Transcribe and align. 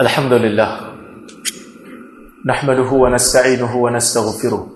الحمد 0.00 0.32
لله 0.32 0.80
نحمده 2.46 2.90
ونستعينه 2.92 3.76
ونستغفره. 3.76 4.66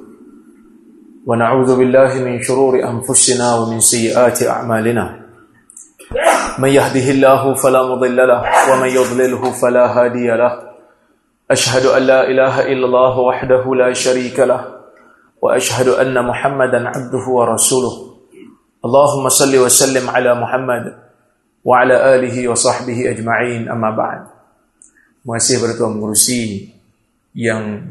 ونعوذ 1.27 1.79
بالله 1.79 2.15
من 2.15 2.43
شرور 2.43 2.75
أنفسنا 2.79 3.55
ومن 3.55 3.81
سيئات 3.81 4.43
أعمالنا. 4.43 5.21
من 6.59 6.69
يهده 6.69 7.11
الله 7.11 7.55
فلا 7.55 7.83
مضل 7.83 8.17
له 8.17 8.43
ومن 8.71 8.89
يضلله 8.89 9.43
فلا 9.63 9.87
هادي 9.87 10.29
له. 10.31 10.53
أشهد 11.51 11.87
أن 11.87 12.03
لا 12.03 12.31
إله 12.31 12.73
إلا 12.73 12.87
الله 12.87 13.19
وحده 13.19 13.75
لا 13.75 13.93
شريك 13.93 14.41
له 14.41 14.65
وأشهد 15.43 15.89
أن 15.89 16.27
محمدا 16.27 16.89
عبده 16.89 17.25
ورسوله. 17.29 17.95
اللهم 18.85 19.29
صل 19.29 19.57
وسلم 19.57 20.11
على 20.11 20.35
محمد 20.35 20.85
وعلى 21.65 22.15
آله 22.15 22.49
وصحبه 22.49 23.11
أجمعين 23.11 23.69
أما 23.69 23.91
بعد. 23.91 24.38
Masih 25.29 25.61
kepada 25.61 25.77
Tuan 25.77 25.93
Pengurusi 25.93 26.73
yang 27.37 27.85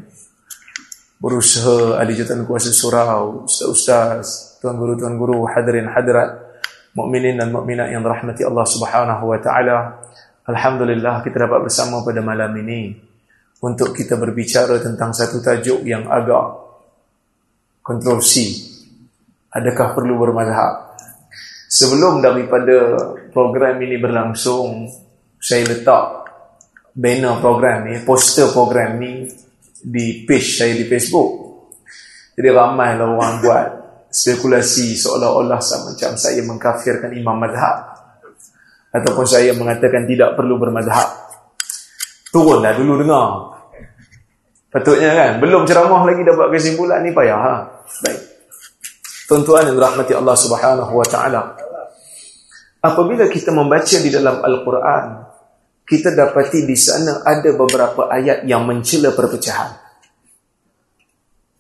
berusaha 1.22 2.02
ahli 2.02 2.18
jatuhan 2.18 2.50
kuasa 2.50 2.74
surau, 2.74 3.46
ustaz-ustaz, 3.46 4.58
tuan 4.58 4.74
guru-tuan 4.74 5.22
guru, 5.22 5.46
hadirin 5.46 5.86
hadirat, 5.86 6.34
mukminin 6.98 7.38
dan 7.38 7.54
mukminat 7.54 7.94
yang 7.94 8.02
dirahmati 8.02 8.42
Allah 8.42 8.66
Subhanahu 8.66 9.24
wa 9.30 9.38
taala. 9.38 10.02
Alhamdulillah 10.50 11.22
kita 11.22 11.46
dapat 11.46 11.70
bersama 11.70 12.02
pada 12.02 12.26
malam 12.26 12.50
ini 12.58 12.98
untuk 13.62 13.94
kita 13.94 14.18
berbicara 14.18 14.82
tentang 14.82 15.14
satu 15.14 15.38
tajuk 15.38 15.86
yang 15.86 16.10
agak 16.10 16.58
kontroversi. 17.86 18.66
Adakah 19.54 19.94
perlu 19.94 20.18
bermazhab? 20.18 20.98
Sebelum 21.70 22.18
daripada 22.18 22.98
program 23.30 23.78
ini 23.78 24.02
berlangsung, 24.02 24.90
saya 25.38 25.70
letak 25.70 26.27
banner 26.98 27.38
program 27.38 27.86
ni, 27.86 28.02
poster 28.02 28.50
program 28.50 28.98
ni 28.98 29.30
di 29.78 30.26
page 30.26 30.58
saya 30.58 30.74
di 30.74 30.90
Facebook. 30.90 31.46
Jadi 32.34 32.50
ramai 32.50 32.98
lah 32.98 33.06
orang 33.06 33.38
buat 33.46 33.68
spekulasi 34.10 34.98
seolah-olah 34.98 35.62
macam 35.62 36.12
saya 36.18 36.42
mengkafirkan 36.42 37.14
imam 37.14 37.38
madhab. 37.38 37.94
Ataupun 38.90 39.26
saya 39.30 39.54
mengatakan 39.54 40.10
tidak 40.10 40.34
perlu 40.34 40.58
bermadhab. 40.58 41.30
Turunlah 42.34 42.74
dulu 42.74 42.98
dengar. 42.98 43.30
Patutnya 44.74 45.14
kan? 45.14 45.32
Belum 45.38 45.70
ceramah 45.70 46.02
lagi 46.02 46.26
dapat 46.26 46.50
kesimpulan 46.50 47.06
ni 47.06 47.14
payah. 47.14 47.38
Ha? 47.38 47.56
Baik. 48.04 48.20
Tuan-tuan 49.28 49.70
yang 49.70 49.78
rahmati 49.78 50.16
Allah 50.16 50.36
subhanahu 50.40 50.94
wa 50.98 51.08
ta'ala. 51.08 51.42
Apabila 52.80 53.28
kita 53.28 53.52
membaca 53.52 53.98
di 54.00 54.08
dalam 54.08 54.40
Al-Quran, 54.40 55.27
kita 55.88 56.12
dapati 56.12 56.68
di 56.68 56.76
sana 56.76 57.24
ada 57.24 57.48
beberapa 57.56 58.12
ayat 58.12 58.44
yang 58.44 58.68
mencela 58.68 59.16
perpecahan. 59.16 59.72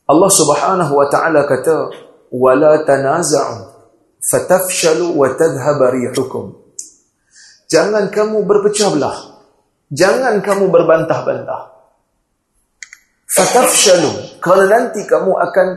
Allah 0.03 0.31
Subhanahu 0.31 0.93
wa 0.99 1.07
taala 1.07 1.47
kata, 1.47 1.95
"Wala 2.35 2.83
tanaza'u 2.83 3.71
fatafshalu 4.19 5.15
wa 5.15 5.31
tadhhab 5.31 5.79
rihukum." 5.95 6.59
Jangan 7.71 8.11
kamu 8.11 8.43
berpecah 8.43 8.91
belah. 8.91 9.15
Jangan 9.95 10.43
kamu 10.43 10.75
berbantah-bantah. 10.75 11.79
Fatafshalu, 13.31 14.43
kalau 14.43 14.67
nanti 14.67 15.07
kamu 15.07 15.31
akan 15.35 15.67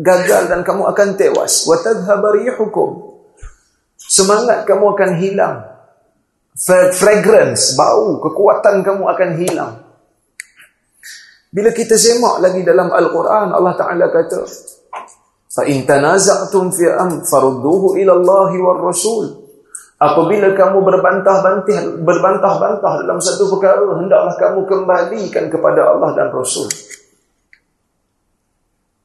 gagal 0.00 0.48
dan 0.48 0.64
kamu 0.64 0.88
akan 0.88 1.08
tewas. 1.16 1.68
Wa 1.68 1.76
tadhhab 1.84 2.24
rihukum. 2.40 3.20
Semangat 4.00 4.64
kamu 4.64 4.96
akan 4.96 5.10
hilang 5.20 5.77
fragrance, 6.93 7.73
bau, 7.73 8.21
kekuatan 8.21 8.85
kamu 8.85 9.03
akan 9.09 9.29
hilang. 9.41 9.73
Bila 11.53 11.69
kita 11.69 11.93
semak 11.97 12.41
lagi 12.41 12.65
dalam 12.65 12.89
Al-Quran, 12.89 13.53
Allah 13.53 13.73
Ta'ala 13.77 14.09
kata, 14.09 14.41
فَإِن 15.53 15.85
تَنَازَعْتُمْ 15.85 16.73
فِي 16.73 16.89
أَمْ 16.97 17.29
فَرُدُّوهُ 17.29 17.83
إِلَى 18.01 18.09
اللَّهِ 18.09 18.51
وَالرَّسُولِ 18.57 19.25
Apabila 20.01 20.51
kamu 20.51 20.83
berbantah-bantah 20.83 22.03
berbantah-bantah 22.03 22.93
dalam 23.05 23.21
satu 23.21 23.47
perkara, 23.53 23.85
hendaklah 24.01 24.35
kamu 24.35 24.59
kembalikan 24.67 25.47
kepada 25.47 25.95
Allah 25.95 26.11
dan 26.17 26.27
Rasul. 26.33 26.67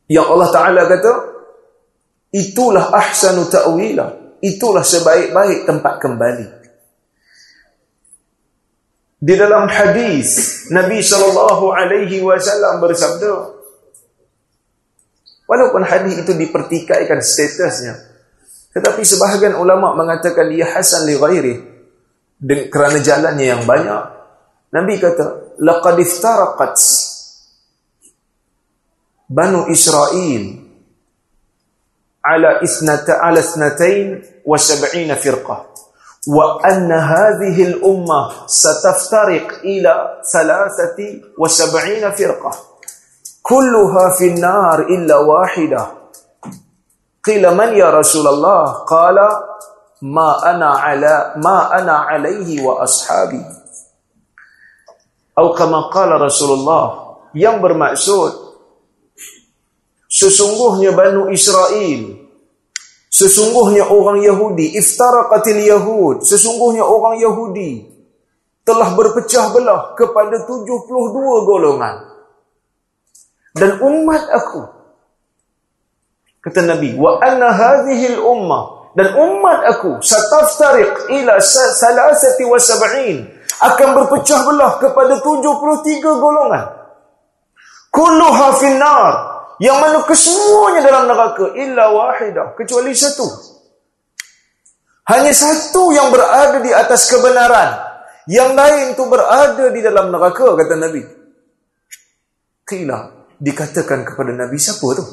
Yang 0.09 0.27
Allah 0.27 0.49
Ta'ala 0.51 0.83
kata, 0.89 1.13
itulah 2.33 2.91
ahsanu 2.91 3.47
ta'wila. 3.47 4.41
Itulah 4.43 4.83
sebaik-baik 4.83 5.69
tempat 5.69 5.95
kembali. 6.03 6.47
Di 9.24 9.40
dalam 9.40 9.72
hadis 9.72 10.68
Nabi 10.68 11.00
sallallahu 11.00 11.72
alaihi 11.72 12.20
wasallam 12.20 12.84
bersabda 12.84 13.56
Walaupun 15.48 15.84
hadis 15.88 16.24
itu 16.24 16.32
dipertikaikan 16.36 17.24
statusnya 17.24 18.14
tetapi 18.74 19.06
sebahagian 19.06 19.54
ulama 19.54 19.94
mengatakan 19.94 20.50
dia 20.50 20.66
hasan 20.66 21.06
li 21.06 21.14
ghairi 21.14 21.56
kerana 22.74 23.00
jalannya 23.00 23.46
yang 23.46 23.64
banyak. 23.70 24.04
Nabi 24.74 24.98
kata 24.98 25.56
laqad 25.62 26.02
iftaraqat 26.02 26.76
Banu 29.30 29.70
Israel 29.70 30.44
ala 32.26 32.62
isnata 32.66 33.22
ala 33.22 33.40
isnatain 33.40 34.26
wa 34.42 34.58
sab'ina 34.58 35.18
firqah 35.18 35.70
وأن 36.28 36.92
هذه 36.92 37.58
الأمة 37.64 38.48
ستفترق 38.48 39.48
إلى 39.64 39.94
ثلاثة 40.34 41.00
وسبعين 41.38 42.12
فرقة. 42.12 42.52
كلها 43.42 44.06
في 44.18 44.28
النار 44.28 44.80
إلا 44.80 45.18
واحدة. 45.18 45.88
قيل 47.24 47.44
من 47.58 47.70
يا 47.76 47.90
رسول 47.92 48.28
الله؟ 48.28 48.64
قال 48.88 49.18
ما 50.02 50.52
أنا 50.52 50.70
على 50.70 51.34
ما 51.44 51.80
أنا 51.80 51.96
عليه 51.98 52.64
وأصحابي. 52.64 53.44
أو 55.40 55.54
كما 55.54 55.90
قال 55.90 56.10
رسول 56.22 56.52
الله 56.60 56.86
yang 57.34 57.58
bermaksud 57.58 58.32
sesungguhnya 60.06 60.94
Banu 60.94 61.34
Israel 61.34 62.23
Sesungguhnya 63.14 63.94
orang 63.94 64.26
Yahudi, 64.26 64.74
iftaraqatil 64.74 65.62
Yahud, 65.62 66.26
sesungguhnya 66.26 66.82
orang 66.82 67.22
Yahudi 67.22 67.86
telah 68.66 68.90
berpecah 68.98 69.54
belah 69.54 69.94
kepada 69.94 70.50
72 70.50 71.46
golongan. 71.46 72.10
Dan 73.54 73.78
umat 73.86 74.24
aku 74.34 74.66
kata 76.42 76.66
Nabi, 76.66 76.98
wa 76.98 77.22
anna 77.22 77.54
hadhihi 77.54 78.18
al-ummah 78.18 78.90
dan 78.98 79.14
umat 79.14 79.62
aku 79.70 80.02
sataftariq 80.02 81.14
ila 81.14 81.38
salasati 81.38 82.44
wa 82.50 82.58
sab'in 82.58 83.30
akan 83.62 83.90
berpecah 83.94 84.42
belah 84.42 84.82
kepada 84.82 85.22
73 85.22 86.02
golongan. 86.02 86.66
Kulluha 87.94 88.48
finnar 88.58 89.33
yang 89.64 89.80
mana 89.80 90.04
kesemuanya 90.04 90.84
dalam 90.84 91.08
neraka 91.08 91.56
illa 91.56 91.88
wahidah 91.96 92.52
kecuali 92.60 92.92
satu. 92.92 93.24
Hanya 95.08 95.32
satu 95.32 95.96
yang 95.96 96.12
berada 96.12 96.60
di 96.60 96.68
atas 96.76 97.08
kebenaran. 97.08 97.96
Yang 98.28 98.52
lain 98.60 98.88
tu 99.00 99.08
berada 99.08 99.72
di 99.72 99.80
dalam 99.80 100.12
neraka 100.12 100.52
kata 100.60 100.76
nabi. 100.76 101.00
Qila 102.68 103.24
dikatakan 103.40 104.04
kepada 104.04 104.36
nabi 104.36 104.60
siapa 104.60 104.88
tu? 105.00 105.06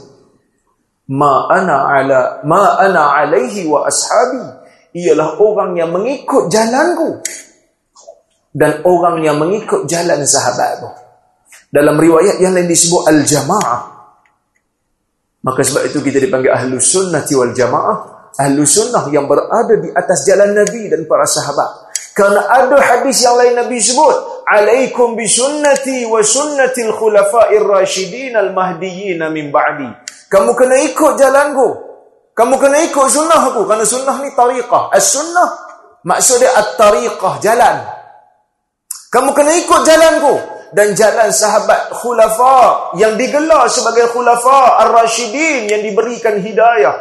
Ma 1.15 1.47
ana 1.47 1.87
ala 1.87 2.43
ma 2.43 2.75
ana 2.75 3.23
alaihi 3.23 3.71
wa 3.71 3.87
ashabi. 3.87 4.67
Ialah 4.99 5.39
orang 5.39 5.79
yang 5.79 5.95
mengikut 5.95 6.51
jalanku. 6.51 7.23
Dan 8.51 8.83
orang 8.83 9.23
yang 9.23 9.39
mengikut 9.39 9.87
jalan 9.87 10.27
sahabatku 10.27 10.91
dalam 11.71 11.95
riwayat 12.03 12.43
yang 12.43 12.51
lain 12.51 12.67
disebut 12.67 13.07
al-jamaah 13.07 14.00
Maka 15.41 15.65
sebab 15.65 15.89
itu 15.89 16.05
kita 16.05 16.21
dipanggil 16.21 16.53
ahlu 16.53 16.77
sunnah 16.77 17.25
wal 17.25 17.53
jamaah. 17.57 17.97
Ahlu 18.37 18.63
sunnah 18.69 19.09
yang 19.09 19.25
berada 19.25 19.75
di 19.81 19.89
atas 19.91 20.29
jalan 20.29 20.53
Nabi 20.53 20.93
dan 20.93 21.09
para 21.09 21.25
sahabat. 21.25 21.89
Kerana 22.13 22.45
ada 22.45 22.77
hadis 22.77 23.25
yang 23.25 23.41
lain 23.41 23.57
Nabi 23.57 23.81
sebut. 23.81 24.45
Alaikum 24.45 25.17
bi 25.17 25.25
sunnati 25.25 26.05
wa 26.05 26.21
sunnatil 26.21 26.93
khulafa'ir 26.93 27.65
rasyidin 27.65 28.37
al-mahdiyyin 28.37 29.23
min 29.33 29.49
ba'di. 29.49 29.89
Kamu 30.29 30.53
kena 30.53 30.77
ikut 30.85 31.17
jalanku. 31.17 31.69
Kamu 32.37 32.55
kena 32.61 32.77
ikut 32.85 33.09
sunnah 33.09 33.41
aku. 33.41 33.65
Kerana 33.65 33.85
sunnah 33.89 34.17
ni 34.21 34.31
tariqah. 34.37 34.93
As-sunnah 34.93 35.49
maksudnya 36.05 36.53
at-tariqah, 36.53 37.41
jalan. 37.41 37.77
Kamu 39.11 39.31
kena 39.33 39.57
ikut 39.57 39.81
jalanku 39.89 40.35
dan 40.71 40.95
jalan 40.95 41.31
sahabat 41.35 41.91
khulafa 41.99 42.95
yang 42.99 43.19
digelar 43.19 43.67
sebagai 43.67 44.11
khulafa 44.15 44.87
ar-rasyidin 44.87 45.67
yang 45.71 45.83
diberikan 45.83 46.39
hidayah 46.39 46.95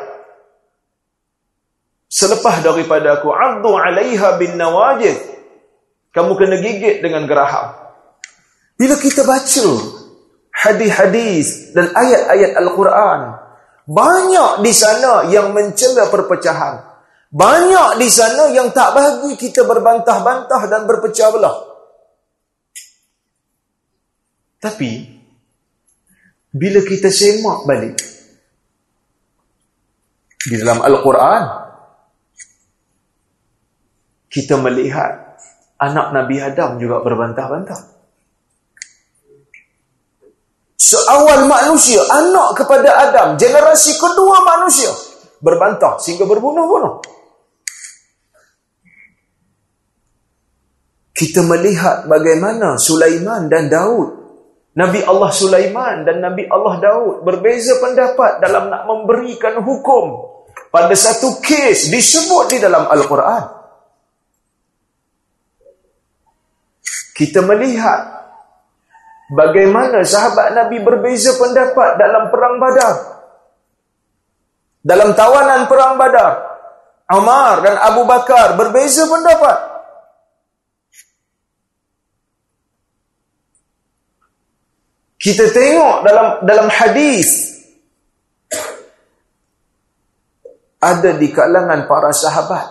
selepas 2.10 2.66
daripada 2.66 3.22
aku 3.22 3.30
addu 3.30 3.78
alaiha 3.78 4.38
bin 4.42 4.58
nawajid 4.58 5.18
kamu 6.10 6.32
kena 6.34 6.56
gigit 6.62 7.06
dengan 7.06 7.30
geraham 7.30 7.90
Bila 8.80 8.96
kita 8.96 9.28
baca 9.28 9.68
hadis-hadis 10.56 11.76
dan 11.76 11.92
ayat-ayat 11.92 12.56
Al-Quran, 12.64 13.20
banyak 13.84 14.64
di 14.64 14.72
sana 14.72 15.28
yang 15.28 15.52
mencela 15.52 16.08
perpecahan. 16.08 16.88
Banyak 17.28 18.00
di 18.00 18.08
sana 18.08 18.48
yang 18.56 18.72
tak 18.72 18.96
bagi 18.96 19.36
kita 19.36 19.68
berbantah-bantah 19.68 20.62
dan 20.72 20.88
berpecah 20.88 21.28
belah. 21.28 21.56
Tapi, 24.60 24.92
bila 26.52 26.84
kita 26.84 27.08
semak 27.08 27.64
balik, 27.64 27.96
di 30.40 30.56
dalam 30.60 30.84
Al-Quran, 30.84 31.44
kita 34.28 34.56
melihat 34.60 35.40
anak 35.80 36.12
Nabi 36.12 36.36
Adam 36.44 36.76
juga 36.76 37.00
berbantah-bantah. 37.04 37.98
Seawal 40.80 41.48
manusia, 41.48 42.00
anak 42.08 42.56
kepada 42.56 43.10
Adam, 43.10 43.28
generasi 43.36 44.00
kedua 44.00 44.44
manusia, 44.44 44.90
berbantah 45.44 46.00
sehingga 46.00 46.24
berbunuh-bunuh. 46.24 47.04
Kita 51.12 51.44
melihat 51.44 52.08
bagaimana 52.08 52.80
Sulaiman 52.80 53.52
dan 53.52 53.68
Daud, 53.68 54.19
Nabi 54.80 55.04
Allah 55.04 55.32
Sulaiman 55.36 56.08
dan 56.08 56.24
Nabi 56.24 56.48
Allah 56.48 56.80
Daud 56.80 57.28
berbeza 57.28 57.84
pendapat 57.84 58.40
dalam 58.40 58.72
nak 58.72 58.88
memberikan 58.88 59.60
hukum 59.60 60.24
pada 60.72 60.96
satu 60.96 61.44
kes 61.44 61.92
disebut 61.92 62.56
di 62.56 62.58
dalam 62.64 62.88
Al-Quran. 62.88 63.44
Kita 67.12 67.44
melihat 67.44 68.20
Bagaimana 69.30 70.02
sahabat 70.02 70.58
Nabi 70.58 70.82
berbeza 70.82 71.38
pendapat 71.38 72.02
dalam 72.02 72.34
perang 72.34 72.58
badar. 72.58 72.96
Dalam 74.82 75.14
tawanan 75.14 75.70
perang 75.70 76.02
badar. 76.02 76.34
Umar 77.14 77.62
dan 77.62 77.78
Abu 77.78 78.10
Bakar 78.10 78.58
berbeza 78.58 79.06
pendapat. 79.06 79.69
Kita 85.20 85.52
tengok 85.52 85.96
dalam 86.08 86.28
dalam 86.48 86.68
hadis 86.72 87.60
ada 90.80 91.12
di 91.20 91.28
kalangan 91.28 91.84
para 91.92 92.16
sahabat 92.16 92.66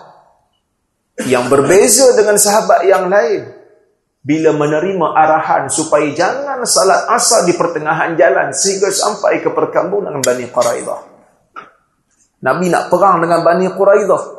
yang 1.29 1.45
berbeza 1.45 2.17
dengan 2.17 2.41
sahabat 2.41 2.89
yang 2.89 3.05
lain 3.05 3.53
bila 4.25 4.49
menerima 4.57 5.07
arahan 5.13 5.69
supaya 5.69 6.09
jangan 6.17 6.65
salat 6.65 7.05
asar 7.13 7.45
di 7.45 7.53
pertengahan 7.53 8.17
jalan 8.17 8.49
sehingga 8.49 8.89
sampai 8.89 9.45
ke 9.45 9.53
perkampungan 9.53 10.17
Bani 10.17 10.49
Quraidah. 10.49 10.99
Nabi 12.39 12.71
nak 12.71 12.89
perang 12.89 13.21
dengan 13.21 13.45
Bani 13.45 13.67
Quraidah. 13.69 14.38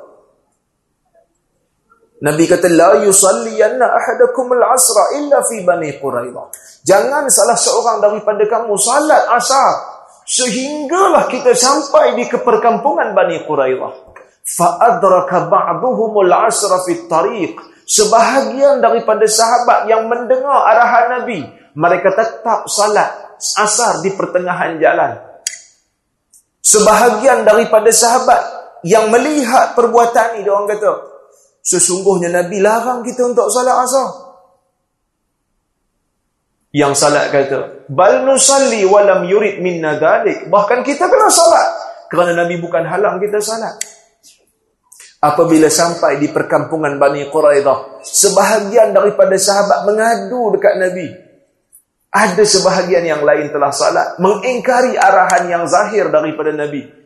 Nabi 2.20 2.44
kata 2.44 2.68
la 2.68 3.00
yusalliyanna 3.00 3.80
ahadakum 3.80 4.52
al-asra 4.52 5.16
illa 5.16 5.40
fi 5.40 5.64
Bani 5.64 5.96
Quraidah. 5.96 6.52
Jangan 6.84 7.24
salah 7.32 7.56
seorang 7.56 8.04
daripada 8.04 8.44
kamu 8.44 8.76
salat 8.76 9.24
asar 9.40 9.72
sehinggalah 10.28 11.24
kita 11.32 11.56
sampai 11.56 12.12
di 12.20 12.28
perkampungan 12.28 13.16
Bani 13.16 13.40
Quraidah. 13.48 13.92
Fa 14.44 14.76
adraka 14.84 15.48
ba'duhum 15.48 16.12
al-asra 16.28 16.84
fi 16.84 16.92
at-tariq 17.00 17.56
sebahagian 17.88 18.84
daripada 18.84 19.24
sahabat 19.24 19.88
yang 19.88 20.04
mendengar 20.04 20.60
arahan 20.76 21.24
Nabi, 21.24 21.40
mereka 21.72 22.12
tetap 22.12 22.68
salat 22.68 23.32
asar 23.40 24.04
di 24.04 24.12
pertengahan 24.12 24.76
jalan. 24.76 25.16
Sebahagian 26.60 27.48
daripada 27.48 27.88
sahabat 27.88 28.42
yang 28.84 29.08
melihat 29.08 29.72
perbuatan 29.72 30.36
ini, 30.36 30.44
dia 30.44 30.52
orang 30.52 30.68
kata, 30.68 31.09
sesungguhnya 31.60 32.32
Nabi 32.32 32.58
larang 32.58 33.04
kita 33.04 33.30
untuk 33.30 33.48
salat 33.52 33.76
asar. 33.84 34.08
Yang 36.70 37.02
salat 37.02 37.34
kata, 37.34 37.90
bal 37.90 38.22
nusalli 38.22 38.86
walam 38.86 39.26
yurid 39.26 39.58
minna 39.58 39.98
dalik. 39.98 40.46
Bahkan 40.46 40.86
kita 40.86 41.10
kena 41.10 41.26
salat. 41.26 41.68
Kerana 42.06 42.34
Nabi 42.34 42.62
bukan 42.62 42.86
halang 42.86 43.18
kita 43.18 43.42
salat. 43.42 43.74
Apabila 45.20 45.68
sampai 45.68 46.16
di 46.16 46.32
perkampungan 46.32 46.96
Bani 46.96 47.28
Quraidah, 47.28 48.00
sebahagian 48.00 48.94
daripada 48.94 49.36
sahabat 49.36 49.84
mengadu 49.84 50.56
dekat 50.56 50.74
Nabi. 50.80 51.06
Ada 52.10 52.42
sebahagian 52.42 53.06
yang 53.06 53.22
lain 53.22 53.54
telah 53.54 53.70
salat, 53.70 54.18
mengingkari 54.18 54.98
arahan 54.98 55.46
yang 55.46 55.64
zahir 55.70 56.10
daripada 56.10 56.50
Nabi. 56.50 56.99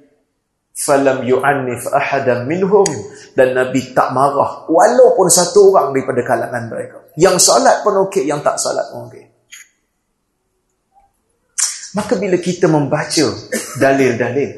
Falam 0.74 1.22
yu'annif 1.22 1.86
ahadan 1.94 2.50
minhum. 2.50 2.86
Dan 3.34 3.54
Nabi 3.54 3.94
tak 3.94 4.10
marah, 4.10 4.66
walaupun 4.66 5.30
satu 5.30 5.70
orang 5.70 5.94
daripada 5.94 6.20
kalangan 6.26 6.64
mereka. 6.66 6.98
Yang 7.14 7.46
salat 7.46 7.82
pun 7.86 7.94
okey, 8.10 8.26
yang 8.26 8.42
tak 8.42 8.58
salat 8.58 8.90
pun 8.90 9.06
okey. 9.10 9.24
Maka 11.94 12.18
bila 12.18 12.34
kita 12.42 12.66
membaca 12.66 13.26
dalil-dalil, 13.78 14.50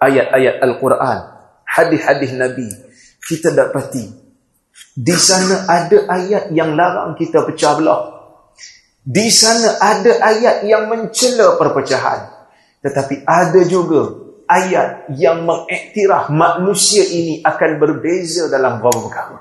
ayat-ayat 0.00 0.64
Al-Quran, 0.64 1.18
hadis-hadis 1.68 2.32
Nabi, 2.32 2.68
kita 3.20 3.52
dapati 3.52 4.22
di 4.92 5.16
sana 5.16 5.64
ada 5.64 6.04
ayat 6.04 6.52
yang 6.52 6.76
larang 6.76 7.16
kita 7.16 7.48
pecah 7.48 7.80
belah. 7.80 8.02
Di 9.00 9.32
sana 9.32 9.80
ada 9.80 10.20
ayat 10.20 10.68
yang 10.68 10.88
mencela 10.92 11.56
perpecahan. 11.56 12.28
Tetapi 12.84 13.24
ada 13.24 13.60
juga 13.64 14.31
ayat 14.52 15.08
yang 15.16 15.48
mengiktiraf 15.48 16.28
manusia 16.28 17.00
ini 17.08 17.40
akan 17.40 17.70
berbeza 17.80 18.52
dalam 18.52 18.84
beberapa 18.84 19.08
perkara. 19.08 19.40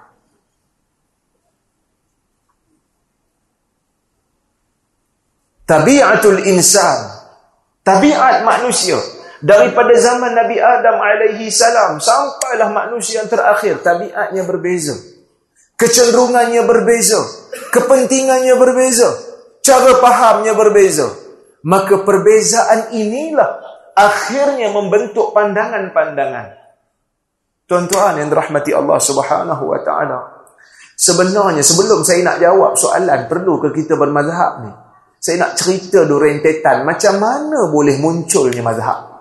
Tabiatul 5.67 6.39
insan, 6.51 6.99
tabiat 7.83 8.43
manusia. 8.43 8.99
Daripada 9.41 9.97
zaman 9.97 10.37
Nabi 10.37 10.61
Adam 10.61 11.01
alaihi 11.01 11.49
salam 11.49 11.97
sampailah 11.97 12.69
manusia 12.69 13.25
yang 13.25 13.29
terakhir 13.31 13.81
tabiatnya 13.81 14.45
berbeza. 14.45 14.93
Kecenderungannya 15.81 16.61
berbeza. 16.61 17.17
Kepentingannya 17.73 18.53
berbeza. 18.53 19.09
Cara 19.65 19.97
fahamnya 19.97 20.53
berbeza. 20.53 21.09
Maka 21.65 22.05
perbezaan 22.05 22.93
inilah 22.93 23.70
akhirnya 24.01 24.73
membentuk 24.73 25.29
pandangan-pandangan 25.37 26.57
tuan-tuan 27.69 28.17
yang 28.17 28.33
dirahmati 28.33 28.73
Allah 28.73 28.97
Subhanahu 28.97 29.63
wa 29.69 29.79
taala 29.85 30.19
sebenarnya 30.97 31.61
sebelum 31.61 32.01
saya 32.01 32.25
nak 32.25 32.41
jawab 32.41 32.73
soalan 32.73 33.29
perlu 33.29 33.61
ke 33.61 33.69
kita 33.77 33.93
bermazhab 33.93 34.65
ni 34.65 34.71
saya 35.21 35.45
nak 35.45 35.53
cerita 35.53 36.01
dulu 36.09 36.25
rentetan 36.25 36.81
macam 36.81 37.21
mana 37.21 37.69
boleh 37.69 38.01
munculnya 38.01 38.65
mazhab 38.65 39.11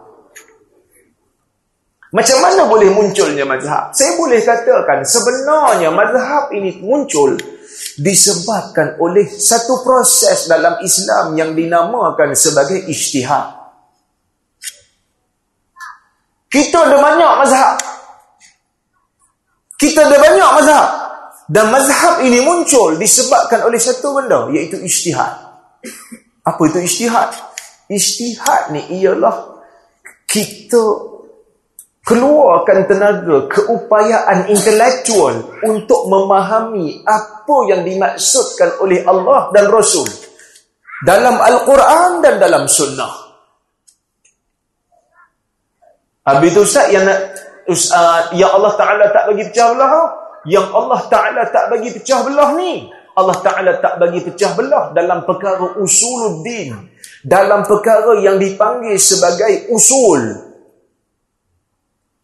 macam 2.10 2.42
mana 2.42 2.66
boleh 2.66 2.90
munculnya 2.90 3.46
mazhab? 3.46 3.94
Saya 3.94 4.18
boleh 4.18 4.42
katakan 4.42 5.06
sebenarnya 5.06 5.94
mazhab 5.94 6.50
ini 6.50 6.82
muncul 6.82 7.38
disebabkan 8.02 8.98
oleh 8.98 9.30
satu 9.30 9.78
proses 9.86 10.50
dalam 10.50 10.82
Islam 10.82 11.38
yang 11.38 11.54
dinamakan 11.54 12.34
sebagai 12.34 12.82
ijtihad. 12.90 13.59
Kita 16.50 16.82
ada 16.82 16.98
banyak 16.98 17.32
mazhab. 17.46 17.78
Kita 19.78 20.02
ada 20.02 20.16
banyak 20.18 20.50
mazhab. 20.58 20.88
Dan 21.50 21.70
mazhab 21.70 22.22
ini 22.26 22.42
muncul 22.42 22.98
disebabkan 22.98 23.66
oleh 23.66 23.78
satu 23.78 24.18
benda 24.18 24.50
iaitu 24.50 24.78
ijtihad. 24.82 25.30
Apa 26.46 26.62
itu 26.66 26.78
ijtihad? 26.82 27.30
Ijtihad 27.90 28.74
ni 28.74 28.82
ialah 28.98 29.62
kita 30.30 31.10
keluarkan 32.06 32.86
tenaga 32.90 33.50
keupayaan 33.50 34.50
intelektual 34.50 35.58
untuk 35.66 36.06
memahami 36.06 37.02
apa 37.06 37.56
yang 37.70 37.82
dimaksudkan 37.86 38.78
oleh 38.82 39.02
Allah 39.06 39.50
dan 39.54 39.70
Rasul 39.70 40.06
dalam 41.06 41.38
Al-Quran 41.38 42.22
dan 42.24 42.38
dalam 42.38 42.66
Sunnah. 42.70 43.19
Habis 46.30 46.48
itu 46.54 46.60
Ustaz 46.62 46.86
yang 46.94 47.04
nak 47.06 47.18
uh, 47.70 48.20
ya 48.34 48.48
Allah 48.50 48.72
Ta'ala 48.74 49.04
tak 49.10 49.24
bagi 49.30 49.42
pecah 49.50 49.66
belah 49.74 49.92
yang 50.46 50.66
Allah 50.72 51.00
Ta'ala 51.06 51.42
tak 51.50 51.64
bagi 51.70 51.90
pecah 51.92 52.20
belah 52.24 52.50
ni 52.56 52.88
Allah 53.18 53.36
Ta'ala 53.42 53.72
tak 53.78 53.94
bagi 54.00 54.20
pecah 54.24 54.52
belah 54.56 54.84
dalam 54.96 55.22
perkara 55.28 55.76
usuluddin 55.78 56.90
dalam 57.20 57.66
perkara 57.68 58.16
yang 58.22 58.40
dipanggil 58.40 58.96
sebagai 58.96 59.68
usul 59.74 60.50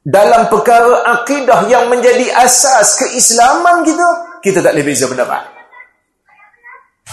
dalam 0.07 0.47
perkara 0.47 1.03
akidah 1.19 1.67
yang 1.67 1.91
menjadi 1.91 2.31
asas 2.39 2.95
keislaman 2.95 3.83
kita, 3.83 4.39
kita 4.39 4.63
tak 4.63 4.79
boleh 4.79 4.87
beza 4.87 5.11
pendapat. 5.11 5.43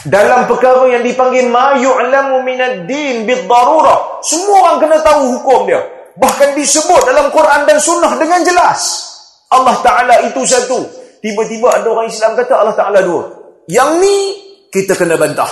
dalam 0.03 0.45
perkara 0.45 0.83
yang 0.93 1.01
dipanggil 1.01 1.49
ma 1.49 1.73
yu'lamu 1.79 2.45
minad 2.45 2.85
din 2.85 3.25
bid-darurah. 3.25 4.21
Semua 4.21 4.55
orang 4.61 4.77
kena 4.83 4.97
tahu 5.01 5.21
hukum 5.37 5.65
dia. 5.65 5.81
Bahkan 6.13 6.53
disebut 6.53 7.01
dalam 7.09 7.33
Quran 7.33 7.65
dan 7.65 7.81
Sunnah 7.81 8.13
dengan 8.21 8.45
jelas. 8.45 9.09
Allah 9.49 9.77
Ta'ala 9.81 10.15
itu 10.29 10.41
satu. 10.45 10.85
Tiba-tiba 11.21 11.73
ada 11.73 11.87
orang 11.89 12.09
Islam 12.09 12.37
kata 12.37 12.53
Allah 12.53 12.75
Ta'ala 12.77 12.99
dua. 13.01 13.23
Yang 13.65 13.89
ni 14.03 14.15
kita 14.69 14.93
kena 14.93 15.17
bantah. 15.17 15.49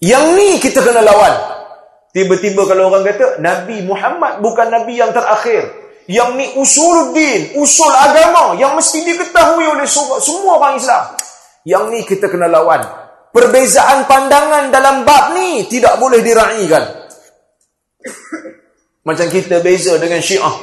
Yang 0.00 0.24
ni 0.36 0.48
kita 0.60 0.80
kena 0.80 1.04
lawan. 1.04 1.34
Tiba-tiba 2.16 2.64
kalau 2.64 2.88
orang 2.88 3.04
kata 3.04 3.44
Nabi 3.44 3.84
Muhammad 3.84 4.40
bukan 4.40 4.72
Nabi 4.72 4.96
yang 4.96 5.12
terakhir. 5.12 5.68
Yang 6.06 6.30
ni 6.38 6.46
usul 6.56 7.12
din, 7.12 7.58
usul 7.58 7.90
agama 7.90 8.54
yang 8.56 8.78
mesti 8.78 9.02
diketahui 9.02 9.66
oleh 9.66 9.84
semua 10.22 10.62
orang 10.62 10.80
Islam. 10.80 11.12
Yang 11.66 11.84
ni 11.92 12.00
kita 12.08 12.30
kena 12.32 12.48
lawan. 12.48 12.80
Perbezaan 13.36 14.08
pandangan 14.08 14.72
dalam 14.72 15.04
bab 15.04 15.36
ni 15.36 15.68
tidak 15.68 16.00
boleh 16.00 16.24
diraikan. 16.24 16.95
Macam 19.06 19.26
kita 19.30 19.62
beza 19.62 19.96
dengan 20.02 20.18
syiah. 20.18 20.56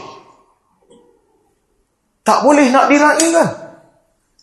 Tak 2.24 2.44
boleh 2.44 2.68
nak 2.72 2.88
diraikan. 2.92 3.50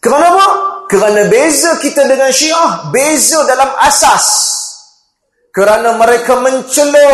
Kenapa? 0.01 0.47
Kerana 0.89 1.29
beza 1.29 1.77
kita 1.81 2.09
dengan 2.09 2.33
syiah, 2.33 2.89
beza 2.93 3.45
dalam 3.45 3.71
asas. 3.85 4.27
Kerana 5.51 5.99
mereka 5.99 6.41
mencela 6.41 7.09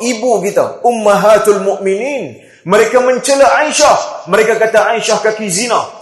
ibu 0.00 0.40
kita, 0.40 0.80
Ummahatul 0.86 1.60
Mukminin. 1.60 2.38
Mereka 2.64 3.00
mencela 3.00 3.64
Aisyah. 3.64 4.28
Mereka 4.28 4.60
kata 4.60 4.96
Aisyah 4.96 5.18
kaki 5.24 5.48
zina 5.48 6.00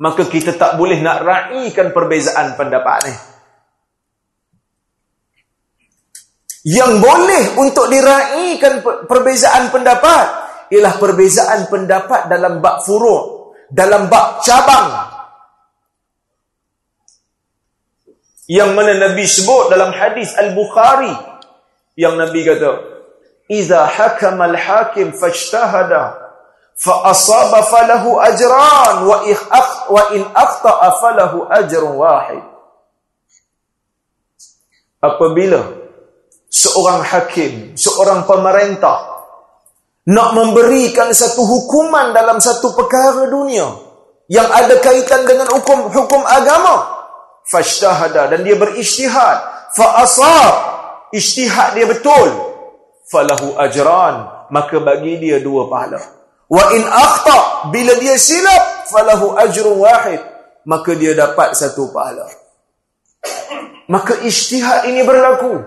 maka 0.00 0.24
kita 0.24 0.56
tak 0.56 0.80
boleh 0.80 1.04
nak 1.04 1.20
raikan 1.20 1.92
perbezaan 1.92 2.56
pendapat 2.56 2.98
ni. 3.04 3.14
Yang 6.60 6.92
boleh 7.00 7.44
untuk 7.56 7.88
diraikan 7.88 8.84
perbezaan 9.08 9.72
pendapat 9.72 10.26
ialah 10.68 10.94
perbezaan 11.00 11.72
pendapat 11.72 12.28
dalam 12.28 12.60
bab 12.60 12.84
furu', 12.84 13.56
dalam 13.72 14.12
bab 14.12 14.44
cabang. 14.44 15.08
Yang 18.50 18.70
mana 18.76 18.92
Nabi 19.08 19.24
sebut 19.24 19.72
dalam 19.72 19.94
hadis 19.94 20.36
Al-Bukhari 20.36 21.14
yang 21.96 22.18
Nabi 22.18 22.44
kata, 22.44 22.70
"Idza 23.48 23.86
hakama 23.86 24.50
al-hakim 24.50 25.14
fajtahada 25.16 26.20
fa 26.80 27.12
asaba 27.12 27.60
falahu 27.62 28.16
ajran 28.20 29.04
wa 29.04 29.16
wa 29.92 30.02
in 30.16 30.24
akhta'a 30.24 30.88
falahu 30.96 31.44
ajrun 31.52 31.92
wahid 32.00 32.40
apabila 35.04 35.79
seorang 36.50 37.06
hakim 37.06 37.78
seorang 37.78 38.26
pemerintah 38.26 39.22
nak 40.10 40.34
memberikan 40.34 41.14
satu 41.14 41.46
hukuman 41.46 42.10
dalam 42.10 42.42
satu 42.42 42.74
perkara 42.74 43.30
dunia 43.30 43.70
yang 44.26 44.50
ada 44.50 44.82
kaitan 44.82 45.22
dengan 45.24 45.46
hukum 45.46 45.88
hukum 45.94 46.22
agama 46.26 47.06
fashtahada 47.46 48.26
dan 48.34 48.42
dia 48.42 48.58
berijtihad 48.58 49.38
fa 49.78 50.02
asab 50.02 50.54
ijtihad 51.14 51.78
dia 51.78 51.86
betul 51.86 52.28
falahu 53.06 53.54
ajran 53.62 54.46
maka 54.50 54.76
bagi 54.82 55.22
dia 55.22 55.38
dua 55.38 55.70
pahala 55.70 56.20
Wa 56.50 56.74
in 56.74 56.82
akhta 56.82 57.70
bila 57.70 57.94
dia 58.02 58.18
silap 58.18 58.90
falahu 58.90 59.38
ajrun 59.38 59.78
wahid 59.86 60.18
maka 60.66 60.98
dia 60.98 61.14
dapat 61.14 61.54
satu 61.54 61.94
pahala. 61.94 62.26
Maka 63.86 64.18
ijtihad 64.26 64.90
ini 64.90 65.06
berlaku. 65.06 65.62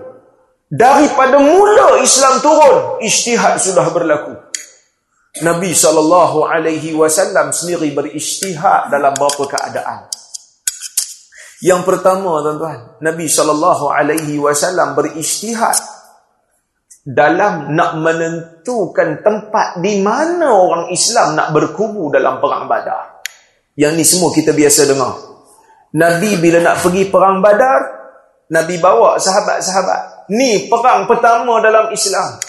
Daripada 0.70 1.36
mula 1.36 2.00
Islam 2.00 2.40
turun, 2.40 2.98
ijtihad 3.04 3.60
sudah 3.60 3.86
berlaku. 3.92 4.32
Nabi 5.42 5.74
sallallahu 5.74 6.46
alaihi 6.46 6.94
wasallam 6.94 7.50
sendiri 7.50 7.90
berijtihad 7.90 8.86
dalam 8.86 9.12
beberapa 9.18 9.50
keadaan. 9.50 10.06
Yang 11.58 11.82
pertama 11.82 12.38
tuan-tuan, 12.38 13.02
Nabi 13.02 13.26
sallallahu 13.26 13.90
alaihi 13.90 14.38
wasallam 14.38 14.94
berijtihad 14.94 15.74
dalam 17.02 17.74
nak 17.74 17.98
menentukan 17.98 19.26
tempat 19.26 19.82
di 19.82 19.98
mana 20.00 20.54
orang 20.54 20.88
Islam 20.94 21.34
nak 21.34 21.50
berkubu 21.50 22.14
dalam 22.14 22.38
perang 22.38 22.70
badar. 22.70 23.20
Yang 23.74 23.92
ni 23.98 24.04
semua 24.06 24.30
kita 24.30 24.54
biasa 24.54 24.86
dengar. 24.86 25.18
Nabi 25.98 26.38
bila 26.38 26.62
nak 26.62 26.78
pergi 26.78 27.10
perang 27.10 27.42
badar, 27.42 27.80
Nabi 28.54 28.78
bawa 28.78 29.18
sahabat-sahabat. 29.18 30.13
Ni 30.32 30.70
perang 30.72 31.04
pertama 31.04 31.60
dalam 31.60 31.92
Islam. 31.92 32.40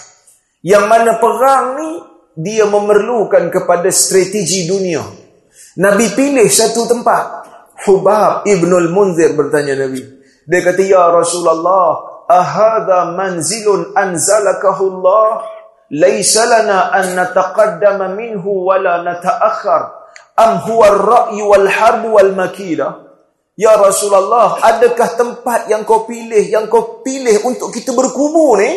Yang 0.64 0.84
mana 0.88 1.12
perang 1.20 1.64
ni, 1.76 1.90
dia 2.36 2.64
memerlukan 2.64 3.52
kepada 3.52 3.88
strategi 3.92 4.64
dunia. 4.64 5.04
Nabi 5.76 6.06
pilih 6.16 6.48
satu 6.48 6.88
tempat. 6.88 7.24
Hubab 7.84 8.48
Ibnul 8.48 8.88
Munzir 8.88 9.36
bertanya 9.36 9.76
Nabi. 9.76 10.00
Dia 10.48 10.60
kata, 10.64 10.80
Ya 10.80 11.04
Rasulullah, 11.12 12.16
ahadha 12.26 13.14
manzilun 13.14 13.94
anzalakahu 13.94 14.98
Allah 14.98 15.46
laysa 15.90 16.46
lana 16.46 16.90
an 16.90 17.14
nataqaddama 17.14 18.18
minhu 18.18 18.66
wala 18.66 19.06
nataakhir 19.06 19.82
am 20.34 20.58
huwa 20.66 20.86
ar-ra'y 20.90 21.38
wal 21.46 21.68
harb 21.70 22.02
wal 22.10 22.32
makida 22.34 23.05
ya 23.56 23.74
rasulullah 23.80 24.60
adakah 24.60 25.08
tempat 25.16 25.72
yang 25.72 25.82
kau 25.82 26.04
pilih 26.04 26.44
yang 26.46 26.68
kau 26.68 27.00
pilih 27.00 27.42
untuk 27.48 27.72
kita 27.72 27.96
berkubur 27.96 28.60
ni 28.60 28.76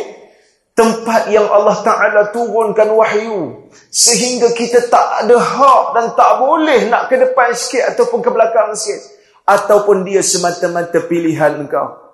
tempat 0.72 1.28
yang 1.28 1.46
Allah 1.52 1.84
taala 1.84 2.32
turunkan 2.32 2.96
wahyu 2.96 3.68
sehingga 3.92 4.56
kita 4.56 4.88
tak 4.88 5.28
ada 5.28 5.36
hak 5.36 5.84
dan 5.94 6.06
tak 6.16 6.32
boleh 6.40 6.88
nak 6.88 7.12
ke 7.12 7.20
depan 7.20 7.52
sikit 7.52 7.94
ataupun 7.94 8.24
ke 8.24 8.30
belakang 8.32 8.72
sikit 8.74 9.20
ataupun 9.44 10.08
dia 10.08 10.24
semata-mata 10.24 11.04
pilihan 11.04 11.60
engkau 11.60 12.10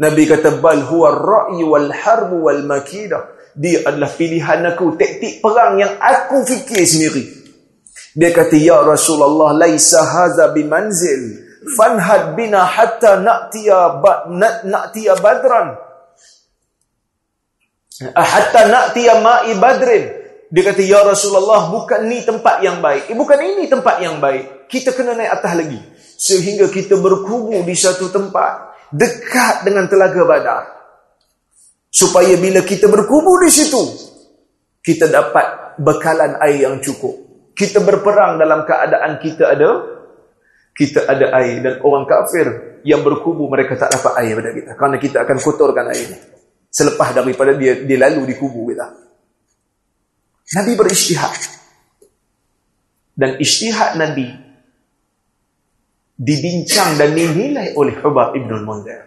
Nabi 0.00 0.24
kata 0.24 0.64
bal 0.64 0.80
huwa 0.88 1.12
ar-ra'y 1.12 1.60
wal 1.60 1.92
harb 1.92 2.32
wal 2.32 2.64
makida. 2.64 3.36
Dia 3.52 3.84
adalah 3.84 4.08
pilihan 4.08 4.64
aku, 4.72 4.96
taktik 4.96 5.44
perang 5.44 5.76
yang 5.76 5.92
aku 6.00 6.40
fikir 6.48 6.88
sendiri. 6.88 7.39
Dia 8.16 8.30
kata 8.34 8.58
ya 8.58 8.82
Rasulullah 8.82 9.54
laisa 9.54 10.02
hadza 10.02 10.50
bimanzil 10.50 11.46
fanhad 11.76 12.34
bina 12.34 12.66
hatta 12.66 13.22
na'tiya 13.22 14.02
na'tiya 14.66 15.14
badran. 15.22 15.78
Ah, 18.16 18.26
hatta 18.26 18.66
na'tiya 18.66 19.20
ma'i 19.22 19.54
badrin. 19.60 20.04
Dia 20.50 20.62
kata 20.66 20.82
ya 20.82 21.06
Rasulullah 21.06 21.70
bukan 21.70 22.10
ni 22.10 22.26
tempat 22.26 22.58
yang 22.66 22.82
baik. 22.82 23.06
Eh, 23.12 23.14
bukan 23.14 23.38
ini 23.38 23.70
tempat 23.70 24.02
yang 24.02 24.18
baik. 24.18 24.66
Kita 24.66 24.90
kena 24.90 25.14
naik 25.14 25.30
atas 25.38 25.52
lagi 25.54 25.80
sehingga 26.18 26.66
kita 26.66 26.98
berkubu 26.98 27.62
di 27.62 27.76
satu 27.78 28.10
tempat 28.10 28.74
dekat 28.90 29.62
dengan 29.62 29.86
telaga 29.86 30.22
badar. 30.26 30.64
Supaya 31.90 32.34
bila 32.38 32.66
kita 32.66 32.90
berkubur 32.90 33.46
di 33.46 33.50
situ, 33.50 33.82
kita 34.82 35.06
dapat 35.06 35.78
bekalan 35.78 36.38
air 36.42 36.66
yang 36.66 36.82
cukup. 36.82 37.29
Kita 37.60 37.84
berperang 37.84 38.40
dalam 38.40 38.64
keadaan 38.64 39.20
kita 39.20 39.52
ada 39.52 39.70
kita 40.72 41.04
ada 41.04 41.28
air 41.44 41.60
dan 41.60 41.76
orang 41.84 42.08
kafir 42.08 42.80
yang 42.88 43.04
berkubur 43.04 43.52
mereka 43.52 43.76
tak 43.76 43.92
dapat 43.92 44.16
air 44.24 44.32
pada 44.32 44.50
kita 44.56 44.70
kerana 44.80 44.96
kita 44.96 45.16
akan 45.28 45.36
kotorkan 45.36 45.92
air 45.92 46.08
ini 46.08 46.18
selepas 46.72 47.12
daripada 47.12 47.52
dia 47.52 47.84
dia 47.84 47.98
lalu 48.00 48.32
di 48.32 48.34
kubur 48.40 48.72
kita. 48.72 48.88
Nabi 50.56 50.72
berijtihad. 50.72 51.60
Dan 53.20 53.36
ijtihad 53.36 54.00
Nabi 54.00 54.32
dibincang 56.16 56.96
dan 56.96 57.12
dinilai 57.12 57.76
oleh 57.76 57.92
Hubab 58.00 58.32
Ibn 58.32 58.50
Munzir. 58.64 59.04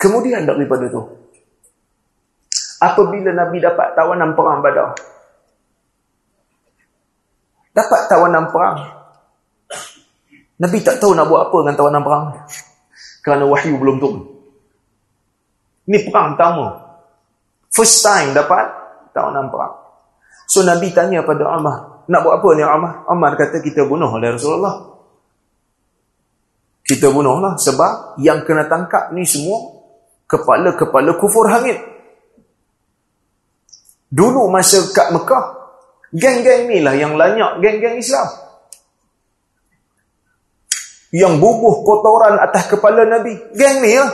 Kemudian 0.00 0.48
daripada 0.48 0.88
itu, 0.88 1.19
apabila 2.80 3.30
Nabi 3.36 3.60
dapat 3.60 3.92
tawanan 3.92 4.32
perang 4.32 4.64
badar, 4.64 4.96
dapat 7.76 8.00
tawanan 8.08 8.44
perang, 8.48 8.78
Nabi 10.60 10.78
tak 10.84 11.00
tahu 11.00 11.16
nak 11.16 11.28
buat 11.28 11.48
apa 11.48 11.56
dengan 11.64 11.76
tawanan 11.76 12.02
perang. 12.04 12.24
Kerana 13.20 13.44
wahyu 13.48 13.76
belum 13.76 13.96
turun. 14.00 14.20
Ini 15.88 16.08
perang 16.08 16.36
pertama. 16.36 16.66
First 17.72 18.00
time 18.04 18.32
dapat 18.32 18.64
tawanan 19.16 19.48
perang. 19.48 19.74
So 20.48 20.60
Nabi 20.66 20.92
tanya 20.92 21.24
pada 21.24 21.48
Umar, 21.48 22.04
nak 22.10 22.20
buat 22.26 22.42
apa 22.42 22.48
ni 22.58 22.62
Umar? 22.64 22.92
Umar 23.08 23.32
kata 23.40 23.62
kita 23.64 23.88
bunuh 23.88 24.10
oleh 24.12 24.34
Rasulullah. 24.36 24.90
Kita 26.84 27.06
bunuhlah 27.08 27.54
sebab 27.54 28.18
yang 28.18 28.42
kena 28.42 28.66
tangkap 28.66 29.14
ni 29.14 29.22
semua 29.22 29.62
kepala-kepala 30.26 31.14
kufur 31.16 31.46
hangit. 31.46 31.78
Dulu 34.10 34.50
masa 34.50 34.82
kat 34.90 35.14
Mekah, 35.14 35.60
Geng-geng 36.10 36.66
ni 36.66 36.82
lah 36.82 36.98
yang 36.98 37.14
lanyak 37.14 37.62
geng-geng 37.62 38.02
Islam. 38.02 38.26
Yang 41.14 41.38
bubuh 41.38 41.86
kotoran 41.86 42.38
atas 42.38 42.66
kepala 42.66 43.06
Nabi. 43.06 43.34
Geng 43.54 43.78
ni 43.82 43.94
lah. 43.94 44.10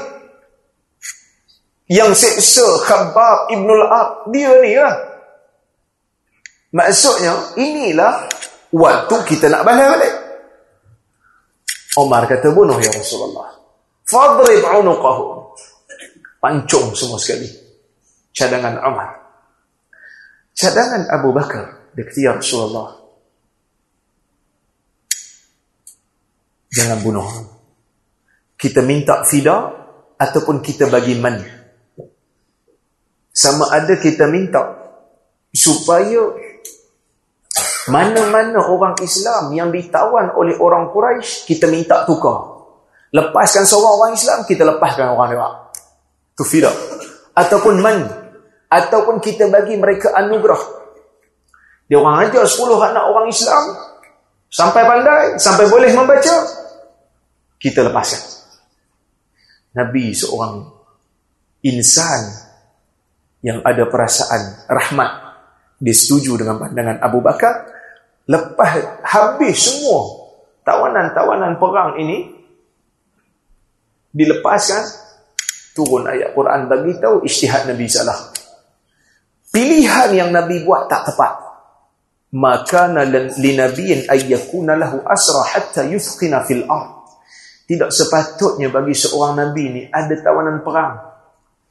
Yang 1.88 2.20
seksa 2.20 2.66
Khabbab 2.84 3.48
Ibn 3.52 3.68
al-Ab. 3.68 4.08
Dia 4.28 4.52
ni 4.60 4.72
lah. 4.76 4.96
Maksudnya, 6.76 7.56
inilah 7.56 8.28
waktu 8.76 9.16
kita 9.24 9.48
nak 9.48 9.64
balas 9.64 9.96
balik. 9.96 10.14
Omar 11.96 12.28
kata, 12.28 12.52
bunuh 12.52 12.76
ya 12.76 12.92
Rasulullah. 12.92 13.56
Fadrib 14.04 14.60
unuqahu. 14.60 15.24
Pancung 16.36 16.92
semua 16.92 17.16
sekali. 17.16 17.48
Cadangan 18.36 18.76
Omar. 18.84 19.25
Cadangan 20.56 21.12
Abu 21.12 21.36
Bakar. 21.36 21.92
Dia 21.92 22.04
kata, 22.08 22.18
Ya 22.18 22.32
Rasulullah. 22.40 22.96
Jangan 26.72 26.98
bunuh. 27.04 27.28
Kita 28.56 28.80
minta 28.80 29.20
fida 29.28 29.68
ataupun 30.16 30.64
kita 30.64 30.88
bagi 30.88 31.16
man. 31.20 31.40
Sama 33.36 33.68
ada 33.68 34.00
kita 34.00 34.24
minta 34.32 34.64
supaya 35.52 36.24
mana-mana 37.92 38.64
orang 38.64 38.96
Islam 39.04 39.52
yang 39.52 39.68
ditawan 39.68 40.32
oleh 40.36 40.56
orang 40.56 40.88
Quraisy 40.88 41.44
kita 41.44 41.68
minta 41.68 42.08
tukar. 42.08 42.56
Lepaskan 43.12 43.64
seorang 43.64 43.92
orang 43.96 44.12
Islam, 44.16 44.44
kita 44.44 44.64
lepaskan 44.64 45.16
orang 45.16 45.28
dia. 45.32 45.48
Itu 46.32 46.44
fida. 46.44 46.72
Ataupun 47.36 47.80
man. 47.80 48.25
Ataupun 48.66 49.22
kita 49.22 49.46
bagi 49.46 49.78
mereka 49.78 50.10
anugerah. 50.14 50.62
Dia 51.86 52.02
orang 52.02 52.26
ajar 52.26 52.42
10 52.42 52.66
anak 52.82 53.04
orang 53.06 53.26
Islam 53.30 53.64
sampai 54.50 54.82
pandai, 54.82 55.38
sampai 55.38 55.70
boleh 55.70 55.90
membaca. 55.94 56.36
Kita 57.56 57.86
lepaskan. 57.86 58.22
Nabi 59.76 60.16
seorang 60.16 60.66
insan 61.62 62.22
yang 63.44 63.62
ada 63.62 63.86
perasaan 63.86 64.66
rahmat. 64.66 65.10
Dia 65.78 65.94
setuju 65.94 66.40
dengan 66.40 66.58
pandangan 66.58 66.98
Abu 67.04 67.20
Bakar. 67.20 67.68
Lepas 68.26 69.04
habis 69.06 69.54
semua 69.62 70.26
tawanan-tawanan 70.66 71.54
perang 71.62 71.94
ini 72.02 72.26
dilepaskan 74.10 74.82
turun 75.76 76.08
ayat 76.08 76.32
Quran 76.32 76.66
bagi 76.66 76.96
tahu 76.98 77.22
ijtihad 77.22 77.70
Nabi 77.70 77.86
salah. 77.86 78.35
Pilihan 79.56 80.12
yang 80.12 80.30
Nabi 80.36 80.68
buat 80.68 80.84
tak 80.84 81.08
tepat. 81.08 81.32
Maka 82.36 82.92
linabiyin 83.40 84.04
ayyakuna 84.04 84.76
lahu 84.76 85.00
asra 85.08 85.48
hatta 85.48 85.88
yuthqina 85.88 86.44
fil 86.44 86.68
ard. 86.68 87.08
Tidak 87.64 87.88
sepatutnya 87.88 88.68
bagi 88.68 88.92
seorang 88.92 89.40
nabi 89.40 89.64
ni 89.72 89.82
ada 89.88 90.12
tawanan 90.20 90.60
perang. 90.60 91.00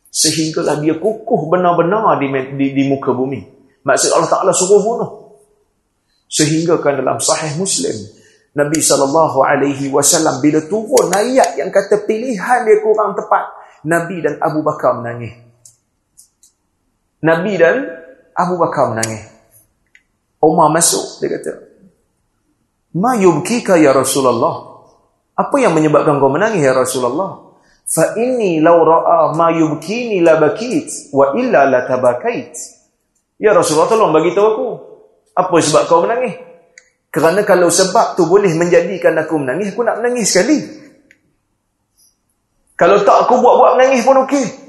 Sehinggalah 0.10 0.82
dia 0.82 0.98
kukuh 0.98 1.46
benar-benar 1.46 2.18
di, 2.18 2.26
di, 2.58 2.66
di 2.74 2.84
muka 2.90 3.14
bumi. 3.14 3.46
Maksud 3.86 4.18
Allah 4.18 4.34
Taala 4.34 4.50
suruh 4.50 4.82
bunuh. 4.82 5.12
Sehingga 6.26 6.82
kan 6.82 6.98
dalam 6.98 7.22
sahih 7.22 7.54
muslim 7.54 7.94
Nabi 8.58 8.82
sallallahu 8.82 9.46
alaihi 9.46 9.94
wasallam 9.94 10.42
bila 10.42 10.58
turun 10.66 11.14
ayat 11.14 11.54
yang 11.54 11.70
kata 11.70 12.02
pilihan 12.10 12.66
dia 12.66 12.82
kurang 12.82 13.14
tepat 13.14 13.46
Nabi 13.86 14.26
dan 14.26 14.42
Abu 14.42 14.66
Bakar 14.66 14.98
menangis 14.98 15.45
Nabi 17.26 17.58
dan 17.58 17.82
Abu 18.38 18.62
Bakar 18.62 18.94
menangis. 18.94 19.26
Umar 20.46 20.70
masuk 20.70 21.18
dia 21.26 21.34
kata 21.34 21.76
ma 22.96 23.18
yubkika 23.20 23.76
ya 23.76 23.92
Rasulullah? 23.92 24.78
Apa 25.36 25.60
yang 25.60 25.76
menyebabkan 25.76 26.22
kau 26.22 26.32
menangis 26.32 26.64
ya 26.64 26.72
Rasulullah? 26.72 27.44
Fa 27.86 28.16
inni 28.16 28.64
law 28.64 28.82
ra'a 28.82 29.36
ma 29.36 29.52
yubkini 29.52 30.24
la 30.24 30.40
bakit 30.40 31.12
wa 31.12 31.36
illa 31.36 31.68
la 31.68 31.84
tabakait. 31.84 32.56
Ya 33.36 33.52
Rasulullah 33.52 33.92
tolong 33.92 34.16
bagi 34.16 34.32
tahu 34.32 34.48
aku 34.48 34.68
apa 35.36 35.56
sebab 35.60 35.82
kau 35.92 36.00
menangis? 36.08 36.40
Kerana 37.12 37.44
kalau 37.44 37.68
sebab 37.68 38.16
tu 38.16 38.28
boleh 38.32 38.52
menjadikan 38.56 39.12
aku 39.20 39.36
menangis 39.44 39.76
aku 39.76 39.84
nak 39.84 40.00
menangis 40.00 40.32
sekali. 40.32 40.58
Kalau 42.80 43.04
tak 43.04 43.28
aku 43.28 43.40
buat-buat 43.40 43.76
menangis 43.76 44.04
pun 44.04 44.24
okey 44.24 44.65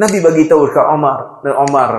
Nabi 0.00 0.18
bagi 0.24 0.48
tahu 0.48 0.64
dekat 0.64 0.86
Umar 0.96 1.44
dan 1.44 1.54
Umar 1.60 1.90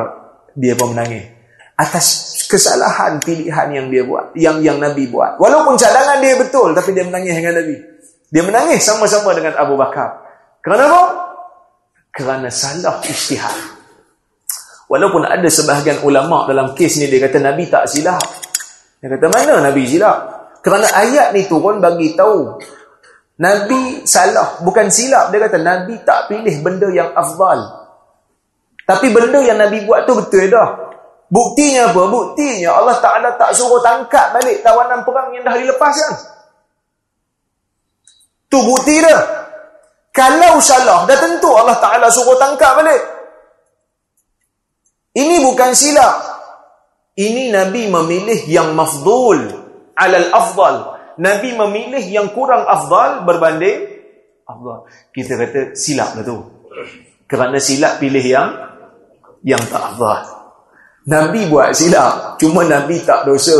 dia 0.57 0.73
pun 0.73 0.97
menangis. 0.97 1.29
Atas 1.77 2.33
kesalahan 2.49 3.21
pilihan 3.21 3.67
yang 3.69 3.87
dia 3.93 4.01
buat 4.01 4.33
yang 4.33 4.57
yang 4.65 4.81
Nabi 4.81 5.05
buat. 5.05 5.37
Walaupun 5.37 5.77
cadangan 5.77 6.17
dia 6.17 6.33
betul 6.41 6.73
tapi 6.73 6.97
dia 6.97 7.05
menangis 7.05 7.37
dengan 7.37 7.61
Nabi. 7.61 7.77
Dia 8.33 8.41
menangis 8.41 8.81
sama-sama 8.81 9.37
dengan 9.37 9.53
Abu 9.53 9.77
Bakar. 9.77 10.17
Kenapa 10.65 11.29
kerana 12.09 12.49
salah 12.49 12.97
ijtihad 13.05 13.53
walaupun 14.89 15.23
ada 15.23 15.47
sebahagian 15.47 16.01
ulama 16.01 16.43
dalam 16.49 16.73
kes 16.73 16.99
ni 16.99 17.05
dia 17.05 17.21
kata 17.21 17.37
Nabi 17.37 17.69
tak 17.69 17.85
silap. 17.85 18.21
Dia 18.97 19.13
kata 19.13 19.29
mana 19.29 19.61
Nabi 19.61 19.85
silap? 19.85 20.17
Kerana 20.65 20.89
ayat 20.89 21.37
ni 21.37 21.45
turun 21.45 21.77
bagi 21.77 22.17
tahu 22.17 22.57
Nabi 23.41 24.05
salah 24.09 24.57
bukan 24.65 24.89
silap. 24.89 25.29
Dia 25.29 25.45
kata 25.45 25.61
Nabi 25.61 26.01
tak 26.01 26.33
pilih 26.33 26.55
benda 26.65 26.89
yang 26.89 27.13
afdal 27.13 27.80
tapi 28.85 29.13
benda 29.13 29.39
yang 29.41 29.61
Nabi 29.61 29.85
buat 29.85 30.09
tu 30.09 30.17
betul 30.17 30.49
dah. 30.49 30.91
Buktinya 31.31 31.87
apa? 31.95 32.01
Buktinya 32.11 32.75
Allah 32.75 32.99
Ta'ala 32.99 33.39
tak 33.39 33.55
suruh 33.55 33.79
tangkap 33.79 34.35
balik 34.35 34.59
tawanan 34.59 35.07
perang 35.07 35.31
yang 35.31 35.47
dah 35.47 35.55
dilepaskan. 35.55 36.11
Tu 38.51 38.59
bukti 38.59 38.99
dia. 38.99 39.19
Kalau 40.11 40.59
salah, 40.59 41.07
dah 41.07 41.15
tentu 41.15 41.47
Allah 41.55 41.79
Ta'ala 41.79 42.11
suruh 42.11 42.35
tangkap 42.35 42.83
balik. 42.83 42.99
Ini 45.15 45.39
bukan 45.39 45.71
silap. 45.71 46.15
Ini 47.15 47.47
Nabi 47.51 47.87
memilih 47.87 48.43
yang 48.51 48.75
mafdul 48.75 49.39
alal 49.95 50.27
afdal. 50.35 50.75
Nabi 51.15 51.55
memilih 51.55 52.03
yang 52.11 52.27
kurang 52.35 52.67
afdal 52.67 53.23
berbanding 53.23 53.87
afdal. 54.43 54.83
Kita 55.15 55.39
kata 55.39 55.79
silap 55.79 56.19
lah 56.19 56.23
tu. 56.27 56.43
Kerana 57.23 57.55
silap 57.59 58.03
pilih 58.03 58.23
yang 58.23 58.70
yang 59.41 59.61
tak 59.69 59.95
afdal. 59.95 60.41
Nabi 61.09 61.49
buat 61.49 61.73
silap, 61.73 62.37
cuma 62.37 62.61
Nabi 62.61 63.01
tak 63.01 63.25
dosa. 63.25 63.57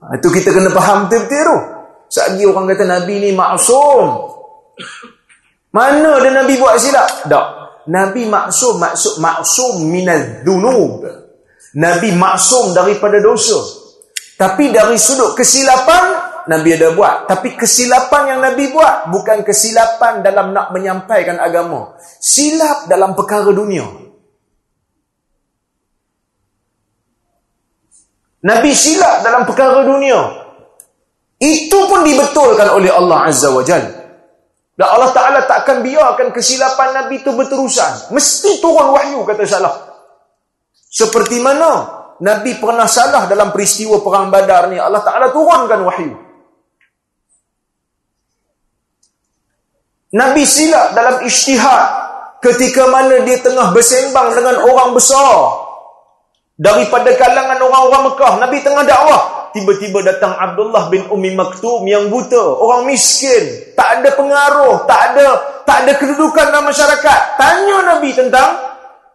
Ha, 0.00 0.16
itu 0.16 0.28
kita 0.30 0.54
kena 0.54 0.70
faham 0.70 1.10
betul-betul 1.10 1.42
tu. 1.44 1.58
Sagi 2.10 2.42
orang 2.42 2.66
kata 2.70 2.84
Nabi 2.86 3.14
ni 3.22 3.30
maksum. 3.34 4.06
Mana 5.70 6.18
ada 6.18 6.30
Nabi 6.42 6.58
buat 6.58 6.74
silap? 6.78 7.26
Tak. 7.26 7.46
Nabi 7.90 8.26
maksum, 8.26 8.78
maksud 8.78 9.22
maksum 9.22 9.86
minal 9.86 10.42
dunub. 10.46 11.06
Nabi 11.78 12.14
maksum 12.14 12.74
daripada 12.74 13.22
dosa. 13.22 13.58
Tapi 14.34 14.74
dari 14.74 14.98
sudut 14.98 15.38
kesilapan, 15.38 16.04
Nabi 16.50 16.74
ada 16.74 16.90
buat. 16.94 17.30
Tapi 17.30 17.54
kesilapan 17.54 18.34
yang 18.34 18.40
Nabi 18.42 18.74
buat, 18.74 19.10
bukan 19.10 19.46
kesilapan 19.46 20.22
dalam 20.22 20.50
nak 20.50 20.74
menyampaikan 20.74 21.38
agama. 21.38 21.94
Silap 22.18 22.90
dalam 22.90 23.14
perkara 23.14 23.54
dunia. 23.54 24.09
Nabi 28.40 28.72
silap 28.72 29.20
dalam 29.20 29.44
perkara 29.44 29.84
dunia. 29.84 30.48
Itu 31.40 31.88
pun 31.88 32.04
dibetulkan 32.04 32.72
oleh 32.72 32.92
Allah 32.92 33.28
Azza 33.28 33.52
wa 33.52 33.64
Jal. 33.64 33.84
Dan 34.76 34.86
Allah 34.88 35.12
Ta'ala 35.12 35.40
takkan 35.44 35.84
biarkan 35.84 36.32
kesilapan 36.32 37.04
Nabi 37.04 37.20
itu 37.20 37.32
berterusan. 37.36 38.12
Mesti 38.16 38.64
turun 38.64 38.96
wahyu, 38.96 39.24
kata 39.28 39.44
salah. 39.44 39.74
Seperti 40.88 41.36
mana 41.36 42.00
Nabi 42.20 42.56
pernah 42.56 42.88
salah 42.88 43.28
dalam 43.28 43.52
peristiwa 43.52 44.00
perang 44.00 44.32
badar 44.32 44.72
ni. 44.72 44.80
Allah 44.80 45.04
Ta'ala 45.04 45.28
turunkan 45.32 45.80
wahyu. 45.84 46.12
Nabi 50.16 50.42
silap 50.42 50.96
dalam 50.96 51.22
isytihad 51.28 51.86
ketika 52.40 52.88
mana 52.88 53.20
dia 53.22 53.38
tengah 53.38 53.70
bersembang 53.70 54.32
dengan 54.32 54.64
orang 54.64 54.96
besar 54.96 55.59
daripada 56.60 57.08
kalangan 57.16 57.56
orang-orang 57.56 58.12
Mekah 58.12 58.32
Nabi 58.36 58.56
tengah 58.60 58.84
dakwah. 58.84 59.22
Tiba-tiba 59.50 60.04
datang 60.06 60.36
Abdullah 60.36 60.92
bin 60.92 61.08
Umi 61.10 61.34
Maktum 61.34 61.82
yang 61.88 62.12
buta 62.12 62.38
orang 62.38 62.86
miskin. 62.86 63.74
Tak 63.74 63.98
ada 63.98 64.14
pengaruh 64.14 64.84
tak 64.84 65.16
ada 65.16 65.26
tak 65.64 65.88
ada 65.88 65.92
kedudukan 65.96 66.52
dalam 66.52 66.68
masyarakat. 66.68 67.20
Tanya 67.40 67.96
Nabi 67.96 68.14
tentang 68.14 68.48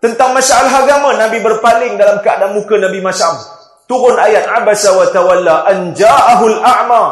tentang 0.02 0.34
masalah 0.34 0.74
agama. 0.84 1.16
Nabi 1.16 1.40
berpaling 1.40 1.96
dalam 1.96 2.20
keadaan 2.20 2.58
muka 2.58 2.76
Nabi 2.76 3.00
masam 3.00 3.32
turun 3.86 4.18
ayat 4.18 4.50
abasa 4.50 4.98
wa 4.98 5.06
tawalla 5.14 5.70
an 5.70 5.94
ja'ahul 5.94 6.60
a'ma. 6.60 7.04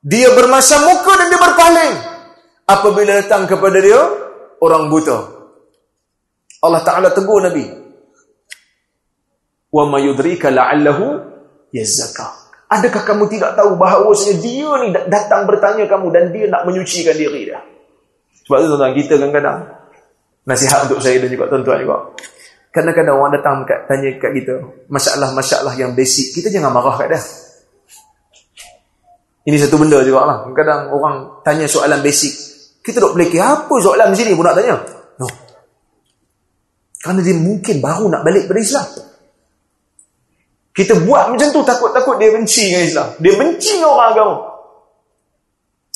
Dia 0.00 0.32
bermasam 0.32 0.80
muka 0.88 1.12
dan 1.20 1.26
dia 1.28 1.40
berpaling. 1.42 1.94
Apabila 2.70 3.18
datang 3.20 3.44
kepada 3.50 3.82
dia 3.82 4.00
orang 4.62 4.88
buta. 4.88 5.18
Allah 6.64 6.80
Taala 6.86 7.12
tegur 7.12 7.44
Nabi 7.44 7.79
Wa 9.70 9.86
ma 9.86 10.02
yudrika 10.02 10.50
la'allahu 10.50 11.22
yazzaka. 11.70 12.26
Adakah 12.70 13.02
kamu 13.02 13.26
tidak 13.30 13.58
tahu 13.58 13.74
bahawa 13.74 14.14
dia 14.14 14.70
ni 14.82 14.94
datang 15.10 15.46
bertanya 15.46 15.90
kamu 15.90 16.06
dan 16.14 16.24
dia 16.30 16.46
nak 16.46 16.62
menyucikan 16.66 17.18
diri 17.18 17.50
dia? 17.50 17.58
Sebab 18.46 18.62
tu 18.62 18.66
tuan-tuan 18.70 18.94
kita 18.94 19.18
kadang-kadang 19.18 19.58
nasihat 20.46 20.86
untuk 20.86 21.02
saya 21.02 21.18
dan 21.22 21.30
juga 21.30 21.50
tuan-tuan 21.50 21.78
juga. 21.82 21.98
Kadang-kadang 22.70 23.14
orang 23.18 23.32
datang 23.34 23.66
kat, 23.66 23.90
tanya 23.90 24.14
kat 24.22 24.30
kita 24.30 24.54
masalah-masalah 24.86 25.74
yang 25.74 25.94
basic, 25.98 26.30
kita 26.38 26.54
jangan 26.54 26.70
marah 26.70 26.94
kat 26.94 27.08
dia. 27.10 27.20
Ini 29.50 29.56
satu 29.58 29.82
benda 29.82 29.98
juga 30.06 30.22
lah. 30.22 30.38
Kadang 30.54 30.94
orang 30.94 31.42
tanya 31.42 31.66
soalan 31.66 31.98
basic. 31.98 32.30
Kita 32.86 33.02
duk 33.02 33.18
pelaki, 33.18 33.42
apa 33.42 33.74
soalan 33.82 34.14
di 34.14 34.16
sini 34.22 34.38
pun 34.38 34.46
nak 34.46 34.54
tanya? 34.54 34.78
No. 35.18 35.26
Kerana 37.02 37.20
dia 37.24 37.34
mungkin 37.34 37.82
baru 37.82 38.06
nak 38.06 38.22
balik 38.22 38.46
pada 38.46 38.60
Islam. 38.62 38.86
Kita 40.80 40.96
buat 41.04 41.28
macam 41.28 41.44
tu 41.52 41.60
takut-takut 41.60 42.16
dia 42.16 42.32
benci 42.32 42.72
dengan 42.72 42.88
Islam. 42.88 43.08
Dia 43.20 43.36
benci 43.36 43.76
dengan 43.76 44.00
orang 44.00 44.08
agama. 44.16 44.36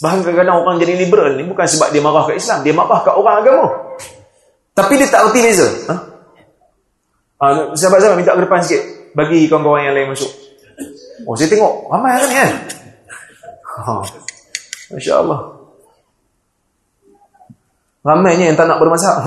Bahkan 0.05 0.19
kadang-kadang 0.21 0.61
orang 0.61 0.77
jadi 0.77 1.01
liberal 1.01 1.41
ni 1.41 1.49
bukan 1.49 1.65
sebab 1.65 1.89
dia 1.89 2.05
marah 2.05 2.29
ke 2.29 2.37
Islam. 2.37 2.61
Dia 2.61 2.77
marah 2.77 3.01
ke 3.01 3.09
orang 3.09 3.41
agama. 3.41 3.65
Tapi 4.77 4.93
dia 5.01 5.09
tak 5.09 5.33
erti 5.33 5.41
beza. 5.41 5.65
Ha? 5.89 5.95
Ha, 7.41 7.73
sahabat-sahabat 7.73 8.21
minta 8.21 8.37
ke 8.37 8.45
depan 8.45 8.61
sikit. 8.61 8.85
Bagi 9.17 9.49
kawan-kawan 9.49 9.89
yang 9.89 9.97
lain 9.97 10.13
masuk. 10.13 10.29
Oh, 11.25 11.33
saya 11.33 11.49
tengok. 11.49 11.89
Ramai 11.89 12.21
kan 12.21 12.29
ni 12.29 12.37
kan? 12.37 12.53
Ha. 13.65 14.05
Masya 14.93 15.25
Allah. 15.25 15.41
Ramainya 18.05 18.53
yang 18.53 18.59
tak 18.61 18.69
nak 18.69 18.85
bermasak. 18.85 19.17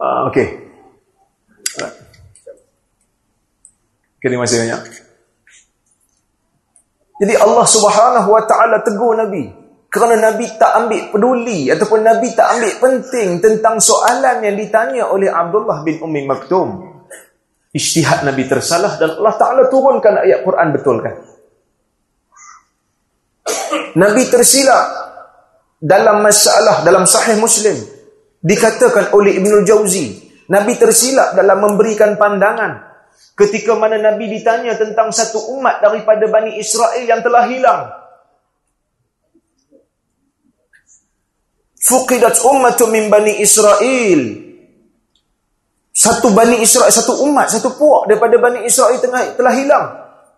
Uh, 0.00 0.32
Okey. 0.32 0.48
Terima 4.24 4.48
kasih 4.48 4.64
banyak. 4.64 4.80
Jadi 7.20 7.34
Allah 7.36 7.66
Subhanahu 7.68 8.28
Wa 8.32 8.42
Taala 8.48 8.80
tegur 8.80 9.12
Nabi 9.12 9.52
kerana 9.92 10.16
Nabi 10.16 10.48
tak 10.56 10.72
ambil 10.72 11.12
peduli 11.12 11.68
ataupun 11.68 12.00
Nabi 12.00 12.32
tak 12.32 12.48
ambil 12.56 12.72
penting 12.80 13.44
tentang 13.44 13.76
soalan 13.76 14.40
yang 14.40 14.56
ditanya 14.56 15.04
oleh 15.12 15.28
Abdullah 15.28 15.84
bin 15.84 16.00
Ummi 16.00 16.24
Maktum. 16.24 16.68
Ijtihad 17.76 18.24
Nabi 18.24 18.48
tersalah 18.48 18.96
dan 18.96 19.20
Allah 19.20 19.36
Taala 19.36 19.62
turunkan 19.68 20.16
ayat 20.24 20.40
Quran 20.48 20.68
betulkan. 20.72 21.14
Nabi 24.00 24.22
tersilap 24.32 24.86
dalam 25.76 26.24
masalah 26.24 26.88
dalam 26.88 27.04
sahih 27.04 27.36
Muslim 27.36 27.99
Dikatakan 28.40 29.12
oleh 29.12 29.36
Ibn 29.36 29.68
Jauzi, 29.68 30.16
Nabi 30.48 30.80
tersilap 30.80 31.36
dalam 31.36 31.60
memberikan 31.60 32.16
pandangan 32.16 32.90
ketika 33.36 33.76
mana 33.76 34.00
Nabi 34.00 34.32
ditanya 34.32 34.76
tentang 34.80 35.12
satu 35.12 35.56
umat 35.60 35.84
daripada 35.84 36.24
Bani 36.28 36.56
Israel 36.56 37.04
yang 37.04 37.20
telah 37.20 37.44
hilang. 37.48 37.82
Fuqidat 41.80 42.44
ummatu 42.44 42.88
min 42.88 43.08
Bani 43.08 43.40
Israel. 43.40 44.20
Satu 45.92 46.32
Bani 46.32 46.64
Israel, 46.64 46.88
satu 46.88 47.24
umat, 47.28 47.52
satu 47.52 47.76
puak 47.76 48.08
daripada 48.08 48.36
Bani 48.40 48.64
Israel 48.64 48.96
tengah 49.00 49.36
telah 49.36 49.52
hilang. 49.52 49.86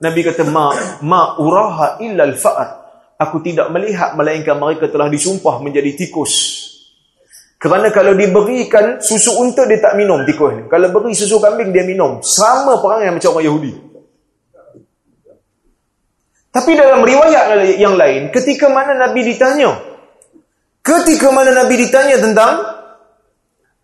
Nabi 0.02 0.26
kata, 0.26 0.42
ma, 0.50 0.74
ma 1.06 1.38
uraha 1.38 2.02
illa 2.02 2.26
al-fa'ar. 2.26 2.82
Aku 3.22 3.38
tidak 3.38 3.70
melihat 3.70 4.18
melainkan 4.18 4.58
mereka 4.58 4.90
telah 4.90 5.06
disumpah 5.06 5.62
menjadi 5.62 5.94
tikus. 5.94 6.34
Kerana 7.62 7.94
kalau 7.94 8.18
diberikan 8.18 8.98
susu 8.98 9.38
unta 9.38 9.62
dia 9.70 9.78
tak 9.78 9.94
minum 9.94 10.26
tikus 10.26 10.50
ni. 10.50 10.62
Kalau 10.66 10.90
beri 10.90 11.14
susu 11.14 11.38
kambing 11.38 11.70
dia 11.70 11.86
minum. 11.86 12.18
Sama 12.18 12.82
perangai 12.82 13.14
macam 13.14 13.38
orang 13.38 13.46
Yahudi. 13.46 13.72
Tapi 16.50 16.70
dalam 16.74 17.06
riwayat 17.06 17.78
yang 17.78 17.94
lain, 17.94 18.34
ketika 18.34 18.66
mana 18.66 18.98
Nabi 18.98 19.24
ditanya, 19.24 19.78
ketika 20.82 21.30
mana 21.30 21.54
Nabi 21.54 21.86
ditanya 21.86 22.18
tentang 22.18 22.60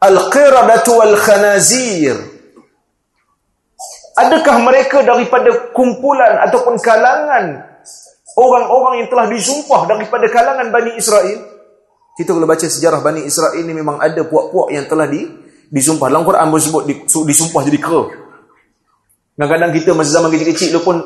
Al-Qiradatu 0.02 0.98
Al-Khanazir, 0.98 2.18
adakah 4.18 4.56
mereka 4.58 5.06
daripada 5.06 5.70
kumpulan 5.70 6.44
ataupun 6.50 6.82
kalangan 6.82 7.62
orang-orang 8.34 9.06
yang 9.06 9.08
telah 9.08 9.30
disumpah 9.30 9.86
daripada 9.86 10.26
kalangan 10.28 10.66
Bani 10.68 10.98
Israel? 10.98 11.47
Kita 12.18 12.34
kalau 12.34 12.50
baca 12.50 12.66
sejarah 12.66 12.98
Bani 12.98 13.22
Israel 13.22 13.54
ini 13.62 13.70
memang 13.70 14.02
ada 14.02 14.26
puak-puak 14.26 14.74
yang 14.74 14.90
telah 14.90 15.06
di, 15.06 15.22
disumpah. 15.70 16.10
Dalam 16.10 16.26
Quran 16.26 16.50
pun 16.50 16.58
sebut 16.58 16.82
disumpah 17.06 17.62
jadi 17.62 17.78
kera. 17.78 18.10
Kadang-kadang 19.38 19.70
kita 19.70 19.94
masa 19.94 20.18
zaman 20.18 20.34
kecil-kecil 20.34 20.74
dulu 20.74 20.82
pun 20.82 20.98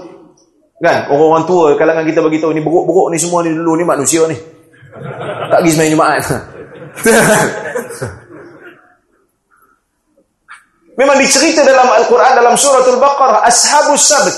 kan 0.81 1.13
orang-orang 1.13 1.45
tua 1.45 1.77
kalangan 1.77 2.01
kita 2.09 2.25
bagi 2.25 2.41
tahu 2.41 2.57
ni 2.57 2.65
beruk-beruk 2.65 3.13
ni 3.13 3.21
semua 3.21 3.45
ni 3.45 3.53
dulu 3.53 3.77
ni 3.77 3.85
manusia 3.85 4.25
ni. 4.25 4.41
Tak 5.53 5.61
pergi 5.61 5.77
semain 5.77 5.93
Jumaat. 5.93 6.25
Memang 10.97 11.17
dicerita 11.21 11.61
dalam 11.61 11.93
Al-Quran 11.93 12.33
dalam 12.41 12.57
suratul 12.57 12.97
Baqarah 12.97 13.45
Ashabus 13.45 14.01
Sabt. 14.01 14.33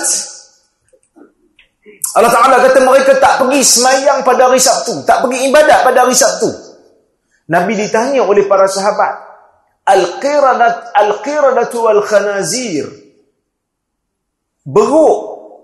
Allah 2.15 2.31
Ta'ala 2.31 2.63
kata 2.63 2.79
mereka 2.83 3.19
tak 3.19 3.43
pergi 3.43 3.63
semayang 3.63 4.23
pada 4.27 4.47
hari 4.51 4.63
Sabtu. 4.63 5.03
Tak 5.03 5.23
pergi 5.27 5.51
ibadat 5.51 5.83
pada 5.83 6.07
hari 6.07 6.15
Sabtu. 6.15 6.64
Nabi 7.45 7.73
ditanya 7.77 8.25
oleh 8.25 8.49
para 8.49 8.65
sahabat. 8.65 9.37
Al-qiranat 9.85 10.97
al-qiranatu 10.97 11.77
wal-khanazir. 11.85 12.89
Beruk 14.65 15.17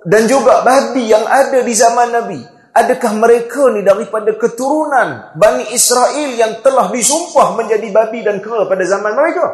dan 0.05 0.29
juga 0.29 0.61
babi 0.61 1.09
yang 1.09 1.25
ada 1.25 1.65
di 1.65 1.73
zaman 1.73 2.09
Nabi. 2.13 2.41
Adakah 2.71 3.13
mereka 3.19 3.67
ni 3.75 3.83
daripada 3.83 4.31
keturunan 4.39 5.35
Bani 5.35 5.75
Israel 5.75 6.31
yang 6.39 6.63
telah 6.63 6.93
disumpah 6.93 7.59
menjadi 7.59 7.89
babi 7.91 8.23
dan 8.23 8.39
kera 8.39 8.69
pada 8.69 8.85
zaman 8.87 9.17
mereka? 9.17 9.47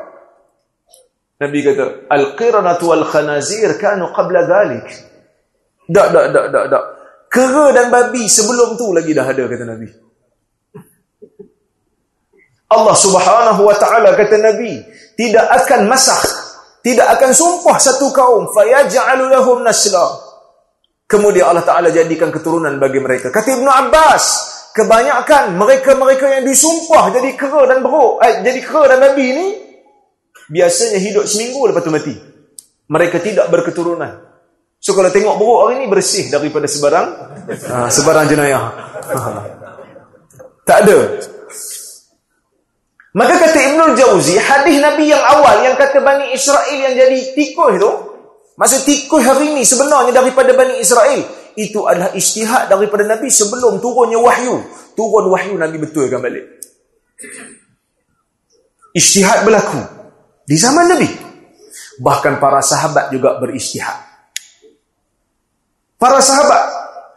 Nabi 1.41 1.59
kata, 1.65 2.11
Al-qiranatu 2.11 2.85
wal-khanazir 2.91 3.77
kanu 3.81 4.11
qabla 4.13 4.45
dhalik. 4.45 4.87
Tak, 5.87 6.09
tak, 6.11 6.27
tak, 6.35 6.47
tak, 6.51 6.65
tak. 6.75 6.85
Kera 7.31 7.67
dan 7.71 7.87
babi 7.89 8.27
sebelum 8.27 8.75
tu 8.75 8.91
lagi 8.91 9.15
dah 9.15 9.27
ada, 9.27 9.45
kata 9.47 9.65
Nabi. 9.65 10.06
Allah 12.67 12.97
subhanahu 12.99 13.63
wa 13.63 13.77
ta'ala 13.79 14.19
kata 14.19 14.43
Nabi, 14.43 14.83
tidak 15.15 15.47
akan 15.63 15.87
masah, 15.87 16.19
tidak 16.83 17.07
akan 17.15 17.31
sumpah 17.31 17.79
satu 17.79 18.11
kaum, 18.11 18.51
fayaj'alu 18.51 19.31
lahum 19.31 19.63
nasla. 19.63 20.27
Kemudian 21.07 21.47
Allah 21.47 21.63
Ta'ala 21.63 21.95
jadikan 21.95 22.35
keturunan 22.35 22.75
bagi 22.83 22.99
mereka. 22.99 23.31
Kata 23.31 23.55
Ibn 23.55 23.69
Abbas, 23.71 24.25
kebanyakan 24.75 25.55
mereka-mereka 25.55 26.27
yang 26.39 26.45
disumpah 26.45 27.15
jadi 27.15 27.39
kera 27.39 27.71
dan 27.71 27.87
beruk, 27.87 28.19
eh, 28.27 28.43
jadi 28.43 28.59
kera 28.59 28.85
dan 28.91 28.99
babi 28.99 29.27
ni, 29.31 29.47
biasanya 30.51 30.99
hidup 30.99 31.25
seminggu 31.31 31.71
lepas 31.71 31.87
tu 31.87 31.95
mati. 31.95 32.15
Mereka 32.91 33.23
tidak 33.23 33.47
berketurunan. 33.55 34.27
So 34.83 34.95
kalau 34.95 35.11
tengok 35.11 35.39
buruk 35.39 35.59
hari 35.67 35.75
ni 35.83 35.87
bersih 35.91 36.31
daripada 36.31 36.71
sebarang 36.71 37.07
uh, 37.51 37.89
sebarang 37.91 38.27
jenayah. 38.31 38.63
tak 40.69 40.79
ada. 40.87 40.99
Maka 43.17 43.35
kata 43.41 43.59
Ibn 43.73 43.97
Jauzi, 43.97 44.37
hadis 44.37 44.77
Nabi 44.77 45.09
yang 45.09 45.25
awal 45.25 45.65
yang 45.65 45.73
kata 45.81 46.05
Bani 46.05 46.37
Israel 46.37 46.77
yang 46.77 46.93
jadi 46.93 47.33
tikus 47.33 47.81
tu, 47.81 47.91
maksud 48.61 48.85
tikus 48.85 49.25
hari 49.25 49.57
ni 49.57 49.65
sebenarnya 49.65 50.13
daripada 50.13 50.53
Bani 50.53 50.77
Israel, 50.77 51.25
itu 51.57 51.81
adalah 51.89 52.13
istihad 52.13 52.69
daripada 52.69 53.09
Nabi 53.09 53.33
sebelum 53.33 53.81
turunnya 53.81 54.21
wahyu. 54.21 54.61
Turun 54.93 55.33
wahyu 55.33 55.57
Nabi 55.57 55.81
betulkan 55.81 56.21
balik. 56.21 56.45
Istihad 58.93 59.49
berlaku 59.49 59.81
di 60.45 60.57
zaman 60.61 60.85
Nabi. 60.85 61.09
Bahkan 61.97 62.37
para 62.37 62.61
sahabat 62.61 63.09
juga 63.17 63.41
beristihad. 63.41 63.97
Para 65.97 66.21
sahabat 66.21 66.69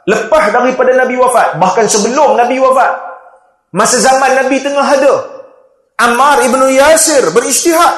lepas 0.07 0.55
daripada 0.55 0.95
Nabi 0.95 1.19
wafat, 1.19 1.59
bahkan 1.59 1.91
sebelum 1.91 2.39
Nabi 2.39 2.55
wafat, 2.55 2.91
masa 3.75 3.99
zaman 3.99 4.39
Nabi 4.39 4.63
tengah 4.63 4.88
ada, 4.88 5.38
Ammar 5.99 6.47
ibnu 6.47 6.71
Yasir 6.71 7.35
beristihad. 7.35 7.95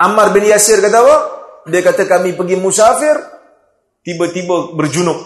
Ammar 0.00 0.32
bin 0.36 0.44
Yasir 0.48 0.80
kata 0.84 1.00
apa? 1.00 1.16
Dia 1.68 1.80
kata 1.84 2.08
kami 2.08 2.32
pergi 2.36 2.56
musafir, 2.56 3.16
tiba-tiba 4.04 4.72
berjunuk. 4.76 5.20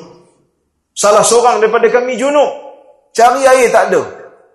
Salah 0.94 1.26
seorang 1.26 1.58
daripada 1.62 1.90
kami 1.90 2.14
junuk. 2.14 2.50
Cari 3.14 3.46
air 3.46 3.70
tak 3.70 3.90
ada. 3.90 4.02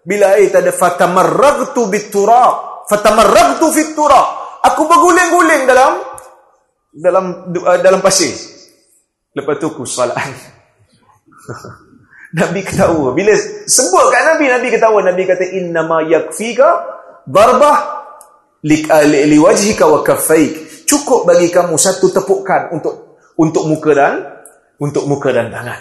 Bila 0.04 0.36
air 0.39 0.52
tak 0.52 0.63
ada, 0.63 0.72
fatamarragtu 0.76 1.88
biturab. 1.88 2.88
Fatamarragtu 2.88 3.72
fiturab. 3.72 4.28
Aku 4.63 4.88
berguling-guling 4.88 5.63
dalam 5.67 6.04
dalam 6.91 7.56
uh, 7.56 7.80
dalam 7.80 8.00
pasir. 8.04 8.32
Lepas 9.36 9.56
tu 9.60 9.72
aku 9.72 9.84
solat. 9.88 10.15
Nabi 12.30 12.62
ketawa. 12.62 13.10
Bila 13.18 13.34
sebut 13.65 14.06
kat 14.13 14.22
Nabi, 14.36 14.46
Nabi 14.50 14.68
ketawa. 14.70 15.02
Nabi 15.02 15.24
kata, 15.26 15.46
Innama 15.50 16.06
yakfika 16.06 16.70
darbah 17.26 17.78
liwajhika 18.62 19.89
wa 19.89 20.06
kafaik. 20.06 20.86
Cukup 20.86 21.26
bagi 21.26 21.50
kamu 21.50 21.78
satu 21.78 22.10
tepukan 22.10 22.74
untuk 22.74 23.22
untuk 23.38 23.63
muka 23.70 23.92
dan 23.94 24.13
untuk 24.82 25.06
muka 25.06 25.30
dan 25.34 25.50
tangan. 25.50 25.80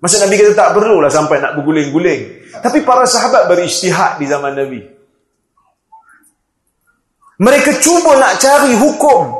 Masa 0.00 0.22
Nabi 0.22 0.34
kata 0.40 0.56
tak 0.56 0.70
perlulah 0.78 1.10
sampai 1.12 1.42
nak 1.42 1.60
berguling-guling. 1.60 2.48
Tapi 2.62 2.82
para 2.86 3.04
sahabat 3.04 3.46
beristihad 3.50 4.16
di 4.16 4.26
zaman 4.30 4.56
Nabi. 4.56 4.80
Mereka 7.40 7.80
cuba 7.80 8.20
nak 8.20 8.36
cari 8.36 8.76
hukum. 8.76 9.32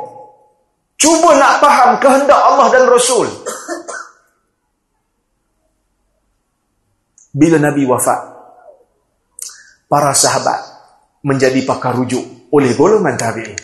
Cuba 0.97 1.33
nak 1.37 1.61
faham 1.61 1.97
kehendak 1.97 2.37
Allah 2.37 2.67
dan 2.69 2.85
Rasul. 2.89 3.25
Bila 7.31 7.57
Nabi 7.59 7.87
wafat, 7.87 8.19
para 9.91 10.15
sahabat 10.15 10.59
menjadi 11.27 11.63
pakar 11.67 11.95
rujuk 11.95 12.51
oleh 12.51 12.71
golongan 12.79 13.19
tabi'in. 13.19 13.59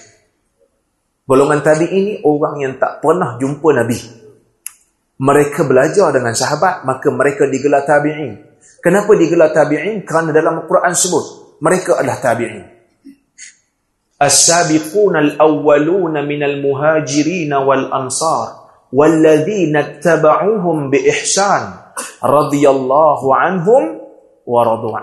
Golongan 1.28 1.60
tabi'in 1.64 1.92
ini 1.92 2.14
orang 2.24 2.56
yang 2.60 2.74
tak 2.80 3.00
pernah 3.00 3.40
jumpa 3.40 3.68
Nabi. 3.76 4.00
Mereka 5.18 5.66
belajar 5.66 6.12
dengan 6.12 6.36
sahabat 6.36 6.84
maka 6.84 7.08
mereka 7.12 7.48
digelar 7.48 7.84
tabi'in. 7.84 8.60
Kenapa 8.84 9.12
digelar 9.16 9.52
tabi'in? 9.56 10.04
Kerana 10.08 10.36
dalam 10.36 10.68
Quran 10.68 10.94
sebut 10.96 11.26
mereka 11.64 12.00
adalah 12.00 12.20
tabi'in. 12.20 12.64
Min 16.28 16.42
al-muhajirin 16.44 17.52
wal 17.54 17.86
ansar 17.92 18.48
walladzina 18.88 20.00
tabauhum 20.00 20.88
bi 20.88 21.04
ihsan 21.12 21.87
radhiyallahu 22.22 23.28
anhum 23.34 23.84
wa 24.48 24.62
radu 24.64 24.94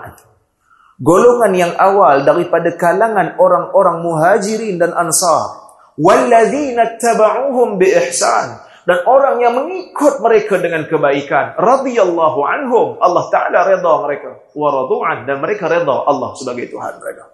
golongan 1.01 1.53
yang 1.53 1.73
awal 1.75 2.23
daripada 2.23 2.73
kalangan 2.79 3.35
orang-orang 3.35 4.03
muhajirin 4.03 4.79
dan 4.79 4.95
ansar 4.95 5.65
walladzina 5.99 6.95
tabauhum 6.99 7.75
bi 7.79 7.91
ihsan 7.91 8.63
dan 8.85 9.01
orang 9.09 9.41
yang 9.41 9.57
mengikut 9.57 10.21
mereka 10.21 10.61
dengan 10.61 10.85
kebaikan 10.85 11.57
radhiyallahu 11.57 12.39
anhum 12.45 12.87
Allah 13.01 13.25
taala 13.33 13.65
redha 13.65 13.93
mereka 14.05 14.29
wa 14.53 14.67
radu'an 14.69 15.25
dan 15.25 15.41
mereka 15.41 15.65
redha 15.65 16.05
Allah 16.05 16.31
sebagai 16.37 16.69
Tuhan 16.69 17.01
mereka. 17.01 17.33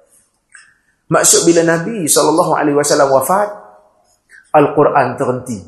Maksud 1.12 1.44
bila 1.44 1.67
nabi 1.67 2.08
wasallam 2.08 3.10
wafat 3.12 3.50
al-Quran 4.56 5.08
terhenti. 5.20 5.60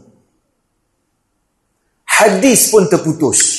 Hadis 2.07 2.71
pun 2.71 2.87
terputus 2.87 3.52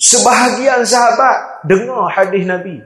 sebahagian 0.00 0.82
sahabat 0.82 1.62
dengar 1.66 2.10
hadis 2.10 2.42
nabi 2.42 2.82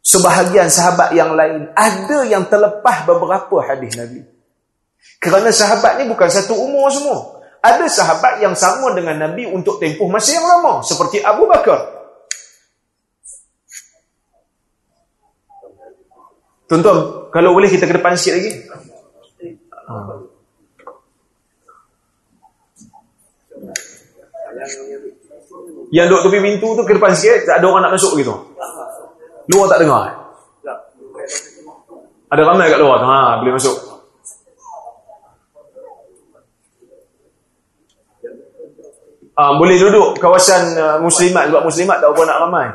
sebahagian 0.00 0.68
sahabat 0.72 1.12
yang 1.12 1.36
lain 1.36 1.68
ada 1.76 2.24
yang 2.24 2.48
terlepas 2.48 3.04
beberapa 3.04 3.60
hadis 3.60 3.92
nabi 3.96 4.24
kerana 5.20 5.52
sahabat 5.52 6.00
ni 6.00 6.08
bukan 6.08 6.28
satu 6.32 6.56
umur 6.56 6.88
semua. 6.88 7.44
Ada 7.60 7.84
sahabat 7.92 8.40
yang 8.40 8.56
sama 8.56 8.96
dengan 8.96 9.20
Nabi 9.20 9.44
untuk 9.44 9.76
tempoh 9.76 10.08
masa 10.08 10.32
yang 10.32 10.48
lama. 10.48 10.80
Seperti 10.80 11.20
Abu 11.20 11.44
Bakar. 11.44 12.00
Tuan-tuan, 16.64 17.28
kalau 17.34 17.52
boleh 17.52 17.68
kita 17.68 17.84
ke 17.84 18.00
depan 18.00 18.16
sikit 18.16 18.40
lagi. 18.40 18.52
Ha. 19.90 20.24
Yang 25.90 26.06
duduk 26.06 26.22
tepi 26.30 26.38
pintu 26.38 26.68
tu 26.78 26.82
ke 26.86 26.92
depan 26.94 27.10
sikit, 27.18 27.50
tak 27.50 27.58
ada 27.58 27.66
orang 27.66 27.82
nak 27.90 27.94
masuk 27.98 28.14
gitu. 28.14 28.34
Luar 29.50 29.66
tak 29.66 29.82
dengar. 29.82 30.02
Ada 32.30 32.42
ramai 32.46 32.70
kat 32.70 32.78
luar 32.78 33.02
tu, 33.02 33.06
ha, 33.10 33.42
boleh 33.42 33.54
masuk. 33.58 33.76
Uh, 39.40 39.56
boleh 39.56 39.76
duduk 39.80 40.20
kawasan 40.20 40.76
uh, 40.76 40.96
muslimat 41.00 41.48
sebab 41.48 41.64
muslimat 41.64 41.96
tak 41.96 42.12
apa 42.12 42.22
nak 42.28 42.38
ramai. 42.44 42.66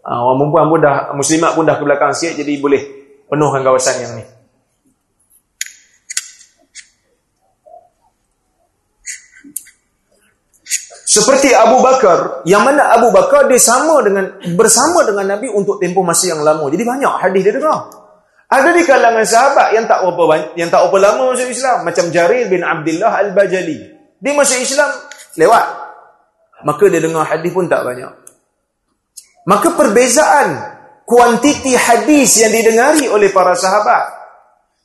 Uh, 0.00 0.20
orang 0.28 0.36
perempuan 0.44 0.66
pun 0.68 0.80
dah 0.84 0.96
muslimat 1.16 1.50
pun 1.56 1.64
dah 1.64 1.80
ke 1.80 1.84
belakang 1.88 2.12
sikit 2.12 2.44
jadi 2.44 2.52
boleh 2.60 2.82
penuhkan 3.26 3.64
kawasan 3.64 3.96
yang 4.04 4.12
ni. 4.20 4.24
Seperti 11.10 11.50
Abu 11.50 11.82
Bakar, 11.82 12.46
yang 12.46 12.62
mana 12.62 12.94
Abu 12.94 13.10
Bakar 13.10 13.50
dia 13.50 13.58
sama 13.58 13.98
dengan 14.06 14.30
bersama 14.54 15.02
dengan 15.02 15.34
Nabi 15.34 15.50
untuk 15.50 15.82
tempoh 15.82 16.06
masa 16.06 16.30
yang 16.30 16.46
lama. 16.46 16.70
Jadi 16.70 16.86
banyak 16.86 17.14
hadis 17.18 17.42
dia 17.42 17.54
dengar. 17.58 17.90
Ada 18.46 18.70
di 18.70 18.86
kalangan 18.86 19.26
sahabat 19.26 19.74
yang 19.74 19.90
tak 19.90 20.06
apa 20.06 20.54
yang 20.54 20.70
tak 20.70 20.86
apa 20.86 20.96
lama 21.02 21.34
masuk 21.34 21.50
Islam 21.50 21.82
macam 21.82 22.14
Jarir 22.14 22.46
bin 22.46 22.62
Abdullah 22.62 23.26
Al-Bajali. 23.26 23.78
Dia 24.22 24.32
masuk 24.38 24.62
Islam 24.62 24.90
lewat. 25.34 25.66
Maka 26.62 26.84
dia 26.86 27.02
dengar 27.02 27.26
hadis 27.26 27.50
pun 27.50 27.66
tak 27.66 27.82
banyak. 27.82 28.10
Maka 29.50 29.68
perbezaan 29.74 30.48
kuantiti 31.10 31.74
hadis 31.74 32.38
yang 32.38 32.54
didengari 32.54 33.10
oleh 33.10 33.34
para 33.34 33.58
sahabat 33.58 34.14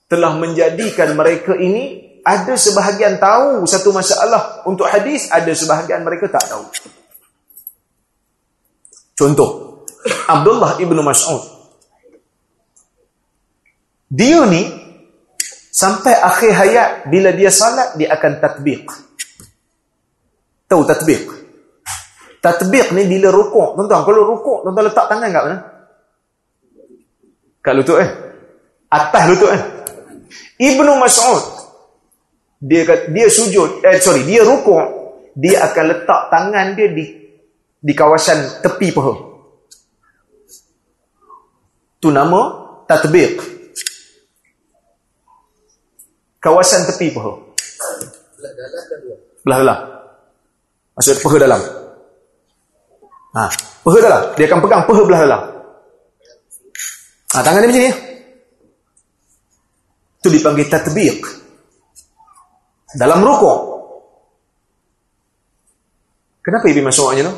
telah 0.10 0.34
menjadikan 0.42 1.14
mereka 1.14 1.54
ini 1.54 2.05
ada 2.26 2.58
sebahagian 2.58 3.22
tahu 3.22 3.70
satu 3.70 3.94
masalah 3.94 4.66
untuk 4.66 4.90
hadis, 4.90 5.30
ada 5.30 5.54
sebahagian 5.54 6.02
mereka 6.02 6.26
tak 6.26 6.50
tahu. 6.50 6.66
Contoh, 9.14 9.50
Abdullah 10.26 10.82
ibnu 10.82 11.00
Mas'ud 11.06 11.56
dia 14.16 14.46
ni 14.46 14.64
sampai 15.74 16.14
akhir 16.14 16.52
hayat 16.56 16.90
bila 17.12 17.34
dia 17.36 17.52
salat 17.52 18.00
dia 18.00 18.14
akan 18.16 18.40
tatbiq. 18.40 18.86
Tahu 20.66 20.82
tatbiq? 20.88 21.24
Tatbiq 22.40 22.94
ni 22.94 23.10
bila 23.10 23.34
rukuk. 23.34 23.76
Tuan-tuan, 23.76 24.06
kalau 24.06 24.22
rukuk 24.24 24.64
tuan-tuan 24.64 24.86
letak 24.88 25.06
tangan 25.10 25.30
kat 25.34 25.44
mana? 25.44 25.58
Kat 27.66 27.74
lutut 27.74 27.98
eh. 27.98 28.10
Atas 28.94 29.24
lutut 29.34 29.50
eh. 29.50 29.62
Ibnu 30.62 30.92
Mas'ud 31.02 31.65
dia 32.66 32.82
dia 33.14 33.28
sujud 33.30 33.86
eh 33.86 34.02
sorry 34.02 34.26
dia 34.26 34.42
rukuk 34.42 35.06
dia 35.38 35.62
akan 35.70 35.86
letak 35.94 36.22
tangan 36.34 36.74
dia 36.74 36.90
di 36.90 37.06
di 37.86 37.94
kawasan 37.94 38.66
tepi 38.66 38.90
paha. 38.90 39.14
Tu 42.02 42.10
nama 42.10 42.42
tatbiq 42.90 43.38
kawasan 46.42 46.90
tepi 46.90 47.14
paha. 47.14 47.34
Belah 49.46 49.58
dalam. 49.62 49.80
Maksud 50.98 51.22
paha 51.22 51.38
dalam. 51.38 51.62
Ha, 53.38 53.44
paha 53.86 53.98
dalam. 54.02 54.22
Dia 54.34 54.46
akan 54.50 54.60
pegang 54.66 54.84
paha 54.90 55.02
belah 55.06 55.22
dalam. 55.22 55.42
Ha, 57.36 57.44
tangan 57.46 57.62
dia 57.62 57.70
macam 57.70 57.84
ni. 57.86 57.94
Itu 60.24 60.28
dipanggil 60.34 60.66
tatbiq. 60.72 61.45
Dalam 62.96 63.20
rukuk. 63.22 63.60
Kenapa 66.40 66.66
Ibn 66.72 66.84
Mas'ud 66.88 67.20
tu? 67.20 67.34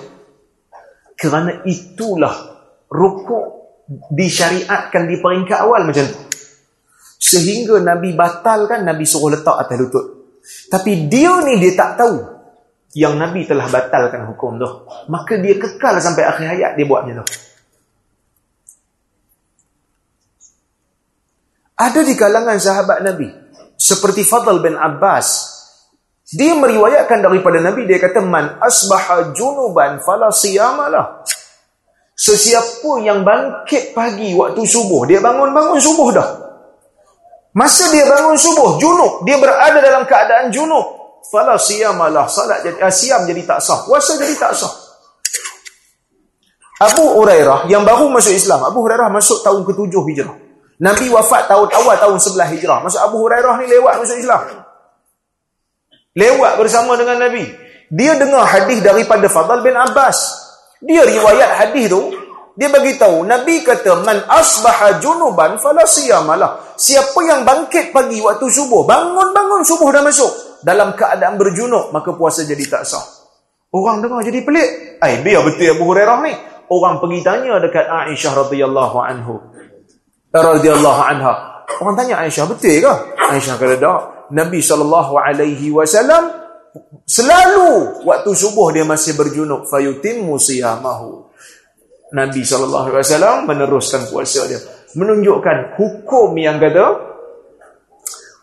Kerana 1.17 1.65
itulah 1.65 2.35
rukuk 2.93 3.45
disyariatkan 4.13 5.09
di 5.09 5.15
peringkat 5.17 5.59
awal 5.63 5.87
macam 5.87 6.05
tu. 6.05 6.19
Sehingga 7.17 7.81
Nabi 7.81 8.13
batalkan, 8.13 8.85
Nabi 8.85 9.03
suruh 9.07 9.33
letak 9.33 9.57
atas 9.57 9.75
lutut. 9.81 10.05
Tapi 10.69 11.09
dia 11.09 11.33
ni 11.41 11.57
dia 11.57 11.73
tak 11.73 11.97
tahu 11.97 12.15
yang 12.93 13.17
Nabi 13.17 13.49
telah 13.49 13.65
batalkan 13.65 14.29
hukum 14.29 14.61
tu. 14.61 14.69
Maka 15.09 15.41
dia 15.41 15.57
kekal 15.57 15.97
sampai 15.97 16.23
akhir 16.29 16.45
hayat 16.53 16.71
dia 16.77 16.85
buat 16.85 17.03
macam 17.03 17.25
tu. 17.25 17.35
Ada 21.77 22.01
di 22.01 22.13
kalangan 22.17 22.57
sahabat 22.57 22.99
Nabi. 23.05 23.46
Seperti 23.87 24.27
Fadl 24.27 24.59
bin 24.59 24.75
Abbas. 24.75 25.55
Dia 26.27 26.59
meriwayatkan 26.59 27.23
daripada 27.23 27.63
Nabi. 27.63 27.87
Dia 27.87 28.03
kata, 28.03 28.19
Man 28.19 28.59
asbaha 28.59 29.31
junuban 29.31 30.03
fala 30.03 30.27
siyamalah. 30.27 31.23
Sesiapa 32.11 32.99
yang 32.99 33.23
bangkit 33.23 33.95
pagi 33.95 34.35
waktu 34.35 34.59
subuh. 34.67 35.07
Dia 35.07 35.23
bangun-bangun 35.23 35.79
subuh 35.79 36.09
dah. 36.11 36.29
Masa 37.55 37.87
dia 37.89 38.05
bangun 38.05 38.37
subuh, 38.37 38.77
junub, 38.77 39.25
dia 39.25 39.39
berada 39.41 39.81
dalam 39.81 40.05
keadaan 40.05 40.53
junub. 40.53 40.93
Fala 41.25 41.57
siyamalah, 41.57 42.29
salat 42.29 42.61
jadi 42.61 42.77
uh, 42.85 42.93
siam 42.93 43.25
jadi 43.25 43.41
tak 43.43 43.59
sah, 43.59 43.81
puasa 43.81 44.13
jadi 44.13 44.31
tak 44.37 44.53
sah. 44.53 44.69
Abu 46.77 47.17
Hurairah 47.17 47.65
yang 47.65 47.81
baru 47.81 48.13
masuk 48.13 48.37
Islam, 48.37 48.61
Abu 48.61 48.85
Hurairah 48.85 49.09
masuk 49.09 49.41
tahun 49.41 49.65
ke-7 49.65 49.89
Hijrah. 49.89 50.46
Nabi 50.77 51.09
wafat 51.09 51.49
tahun 51.49 51.73
awal 51.73 51.95
tahun 51.97 52.17
11 52.21 52.53
Hijrah. 52.57 52.79
Masa 52.85 53.09
Abu 53.09 53.25
Hurairah 53.25 53.55
ni 53.61 53.65
lewat 53.65 53.97
masuk 53.97 54.17
Islam. 54.21 54.41
Lewat 56.13 56.53
bersama 56.61 56.93
dengan 56.93 57.17
Nabi. 57.17 57.45
Dia 57.89 58.13
dengar 58.13 58.45
hadis 58.45 58.83
daripada 58.85 59.25
Fadl 59.25 59.65
bin 59.65 59.73
Abbas. 59.73 60.17
Dia 60.85 61.01
riwayat 61.01 61.65
hadis 61.65 61.89
tu, 61.89 62.13
dia 62.53 62.69
bagi 62.69 62.93
tahu 62.93 63.25
Nabi 63.25 63.65
kata 63.65 64.05
man 64.05 64.21
asbaha 64.29 65.01
junuban 65.01 65.57
fala 65.57 65.81
siyamalah. 65.89 66.77
Siapa 66.77 67.17
yang 67.25 67.41
bangkit 67.41 67.89
pagi 67.89 68.21
waktu 68.21 68.45
subuh, 68.45 68.85
bangun-bangun 68.85 69.65
subuh 69.65 69.89
dah 69.89 70.05
masuk 70.05 70.61
dalam 70.61 70.93
keadaan 70.93 71.41
berjunub, 71.41 71.89
maka 71.89 72.13
puasa 72.13 72.45
jadi 72.45 72.61
tak 72.69 72.85
sah. 72.85 73.01
Orang 73.73 74.05
dengar 74.05 74.21
jadi 74.21 74.45
pelik. 74.45 75.01
Ai, 75.01 75.25
biar 75.25 75.41
betul 75.41 75.73
Abu 75.73 75.89
Hurairah 75.89 76.17
ni. 76.21 76.33
Orang 76.69 77.01
pergi 77.01 77.25
tanya 77.25 77.57
dekat 77.57 77.87
Aisyah 77.87 78.45
radhiyallahu 78.45 78.97
anhu 78.99 79.56
radhiyallahu 80.33 81.01
anha. 81.01 81.33
Orang 81.77 81.95
tanya 81.99 82.23
Aisyah, 82.23 82.47
betul 82.47 82.79
ke? 82.79 82.93
Aisyah 83.31 83.55
kata, 83.59 83.75
tak. 83.77 84.01
Nabi 84.27 84.59
SAW 84.59 85.23
selalu 87.07 88.03
waktu 88.03 88.31
subuh 88.35 88.75
dia 88.75 88.83
masih 88.83 89.15
berjunuk. 89.15 89.67
Fayutimmu 89.71 90.35
siyamahu. 90.35 91.27
Nabi 92.15 92.43
SAW 92.43 93.47
meneruskan 93.47 94.07
puasa 94.11 94.47
dia. 94.47 94.59
Menunjukkan 94.95 95.75
hukum 95.75 96.31
yang 96.39 96.59
kata, 96.59 96.85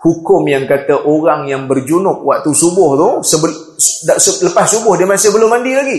hukum 0.04 0.44
yang 0.44 0.68
kata 0.68 1.04
orang 1.08 1.48
yang 1.48 1.64
berjunuk 1.64 2.24
waktu 2.24 2.52
subuh 2.52 2.96
tu, 2.96 3.08
lepas 4.44 4.66
subuh 4.68 4.94
dia 5.00 5.08
masih 5.08 5.32
belum 5.32 5.48
mandi 5.48 5.72
lagi. 5.72 5.98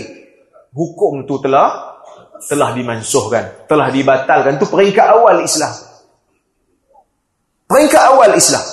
Hukum 0.74 1.26
tu 1.26 1.42
telah 1.42 1.95
telah 2.44 2.76
dimansuhkan, 2.76 3.64
telah 3.64 3.88
dibatalkan. 3.88 4.60
Itu 4.60 4.68
peringkat 4.68 5.06
awal 5.08 5.40
Islam. 5.40 5.72
Peringkat 7.66 8.02
awal 8.02 8.36
Islam. 8.36 8.64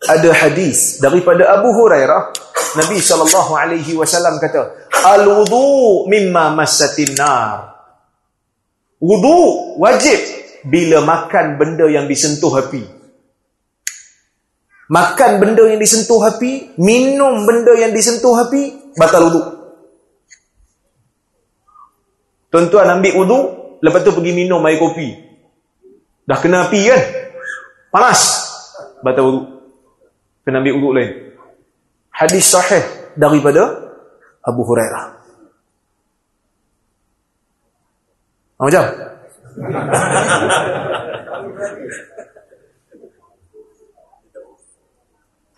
Ada 0.00 0.30
hadis 0.32 0.96
daripada 0.96 1.60
Abu 1.60 1.68
Hurairah, 1.76 2.32
Nabi 2.80 2.98
sallallahu 3.04 3.52
alaihi 3.52 3.92
wasallam 4.00 4.40
kata, 4.40 4.88
"Al-wudu 5.04 6.08
mimma 6.08 6.56
massatin 6.56 7.12
nar." 7.14 7.76
Wudu 9.00 9.76
wajib 9.80 10.20
bila 10.68 11.04
makan 11.04 11.56
benda 11.60 11.88
yang 11.88 12.08
disentuh 12.08 12.52
api. 12.52 12.84
Makan 14.90 15.38
benda 15.38 15.64
yang 15.70 15.78
disentuh 15.78 16.20
api, 16.20 16.74
minum 16.80 17.46
benda 17.46 17.78
yang 17.78 17.94
disentuh 17.94 18.34
api, 18.34 18.92
batal 18.98 19.30
wudu. 19.30 19.59
Tuan-tuan 22.50 22.98
ambil 22.98 23.14
wudu, 23.14 23.38
lepas 23.78 24.02
tu 24.02 24.10
pergi 24.10 24.34
minum 24.34 24.58
air 24.66 24.82
kopi. 24.82 25.14
Dah 26.26 26.38
kena 26.38 26.66
api 26.66 26.80
kan? 26.86 27.02
Panas. 27.94 28.20
Batal 29.02 29.24
wudu. 29.24 29.40
Kena 30.42 30.58
ambil 30.58 30.74
wudu 30.78 30.88
lain. 30.98 31.10
Hadis 32.10 32.50
sahih 32.50 32.82
daripada 33.14 33.94
Abu 34.42 34.66
Hurairah. 34.66 35.22
Oh, 38.60 38.68
macam? 38.68 38.84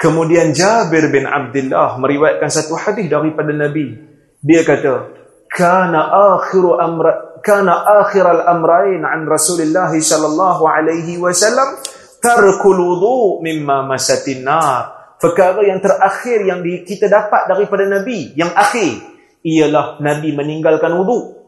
Kemudian 0.02 0.50
Jabir 0.50 1.14
bin 1.14 1.30
Abdullah 1.30 1.94
meriwayatkan 1.94 2.50
satu 2.50 2.74
hadis 2.74 3.06
daripada 3.06 3.54
Nabi. 3.54 3.94
Dia 4.42 4.66
kata, 4.66 5.21
kana 5.52 6.00
akhiru 6.36 6.80
amra 6.80 7.36
kana 7.44 8.00
akhir 8.00 8.24
al-amrayn 8.24 9.04
an 9.04 9.28
Rasulillah 9.28 9.92
sallallahu 9.92 10.64
alaihi 10.64 11.20
wasallam 11.20 11.76
tarkul 12.22 12.78
wudu 12.78 13.44
mimma 13.44 13.84
masatin 13.84 14.46
nar. 14.46 15.14
Perkara 15.20 15.62
yang 15.62 15.78
terakhir 15.78 16.42
yang 16.42 16.64
kita 16.82 17.06
dapat 17.06 17.46
daripada 17.46 17.86
nabi 17.86 18.34
yang 18.34 18.50
akhir 18.54 18.98
ialah 19.44 20.00
nabi 20.02 20.34
meninggalkan 20.34 20.90
wudu. 20.98 21.42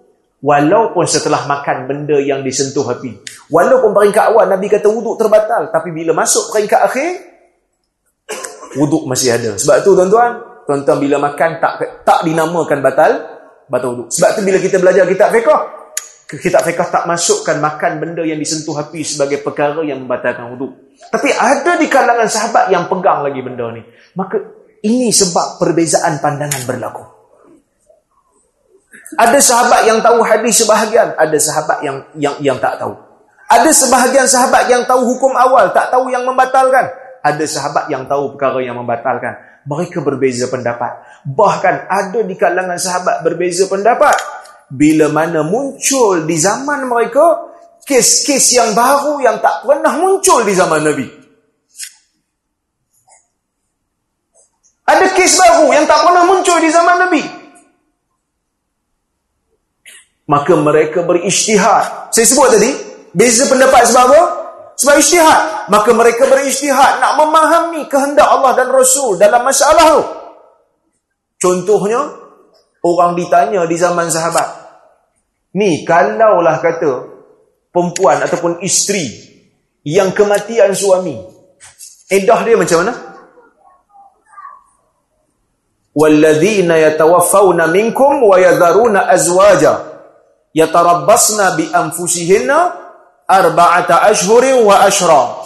Walaupun 0.44 1.08
setelah 1.08 1.48
makan 1.48 1.88
benda 1.88 2.20
yang 2.20 2.44
disentuh 2.44 2.84
api. 2.84 3.16
Walaupun 3.48 3.96
peringkat 3.96 4.24
awal 4.28 4.44
nabi 4.44 4.68
kata 4.68 4.92
wudu 4.92 5.16
terbatal 5.16 5.72
tapi 5.72 5.88
bila 5.90 6.12
masuk 6.12 6.52
peringkat 6.52 6.80
akhir 6.84 7.10
wudu 8.76 9.08
masih 9.08 9.32
ada. 9.32 9.56
Sebab 9.56 9.80
tu 9.80 9.96
tuan-tuan 9.96 10.38
tuan-tuan 10.68 10.98
bila 11.00 11.16
makan 11.18 11.50
tak 11.58 12.04
tak 12.04 12.18
dinamakan 12.28 12.78
batal 12.84 13.33
batal 13.68 13.96
wuduk. 13.96 14.08
Sebab 14.12 14.30
tu 14.36 14.40
bila 14.44 14.58
kita 14.60 14.76
belajar 14.80 15.04
kitab 15.08 15.28
fiqah, 15.32 15.60
kitab 16.28 16.62
fiqah 16.64 16.88
tak 16.90 17.04
masukkan 17.08 17.56
makan 17.60 18.00
benda 18.00 18.22
yang 18.24 18.36
disentuh 18.36 18.76
api 18.76 19.00
sebagai 19.04 19.40
perkara 19.40 19.80
yang 19.84 20.04
membatalkan 20.04 20.52
wuduk. 20.54 20.94
Tapi 21.10 21.28
ada 21.32 21.76
di 21.78 21.86
kalangan 21.88 22.28
sahabat 22.28 22.70
yang 22.70 22.86
pegang 22.88 23.24
lagi 23.24 23.40
benda 23.40 23.66
ni. 23.74 23.82
Maka 24.14 24.36
ini 24.84 25.08
sebab 25.10 25.60
perbezaan 25.60 26.20
pandangan 26.20 26.62
berlaku. 26.68 27.04
Ada 29.14 29.38
sahabat 29.38 29.86
yang 29.86 30.02
tahu 30.02 30.24
hadis 30.26 30.64
sebahagian, 30.64 31.14
ada 31.14 31.36
sahabat 31.38 31.78
yang 31.86 31.96
yang 32.18 32.34
yang 32.42 32.58
tak 32.58 32.82
tahu. 32.82 32.96
Ada 33.46 33.70
sebahagian 33.70 34.26
sahabat 34.26 34.66
yang 34.66 34.82
tahu 34.88 35.04
hukum 35.14 35.30
awal, 35.36 35.70
tak 35.70 35.92
tahu 35.92 36.10
yang 36.10 36.26
membatalkan. 36.26 36.90
Ada 37.22 37.44
sahabat 37.46 37.88
yang 37.88 38.04
tahu 38.10 38.34
perkara 38.34 38.60
yang 38.60 38.76
membatalkan 38.76 39.53
mereka 39.64 40.04
berbeza 40.04 40.48
pendapat. 40.52 41.24
Bahkan 41.24 41.74
ada 41.88 42.20
di 42.20 42.34
kalangan 42.36 42.76
sahabat 42.76 43.24
berbeza 43.24 43.64
pendapat. 43.68 44.14
Bila 44.68 45.08
mana 45.12 45.44
muncul 45.44 46.24
di 46.24 46.36
zaman 46.36 46.88
mereka, 46.88 47.52
kes-kes 47.84 48.56
yang 48.56 48.72
baru 48.72 49.20
yang 49.20 49.40
tak 49.40 49.64
pernah 49.64 49.92
muncul 49.96 50.40
di 50.44 50.52
zaman 50.56 50.80
Nabi. 50.84 51.06
Ada 54.84 55.06
kes 55.16 55.32
baru 55.40 55.72
yang 55.72 55.88
tak 55.88 56.00
pernah 56.04 56.24
muncul 56.28 56.60
di 56.60 56.68
zaman 56.68 56.96
Nabi. 57.00 57.22
Maka 60.28 60.52
mereka 60.56 61.04
berisytihad. 61.04 62.12
Saya 62.12 62.26
sebut 62.28 62.48
tadi, 62.52 62.70
beza 63.12 63.48
pendapat 63.48 63.84
sebab 63.88 64.04
apa? 64.12 64.43
Sebab 64.74 64.94
isytihad. 64.98 65.70
Maka 65.70 65.90
mereka 65.94 66.26
berisytihad 66.26 66.98
nak 66.98 67.12
memahami 67.18 67.86
kehendak 67.86 68.26
Allah 68.26 68.52
dan 68.58 68.68
Rasul 68.74 69.16
dalam 69.16 69.46
masalah 69.46 69.86
tu. 69.98 70.02
Contohnya, 71.38 72.00
orang 72.82 73.14
ditanya 73.14 73.68
di 73.68 73.76
zaman 73.78 74.10
sahabat. 74.10 74.64
Ni, 75.54 75.86
kalaulah 75.86 76.58
kata 76.58 76.92
perempuan 77.70 78.22
ataupun 78.26 78.58
isteri 78.66 79.06
yang 79.86 80.10
kematian 80.10 80.74
suami, 80.74 81.14
edah 82.10 82.40
dia 82.42 82.56
macam 82.58 82.78
mana? 82.82 82.94
Walladzina 85.94 86.74
yatawaffawna 86.74 87.70
minkum 87.70 88.26
wa 88.26 88.34
yadharuna 88.34 89.06
azwaja 89.06 89.94
yatarabbasna 90.50 91.54
bi 91.54 91.70
anfusihinna 91.70 92.83
arba'ata 93.28 94.04
ashhurin 94.08 94.64
wa 94.64 94.84
ashra. 94.84 95.44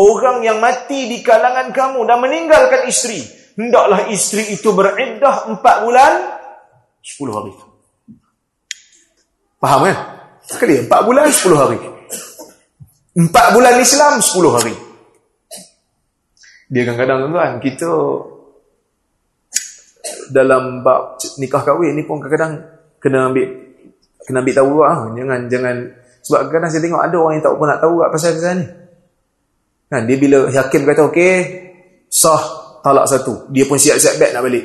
Orang 0.00 0.40
yang 0.40 0.64
mati 0.64 1.10
di 1.12 1.20
kalangan 1.20 1.76
kamu 1.76 2.08
dan 2.08 2.18
meninggalkan 2.24 2.88
isteri, 2.88 3.20
hendaklah 3.60 4.08
isteri 4.08 4.48
itu 4.56 4.72
beriddah 4.72 5.52
empat 5.52 5.76
bulan 5.84 6.12
sepuluh 7.04 7.34
hari. 7.36 7.52
Faham 9.60 9.84
kan? 9.84 9.96
Sekali 10.40 10.88
empat 10.88 11.00
bulan 11.04 11.28
sepuluh 11.28 11.58
hari. 11.60 11.78
Empat 13.12 13.46
bulan 13.52 13.76
Islam 13.76 14.24
sepuluh 14.24 14.56
hari. 14.56 14.72
Dia 16.70 16.86
kadang-kadang 16.88 17.34
tuan 17.34 17.52
kita 17.60 17.90
dalam 20.32 20.80
bab 20.86 21.18
nikah 21.36 21.60
kahwin 21.66 21.98
ni 21.98 22.06
pun 22.06 22.22
kadang-kadang 22.22 22.62
kena 23.02 23.28
ambil 23.28 23.46
kena 24.24 24.38
ambil 24.40 24.54
tahu 24.56 24.72
lah. 24.80 25.12
Jangan 25.12 25.40
jangan 25.52 25.76
sebab 26.24 26.52
kadang 26.52 26.70
saya 26.70 26.82
tengok 26.84 27.02
ada 27.02 27.16
orang 27.16 27.34
yang 27.38 27.44
tak 27.44 27.52
pun 27.56 27.66
nak 27.68 27.80
tahu 27.80 27.94
kat 28.00 28.08
pasal-pasal 28.12 28.54
ni. 28.60 28.66
Kan, 29.90 30.02
dia 30.06 30.16
bila 30.20 30.38
hakim 30.46 30.82
kata, 30.86 31.02
okey, 31.10 31.34
sah 32.06 32.42
talak 32.84 33.06
satu. 33.10 33.50
Dia 33.50 33.66
pun 33.66 33.74
siap-siap 33.74 34.22
beg 34.22 34.30
nak 34.30 34.46
balik. 34.46 34.64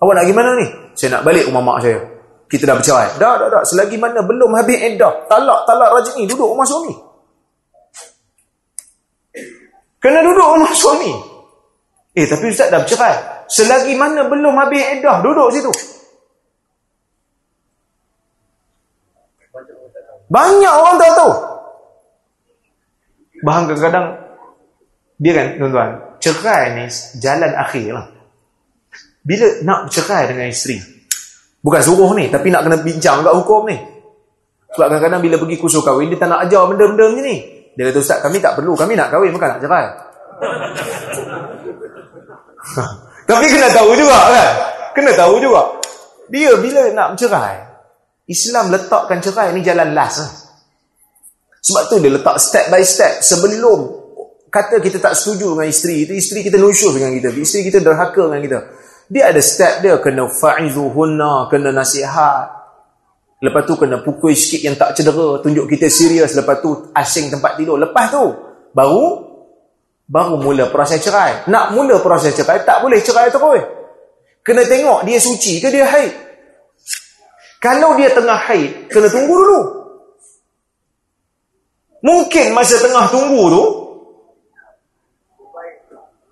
Awak 0.00 0.14
nak 0.16 0.26
gimana 0.26 0.50
ni? 0.56 0.66
Saya 0.96 1.18
nak 1.18 1.22
balik 1.28 1.44
rumah 1.48 1.62
mak 1.62 1.78
saya. 1.84 1.98
Kita 2.48 2.70
dah 2.70 2.76
bercerai. 2.76 3.08
Dah, 3.18 3.34
dah, 3.40 3.48
dah. 3.50 3.62
Selagi 3.66 3.96
mana 3.96 4.20
belum 4.22 4.50
habis 4.54 4.78
edah. 4.78 5.26
Talak, 5.26 5.64
talak 5.66 5.90
rajin 5.90 6.12
ni. 6.22 6.24
Duduk 6.28 6.48
rumah 6.54 6.66
suami. 6.68 6.92
Kena 9.98 10.20
duduk 10.20 10.48
rumah 10.54 10.72
suami. 10.76 11.12
Eh, 12.14 12.28
tapi 12.28 12.52
Ustaz 12.52 12.68
dah 12.70 12.84
bercerai. 12.84 13.14
Selagi 13.48 13.96
mana 13.96 14.28
belum 14.28 14.54
habis 14.60 14.84
edah. 15.00 15.24
Duduk 15.24 15.50
situ. 15.50 15.72
Banyak 20.32 20.72
orang 20.72 20.96
tak 20.96 21.12
tahu. 21.16 21.32
Bahkan 23.44 23.62
kadang-kadang 23.68 24.06
dia 25.20 25.32
kan 25.36 25.46
tuan-tuan, 25.60 25.90
cerai 26.18 26.62
ni 26.74 26.84
jalan 27.22 27.52
akhir 27.54 27.86
lah. 27.94 28.06
Bila 29.24 29.46
nak 29.64 29.88
cerai 29.88 30.28
dengan 30.28 30.50
isteri, 30.50 30.80
bukan 31.64 31.80
suruh 31.80 32.12
ni, 32.18 32.28
tapi 32.28 32.50
nak 32.50 32.66
kena 32.66 32.76
bincang 32.82 33.24
kat 33.24 33.34
hukum 33.36 33.68
ni. 33.68 33.78
Sebab 34.74 34.90
kadang-kadang 34.90 35.22
bila 35.22 35.38
pergi 35.38 35.56
kursus 35.56 35.86
kahwin, 35.86 36.10
dia 36.10 36.18
tak 36.18 36.34
nak 36.34 36.50
ajar 36.50 36.66
benda-benda 36.66 37.06
macam 37.14 37.24
ni. 37.24 37.36
Dia 37.78 37.90
kata, 37.90 37.98
Ustaz, 38.02 38.18
kami 38.22 38.42
tak 38.42 38.58
perlu. 38.58 38.74
Kami 38.74 38.98
nak 38.98 39.10
kahwin, 39.10 39.30
bukan 39.30 39.48
nak 39.54 39.60
cerai. 39.62 39.86
Tapi 43.30 43.46
kena 43.48 43.68
tahu 43.70 43.94
juga 43.94 44.18
kan? 44.34 44.50
Kena 44.98 45.12
tahu 45.14 45.38
juga. 45.38 45.62
Dia 46.28 46.58
bila 46.58 46.90
nak 46.90 47.14
cerai, 47.14 47.54
Islam 48.24 48.72
letakkan 48.72 49.20
cerai 49.20 49.52
ni 49.52 49.60
jalan 49.60 49.92
last. 49.92 50.24
Lah. 50.24 50.32
Sebab 51.64 51.82
tu 51.88 51.96
dia 52.00 52.12
letak 52.12 52.36
step 52.40 52.68
by 52.68 52.80
step. 52.84 53.24
Sebelum 53.24 53.78
kata 54.52 54.80
kita 54.80 55.00
tak 55.00 55.16
setuju 55.16 55.56
dengan 55.56 55.68
isteri, 55.68 56.04
itu 56.04 56.12
isteri 56.12 56.40
kita 56.44 56.60
nusyus 56.60 56.92
dengan 56.92 57.12
kita. 57.16 57.32
Isteri 57.32 57.62
kita 57.68 57.78
derhaka 57.80 58.28
dengan 58.28 58.42
kita. 58.44 58.58
Dia 59.08 59.32
ada 59.32 59.40
step 59.40 59.84
dia. 59.84 59.96
Kena 60.00 60.28
fa'izuhunna, 60.28 61.48
kena 61.48 61.72
nasihat. 61.72 62.48
Lepas 63.44 63.62
tu 63.68 63.76
kena 63.76 64.00
pukul 64.00 64.32
sikit 64.32 64.60
yang 64.60 64.76
tak 64.76 64.96
cedera. 64.96 65.40
Tunjuk 65.40 65.68
kita 65.68 65.88
serius. 65.88 66.32
Lepas 66.36 66.60
tu 66.64 66.92
asing 66.96 67.28
tempat 67.28 67.60
tidur. 67.60 67.76
Lepas 67.76 68.12
tu, 68.12 68.24
baru 68.72 69.34
baru 70.04 70.36
mula 70.40 70.68
proses 70.68 71.00
cerai. 71.00 71.48
Nak 71.48 71.72
mula 71.72 72.00
proses 72.00 72.36
cerai, 72.36 72.60
tak 72.64 72.84
boleh 72.84 73.00
cerai 73.00 73.32
terus. 73.32 73.64
Kena 74.44 74.68
tengok 74.68 75.08
dia 75.08 75.16
suci 75.16 75.60
ke 75.60 75.72
dia 75.72 75.88
haid. 75.88 76.12
Kalau 77.64 77.96
dia 77.96 78.12
tengah 78.12 78.36
haid, 78.44 78.92
kena 78.92 79.08
tunggu 79.08 79.32
dulu. 79.32 79.60
Mungkin 82.04 82.52
masa 82.52 82.76
tengah 82.76 83.08
tunggu 83.08 83.48
tu, 83.48 83.64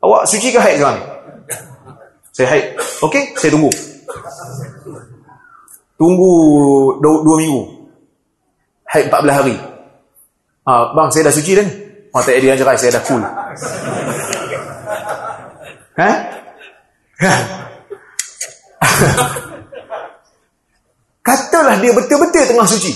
awak 0.04 0.28
suci 0.28 0.52
ke 0.52 0.60
haid 0.60 0.76
sekarang 0.76 1.00
ni? 1.00 1.04
Saya 2.36 2.52
haid. 2.52 2.76
Okey, 3.00 3.32
saya 3.40 3.48
tunggu. 3.48 3.72
Tunggu 5.96 6.32
dua, 7.00 7.16
dua 7.24 7.36
minggu. 7.40 7.62
Haid 8.92 9.08
14 9.08 9.32
hari. 9.32 9.56
Ha, 10.68 10.92
bang, 10.92 11.08
saya 11.08 11.32
dah 11.32 11.34
suci 11.34 11.56
dah 11.56 11.64
ni. 11.64 11.74
Orang 12.12 12.24
tak 12.28 12.36
ada 12.36 12.60
cerai, 12.60 12.76
saya 12.76 12.92
dah 12.92 13.02
cool. 13.08 13.24
Ha? 15.96 16.10
Katalah 21.22 21.78
dia 21.78 21.94
betul-betul 21.94 22.50
tengah 22.50 22.66
suci. 22.66 22.92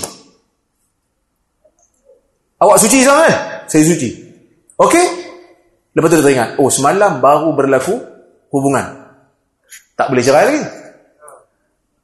Awak 2.59 2.79
suci 2.83 3.07
sekarang 3.07 3.22
kan? 3.31 3.35
Saya 3.70 3.83
suci. 3.87 4.11
Okey? 4.77 5.07
Lepas 5.97 6.09
tu 6.12 6.16
dia 6.18 6.24
teringat. 6.27 6.49
Oh, 6.61 6.68
semalam 6.68 7.22
baru 7.22 7.55
berlaku 7.55 7.97
hubungan. 8.51 9.07
Tak 9.97 10.12
boleh 10.12 10.24
cerai 10.24 10.45
lagi. 10.51 10.62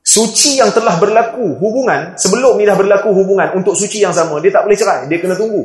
Suci 0.03 0.59
yang 0.59 0.73
telah 0.75 0.99
berlaku 0.99 1.57
hubungan, 1.63 2.19
sebelum 2.19 2.59
ni 2.59 2.67
dah 2.67 2.75
berlaku 2.75 3.15
hubungan 3.15 3.55
untuk 3.55 3.79
suci 3.79 4.03
yang 4.03 4.11
sama, 4.11 4.43
dia 4.43 4.51
tak 4.51 4.67
boleh 4.67 4.77
cerai. 4.77 5.07
Dia 5.09 5.19
kena 5.21 5.37
tunggu. 5.39 5.63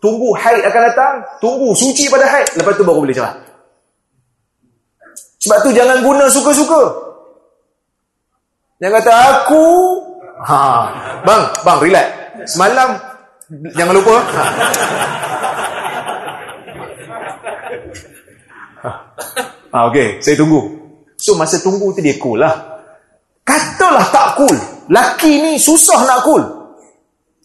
Tunggu 0.00 0.32
haid 0.32 0.64
akan 0.64 0.82
datang. 0.92 1.14
Tunggu 1.40 1.76
suci 1.76 2.08
pada 2.08 2.24
haid. 2.24 2.56
Lepas 2.56 2.72
tu 2.80 2.84
baru 2.84 3.04
boleh 3.04 3.12
cerai. 3.12 3.36
Sebab 5.40 5.58
tu 5.64 5.70
jangan 5.76 6.00
guna 6.00 6.28
suka-suka. 6.32 6.82
Jangan 8.80 8.96
kata 9.04 9.12
aku. 9.12 9.64
Ha. 10.40 10.60
Bang, 11.24 11.42
bang 11.64 11.78
relax. 11.84 12.06
Semalam 12.56 12.88
jangan 13.76 13.94
lupa. 13.94 14.16
Ha. 18.80 18.90
Ha, 19.70 19.86
okay, 19.86 20.18
saya 20.18 20.34
tunggu. 20.34 20.60
So, 21.14 21.36
masa 21.36 21.60
tunggu 21.60 21.92
tu 21.94 22.00
dia 22.02 22.16
cool 22.18 22.40
lah. 22.40 22.82
Katalah 23.44 24.08
tak 24.08 24.28
cool. 24.40 24.56
Laki 24.90 25.38
ni 25.38 25.52
susah 25.60 26.02
nak 26.08 26.26
cool. 26.26 26.42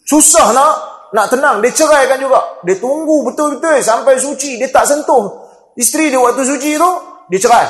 Susah 0.02 0.50
nak 0.50 0.72
nak 1.14 1.30
tenang, 1.30 1.62
dia 1.62 1.70
ceraikan 1.70 2.18
juga. 2.18 2.62
Dia 2.66 2.82
tunggu 2.82 3.22
betul-betul 3.30 3.78
sampai 3.78 4.18
suci. 4.18 4.58
Dia 4.58 4.72
tak 4.74 4.90
sentuh 4.90 5.46
isteri 5.78 6.10
dia 6.10 6.18
waktu 6.18 6.42
suci 6.42 6.74
tu, 6.74 6.90
dia 7.30 7.38
cerai. 7.38 7.66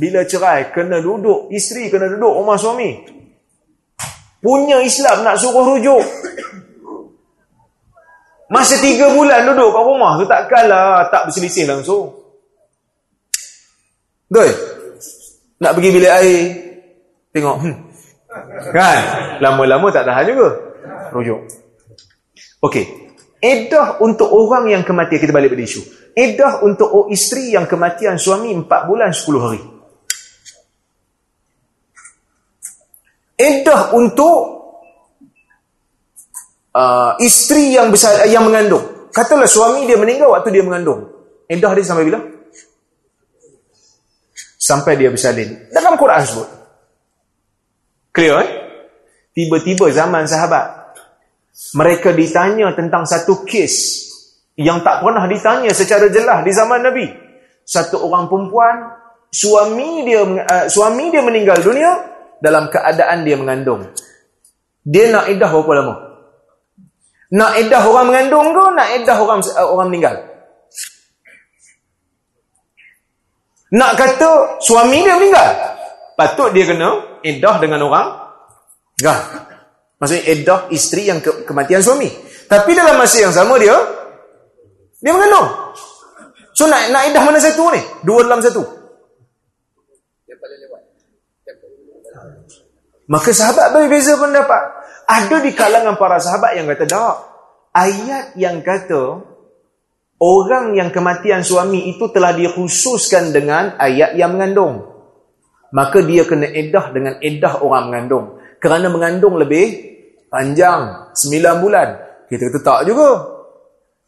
Bila 0.00 0.24
cerai, 0.24 0.72
kena 0.72 0.98
duduk. 0.98 1.52
Isteri 1.52 1.92
kena 1.92 2.10
duduk 2.10 2.32
rumah 2.42 2.56
suami. 2.56 3.21
Punya 4.42 4.82
Islam 4.82 5.22
nak 5.22 5.38
suruh 5.38 5.62
rujuk. 5.62 6.02
Masa 8.52 8.76
tiga 8.82 9.08
bulan 9.14 9.48
duduk 9.48 9.72
kat 9.72 9.84
rumah 9.86 10.18
tu 10.20 10.28
takkanlah 10.28 11.08
tak 11.08 11.30
berselisih 11.30 11.64
langsung. 11.64 12.12
Betul? 14.28 14.50
Nak 15.62 15.72
pergi 15.78 15.90
bilik 15.94 16.12
air, 16.12 16.40
tengok. 17.32 17.56
Hmm. 17.62 17.76
Kan? 18.74 18.98
Lama-lama 19.40 19.88
tak 19.94 20.04
tahan 20.04 20.26
juga. 20.26 20.48
Rujuk. 21.14 21.40
Okey. 22.66 22.84
Edah 23.42 23.98
untuk 24.02 24.30
orang 24.30 24.70
yang 24.70 24.82
kematian, 24.84 25.18
kita 25.18 25.34
balik 25.34 25.54
pada 25.54 25.64
isu. 25.64 25.82
Edah 26.12 26.62
untuk 26.62 26.88
oh, 26.92 27.06
isteri 27.08 27.56
yang 27.56 27.64
kematian 27.64 28.20
suami 28.20 28.52
4 28.52 28.68
bulan 28.68 29.10
10 29.10 29.44
hari. 29.44 29.62
Edah 33.42 33.90
untuk 33.90 34.38
uh, 36.78 37.18
isteri 37.18 37.74
yang 37.74 37.90
besar 37.90 38.22
yang 38.30 38.46
mengandung. 38.46 39.10
Katalah 39.10 39.50
suami 39.50 39.84
dia 39.84 39.98
meninggal 39.98 40.30
waktu 40.30 40.54
dia 40.54 40.62
mengandung. 40.62 41.10
Edah 41.50 41.74
dia 41.74 41.82
sampai 41.82 42.06
bila? 42.06 42.22
Sampai 44.62 44.94
dia 44.94 45.10
bersalin. 45.10 45.68
Dalam 45.74 45.98
Quran 45.98 46.22
sebut. 46.22 46.48
Clear 48.14 48.36
eh? 48.46 48.50
Tiba-tiba 49.32 49.90
zaman 49.90 50.28
sahabat 50.28 50.94
mereka 51.74 52.12
ditanya 52.12 52.72
tentang 52.76 53.08
satu 53.08 53.44
kes 53.48 54.04
yang 54.60 54.84
tak 54.84 55.00
pernah 55.00 55.24
ditanya 55.24 55.72
secara 55.72 56.06
jelas 56.12 56.44
di 56.44 56.52
zaman 56.52 56.84
Nabi. 56.84 57.08
Satu 57.64 58.04
orang 58.04 58.28
perempuan, 58.28 58.76
suami 59.32 60.04
dia 60.04 60.22
uh, 60.22 60.66
suami 60.68 61.08
dia 61.08 61.24
meninggal 61.24 61.58
dunia 61.64 62.11
dalam 62.42 62.66
keadaan 62.66 63.22
dia 63.22 63.38
mengandung. 63.38 63.86
Dia 64.82 65.14
nak 65.14 65.30
iddah 65.30 65.46
berapa 65.46 65.72
lama? 65.78 65.94
Nak 67.32 67.52
iddah 67.62 67.82
orang 67.86 68.06
mengandung 68.10 68.50
ke 68.50 68.64
nak 68.74 68.88
iddah 68.98 69.16
orang 69.22 69.40
uh, 69.40 69.68
orang 69.70 69.88
meninggal? 69.88 70.14
Nak 73.72 73.92
kata 73.96 74.58
suami 74.60 75.06
dia 75.06 75.16
meninggal. 75.16 75.48
Patut 76.18 76.50
dia 76.52 76.66
kena 76.68 77.22
iddah 77.24 77.56
dengan 77.62 77.86
orang 77.88 78.08
Gah. 79.02 79.18
Maksudnya 79.98 80.22
edah 80.30 80.60
isteri 80.70 81.10
yang 81.10 81.18
ke 81.18 81.46
kematian 81.46 81.82
suami. 81.82 82.10
Tapi 82.46 82.70
dalam 82.74 82.98
masa 82.98 83.22
yang 83.22 83.34
sama 83.34 83.58
dia, 83.58 83.74
dia 84.98 85.10
mengandung. 85.14 85.74
So 86.54 86.70
nak, 86.70 86.90
nak 86.94 87.10
edah 87.10 87.22
mana 87.22 87.38
satu 87.42 87.70
ni? 87.74 87.80
Dua 88.06 88.22
dalam 88.22 88.38
satu. 88.38 88.62
Maka 93.10 93.30
sahabat 93.34 93.74
berbeza 93.74 94.14
pendapat. 94.18 94.62
Ada 95.08 95.42
di 95.42 95.50
kalangan 95.54 95.98
para 95.98 96.22
sahabat 96.22 96.54
yang 96.54 96.66
kata, 96.70 96.84
tak. 96.86 97.16
Ayat 97.72 98.36
yang 98.36 98.60
kata, 98.60 99.24
orang 100.20 100.76
yang 100.76 100.92
kematian 100.92 101.42
suami 101.42 101.88
itu 101.90 102.06
telah 102.12 102.36
dikhususkan 102.36 103.32
dengan 103.32 103.74
ayat 103.80 104.14
yang 104.14 104.36
mengandung. 104.36 104.86
Maka 105.72 106.04
dia 106.04 106.28
kena 106.28 106.52
edah 106.52 106.92
dengan 106.92 107.16
edah 107.18 107.64
orang 107.64 107.88
mengandung. 107.88 108.26
Kerana 108.60 108.92
mengandung 108.92 109.40
lebih 109.40 109.92
panjang 110.32 111.12
9 111.12 111.60
bulan 111.60 111.88
kita 112.32 112.48
kata 112.48 112.58
tak 112.64 112.80
juga 112.88 113.20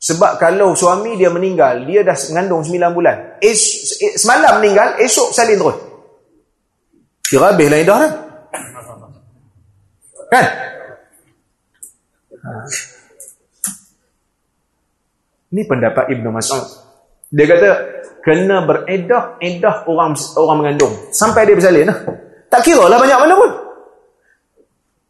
sebab 0.01 0.41
kalau 0.41 0.73
suami 0.73 1.21
dia 1.21 1.29
meninggal 1.29 1.85
dia 1.85 2.01
dah 2.01 2.17
mengandung 2.33 2.65
9 2.65 2.97
bulan 2.97 3.37
es, 3.45 3.61
es, 4.01 4.25
semalam 4.25 4.65
meninggal 4.65 4.97
esok 5.05 5.37
salin 5.37 5.61
terus 5.61 5.77
kira 7.29 7.53
habis 7.53 7.69
lah 7.69 7.81
dah 7.85 8.01
kan 10.35 10.47
ni 15.55 15.63
pendapat 15.63 16.11
Ibn 16.11 16.27
Mas'ud 16.35 16.65
dia 17.31 17.47
kata 17.47 17.69
kena 18.27 18.67
beredah 18.67 19.39
edah 19.39 19.87
orang 19.87 20.19
orang 20.35 20.57
mengandung 20.59 20.95
sampai 21.15 21.47
dia 21.47 21.55
bersalin 21.55 21.87
lah. 21.87 21.99
tak 22.51 22.67
kira 22.67 22.91
lah 22.91 22.99
banyak 22.99 23.19
mana 23.23 23.35
pun 23.39 23.65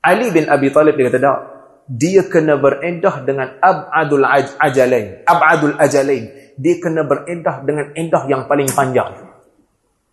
Ali 0.05 0.29
bin 0.29 0.45
Abi 0.53 0.69
Talib 0.69 1.01
dia 1.01 1.09
kata 1.09 1.19
tak. 1.19 1.39
Dia 1.89 2.23
kena 2.29 2.61
beredah 2.61 3.25
dengan 3.25 3.57
ab'adul 3.57 4.25
ajalain. 4.61 5.25
Ab'adul 5.25 5.81
ajalain. 5.81 6.53
Dia 6.61 6.77
kena 6.77 7.09
beredah 7.09 7.65
dengan 7.65 7.89
edah 7.97 8.23
yang 8.29 8.45
paling 8.45 8.69
panjang. 8.69 9.17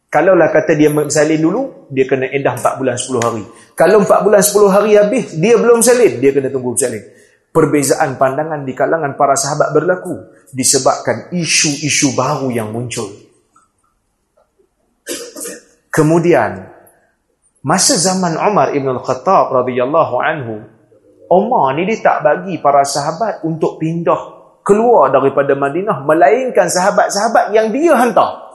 Kalau 0.08 0.36
lah 0.36 0.52
kata 0.52 0.80
dia 0.80 0.92
bersalin 0.92 1.40
dulu, 1.44 1.62
dia 1.92 2.08
kena 2.08 2.32
edah 2.32 2.56
4 2.56 2.80
bulan 2.80 2.96
10 2.96 3.20
hari. 3.20 3.44
Kalau 3.76 4.02
4 4.08 4.26
bulan 4.26 4.42
10 4.42 4.72
hari 4.72 4.92
habis, 4.96 5.26
dia 5.36 5.60
belum 5.60 5.84
salin, 5.84 6.24
dia 6.24 6.32
kena 6.32 6.48
tunggu 6.48 6.74
bersalin. 6.74 7.04
Perbezaan 7.52 8.16
pandangan 8.16 8.64
di 8.64 8.72
kalangan 8.72 9.20
para 9.20 9.36
sahabat 9.36 9.76
berlaku 9.76 10.16
disebabkan 10.56 11.36
isu-isu 11.36 12.16
baru 12.16 12.48
yang 12.48 12.72
muncul. 12.72 13.12
Kemudian, 15.92 16.72
Masa 17.62 17.94
zaman 17.94 18.42
Umar 18.42 18.74
Ibn 18.74 18.98
Al-Khattab 18.98 19.54
radhiyallahu 19.54 20.16
anhu, 20.18 20.66
Umar 21.30 21.78
ni 21.78 21.86
dia 21.86 22.02
tak 22.02 22.26
bagi 22.26 22.58
para 22.58 22.82
sahabat 22.82 23.46
untuk 23.46 23.78
pindah 23.78 24.18
keluar 24.66 25.14
daripada 25.14 25.54
Madinah 25.54 26.02
melainkan 26.02 26.66
sahabat-sahabat 26.66 27.54
yang 27.54 27.70
dia 27.70 27.94
hantar. 27.94 28.51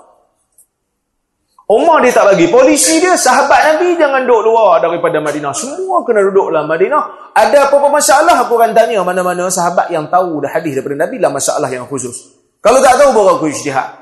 Umar 1.66 1.98
dia 1.98 2.14
tak 2.14 2.30
bagi. 2.30 2.46
Polisi 2.46 3.02
dia, 3.02 3.18
sahabat 3.18 3.74
Nabi 3.74 3.98
jangan 3.98 4.22
duduk 4.22 4.54
luar 4.54 4.78
daripada 4.78 5.18
Madinah. 5.18 5.50
Semua 5.50 5.98
kena 6.06 6.22
duduk 6.30 6.54
dalam 6.54 6.70
Madinah. 6.70 7.34
Ada 7.34 7.66
apa-apa 7.66 7.90
masalah, 7.90 8.38
aku 8.46 8.54
akan 8.54 8.70
tanya 8.70 9.02
mana-mana 9.02 9.50
sahabat 9.50 9.90
yang 9.90 10.06
tahu 10.06 10.46
dah 10.46 10.54
hadis 10.54 10.78
daripada 10.78 11.02
Nabi 11.02 11.18
lah 11.18 11.34
masalah 11.34 11.66
yang 11.66 11.90
khusus. 11.90 12.38
Kalau 12.62 12.78
tak 12.78 13.02
tahu, 13.02 13.10
baru 13.10 13.42
aku 13.42 13.50
ijtihad. 13.50 13.98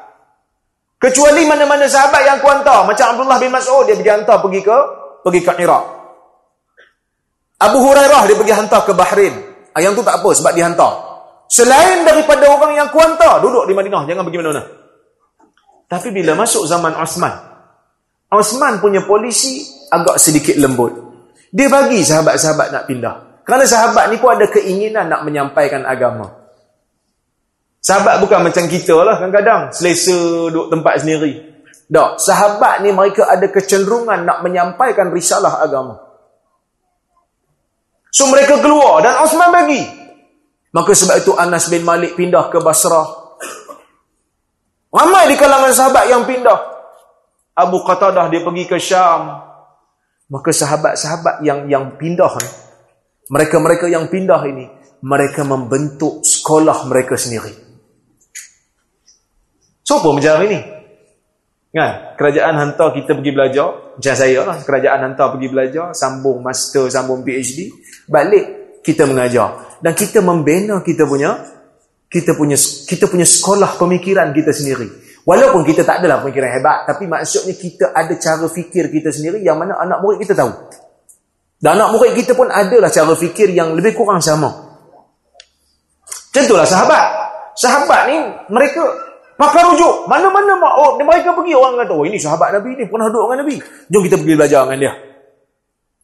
Kecuali 1.00 1.48
mana-mana 1.48 1.88
sahabat 1.88 2.20
yang 2.28 2.36
aku 2.36 2.48
hantar. 2.52 2.84
Macam 2.84 3.16
Abdullah 3.16 3.40
bin 3.40 3.48
Mas'ud, 3.48 3.88
dia 3.88 3.96
pergi 3.96 4.12
hantar 4.12 4.36
pergi 4.44 4.60
ke 4.60 4.76
pergi 5.24 5.40
ke 5.40 5.52
Iraq. 5.64 5.84
Abu 7.64 7.78
Hurairah, 7.80 8.22
dia 8.28 8.36
pergi 8.36 8.54
hantar 8.60 8.80
ke 8.84 8.92
Bahrain. 8.92 9.34
Ah, 9.72 9.80
yang 9.80 9.96
tu 9.96 10.04
tak 10.04 10.20
apa, 10.20 10.28
sebab 10.36 10.52
dia 10.52 10.68
hantar. 10.68 11.00
Selain 11.48 12.04
daripada 12.04 12.44
orang 12.44 12.76
yang 12.76 12.92
aku 12.92 13.00
hantar, 13.00 13.40
duduk 13.40 13.64
di 13.64 13.72
Madinah. 13.72 14.04
Jangan 14.04 14.20
pergi 14.20 14.38
mana-mana. 14.44 14.64
Tapi 15.88 16.08
bila 16.12 16.32
masuk 16.36 16.68
zaman 16.68 16.92
Osman, 16.96 17.53
Osman 18.34 18.82
punya 18.82 19.06
polisi 19.06 19.62
agak 19.90 20.18
sedikit 20.18 20.58
lembut. 20.58 20.92
Dia 21.54 21.70
bagi 21.70 22.02
sahabat-sahabat 22.02 22.68
nak 22.74 22.84
pindah. 22.90 23.16
Kerana 23.46 23.64
sahabat 23.68 24.10
ni 24.10 24.18
pun 24.18 24.34
ada 24.34 24.50
keinginan 24.50 25.06
nak 25.06 25.22
menyampaikan 25.22 25.86
agama. 25.86 26.32
Sahabat 27.84 28.18
bukan 28.18 28.42
macam 28.42 28.64
kita 28.66 28.96
lah 28.96 29.20
kadang-kadang. 29.20 29.70
Selesa 29.70 30.50
duduk 30.50 30.72
tempat 30.72 31.04
sendiri. 31.04 31.54
Tak. 31.86 32.18
Sahabat 32.18 32.82
ni 32.82 32.90
mereka 32.90 33.28
ada 33.28 33.46
kecenderungan 33.46 34.24
nak 34.24 34.42
menyampaikan 34.42 35.12
risalah 35.12 35.62
agama. 35.62 36.00
So 38.08 38.26
mereka 38.32 38.58
keluar 38.58 39.04
dan 39.04 39.20
Osman 39.22 39.52
bagi. 39.52 39.84
Maka 40.74 40.90
sebab 40.90 41.22
itu 41.22 41.38
Anas 41.38 41.70
bin 41.70 41.86
Malik 41.86 42.18
pindah 42.18 42.50
ke 42.50 42.58
Basrah. 42.58 43.38
Ramai 44.90 45.30
di 45.30 45.36
kalangan 45.38 45.70
sahabat 45.70 46.10
yang 46.10 46.26
pindah. 46.26 46.73
Abu 47.54 47.82
Qatadah 47.86 48.30
dia 48.30 48.42
pergi 48.42 48.64
ke 48.66 48.78
Syam. 48.78 49.50
Maka 50.24 50.50
sahabat-sahabat 50.50 51.44
yang 51.44 51.68
yang 51.68 51.94
pindah 52.00 52.32
ni, 52.40 52.48
mereka-mereka 53.28 53.86
yang 53.92 54.08
pindah 54.08 54.40
ini, 54.48 54.66
mereka 55.04 55.44
membentuk 55.44 56.24
sekolah 56.24 56.88
mereka 56.88 57.14
sendiri. 57.14 57.52
Siapa 59.84 60.08
macam 60.08 60.40
ini? 60.48 60.58
Kan? 61.74 62.16
Kerajaan 62.16 62.54
hantar 62.56 62.96
kita 62.96 63.12
pergi 63.12 63.32
belajar, 63.36 63.68
macam 64.00 64.14
saya 64.16 64.40
lah, 64.48 64.56
kerajaan 64.64 65.00
hantar 65.12 65.36
pergi 65.36 65.48
belajar, 65.52 65.86
sambung 65.92 66.40
master, 66.40 66.88
sambung 66.88 67.20
PhD, 67.20 67.68
balik 68.08 68.64
kita 68.80 69.08
mengajar 69.08 69.80
dan 69.80 69.92
kita 69.96 70.20
membina 70.20 70.84
kita 70.84 71.08
punya 71.08 71.40
kita 72.08 72.36
punya 72.36 72.54
kita 72.86 73.08
punya 73.08 73.26
sekolah 73.26 73.80
pemikiran 73.80 74.30
kita 74.30 74.52
sendiri. 74.52 74.88
Walaupun 75.24 75.64
kita 75.64 75.88
tak 75.88 76.04
adalah 76.04 76.20
pemikiran 76.20 76.52
hebat, 76.52 76.84
tapi 76.84 77.08
maksudnya 77.08 77.56
kita 77.56 77.96
ada 77.96 78.12
cara 78.20 78.44
fikir 78.44 78.92
kita 78.92 79.08
sendiri 79.08 79.40
yang 79.40 79.56
mana 79.56 79.80
anak 79.80 80.04
murid 80.04 80.20
kita 80.20 80.36
tahu. 80.36 80.52
Dan 81.56 81.80
anak 81.80 81.96
murid 81.96 82.12
kita 82.12 82.36
pun 82.36 82.52
adalah 82.52 82.92
cara 82.92 83.16
fikir 83.16 83.56
yang 83.56 83.72
lebih 83.72 83.96
kurang 83.96 84.20
sama. 84.20 84.52
Contohlah 86.28 86.68
sahabat. 86.68 87.04
Sahabat 87.56 88.00
ni 88.12 88.20
mereka 88.52 88.84
pakar 89.40 89.72
rujuk. 89.72 90.04
Mana-mana 90.12 90.60
oh, 90.60 91.00
mereka 91.00 91.32
pergi 91.32 91.56
orang 91.56 91.80
kata, 91.80 91.92
oh 91.96 92.04
ini 92.04 92.20
sahabat 92.20 92.60
Nabi 92.60 92.76
ni 92.76 92.84
pernah 92.84 93.08
duduk 93.08 93.24
dengan 93.32 93.38
Nabi. 93.48 93.56
Jom 93.88 94.02
kita 94.04 94.16
pergi 94.20 94.34
belajar 94.36 94.60
dengan 94.68 94.78
dia. 94.84 94.92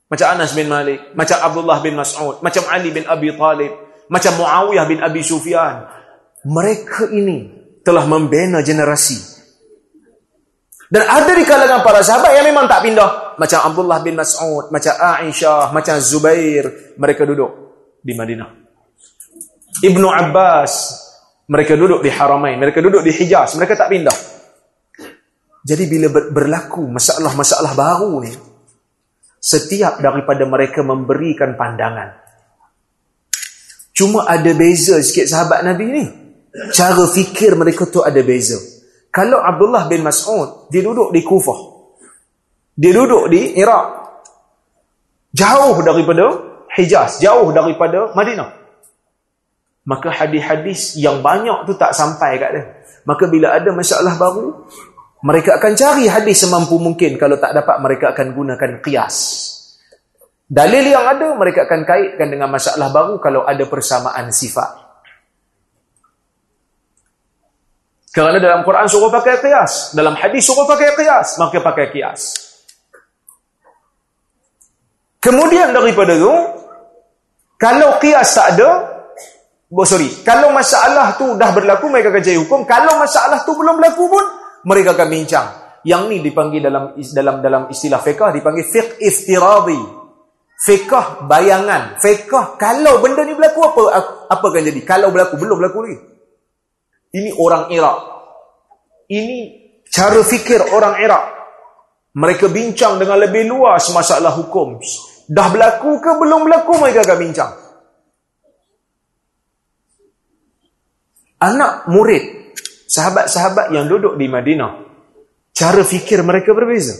Macam 0.08 0.26
Anas 0.32 0.50
bin 0.56 0.66
Malik, 0.66 1.12
macam 1.12 1.38
Abdullah 1.44 1.78
bin 1.84 1.94
Mas'ud, 1.94 2.40
macam 2.40 2.64
Ali 2.72 2.88
bin 2.88 3.04
Abi 3.04 3.30
Talib, 3.36 3.72
macam 4.08 4.32
Muawiyah 4.40 4.84
bin 4.88 4.98
Abi 5.04 5.20
Sufyan. 5.20 5.86
Mereka 6.40 7.12
ini 7.12 7.59
telah 7.90 8.06
membina 8.06 8.62
generasi. 8.62 9.18
Dan 10.86 11.06
ada 11.06 11.34
di 11.34 11.42
kalangan 11.42 11.82
para 11.82 12.06
sahabat 12.06 12.38
yang 12.38 12.46
memang 12.46 12.70
tak 12.70 12.86
pindah. 12.86 13.34
Macam 13.34 13.58
Abdullah 13.66 13.98
bin 13.98 14.14
Mas'ud, 14.14 14.70
macam 14.70 14.94
Aisyah, 14.94 15.74
macam 15.74 15.98
Zubair. 15.98 16.94
Mereka 16.94 17.26
duduk 17.26 17.50
di 17.98 18.14
Madinah. 18.14 18.50
Ibnu 19.82 20.06
Abbas, 20.06 20.72
mereka 21.50 21.74
duduk 21.74 22.02
di 22.02 22.10
Haramain. 22.14 22.58
Mereka 22.58 22.78
duduk 22.78 23.02
di 23.02 23.10
Hijaz. 23.10 23.58
Mereka 23.58 23.74
tak 23.74 23.90
pindah. 23.90 24.18
Jadi 25.66 25.84
bila 25.90 26.10
berlaku 26.10 26.86
masalah-masalah 26.90 27.74
baru 27.74 28.22
ni, 28.22 28.32
setiap 29.38 29.98
daripada 29.98 30.46
mereka 30.46 30.82
memberikan 30.86 31.54
pandangan. 31.58 32.18
Cuma 33.94 34.26
ada 34.26 34.50
beza 34.54 34.98
sikit 35.02 35.26
sahabat 35.26 35.66
Nabi 35.66 35.86
ni. 35.86 36.19
Cara 36.50 37.04
fikir 37.06 37.54
mereka 37.54 37.86
tu 37.86 38.02
ada 38.02 38.18
beza. 38.26 38.58
Kalau 39.10 39.38
Abdullah 39.42 39.86
bin 39.86 40.02
Mas'ud, 40.02 40.70
dia 40.70 40.82
duduk 40.82 41.14
di 41.14 41.22
Kufah. 41.22 41.60
Dia 42.74 42.94
duduk 42.94 43.30
di 43.30 43.58
Iraq. 43.58 43.86
Jauh 45.34 45.78
daripada 45.82 46.26
Hijaz. 46.74 47.22
Jauh 47.22 47.50
daripada 47.54 48.10
Madinah. 48.14 48.50
Maka 49.86 50.10
hadis-hadis 50.14 50.98
yang 50.98 51.22
banyak 51.22 51.66
tu 51.66 51.74
tak 51.74 51.94
sampai 51.94 52.38
kat 52.38 52.50
dia. 52.54 52.64
Maka 53.06 53.26
bila 53.26 53.54
ada 53.56 53.70
masalah 53.74 54.14
baru, 54.14 54.66
mereka 55.26 55.58
akan 55.58 55.72
cari 55.74 56.06
hadis 56.06 56.46
semampu 56.46 56.78
mungkin. 56.78 57.18
Kalau 57.18 57.36
tak 57.42 57.52
dapat, 57.52 57.76
mereka 57.82 58.14
akan 58.14 58.26
gunakan 58.32 58.70
qiyas. 58.80 59.16
Dalil 60.50 60.90
yang 60.90 61.06
ada, 61.06 61.34
mereka 61.34 61.66
akan 61.66 61.86
kaitkan 61.86 62.26
dengan 62.26 62.50
masalah 62.50 62.90
baru 62.90 63.22
kalau 63.22 63.46
ada 63.46 63.62
persamaan 63.66 64.34
sifat. 64.34 64.79
Kerana 68.10 68.42
dalam 68.42 68.66
Quran 68.66 68.90
suruh 68.90 69.06
pakai 69.06 69.38
qiyas. 69.38 69.94
Dalam 69.94 70.18
hadis 70.18 70.42
suruh 70.42 70.66
pakai 70.66 70.98
qiyas. 70.98 71.38
Maka 71.38 71.62
pakai 71.62 71.94
qiyas. 71.94 72.22
Kemudian 75.22 75.70
daripada 75.70 76.16
itu, 76.16 76.34
kalau 77.54 78.00
qiyas 78.02 78.28
tak 78.34 78.56
ada, 78.56 78.68
oh 79.70 79.86
sorry, 79.86 80.10
kalau 80.26 80.50
masalah 80.50 81.14
tu 81.14 81.38
dah 81.38 81.54
berlaku, 81.54 81.86
mereka 81.92 82.10
akan 82.10 82.40
hukum. 82.40 82.60
Kalau 82.66 82.98
masalah 82.98 83.46
tu 83.46 83.54
belum 83.54 83.78
berlaku 83.78 84.08
pun, 84.10 84.24
mereka 84.66 84.98
akan 84.98 85.08
bincang. 85.12 85.46
Yang 85.86 86.02
ni 86.08 86.16
dipanggil 86.24 86.60
dalam 86.60 86.92
dalam 86.96 87.36
dalam 87.40 87.62
istilah 87.70 88.02
fiqah, 88.02 88.34
dipanggil 88.34 88.66
fiqh 88.66 88.98
iftiradi. 88.98 89.80
Fiqah 90.60 91.24
bayangan. 91.30 92.00
Fiqah, 92.00 92.58
kalau 92.58 92.98
benda 92.98 93.22
ni 93.22 93.38
berlaku, 93.38 93.60
apa 93.64 93.80
apa 94.28 94.44
akan 94.50 94.62
jadi? 94.66 94.80
Kalau 94.82 95.12
berlaku, 95.14 95.38
belum 95.38 95.56
berlaku 95.56 95.78
lagi. 95.84 95.98
Ini 97.10 97.30
orang 97.34 97.74
Iraq. 97.74 97.98
Ini 99.10 99.38
cara 99.90 100.22
fikir 100.22 100.70
orang 100.70 101.02
Iraq. 101.02 101.24
Mereka 102.14 102.50
bincang 102.50 102.98
dengan 102.98 103.18
lebih 103.18 103.46
luas 103.50 103.86
masalah 103.90 104.34
hukum. 104.34 104.78
Dah 105.30 105.46
berlaku 105.50 105.98
ke 106.02 106.10
belum 106.18 106.46
berlaku 106.46 106.72
mereka 106.78 107.06
akan 107.06 107.18
bincang. 107.18 107.52
Anak 111.40 111.88
murid, 111.88 112.52
sahabat-sahabat 112.90 113.72
yang 113.72 113.88
duduk 113.88 114.18
di 114.20 114.28
Madinah, 114.28 114.72
cara 115.54 115.82
fikir 115.86 116.20
mereka 116.20 116.52
berbeza. 116.52 116.92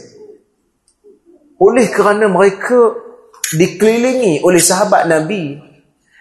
Oleh 1.61 1.93
kerana 1.93 2.25
mereka 2.25 2.95
dikelilingi 3.53 4.41
oleh 4.41 4.63
sahabat 4.63 5.05
Nabi 5.11 5.70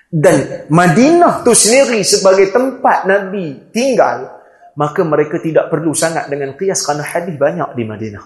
dan 0.10 0.66
Madinah 0.74 1.46
tu 1.46 1.54
sendiri 1.54 2.02
sebagai 2.02 2.50
tempat 2.50 3.06
Nabi 3.06 3.70
tinggal 3.70 4.42
maka 4.74 5.06
mereka 5.06 5.38
tidak 5.38 5.70
perlu 5.70 5.94
sangat 5.94 6.32
dengan 6.34 6.58
kias 6.58 6.82
kerana 6.82 7.06
hadis 7.06 7.36
banyak 7.38 7.70
di 7.78 7.84
Madinah. 7.84 8.26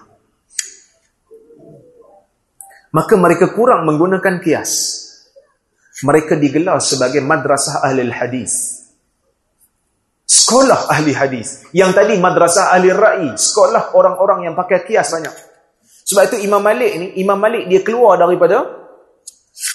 Maka 2.94 3.14
mereka 3.18 3.50
kurang 3.50 3.82
menggunakan 3.90 4.38
kias. 4.38 5.02
Mereka 6.06 6.38
digelar 6.38 6.78
sebagai 6.78 7.18
madrasah 7.18 7.82
ahli 7.82 8.06
hadis. 8.06 8.86
Sekolah 10.22 10.94
ahli 10.94 11.10
hadis. 11.10 11.66
Yang 11.74 11.90
tadi 11.98 12.14
madrasah 12.22 12.70
ahli 12.70 12.94
ra'i 12.94 13.34
sekolah 13.34 13.98
orang-orang 13.98 14.46
yang 14.46 14.54
pakai 14.54 14.86
kias 14.86 15.10
banyak. 15.10 15.34
Sebab 16.06 16.22
itu 16.30 16.36
Imam 16.46 16.62
Malik 16.62 16.92
ni 16.94 17.06
Imam 17.18 17.40
Malik 17.40 17.66
dia 17.66 17.82
keluar 17.82 18.14
daripada 18.14 18.83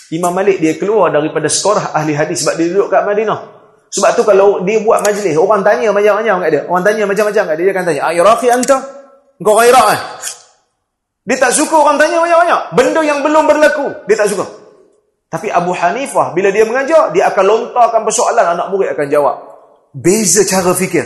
Imam 0.09 0.33
Malik 0.33 0.57
dia 0.57 0.73
keluar 0.77 1.13
daripada 1.13 1.45
sekolah 1.45 1.93
ahli 1.93 2.17
hadis 2.17 2.41
sebab 2.41 2.57
dia 2.57 2.67
duduk 2.73 2.89
kat 2.89 3.05
Madinah. 3.05 3.59
Sebab 3.89 4.09
tu 4.13 4.21
kalau 4.21 4.61
dia 4.61 4.77
buat 4.81 5.01
majlis, 5.01 5.33
orang 5.33 5.65
tanya 5.65 5.89
macam-macam 5.89 6.45
kat 6.45 6.49
dia. 6.53 6.61
Orang 6.69 6.83
tanya 6.85 7.03
macam-macam 7.09 7.43
kat 7.45 7.55
dia, 7.57 7.65
dia 7.65 7.73
akan 7.73 7.85
tanya, 7.89 8.01
"Ah, 8.05 8.13
Iraqi 8.13 8.47
anta?" 8.49 8.77
Engkau 9.41 9.53
orang 9.57 9.67
Iraq 9.69 9.85
kan? 9.85 9.99
Dia 11.29 11.37
tak 11.37 11.51
suka 11.53 11.75
orang 11.77 11.97
tanya 11.97 12.17
banyak-banyak. 12.21 12.61
Benda 12.73 13.01
yang 13.05 13.19
belum 13.21 13.43
berlaku, 13.45 13.85
dia 14.09 14.17
tak 14.17 14.29
suka. 14.33 14.45
Tapi 15.29 15.47
Abu 15.53 15.77
Hanifah, 15.77 16.33
bila 16.33 16.49
dia 16.49 16.65
mengajar, 16.65 17.13
dia 17.13 17.29
akan 17.29 17.43
lontarkan 17.45 18.01
persoalan, 18.01 18.57
anak 18.57 18.73
murid 18.73 18.97
akan 18.97 19.07
jawab. 19.13 19.35
Beza 19.93 20.41
cara 20.45 20.73
fikir. 20.73 21.05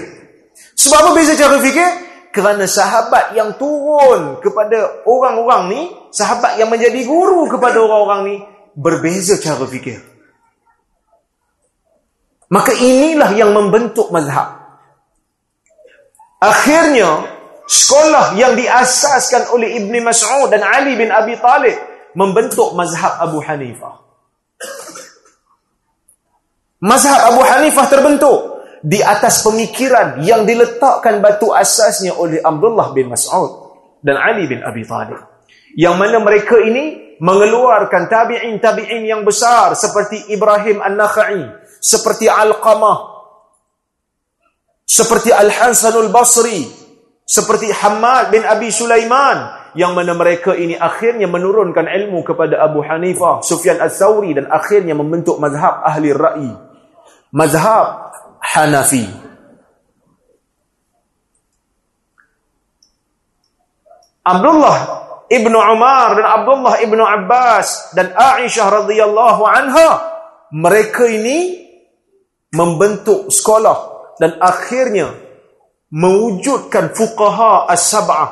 Sebab 0.80 0.98
apa 1.04 1.10
beza 1.12 1.36
cara 1.36 1.60
fikir? 1.60 1.90
Kerana 2.32 2.66
sahabat 2.66 3.36
yang 3.36 3.60
turun 3.60 4.40
kepada 4.40 5.06
orang-orang 5.06 5.62
ni, 5.70 5.82
sahabat 6.10 6.56
yang 6.56 6.72
menjadi 6.72 7.04
guru 7.04 7.46
kepada 7.52 7.78
orang-orang 7.84 8.22
ni, 8.32 8.36
berbeza 8.74 9.38
cara 9.38 9.66
fikir. 9.66 10.02
Maka 12.54 12.74
inilah 12.78 13.34
yang 13.34 13.50
membentuk 13.50 14.14
mazhab. 14.14 14.62
Akhirnya, 16.38 17.26
sekolah 17.66 18.38
yang 18.38 18.54
diasaskan 18.54 19.50
oleh 19.56 19.80
Ibn 19.82 19.94
Mas'ud 20.06 20.52
dan 20.54 20.62
Ali 20.62 20.94
bin 20.94 21.10
Abi 21.10 21.34
Talib 21.40 21.74
membentuk 22.14 22.78
mazhab 22.78 23.18
Abu 23.18 23.42
Hanifah. 23.42 24.06
Mazhab 26.84 27.32
Abu 27.34 27.42
Hanifah 27.42 27.88
terbentuk 27.90 28.40
di 28.84 29.00
atas 29.00 29.40
pemikiran 29.42 30.20
yang 30.22 30.44
diletakkan 30.44 31.24
batu 31.24 31.56
asasnya 31.56 32.14
oleh 32.20 32.44
Abdullah 32.44 32.92
bin 32.92 33.08
Mas'ud 33.08 33.72
dan 34.04 34.20
Ali 34.20 34.46
bin 34.52 34.60
Abi 34.62 34.84
Talib. 34.84 35.18
Yang 35.74 35.96
mana 35.96 36.22
mereka 36.22 36.60
ini 36.60 37.13
mengeluarkan 37.24 38.12
tabi'in-tabi'in 38.12 39.08
yang 39.08 39.24
besar 39.24 39.72
seperti 39.80 40.28
Ibrahim 40.36 40.84
An-Nakhai, 40.84 41.56
seperti 41.80 42.28
Al-Qamah, 42.28 43.00
seperti 44.84 45.32
Al-Hasanul 45.32 46.12
Basri, 46.12 46.68
seperti 47.24 47.72
Hamad 47.72 48.28
bin 48.28 48.44
Abi 48.44 48.68
Sulaiman, 48.76 49.72
yang 49.72 49.96
mana 49.96 50.12
mereka 50.12 50.52
ini 50.52 50.76
akhirnya 50.76 51.32
menurunkan 51.32 51.88
ilmu 51.88 52.28
kepada 52.28 52.60
Abu 52.60 52.84
Hanifah, 52.84 53.40
Sufyan 53.40 53.80
Al-Thawri 53.80 54.36
dan 54.36 54.52
akhirnya 54.52 54.92
membentuk 54.92 55.40
mazhab 55.40 55.80
ahli 55.80 56.12
ra'i. 56.12 56.52
Mazhab 57.32 58.12
Hanafi. 58.44 59.08
Abdullah 64.24 65.03
ibnu 65.34 65.58
Umar 65.58 66.14
dan 66.14 66.26
Abdullah 66.30 66.78
ibnu 66.86 67.02
Abbas 67.02 67.98
dan 67.98 68.14
Aisyah 68.14 68.86
radhiyallahu 68.86 69.42
anha 69.50 69.90
mereka 70.54 71.10
ini 71.10 71.66
membentuk 72.54 73.34
sekolah 73.34 73.78
dan 74.22 74.38
akhirnya 74.38 75.10
mewujudkan 75.90 76.94
fuqaha 76.94 77.66
as-sab'ah 77.74 78.30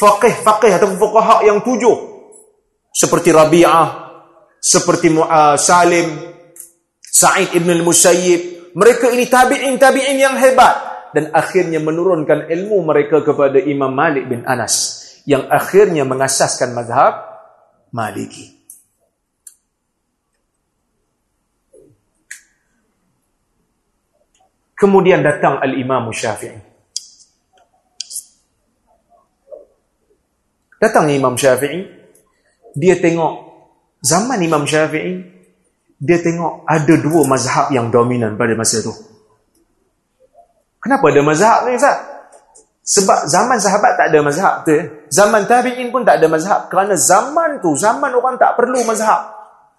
faqih-faqih 0.00 0.80
atau 0.80 0.88
fuqaha 0.96 1.44
yang 1.44 1.60
tujuh 1.60 1.96
seperti 2.88 3.30
Rabi'ah 3.36 4.08
seperti 4.60 5.12
uh, 5.12 5.56
Salim 5.56 6.08
Sa'id 7.00 7.52
ibn 7.56 7.72
al-Musayyib. 7.72 8.72
Mereka 8.76 9.12
ini 9.12 9.26
tabi'in-tabi'in 9.26 10.16
yang 10.20 10.36
hebat 10.38 10.90
dan 11.10 11.34
akhirnya 11.34 11.82
menurunkan 11.82 12.46
ilmu 12.46 12.86
mereka 12.86 13.20
kepada 13.26 13.58
Imam 13.58 13.90
Malik 13.90 14.30
bin 14.30 14.46
Anas 14.46 14.99
yang 15.28 15.48
akhirnya 15.48 16.04
mengasaskan 16.08 16.72
mazhab 16.72 17.26
Maliki 17.90 18.60
Kemudian 24.80 25.20
datang 25.20 25.60
Al-Imam 25.60 26.08
Syafi'i. 26.08 26.56
Datang 30.80 31.12
Imam 31.12 31.36
Syafi'i, 31.36 31.84
dia 32.72 32.96
tengok 32.96 33.32
zaman 34.00 34.40
Imam 34.40 34.64
Syafi'i, 34.64 35.20
dia 36.00 36.16
tengok 36.24 36.64
ada 36.64 36.94
dua 36.96 37.28
mazhab 37.28 37.68
yang 37.68 37.92
dominan 37.92 38.40
pada 38.40 38.56
masa 38.56 38.80
itu. 38.80 38.88
Kenapa 40.80 41.12
ada 41.12 41.20
mazhab 41.28 41.68
ni 41.68 41.76
Ustaz? 41.76 42.09
Sebab 42.80 43.28
zaman 43.28 43.60
sahabat 43.60 43.94
tak 44.00 44.06
ada 44.10 44.18
mazhab 44.24 44.54
tu. 44.66 44.74
Zaman 45.12 45.46
tabi'in 45.46 45.92
pun 45.94 46.02
tak 46.02 46.18
ada 46.18 46.26
mazhab. 46.26 46.66
Kerana 46.72 46.96
zaman 46.96 47.60
tu, 47.60 47.76
zaman 47.76 48.10
orang 48.10 48.40
tak 48.40 48.56
perlu 48.58 48.82
mazhab. 48.82 49.30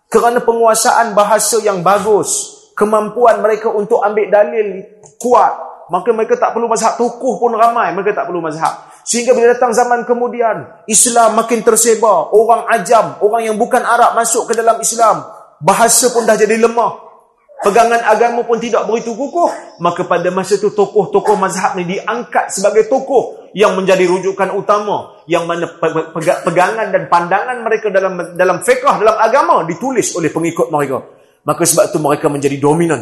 Kerana 0.07 0.39
penguasaan 0.43 1.15
bahasa 1.17 1.59
yang 1.63 1.83
bagus 1.83 2.61
kemampuan 2.81 3.43
mereka 3.43 3.69
untuk 3.69 4.01
ambil 4.01 4.25
dalil 4.31 4.81
kuat 5.21 5.53
maka 5.91 6.09
mereka 6.15 6.39
tak 6.39 6.55
perlu 6.55 6.71
mazhab 6.71 6.95
tokoh 6.95 7.35
pun 7.37 7.51
ramai 7.51 7.91
mereka 7.91 8.23
tak 8.23 8.31
perlu 8.31 8.39
mazhab 8.39 8.89
sehingga 9.03 9.35
bila 9.35 9.51
datang 9.51 9.75
zaman 9.75 10.07
kemudian 10.07 10.87
Islam 10.87 11.35
makin 11.35 11.61
tersebar 11.67 12.31
orang 12.31 12.65
ajam 12.71 13.19
orang 13.19 13.51
yang 13.51 13.55
bukan 13.59 13.83
Arab 13.83 14.15
masuk 14.15 14.47
ke 14.49 14.55
dalam 14.55 14.79
Islam 14.79 15.27
bahasa 15.59 16.09
pun 16.15 16.23
dah 16.23 16.39
jadi 16.39 16.57
lemah 16.57 17.10
pegangan 17.61 18.01
agama 18.03 18.41
pun 18.43 18.57
tidak 18.57 18.89
begitu 18.89 19.13
kukuh 19.13 19.77
maka 19.79 20.05
pada 20.09 20.29
masa 20.33 20.57
itu 20.57 20.73
tokoh-tokoh 20.73 21.37
mazhab 21.37 21.77
ni 21.77 21.97
diangkat 21.97 22.49
sebagai 22.49 22.89
tokoh 22.89 23.49
yang 23.53 23.77
menjadi 23.77 24.09
rujukan 24.09 24.53
utama 24.57 25.21
yang 25.29 25.45
mana 25.45 25.69
pegangan 26.43 26.89
dan 26.89 27.05
pandangan 27.07 27.61
mereka 27.61 27.93
dalam 27.93 28.35
dalam 28.35 28.65
fiqh 28.65 28.81
dalam 28.81 29.17
agama 29.21 29.61
ditulis 29.69 30.13
oleh 30.17 30.33
pengikut 30.33 30.73
mereka 30.73 31.21
Maka 31.41 31.65
sebab 31.65 31.89
itu 31.89 31.97
mereka 31.97 32.27
menjadi 32.29 32.57
dominan. 32.61 33.01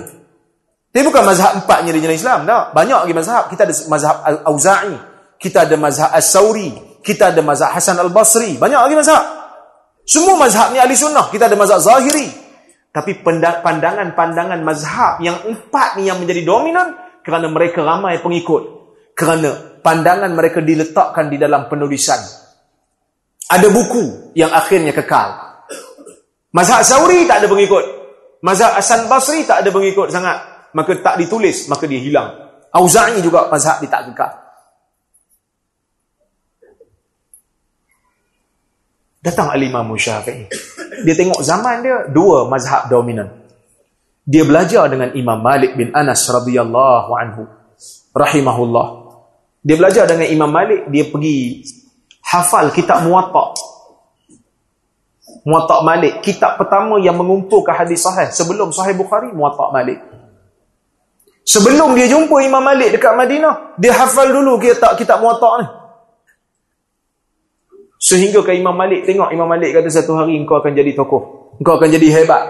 Tapi 0.89 1.03
bukan 1.05 1.21
mazhab 1.21 1.59
empatnya 1.59 1.91
di 1.93 1.99
jalan 2.01 2.17
Islam. 2.17 2.39
Tak. 2.47 2.63
Banyak 2.73 2.99
lagi 3.05 3.13
mazhab. 3.13 3.43
Kita 3.51 3.61
ada 3.67 3.73
mazhab 3.91 4.15
Al-Auza'i. 4.25 4.95
Kita 5.37 5.57
ada 5.67 5.75
mazhab 5.75 6.09
Al-Sawri. 6.15 6.69
Kita 7.03 7.29
ada 7.35 7.41
mazhab 7.43 7.69
Hasan 7.75 7.99
Al-Basri. 7.99 8.57
Banyak 8.57 8.79
lagi 8.79 8.95
mazhab. 8.95 9.23
Semua 10.07 10.39
mazhab 10.39 10.73
ni 10.73 10.81
ahli 10.81 10.95
sunnah. 10.97 11.29
Kita 11.29 11.45
ada 11.51 11.55
mazhab 11.59 11.83
Zahiri. 11.83 12.48
Tapi 12.89 13.21
pandangan-pandangan 13.21 14.59
mazhab 14.65 15.21
yang 15.21 15.37
empat 15.45 16.01
ni 16.01 16.09
yang 16.09 16.17
menjadi 16.17 16.41
dominan 16.41 16.97
kerana 17.21 17.45
mereka 17.45 17.85
ramai 17.85 18.17
pengikut. 18.17 18.63
Kerana 19.13 19.81
pandangan 19.85 20.31
mereka 20.33 20.63
diletakkan 20.63 21.29
di 21.29 21.37
dalam 21.37 21.69
penulisan. 21.69 22.17
Ada 23.49 23.67
buku 23.69 24.33
yang 24.33 24.49
akhirnya 24.49 24.93
kekal. 24.93 25.29
Mazhab 26.49 26.81
Sauri 26.81 27.29
tak 27.29 27.45
ada 27.45 27.47
pengikut. 27.49 27.85
Mazhab 28.41 28.73
Hasan 28.79 29.05
Basri 29.05 29.45
tak 29.45 29.61
ada 29.61 29.69
pengikut 29.69 30.09
sangat. 30.09 30.69
Maka 30.73 30.97
tak 31.01 31.17
ditulis, 31.21 31.65
maka 31.69 31.85
dia 31.89 31.97
hilang. 31.97 32.29
Auza'i 32.69 33.19
juga 33.25 33.49
mazhab 33.49 33.81
dia 33.81 33.89
tak 33.89 34.13
kekal. 34.13 34.31
Datang 39.19 39.51
Al-Imam 39.51 39.91
Syafi'i. 39.99 40.47
Dia 41.03 41.15
tengok 41.15 41.43
zaman 41.43 41.83
dia, 41.83 42.07
dua 42.07 42.47
mazhab 42.47 42.87
dominan. 42.87 43.27
Dia 44.23 44.47
belajar 44.47 44.87
dengan 44.87 45.11
Imam 45.11 45.39
Malik 45.41 45.75
bin 45.75 45.91
Anas 45.91 46.23
radhiyallahu 46.27 47.11
anhu. 47.15 47.43
Rahimahullah. 48.15 48.87
Dia 49.59 49.75
belajar 49.75 50.07
dengan 50.07 50.27
Imam 50.31 50.51
Malik, 50.51 50.87
dia 50.87 51.03
pergi 51.11 51.65
hafal 52.23 52.71
kitab 52.71 53.03
muwatta' 53.03 53.69
Muwatta' 55.45 55.81
Malik, 55.85 56.19
kitab 56.21 56.59
pertama 56.59 56.99
yang 56.99 57.15
mengumpulkan 57.15 57.71
hadis 57.73 58.03
sahih 58.03 58.29
sebelum 58.29 58.75
Sahih 58.75 58.97
Bukhari, 58.97 59.31
Muwatta' 59.31 59.71
Malik. 59.71 59.99
Sebelum 61.47 61.97
dia 61.97 62.05
jumpa 62.05 62.43
Imam 62.45 62.61
Malik 62.61 62.93
dekat 62.93 63.17
Madinah, 63.17 63.73
dia 63.79 63.95
hafal 63.95 64.29
dulu 64.29 64.61
kitab 64.61 64.93
kitab 64.99 65.23
Muwatta' 65.23 65.53
ni. 65.63 65.67
Sehingga 67.99 68.39
ke 68.41 68.55
Imam 68.55 68.71
Malik 68.73 69.03
tengok 69.03 69.29
Imam 69.35 69.45
Malik 69.45 69.75
kata 69.75 69.91
satu 69.91 70.15
hari 70.15 70.39
engkau 70.39 70.63
akan 70.63 70.71
jadi 70.71 70.95
tokoh. 70.95 71.53
Engkau 71.59 71.75
akan 71.75 71.89
jadi 71.91 72.07
hebat. 72.23 72.43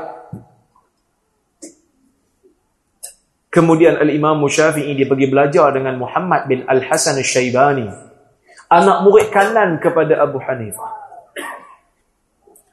Kemudian 3.49 3.97
Al-Imam 3.97 4.45
Syafi'i 4.45 4.93
dia 4.93 5.09
pergi 5.09 5.25
belajar 5.25 5.73
dengan 5.73 5.97
Muhammad 5.97 6.45
bin 6.45 6.69
Al-Hasan 6.69 7.17
Al-Syaibani. 7.17 7.89
Anak 8.69 9.01
murid 9.01 9.33
kanan 9.33 9.81
kepada 9.81 10.21
Abu 10.21 10.37
Hanifah 10.37 10.99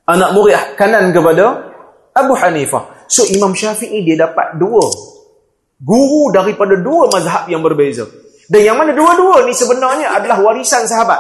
anak 0.07 0.31
murid 0.33 0.55
kanan 0.79 1.11
kepada 1.11 1.75
Abu 2.15 2.33
Hanifah. 2.39 3.07
So 3.11 3.27
Imam 3.29 3.53
Syafi'i 3.53 4.07
dia 4.07 4.17
dapat 4.27 4.57
dua 4.57 4.87
guru 5.77 6.33
daripada 6.33 6.79
dua 6.79 7.11
mazhab 7.13 7.51
yang 7.51 7.61
berbeza. 7.61 8.07
Dan 8.47 8.63
yang 8.63 8.79
mana 8.79 8.95
dua-dua 8.95 9.43
ni 9.43 9.53
sebenarnya 9.53 10.15
adalah 10.15 10.39
warisan 10.39 10.87
sahabat. 10.87 11.19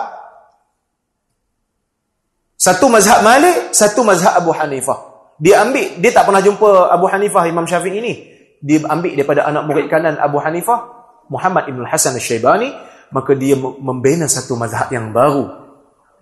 Satu 2.67 2.91
mazhab 2.91 3.23
Malik, 3.23 3.71
satu 3.71 4.03
mazhab 4.03 4.35
Abu 4.43 4.51
Hanifah. 4.51 5.31
Dia 5.39 5.63
ambil, 5.63 6.03
dia 6.03 6.11
tak 6.11 6.27
pernah 6.27 6.43
jumpa 6.43 6.91
Abu 6.91 7.07
Hanifah 7.07 7.47
Imam 7.47 7.63
Syafi'i 7.63 8.03
ni. 8.03 8.15
Dia 8.59 8.83
ambil 8.91 9.15
daripada 9.15 9.47
anak 9.47 9.71
murid 9.71 9.87
kanan 9.87 10.19
Abu 10.19 10.43
Hanifah, 10.43 10.83
Muhammad 11.31 11.71
Ibn 11.71 11.87
Hasan 11.87 12.19
Al-Syaibani, 12.19 12.75
maka 13.15 13.39
dia 13.39 13.55
membina 13.61 14.27
satu 14.27 14.59
mazhab 14.59 14.91
yang 14.91 15.15
baru 15.15 15.47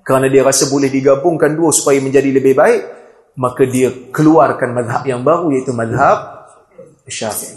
kerana 0.04 0.28
dia 0.28 0.44
rasa 0.44 0.68
boleh 0.68 0.92
digabungkan 0.92 1.56
dua 1.56 1.72
supaya 1.72 1.96
menjadi 2.04 2.28
lebih 2.28 2.52
baik 2.52 2.82
maka 3.40 3.64
dia 3.64 3.90
keluarkan 4.12 4.76
mazhab 4.76 5.02
yang 5.08 5.24
baru 5.24 5.48
iaitu 5.56 5.72
mazhab 5.72 6.44
Syafi'i 7.08 7.56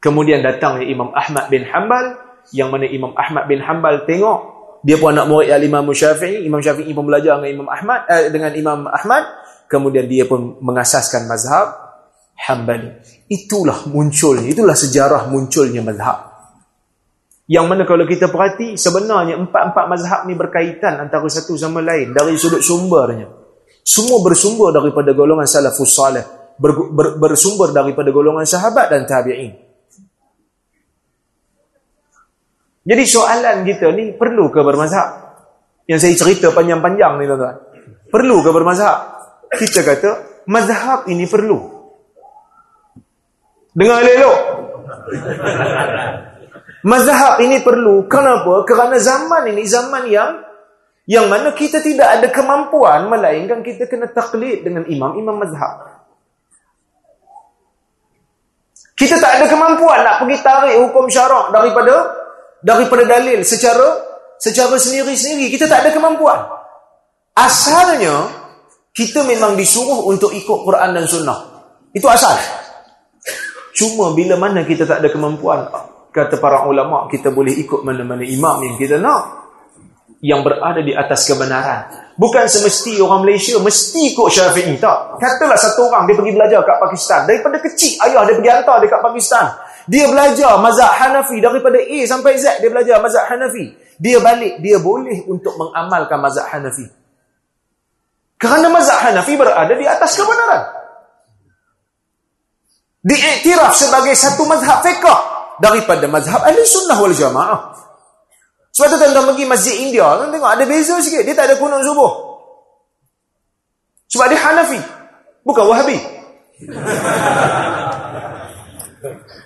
kemudian 0.00 0.40
datang 0.40 0.80
Imam 0.80 1.12
Ahmad 1.12 1.52
bin 1.52 1.68
Hanbal 1.68 2.16
yang 2.56 2.72
mana 2.72 2.88
Imam 2.88 3.12
Ahmad 3.16 3.44
bin 3.48 3.60
Hanbal 3.60 4.08
tengok 4.08 4.53
dia 4.84 5.00
pun 5.00 5.16
anak 5.16 5.26
murid 5.26 5.50
Imam 5.64 5.88
Syafi'i 5.90 6.44
Imam 6.44 6.60
Syafi'i 6.60 6.92
pun 6.92 7.08
belajar 7.08 7.40
dengan 7.40 7.64
Imam 7.64 7.68
Ahmad 7.72 8.06
eh, 8.12 8.28
dengan 8.28 8.52
Imam 8.52 8.86
Ahmad 8.86 9.24
kemudian 9.66 10.04
dia 10.04 10.28
pun 10.28 10.60
mengasaskan 10.60 11.24
mazhab 11.24 11.72
Hanbali 12.36 13.00
itulah 13.32 13.88
munculnya 13.88 14.44
itulah 14.46 14.76
sejarah 14.76 15.32
munculnya 15.32 15.80
mazhab 15.80 16.34
yang 17.44 17.68
mana 17.68 17.84
kalau 17.84 18.08
kita 18.08 18.32
perhati, 18.32 18.80
sebenarnya 18.80 19.36
empat-empat 19.36 19.84
mazhab 19.84 20.20
ni 20.24 20.32
berkaitan 20.32 20.96
antara 20.96 21.28
satu 21.28 21.60
sama 21.60 21.84
lain 21.84 22.16
dari 22.16 22.40
sudut 22.40 22.64
sumbernya. 22.64 23.28
Semua 23.84 24.24
bersumber 24.24 24.72
daripada 24.72 25.12
golongan 25.12 25.44
salafus 25.44 25.92
salih. 25.92 26.24
ber, 26.56 26.72
ber, 26.94 27.06
bersumber 27.20 27.74
daripada 27.74 28.08
golongan 28.14 28.48
sahabat 28.48 28.88
dan 28.88 29.04
tabi'in. 29.04 29.52
Jadi 32.84 33.02
soalan 33.08 33.64
kita 33.64 33.88
ni 33.96 34.12
perlu 34.12 34.52
ke 34.52 34.60
bermazhab? 34.60 35.08
Yang 35.88 35.98
saya 36.04 36.14
cerita 36.20 36.46
panjang-panjang 36.52 37.16
ni 37.16 37.24
tuan-tuan. 37.24 37.56
Perlu 38.12 38.36
ke 38.44 38.50
bermazhab? 38.52 38.98
Kita 39.48 39.80
kata 39.80 40.10
mazhab 40.44 41.08
ini 41.08 41.24
perlu. 41.24 41.58
Dengar 43.72 44.04
elok. 44.04 44.40
Mazhab 46.84 47.40
ini 47.40 47.64
perlu. 47.64 48.04
Kenapa? 48.04 48.68
Kerana 48.68 49.00
zaman 49.00 49.48
ini 49.48 49.64
zaman 49.64 50.04
yang 50.12 50.30
yang 51.04 51.28
mana 51.28 51.52
kita 51.52 51.84
tidak 51.84 52.20
ada 52.20 52.28
kemampuan 52.32 53.08
melainkan 53.12 53.60
kita 53.60 53.84
kena 53.88 54.08
taklid 54.08 54.64
dengan 54.64 54.88
imam-imam 54.88 55.36
mazhab. 55.36 56.04
Kita 58.94 59.20
tak 59.20 59.42
ada 59.42 59.46
kemampuan 59.50 60.00
nak 60.00 60.24
pergi 60.24 60.36
tarik 60.40 60.76
hukum 60.80 61.10
syarak 61.10 61.52
daripada 61.52 62.23
daripada 62.64 63.04
dalil 63.04 63.44
secara 63.44 64.00
secara 64.40 64.74
sendiri-sendiri. 64.80 65.52
Kita 65.52 65.68
tak 65.68 65.84
ada 65.84 65.90
kemampuan. 65.92 66.40
Asalnya 67.36 68.32
kita 68.96 69.20
memang 69.28 69.52
disuruh 69.60 70.08
untuk 70.08 70.32
ikut 70.32 70.58
Quran 70.64 70.96
dan 70.96 71.04
sunnah. 71.04 71.38
Itu 71.92 72.08
asal. 72.08 72.34
Cuma 73.74 74.16
bila 74.16 74.40
mana 74.40 74.64
kita 74.64 74.86
tak 74.86 75.02
ada 75.02 75.10
kemampuan, 75.10 75.66
kata 76.14 76.38
para 76.38 76.64
ulama, 76.64 77.10
kita 77.10 77.34
boleh 77.34 77.52
ikut 77.58 77.82
mana-mana 77.82 78.22
imam 78.22 78.62
yang 78.62 78.74
kita 78.78 79.02
nak 79.02 79.44
yang 80.24 80.40
berada 80.40 80.80
di 80.80 80.94
atas 80.94 81.26
kebenaran. 81.28 81.84
Bukan 82.14 82.46
semesti 82.46 82.96
orang 83.02 83.26
Malaysia 83.26 83.58
mesti 83.58 84.14
ikut 84.14 84.30
Syafi'i. 84.30 84.78
Tak. 84.78 85.18
Katalah 85.18 85.58
satu 85.58 85.90
orang 85.90 86.06
dia 86.06 86.14
pergi 86.14 86.32
belajar 86.32 86.62
kat 86.62 86.78
Pakistan. 86.80 87.20
Daripada 87.26 87.58
kecil 87.60 87.98
ayah 88.08 88.22
dia 88.24 88.34
pergi 88.38 88.50
hantar 88.54 88.76
dekat 88.78 89.00
Pakistan. 89.02 89.44
Dia 89.84 90.08
belajar 90.08 90.56
mazhab 90.60 90.92
Hanafi. 90.96 91.44
Daripada 91.44 91.76
A 91.76 91.98
sampai 92.08 92.40
Z 92.40 92.60
dia 92.60 92.72
belajar 92.72 93.00
mazhab 93.04 93.28
Hanafi. 93.28 93.76
Dia 94.00 94.18
balik, 94.18 94.58
dia 94.64 94.80
boleh 94.80 95.28
untuk 95.28 95.54
mengamalkan 95.60 96.18
mazhab 96.18 96.48
Hanafi. 96.48 96.88
Kerana 98.40 98.72
mazhab 98.72 98.98
Hanafi 99.00 99.36
berada 99.36 99.74
di 99.76 99.84
atas 99.84 100.16
kebenaran. 100.16 100.62
Diiktiraf 103.04 103.76
sebagai 103.76 104.16
satu 104.16 104.48
mazhab 104.48 104.80
fiqah 104.80 105.20
daripada 105.60 106.08
mazhab 106.08 106.40
ahli 106.40 106.64
sunnah 106.64 106.96
wal 106.96 107.12
jamaah. 107.12 107.76
Sebab 108.74 108.90
tu 108.90 108.96
tuan-tuan 108.98 109.30
pergi 109.30 109.44
masjid 109.46 109.74
India, 109.86 110.18
tuan 110.18 110.34
tengok 110.34 110.50
ada 110.50 110.64
beza 110.66 110.98
sikit. 110.98 111.22
Dia 111.22 111.36
tak 111.36 111.52
ada 111.52 111.60
kunut 111.60 111.84
subuh. 111.84 112.10
Sebab 114.10 114.26
dia 114.32 114.40
Hanafi. 114.40 114.80
Bukan 115.44 115.64
Wahabi. 115.68 115.98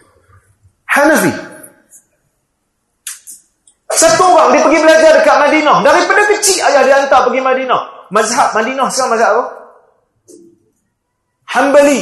Hanafi. 0.99 1.33
Satu 3.89 4.25
orang 4.31 4.55
dia 4.55 4.63
pergi 4.67 4.81
belajar 4.83 5.11
dekat 5.23 5.37
Madinah. 5.49 5.77
Daripada 5.87 6.23
kecil 6.35 6.59
ayah 6.67 6.83
dia 6.83 6.95
hantar 7.03 7.31
pergi 7.31 7.41
Madinah. 7.43 7.83
Mazhab 8.11 8.51
Madinah 8.55 8.87
sekarang 8.91 9.13
mazhab 9.15 9.31
apa? 9.31 9.45
Hanbali. 11.49 12.01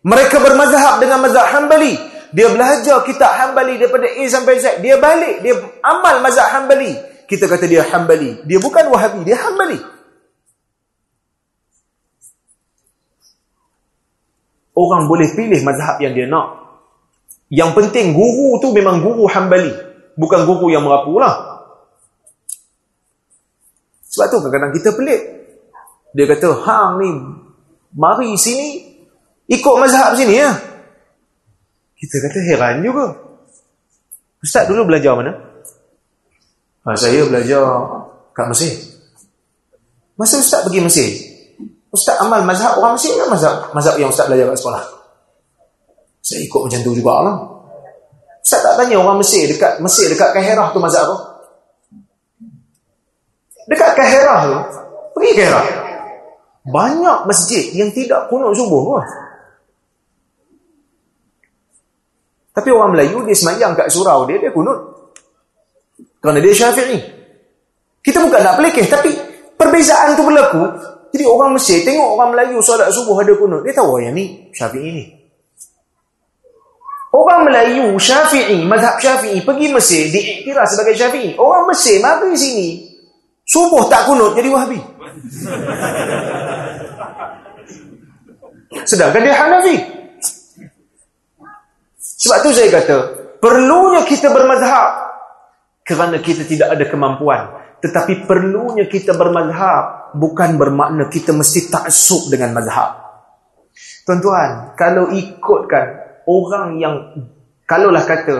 Mereka 0.00 0.36
bermazhab 0.40 1.00
dengan 1.00 1.18
mazhab 1.24 1.48
Hanbali 1.48 2.10
dia 2.30 2.46
belajar 2.46 3.02
kitab 3.02 3.32
Hambali 3.34 3.74
daripada 3.74 4.06
A 4.06 4.24
sampai 4.30 4.62
Z. 4.62 4.78
Dia 4.78 5.02
balik, 5.02 5.42
dia 5.42 5.54
amal 5.82 6.22
mazhab 6.22 6.46
Hambali. 6.54 6.94
Kita 7.26 7.50
kata 7.50 7.66
dia 7.66 7.82
Hambali. 7.82 8.42
Dia 8.46 8.58
bukan 8.62 8.86
Wahabi, 8.90 9.26
dia 9.26 9.38
Hambali. 9.38 9.78
Orang 14.78 15.10
boleh 15.10 15.28
pilih 15.34 15.60
mazhab 15.66 15.98
yang 15.98 16.14
dia 16.14 16.30
nak. 16.30 16.59
Yang 17.50 17.70
penting 17.74 18.14
guru 18.14 18.62
tu 18.62 18.70
memang 18.70 19.02
guru 19.02 19.26
Hambali. 19.26 19.74
Bukan 20.14 20.46
guru 20.46 20.70
yang 20.70 20.86
merapu 20.86 21.18
lah. 21.18 21.66
Sebab 24.10 24.26
tu 24.30 24.36
kadang-kadang 24.42 24.74
kita 24.74 24.90
pelik. 24.94 25.20
Dia 26.14 26.26
kata, 26.26 26.48
hang 26.66 26.98
ni, 26.98 27.10
mari 27.94 28.34
sini, 28.34 28.82
ikut 29.46 29.74
mazhab 29.78 30.18
sini 30.18 30.34
ya. 30.34 30.50
Kita 31.94 32.16
kata 32.18 32.38
heran 32.42 32.82
juga. 32.82 33.14
Ustaz 34.42 34.66
dulu 34.66 34.90
belajar 34.90 35.14
mana? 35.14 35.36
Ha, 36.82 36.96
saya 36.96 37.22
belajar 37.28 37.62
kat 38.34 38.46
Mesir. 38.50 38.72
Masa 40.16 40.40
Ustaz 40.40 40.64
pergi 40.64 40.80
Mesir, 40.80 41.08
Ustaz 41.92 42.18
amal 42.20 42.44
mazhab 42.44 42.76
orang 42.76 42.96
Mesir 42.96 43.14
ke 43.14 43.24
mazhab, 43.28 43.72
mazhab 43.72 43.94
yang 44.00 44.10
Ustaz 44.10 44.26
belajar 44.26 44.50
kat 44.52 44.58
sekolah? 44.58 44.82
Saya 46.20 46.44
ikut 46.44 46.60
macam 46.68 46.80
tu 46.84 46.92
juga 46.92 47.14
lah. 47.24 47.36
Ustaz 48.40 48.60
tak 48.64 48.74
tanya 48.80 48.96
orang 49.00 49.20
Mesir 49.20 49.44
dekat 49.48 49.80
Mesir 49.84 50.08
dekat 50.08 50.32
Kahirah 50.32 50.72
tu 50.72 50.80
mazhab 50.80 51.04
apa? 51.04 51.16
Dekat 53.68 53.90
Kahirah 53.94 54.38
tu, 54.48 54.54
pergi 55.14 55.32
Kahirah. 55.36 55.66
Banyak 56.66 57.18
masjid 57.28 57.70
yang 57.72 57.92
tidak 57.94 58.26
kunut 58.26 58.52
subuh 58.56 58.82
pun. 58.82 59.02
Tapi 62.50 62.68
orang 62.74 62.92
Melayu 62.92 63.22
dia 63.24 63.36
semayang 63.36 63.78
kat 63.78 63.88
surau 63.88 64.26
dia, 64.26 64.42
dia 64.42 64.50
kunut. 64.50 64.76
Kerana 66.20 66.42
dia 66.42 66.52
syafi'i. 66.52 66.98
Kita 68.02 68.18
bukan 68.20 68.40
nak 68.42 68.58
pelikih, 68.58 68.84
tapi 68.90 69.14
perbezaan 69.54 70.18
tu 70.18 70.24
berlaku. 70.26 70.64
Jadi 71.14 71.24
orang 71.24 71.54
Mesir 71.54 71.86
tengok 71.86 72.18
orang 72.18 72.34
Melayu 72.34 72.58
solat 72.60 72.90
subuh 72.90 73.22
ada 73.22 73.32
kunut. 73.38 73.62
Dia 73.62 73.72
tahu 73.76 73.96
oh, 73.96 74.00
yang 74.02 74.18
ni 74.18 74.50
syafi'i 74.50 74.90
ni. 74.90 75.19
Orang 77.20 77.44
Melayu 77.44 78.00
syafi'i, 78.00 78.64
mazhab 78.64 78.96
syafi'i 78.96 79.44
pergi 79.44 79.68
Mesir 79.76 80.08
diiktiraf 80.08 80.64
sebagai 80.72 80.96
syafi'i. 80.96 81.36
Orang 81.36 81.68
Mesir 81.68 82.00
mari 82.00 82.32
sini. 82.32 82.80
Subuh 83.44 83.92
tak 83.92 84.08
kunut 84.08 84.32
jadi 84.32 84.48
wahabi. 84.48 84.80
Sedangkan 88.90 89.20
dia 89.20 89.36
Hanafi. 89.36 89.76
Sebab 92.00 92.38
tu 92.40 92.56
saya 92.56 92.72
kata, 92.72 92.96
perlunya 93.42 94.06
kita 94.08 94.32
bermazhab 94.32 95.12
kerana 95.84 96.16
kita 96.24 96.48
tidak 96.48 96.72
ada 96.78 96.84
kemampuan. 96.88 97.52
Tetapi 97.84 98.24
perlunya 98.24 98.88
kita 98.88 99.12
bermazhab 99.16 100.16
bukan 100.16 100.56
bermakna 100.56 101.08
kita 101.12 101.36
mesti 101.36 101.68
taksub 101.68 102.32
dengan 102.32 102.56
mazhab. 102.56 102.96
Tuan-tuan, 104.08 104.72
kalau 104.76 105.08
ikutkan 105.12 105.99
orang 106.28 106.76
yang 106.80 106.94
kalaulah 107.64 108.04
kata 108.04 108.36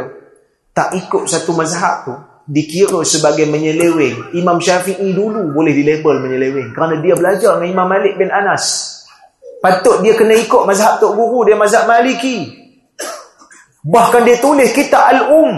tak 0.75 0.97
ikut 0.97 1.29
satu 1.29 1.55
mazhab 1.55 1.97
tu 2.09 2.15
dikira 2.51 3.01
sebagai 3.07 3.47
menyeleweng. 3.47 4.35
Imam 4.35 4.59
Syafi'i 4.59 5.15
dulu 5.15 5.55
boleh 5.55 5.73
dilabel 5.73 6.21
menyeleweng 6.21 6.75
kerana 6.75 6.99
dia 6.99 7.15
belajar 7.15 7.61
dengan 7.61 7.71
Imam 7.81 7.87
Malik 7.89 8.19
bin 8.19 8.29
Anas. 8.29 8.97
Patut 9.61 10.01
dia 10.01 10.17
kena 10.17 10.35
ikut 10.35 10.65
mazhab 10.65 10.99
tok 10.99 11.15
guru 11.15 11.47
dia 11.47 11.57
mazhab 11.57 11.85
Maliki. 11.85 12.61
Bahkan 13.81 14.29
dia 14.29 14.37
tulis 14.37 14.71
kita 14.77 15.09
Al-Um. 15.17 15.57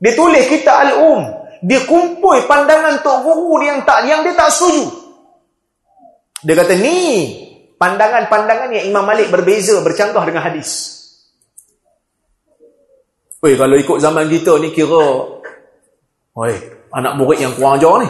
Dia 0.00 0.12
tulis 0.16 0.44
kita 0.48 0.72
Al-Um. 0.88 1.44
Dia 1.64 1.80
kumpul 1.88 2.44
pandangan 2.44 3.00
Tok 3.00 3.24
Guru 3.24 3.64
yang 3.64 3.88
tak 3.88 4.04
yang 4.04 4.20
dia 4.20 4.36
tak 4.36 4.52
setuju. 4.52 4.84
Dia 6.44 6.60
kata 6.60 6.76
ni 6.76 6.96
pandangan-pandangan 7.80 8.68
yang 8.68 8.84
Imam 8.92 9.04
Malik 9.08 9.32
berbeza 9.32 9.80
bercanggah 9.80 10.28
dengan 10.28 10.44
hadis. 10.44 10.93
Oi 13.44 13.60
kalau 13.60 13.76
ikut 13.76 14.00
zaman 14.00 14.24
kita 14.32 14.56
ni 14.56 14.72
kira 14.72 15.04
oi 16.32 16.54
anak 16.96 17.12
murid 17.20 17.44
yang 17.44 17.52
kurang 17.52 17.76
ajar 17.76 18.00
ni. 18.00 18.08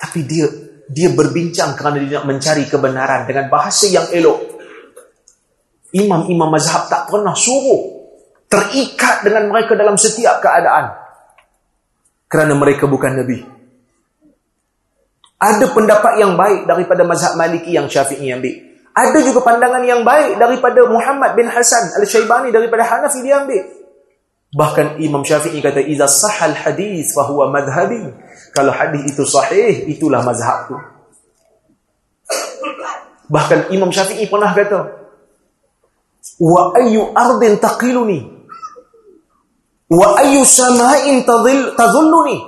Tapi 0.00 0.20
dia 0.24 0.48
dia 0.88 1.12
berbincang 1.12 1.76
kerana 1.76 2.00
dia 2.00 2.24
nak 2.24 2.32
mencari 2.32 2.64
kebenaran 2.64 3.28
dengan 3.28 3.52
bahasa 3.52 3.84
yang 3.92 4.08
elok. 4.16 4.56
Imam-imam 5.92 6.56
mazhab 6.56 6.88
tak 6.88 7.04
pernah 7.12 7.36
suruh 7.36 8.08
terikat 8.48 9.28
dengan 9.28 9.52
mereka 9.52 9.76
dalam 9.76 10.00
setiap 10.00 10.40
keadaan. 10.40 10.96
Kerana 12.24 12.56
mereka 12.56 12.88
bukan 12.88 13.12
nabi. 13.12 13.44
Ada 15.36 15.68
pendapat 15.68 16.16
yang 16.16 16.32
baik 16.32 16.64
daripada 16.64 17.04
mazhab 17.04 17.36
maliki 17.36 17.76
yang 17.76 17.92
syafi'i 17.92 18.32
ambil 18.32 18.73
ada 18.94 19.18
juga 19.20 19.42
pandangan 19.42 19.82
yang 19.82 20.06
baik 20.06 20.38
daripada 20.38 20.86
Muhammad 20.86 21.34
bin 21.34 21.50
Hasan 21.50 21.98
al-Syaibani 21.98 22.54
daripada 22.54 22.86
Hanafi 22.86 23.20
dia 23.26 23.42
ambil. 23.42 23.66
Bahkan 24.54 25.02
Imam 25.02 25.26
Syafi'i 25.26 25.58
kata 25.58 25.82
iza 25.82 26.06
sahal 26.06 26.54
hadis 26.54 27.10
fahuwa 27.10 27.50
madhabi 27.50 28.06
kalau 28.54 28.70
hadis 28.70 29.02
itu 29.10 29.26
sahih 29.26 29.90
itulah 29.90 30.22
mazhabku 30.22 30.94
bahkan 33.28 33.72
Imam 33.72 33.88
Syafi'i 33.88 34.28
pernah 34.28 34.52
kata 34.52 34.80
wa 36.40 36.74
ayu 36.76 37.12
ardin 37.14 37.56
taqiluni? 37.60 38.20
Wa 39.88 40.18
ayu 40.24 40.42
sama'in 40.42 41.22
tadhulluni? 41.24 42.38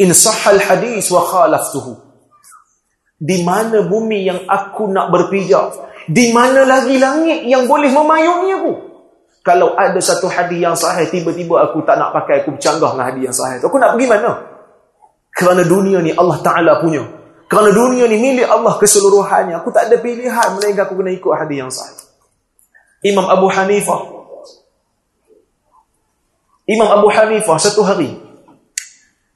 In 0.00 0.10
sahha 0.10 0.54
al 0.54 0.60
hadis 0.60 1.06
wa 1.12 1.22
khalaftuhu 1.22 2.03
Di 3.14 3.46
mana 3.46 3.86
bumi 3.86 4.26
yang 4.26 4.42
aku 4.50 4.90
nak 4.90 5.10
berpijak? 5.14 5.78
Di 6.10 6.34
mana 6.34 6.66
lagi 6.66 6.98
langit 6.98 7.46
yang 7.48 7.64
boleh 7.64 7.88
memayungi 7.88 8.50
aku? 8.60 8.72
Kalau 9.44 9.76
ada 9.76 10.00
satu 10.00 10.24
hadis 10.26 10.56
yang 10.56 10.72
sahih, 10.72 11.04
tiba-tiba 11.12 11.60
aku 11.60 11.84
tak 11.84 12.00
nak 12.00 12.16
pakai, 12.16 12.42
aku 12.42 12.56
bercanggah 12.56 12.96
dengan 12.96 13.06
hadis 13.12 13.22
yang 13.28 13.36
sahih. 13.36 13.58
Aku 13.60 13.76
nak 13.76 13.92
pergi 13.92 14.08
mana? 14.08 14.32
Kerana 15.36 15.62
dunia 15.68 16.00
ni 16.00 16.16
Allah 16.16 16.38
Ta'ala 16.40 16.80
punya. 16.80 17.04
Kerana 17.44 17.70
dunia 17.76 18.08
ni 18.08 18.16
milik 18.16 18.48
Allah 18.48 18.80
keseluruhannya. 18.80 19.60
Aku 19.60 19.68
tak 19.68 19.92
ada 19.92 20.00
pilihan 20.00 20.56
melainkan 20.56 20.88
aku 20.88 20.96
kena 20.96 21.12
ikut 21.12 21.32
hadis 21.36 21.56
yang 21.60 21.68
sahih. 21.68 21.98
Imam 23.04 23.28
Abu 23.28 23.52
Hanifah. 23.52 24.00
Imam 26.64 26.88
Abu 26.88 27.12
Hanifah 27.12 27.60
satu 27.60 27.84
hari. 27.84 28.16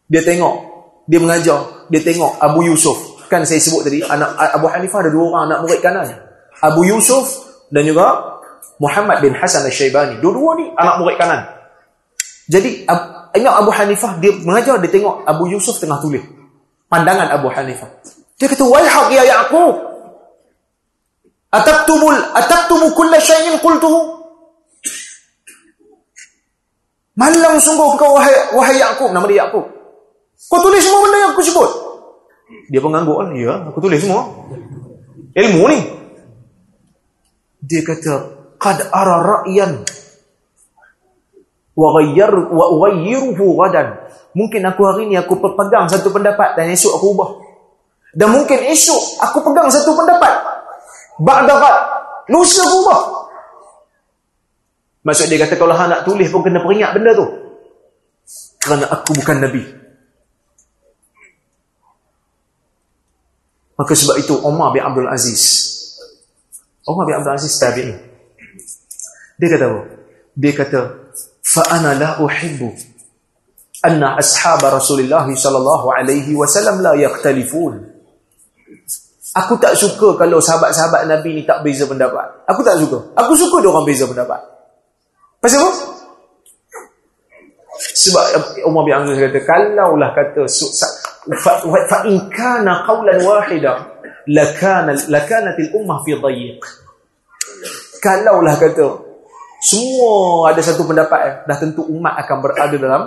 Dia 0.09 0.24
tengok. 0.24 0.57
Dia 1.05 1.20
mengajar. 1.20 1.85
Dia 1.93 2.01
tengok 2.01 2.41
Abu 2.41 2.64
Yusuf. 2.64 2.97
Kan 3.29 3.45
saya 3.45 3.61
sebut 3.61 3.85
tadi. 3.85 4.01
anak 4.01 4.35
Abu 4.57 4.66
Hanifah 4.68 4.99
ada 5.05 5.11
dua 5.12 5.24
orang 5.33 5.43
anak 5.53 5.59
murid 5.64 5.81
kanan. 5.85 6.09
Abu 6.64 6.83
Yusuf 6.89 7.26
dan 7.68 7.85
juga 7.85 8.41
Muhammad 8.81 9.20
bin 9.20 9.37
Hasan 9.37 9.68
al-Shaybani. 9.68 10.18
Dua-dua 10.24 10.57
ni 10.57 10.66
anak 10.74 11.05
murid 11.05 11.16
kanan. 11.20 11.45
Jadi 12.49 12.89
ingat 13.37 13.55
Abu 13.61 13.70
Hanifah 13.70 14.16
dia 14.18 14.33
mengajar 14.41 14.81
dia 14.81 14.91
tengok 14.91 15.29
Abu 15.29 15.45
Yusuf 15.53 15.76
tengah 15.76 16.01
tulis. 16.01 16.24
Pandangan 16.89 17.29
Abu 17.37 17.53
Hanifah. 17.53 17.89
Dia 18.41 18.49
kata, 18.49 18.64
"Waihak 18.64 19.12
ya 19.12 19.22
Yaqub, 19.29 19.89
Ataktubul 21.49 22.12
ataktubu 22.37 22.93
kulla 22.93 23.16
syai'in 23.16 23.57
qultuhu? 23.64 24.20
Malang 27.16 27.57
sungguh 27.57 27.97
kau 27.97 28.14
wahai 28.14 28.37
wahai 28.53 28.76
Yakub 28.76 29.11
nama 29.11 29.24
dia 29.24 29.49
Yakub. 29.49 29.64
Kau 30.47 30.61
tulis 30.61 30.85
semua 30.85 31.03
benda 31.09 31.18
yang 31.18 31.33
aku 31.35 31.43
sebut. 31.43 31.70
Dia 32.68 32.80
pun 32.80 32.92
ngangguk 32.92 33.16
kan? 33.20 33.28
Ya, 33.36 33.55
aku 33.68 33.78
tulis 33.84 34.01
semua. 34.01 34.24
Ilmu 35.36 35.62
ni. 35.68 35.78
Dia 37.64 37.80
kata, 37.84 38.12
"Qad 38.57 38.88
ara 38.88 39.16
ra'yan 39.20 39.84
wa 41.78 41.88
ghayyar 42.01 42.32
wa 42.32 42.64
ughayyiruhu 42.72 43.44
ghadan." 43.61 43.88
Mungkin 44.32 44.62
aku 44.64 44.80
hari 44.86 45.11
ni 45.11 45.16
aku 45.18 45.36
pegang 45.40 45.88
satu 45.88 46.09
pendapat 46.12 46.57
dan 46.57 46.70
esok 46.72 46.96
aku 46.96 47.07
ubah. 47.16 47.30
Dan 48.16 48.32
mungkin 48.32 48.61
esok 48.72 49.20
aku 49.20 49.44
pegang 49.44 49.68
satu 49.68 49.92
pendapat 49.92 50.49
Ba'dahat. 51.18 51.76
Lusa 52.30 52.62
berubah. 52.62 53.01
Maksud 55.03 55.26
dia 55.26 55.40
kata 55.42 55.59
kalau 55.59 55.74
nak 55.74 56.07
tulis 56.07 56.28
pun 56.30 56.46
kena 56.46 56.62
peringat 56.62 56.94
benda 56.94 57.16
tu. 57.16 57.26
Kerana 58.62 58.86
aku 58.92 59.18
bukan 59.18 59.36
Nabi. 59.42 59.62
Maka 63.79 63.93
sebab 63.95 64.18
itu 64.18 64.35
Omar 64.43 64.74
bin 64.74 64.83
Abdul 64.83 65.07
Aziz 65.07 65.43
Omar 66.83 67.07
bin 67.07 67.14
Abdul 67.14 67.39
Aziz 67.39 67.55
tabi'in 67.62 67.95
Dia 69.39 69.49
kata 69.55 69.64
apa? 69.70 69.81
Dia 70.35 70.53
kata 70.53 70.81
"Fa'ana 71.47 71.95
la 71.95 72.11
uhibbu 72.18 72.99
anna 73.87 74.18
ashab 74.18 74.59
Rasulullah 74.66 75.22
sallallahu 75.22 75.87
alaihi 75.95 76.35
wasallam 76.35 76.83
la 76.83 76.99
وَسَلَمْ 76.99 77.95
Aku 79.39 79.55
tak 79.61 79.76
suka 79.76 80.18
kalau 80.18 80.41
sahabat-sahabat 80.43 81.07
Nabi 81.07 81.39
ni 81.39 81.43
tak 81.45 81.61
beza 81.62 81.85
pendapat. 81.85 82.26
Aku 82.49 82.64
tak 82.64 82.81
suka. 82.81 83.12
Aku 83.12 83.37
suka 83.37 83.61
dia 83.61 83.70
orang 83.70 83.87
beza 83.87 84.09
pendapat. 84.09 84.41
Pasal 85.39 85.62
apa? 85.62 85.72
Sebab 87.79 88.24
Umar 88.66 88.83
bin 88.83 88.97
Abdul 88.97 89.14
Aziz 89.14 89.31
kata, 89.31 89.41
kalaulah 89.47 90.11
kata 90.16 90.43
fa 91.42 91.98
in 92.06 92.30
kana 92.30 92.84
qawlan 92.86 93.18
wahida 93.24 93.74
lakana 94.28 94.94
lakanatil 95.08 95.70
ummah 95.78 96.02
fi 96.04 96.12
dhayiq. 96.14 96.60
Kalaulah 97.98 98.54
kata 98.60 98.86
semua 99.58 100.54
ada 100.54 100.62
satu 100.62 100.86
pendapat 100.86 101.20
eh, 101.26 101.34
dah 101.50 101.56
tentu 101.58 101.82
umat 101.82 102.14
akan 102.22 102.36
berada 102.38 102.76
dalam 102.78 103.02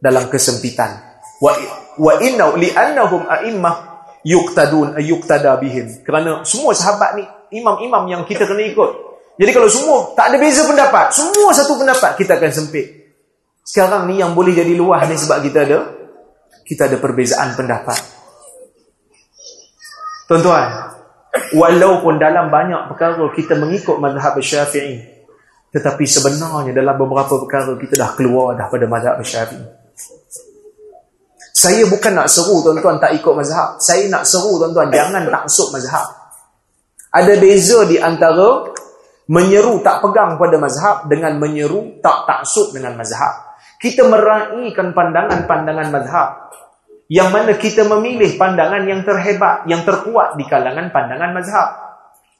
dalam 0.00 0.24
kesempitan. 0.32 0.96
Wa 1.40 1.52
wa 2.00 2.12
inna 2.24 2.48
li 2.56 2.72
annahum 2.72 3.28
a'immah 3.28 3.90
yuqtadun 4.24 5.00
yuqtada 5.00 5.56
bihim 5.60 6.04
kerana 6.04 6.44
semua 6.44 6.76
sahabat 6.76 7.16
ni 7.16 7.24
imam-imam 7.56 8.04
yang 8.08 8.22
kita 8.28 8.44
kena 8.44 8.64
ikut 8.68 8.90
jadi 9.40 9.50
kalau 9.56 9.68
semua 9.72 10.12
tak 10.12 10.32
ada 10.32 10.36
beza 10.36 10.68
pendapat 10.68 11.16
semua 11.16 11.50
satu 11.56 11.80
pendapat 11.80 12.20
kita 12.20 12.36
akan 12.36 12.52
sempit 12.52 12.86
sekarang 13.64 14.08
ni 14.12 14.20
yang 14.20 14.36
boleh 14.36 14.52
jadi 14.52 14.76
luah 14.76 15.08
ni 15.08 15.16
sebab 15.16 15.40
kita 15.40 15.58
ada 15.64 15.78
kita 16.70 16.86
ada 16.86 17.02
perbezaan 17.02 17.58
pendapat 17.58 17.98
tuan-tuan 20.30 20.94
walaupun 21.58 22.22
dalam 22.22 22.46
banyak 22.46 22.86
perkara 22.94 23.26
kita 23.34 23.58
mengikut 23.58 23.98
mazhab 23.98 24.38
syafi'i 24.38 25.02
tetapi 25.74 26.06
sebenarnya 26.06 26.70
dalam 26.70 26.94
beberapa 26.94 27.42
perkara 27.42 27.74
kita 27.74 27.98
dah 27.98 28.10
keluar 28.14 28.54
dah 28.54 28.70
pada 28.70 28.86
mazhab 28.86 29.18
syafi'i 29.18 29.80
saya 31.60 31.84
bukan 31.84 32.16
nak 32.16 32.32
seru 32.32 32.64
tuan-tuan 32.64 32.96
tak 32.96 33.12
ikut 33.20 33.36
mazhab. 33.36 33.76
Saya 33.76 34.08
nak 34.08 34.24
seru 34.24 34.56
tuan-tuan 34.56 34.88
jangan 34.88 35.28
taksub 35.28 35.68
mazhab. 35.76 36.08
Ada 37.12 37.36
beza 37.36 37.84
di 37.84 38.00
antara 38.00 38.72
menyeru 39.28 39.84
tak 39.84 40.00
pegang 40.00 40.40
pada 40.40 40.56
mazhab 40.56 41.04
dengan 41.12 41.36
menyeru 41.36 42.00
tak 42.00 42.24
taksub 42.24 42.72
dengan 42.72 42.96
mazhab. 42.96 43.52
Kita 43.76 44.08
meraihkan 44.08 44.96
pandangan-pandangan 44.96 45.88
mazhab. 45.92 46.28
Yang 47.10 47.28
mana 47.34 47.52
kita 47.58 47.82
memilih 47.90 48.38
pandangan 48.38 48.86
yang 48.86 49.02
terhebat, 49.02 49.66
yang 49.66 49.82
terkuat 49.82 50.38
di 50.38 50.46
kalangan 50.46 50.94
pandangan 50.94 51.34
mazhab. 51.34 51.68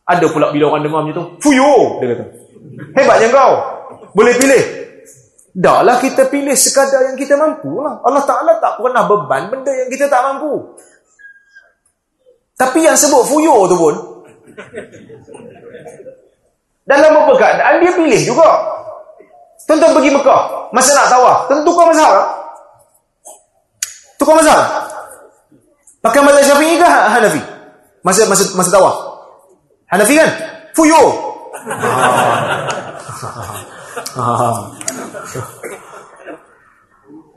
Ada 0.07 0.31
pula 0.31 0.55
bila 0.55 0.71
orang 0.71 0.87
dengar 0.87 1.03
macam 1.03 1.17
tu, 1.19 1.25
fuyo, 1.43 1.99
dia 1.99 2.15
kata. 2.15 2.25
Hebatnya 2.95 3.29
kau. 3.35 3.53
Boleh 4.15 4.35
pilih. 4.39 4.63
Dahlah 5.51 5.99
kita 5.99 6.31
pilih 6.31 6.55
sekadar 6.55 7.11
yang 7.11 7.19
kita 7.19 7.35
mampu 7.35 7.83
lah. 7.83 7.99
Allah 8.07 8.23
Ta'ala 8.23 8.63
tak 8.63 8.79
pernah 8.79 9.03
beban 9.11 9.51
benda 9.51 9.75
yang 9.75 9.91
kita 9.91 10.07
tak 10.07 10.23
mampu. 10.23 10.79
Tapi 12.55 12.87
yang 12.87 12.95
sebut 12.95 13.27
fuyo 13.27 13.67
tu 13.67 13.75
pun, 13.75 13.95
dalam 16.87 17.11
beberapa 17.11 17.43
keadaan 17.43 17.83
dia 17.83 17.91
pilih 17.95 18.21
juga. 18.23 18.51
Tuan-tuan 19.67 19.99
pergi 19.99 20.11
Mekah, 20.15 20.71
masa 20.75 20.91
nak 20.95 21.11
tawaf, 21.11 21.39
tentu 21.51 21.71
kau 21.75 21.87
mazhab 21.87 22.11
lah. 22.15 22.40
Tukar 24.21 24.37
mazhab. 24.37 24.61
Pakai 26.05 26.21
mazhab 26.21 26.45
syafi'i 26.45 26.77
ke 26.77 26.85
Hanafi? 26.85 27.41
Masa, 28.05 28.29
masa, 28.29 28.45
masa 28.53 28.69
tawaf. 28.69 28.97
Hanafi 29.89 30.13
kan? 30.13 30.29
Fuyo. 30.77 31.01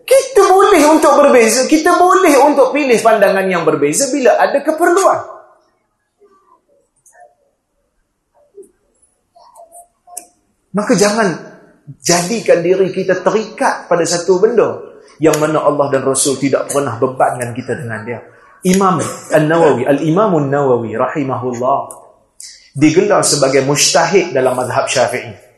Kita 0.03 0.43
boleh 0.45 0.84
untuk 0.91 1.15
berbeza, 1.15 1.63
kita 1.65 1.95
boleh 1.95 2.36
untuk 2.43 2.75
pilih 2.75 2.99
pandangan 2.99 3.47
yang 3.47 3.63
berbeza 3.63 4.11
bila 4.11 4.36
ada 4.36 4.59
keperluan. 4.59 5.19
Maka 10.75 10.93
jangan 10.99 11.27
jadikan 12.03 12.59
diri 12.61 12.91
kita 12.91 13.23
terikat 13.23 13.88
pada 13.88 14.03
satu 14.03 14.43
benda 14.43 14.92
yang 15.22 15.38
mana 15.38 15.61
Allah 15.61 15.89
dan 15.93 16.01
Rasul 16.05 16.39
tidak 16.41 16.72
pernah 16.72 16.97
bebankan 16.97 17.53
kita 17.53 17.78
dengan 17.78 18.01
dia. 18.05 18.20
Imam 18.64 18.97
An-Nawawi, 19.30 19.84
Al-Imam 19.84 20.39
An-Nawawi 20.39 20.95
rahimahullah 20.95 21.80
digelar 22.74 23.22
sebagai 23.22 23.61
mujtahid 23.68 24.32
dalam 24.32 24.55
mazhab 24.55 24.88
Syafi'i. 24.88 25.53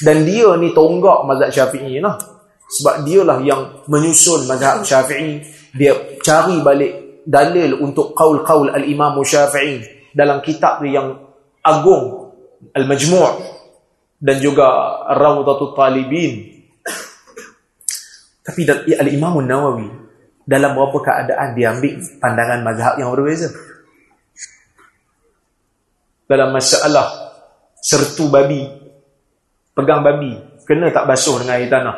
Dan 0.00 0.24
dia 0.24 0.56
ni 0.56 0.72
tonggak 0.72 1.28
mazhab 1.28 1.52
syafi'i 1.52 2.00
lah. 2.00 2.16
Sebab 2.70 3.04
dialah 3.04 3.38
yang 3.44 3.84
menyusun 3.84 4.48
mazhab 4.48 4.80
syafi'i. 4.80 5.44
Dia 5.76 6.16
cari 6.24 6.64
balik 6.64 7.22
dalil 7.28 7.76
untuk 7.78 8.16
qaul-qaul 8.16 8.72
al-imam 8.72 9.20
syafi'i. 9.20 9.84
Dalam 10.16 10.40
kitab 10.40 10.80
dia 10.80 11.04
yang 11.04 11.20
agung. 11.60 12.32
Al-Majmu' 12.60 13.28
dan 14.20 14.36
juga 14.40 14.68
Rawdatul 15.16 15.72
Talibin. 15.76 16.49
Tapi 18.50 18.66
al-imam 18.98 19.38
nawawi 19.46 19.86
dalam 20.42 20.74
beberapa 20.74 21.06
keadaan 21.06 21.54
dia 21.54 21.70
ambil 21.70 22.02
pandangan 22.18 22.58
mazhab 22.66 22.98
yang 22.98 23.14
berbeza. 23.14 23.46
Dalam 26.26 26.50
masalah 26.50 27.06
sertu 27.78 28.26
babi 28.26 28.66
pegang 29.70 30.02
babi 30.02 30.34
kena 30.66 30.90
tak 30.90 31.06
basuh 31.06 31.38
dengan 31.38 31.62
air 31.62 31.70
tanah. 31.70 31.96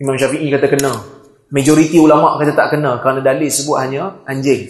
Imam 0.00 0.16
Syafi'i 0.16 0.48
kata 0.48 0.72
kena. 0.72 0.92
Majoriti 1.52 2.00
ulama 2.00 2.40
kata 2.40 2.56
tak 2.56 2.72
kena 2.72 3.04
kerana 3.04 3.20
dalil 3.20 3.52
sebut 3.52 3.76
hanya 3.76 4.24
anjing. 4.24 4.68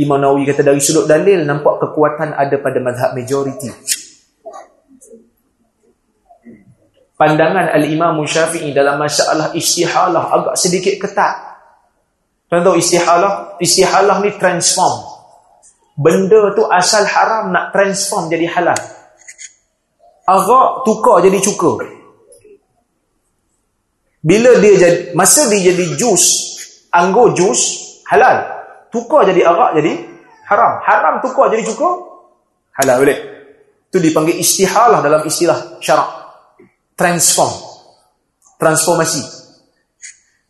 Imam 0.00 0.16
Nawawi 0.16 0.48
kata 0.48 0.64
dari 0.64 0.80
sudut 0.80 1.04
dalil 1.04 1.44
nampak 1.44 1.76
kekuatan 1.84 2.32
ada 2.32 2.56
pada 2.56 2.78
mazhab 2.80 3.12
majoriti 3.12 3.68
pandangan 7.18 7.74
al-Imam 7.74 8.22
Syafi'i 8.22 8.70
dalam 8.70 9.02
masalah 9.02 9.50
istihalah 9.52 10.30
agak 10.30 10.54
sedikit 10.54 10.94
ketat 11.02 11.34
tuan 12.46 12.62
tahu 12.62 12.78
istihalah 12.78 13.58
istihalah 13.58 14.22
ni 14.22 14.32
transform 14.38 15.18
benda 15.98 16.54
tu 16.54 16.62
asal 16.70 17.02
haram 17.02 17.50
nak 17.50 17.74
transform 17.74 18.30
jadi 18.30 18.46
halal. 18.46 18.78
Arak 20.28 20.86
tukar 20.86 21.18
jadi 21.26 21.42
cuka. 21.42 21.82
Bila 24.22 24.50
dia 24.62 24.74
jadi 24.78 24.98
masa 25.18 25.50
dia 25.50 25.74
jadi 25.74 25.98
jus, 25.98 26.54
anggur 26.94 27.34
jus 27.34 27.60
halal. 28.06 28.46
Tukar 28.94 29.26
jadi 29.26 29.42
arak 29.42 29.82
jadi 29.82 29.92
haram. 30.46 30.72
Haram 30.86 31.14
tukar 31.18 31.50
jadi 31.50 31.66
cuka 31.66 31.90
halal 32.78 33.02
boleh. 33.02 33.18
Itu 33.88 33.98
dipanggil 33.98 34.38
istihalah 34.38 35.02
dalam 35.02 35.24
istilah 35.26 35.80
syarak. 35.82 36.17
Transform. 36.98 37.54
Transformasi. 38.58 39.22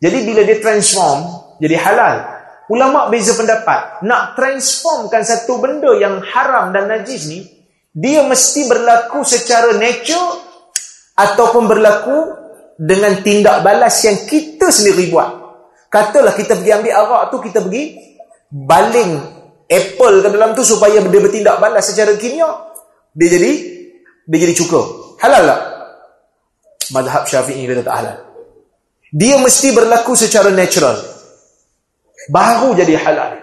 Jadi 0.01 0.19
bila 0.25 0.41
dia 0.49 0.57
transform 0.65 1.21
jadi 1.61 1.77
halal, 1.77 2.39
Ulama 2.69 3.09
beza 3.09 3.33
pendapat. 3.33 4.05
Nak 4.05 4.37
transformkan 4.37 5.25
satu 5.25 5.57
benda 5.57 5.89
yang 5.97 6.21
haram 6.21 6.69
dan 6.69 6.85
najis 6.85 7.25
ni, 7.25 7.49
dia 7.97 8.21
mesti 8.29 8.69
berlaku 8.69 9.25
secara 9.25 9.73
nature 9.81 10.45
ataupun 11.17 11.65
berlaku 11.65 12.37
dengan 12.77 13.25
tindak 13.25 13.65
balas 13.65 13.97
yang 14.05 14.29
kita 14.29 14.69
sendiri 14.69 15.09
buat. 15.09 15.33
Katalah 15.89 16.37
kita 16.37 16.61
pergi 16.61 16.73
ambil 16.77 16.93
arak 16.93 17.23
tu, 17.33 17.37
kita 17.41 17.65
pergi 17.65 17.85
baling 18.53 19.13
apple 19.65 20.17
ke 20.21 20.29
dalam 20.29 20.53
tu 20.53 20.61
supaya 20.61 21.01
dia 21.01 21.21
bertindak 21.25 21.57
balas 21.65 21.89
secara 21.89 22.13
kimia. 22.21 22.69
Dia 23.17 23.29
jadi 23.33 23.53
dia 24.29 24.39
jadi 24.45 24.55
cukup. 24.61 25.17
Halal 25.25 25.49
tak? 25.49 25.61
Madhab 26.95 27.29
syafi'i 27.29 27.69
kata 27.69 27.83
tak 27.85 27.97
halal. 28.01 28.17
Dia 29.13 29.41
mesti 29.41 29.73
berlaku 29.73 30.13
secara 30.13 30.53
natural 30.53 31.19
baru 32.29 32.77
jadi 32.77 32.95
halal. 33.01 33.41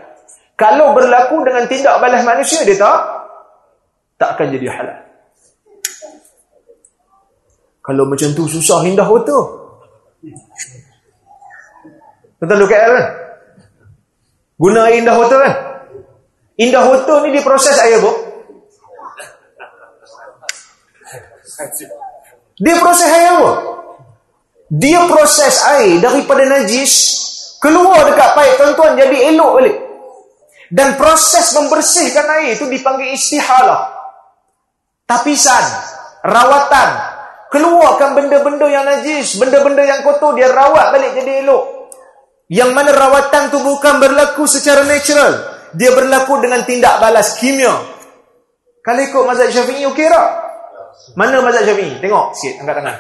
Kalau 0.56 0.96
berlaku 0.96 1.44
dengan 1.44 1.68
tindak 1.68 2.00
balas 2.00 2.24
manusia 2.24 2.64
dia 2.64 2.78
tak 2.80 3.00
tak 4.16 4.30
akan 4.38 4.48
jadi 4.56 4.68
halal. 4.72 5.00
Kalau 7.86 8.04
macam 8.10 8.30
tu 8.34 8.50
susah 8.50 8.82
indah 8.88 9.06
betul. 9.06 9.44
Tu 12.46 12.46
KL 12.46 12.92
kan? 12.94 13.08
Guna 14.56 14.90
air 14.90 15.02
indah 15.02 15.18
betul 15.18 15.40
kan? 15.42 15.54
Indah 16.56 16.84
betul 16.88 17.18
ni 17.28 17.30
diproses 17.36 17.78
air 17.82 18.00
apa? 18.00 18.12
Dia 22.56 22.76
proses 22.80 23.10
air 23.12 23.36
apa? 23.36 23.52
Dia 24.72 25.00
proses 25.12 25.56
air 25.76 26.00
daripada 26.00 26.44
najis 26.48 26.94
keluar 27.60 28.08
dekat 28.08 28.30
paip 28.34 28.54
tuan-tuan 28.58 28.96
jadi 28.96 29.36
elok 29.36 29.52
balik. 29.60 29.78
Dan 30.72 30.98
proses 30.98 31.54
membersihkan 31.54 32.26
air 32.42 32.58
itu 32.58 32.66
dipanggil 32.66 33.14
istihalah. 33.14 33.92
Tapisan 35.06 35.66
rawatan. 36.26 36.90
Keluarkan 37.54 38.18
benda-benda 38.18 38.68
yang 38.68 38.84
najis 38.84 39.38
benda-benda 39.40 39.86
yang 39.86 40.02
kotor 40.02 40.36
dia 40.36 40.50
rawat 40.50 40.92
balik 40.92 41.14
jadi 41.16 41.46
elok. 41.46 41.64
Yang 42.50 42.72
mana 42.74 42.92
rawatan 42.92 43.54
tu 43.54 43.62
bukan 43.62 44.02
berlaku 44.02 44.50
secara 44.50 44.84
natural. 44.84 45.56
Dia 45.76 45.92
berlaku 45.92 46.40
dengan 46.40 46.64
tindak 46.64 47.04
balas 47.04 47.38
kimia. 47.38 47.74
Kalau 48.82 49.02
ikut 49.02 49.24
mazhab 49.28 49.50
syafi'i 49.50 49.86
okey 49.92 50.08
tak? 50.08 50.45
Mana 51.16 51.40
mazhab 51.44 51.64
syafi'i? 51.68 52.02
tengok 52.02 52.34
sikit 52.36 52.64
angkat 52.64 52.76
tangan 52.82 52.98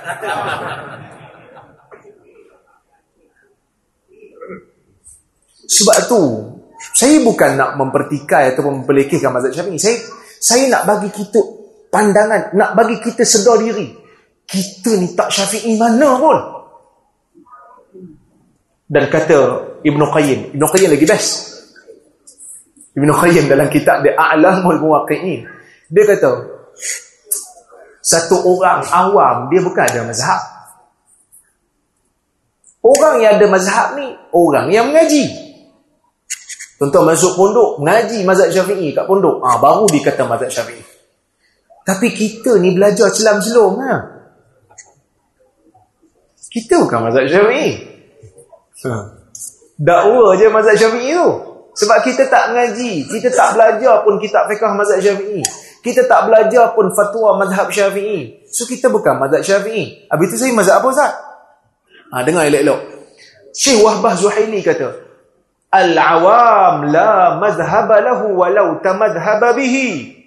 Sebab 5.65 5.97
tu 6.05 6.21
saya 6.95 7.19
bukan 7.25 7.59
nak 7.59 7.75
mempertikai 7.75 8.55
atau 8.55 8.71
memperlekehkan 8.71 9.33
mazhab 9.33 9.51
Syafi'i. 9.51 9.79
Saya 9.81 9.97
saya 10.39 10.63
nak 10.69 10.85
bagi 10.85 11.09
kita 11.09 11.41
pandangan, 11.89 12.53
nak 12.53 12.77
bagi 12.77 13.01
kita 13.01 13.25
sedar 13.25 13.59
diri. 13.59 13.91
Kita 14.45 14.93
ni 14.95 15.11
tak 15.17 15.33
Syafi'i 15.33 15.75
mana 15.75 16.21
pun. 16.21 16.37
Dan 18.85 19.09
kata 19.09 19.37
Ibn 19.81 20.01
Qayyim, 20.13 20.39
Ibn 20.53 20.63
Qayyim 20.69 20.89
lagi 20.93 21.07
best. 21.09 21.31
Ibn 22.95 23.09
Qayyim 23.11 23.45
dalam 23.49 23.67
kitab 23.67 24.05
dia 24.05 24.13
A'lamul 24.13 24.79
Muwaqqi'in. 24.79 25.41
Dia 25.89 26.03
kata 26.05 26.54
satu 28.05 28.37
orang 28.45 28.85
awam 28.85 29.49
dia 29.49 29.65
bukan 29.65 29.81
ada 29.81 30.05
mazhab. 30.05 30.41
Orang 32.85 33.17
yang 33.17 33.41
ada 33.41 33.49
mazhab 33.49 33.97
ni 33.97 34.13
orang 34.29 34.69
yang 34.69 34.93
mengaji. 34.93 35.25
Tuan-tuan 36.77 37.09
masuk 37.09 37.33
pondok, 37.33 37.81
mengaji 37.81 38.21
mazhab 38.21 38.53
syafi'i 38.53 38.93
kat 38.93 39.09
pondok. 39.09 39.41
Ah 39.41 39.57
ha, 39.57 39.61
baru 39.63 39.89
dikata 39.89 40.21
mazhab 40.29 40.53
syafi'i. 40.53 40.85
Tapi 41.81 42.13
kita 42.13 42.61
ni 42.61 42.77
belajar 42.77 43.09
celam-celom. 43.09 43.73
Ha? 43.81 43.93
Kita 46.53 46.85
bukan 46.85 47.09
mazhab 47.09 47.25
syafi'i. 47.25 47.69
Ha. 48.85 48.93
Dakwa 49.81 50.37
je 50.37 50.45
mazhab 50.53 50.77
syafi'i 50.77 51.09
tu. 51.09 51.29
Sebab 51.75 51.97
kita 52.05 52.29
tak 52.29 52.53
mengaji. 52.53 53.09
Kita 53.09 53.33
tak 53.33 53.57
belajar 53.57 54.05
pun 54.05 54.21
kitab 54.21 54.45
fiqah 54.45 54.77
mazhab 54.77 55.01
syafi'i. 55.01 55.64
Kita 55.85 56.09
tak 56.09 56.25
belajar 56.25 56.73
pun 56.73 56.89
fatwa 56.97 57.37
mazhab 57.37 57.69
syafi'i. 57.69 58.41
So 58.49 58.65
kita 58.65 58.89
bukan 58.89 59.21
mazhab 59.21 59.45
syafi'i. 59.45 60.09
Habis 60.09 60.33
tu 60.33 60.37
saya 60.41 60.49
mazhab 60.57 60.81
apa 60.81 60.87
Ustaz? 60.89 61.13
Ha, 62.09 62.25
dengar 62.25 62.49
elok-elok. 62.49 62.81
Syekh 63.53 63.85
Wahbah 63.85 64.17
Zuhaili 64.17 64.65
kata, 64.65 64.97
Al-awam 65.69 66.89
la 66.89 67.37
mazhaba 67.37 68.01
lahu 68.01 68.33
walau 68.33 68.81
tamadhhaba 68.81 69.53
bihi. 69.53 70.17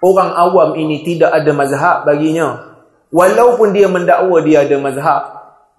Orang 0.00 0.32
awam 0.38 0.78
ini 0.78 1.02
tidak 1.02 1.34
ada 1.34 1.50
mazhab 1.50 2.06
baginya. 2.06 2.78
Walaupun 3.10 3.74
dia 3.74 3.90
mendakwa 3.90 4.38
dia 4.38 4.62
ada 4.62 4.78
mazhab. 4.78 5.22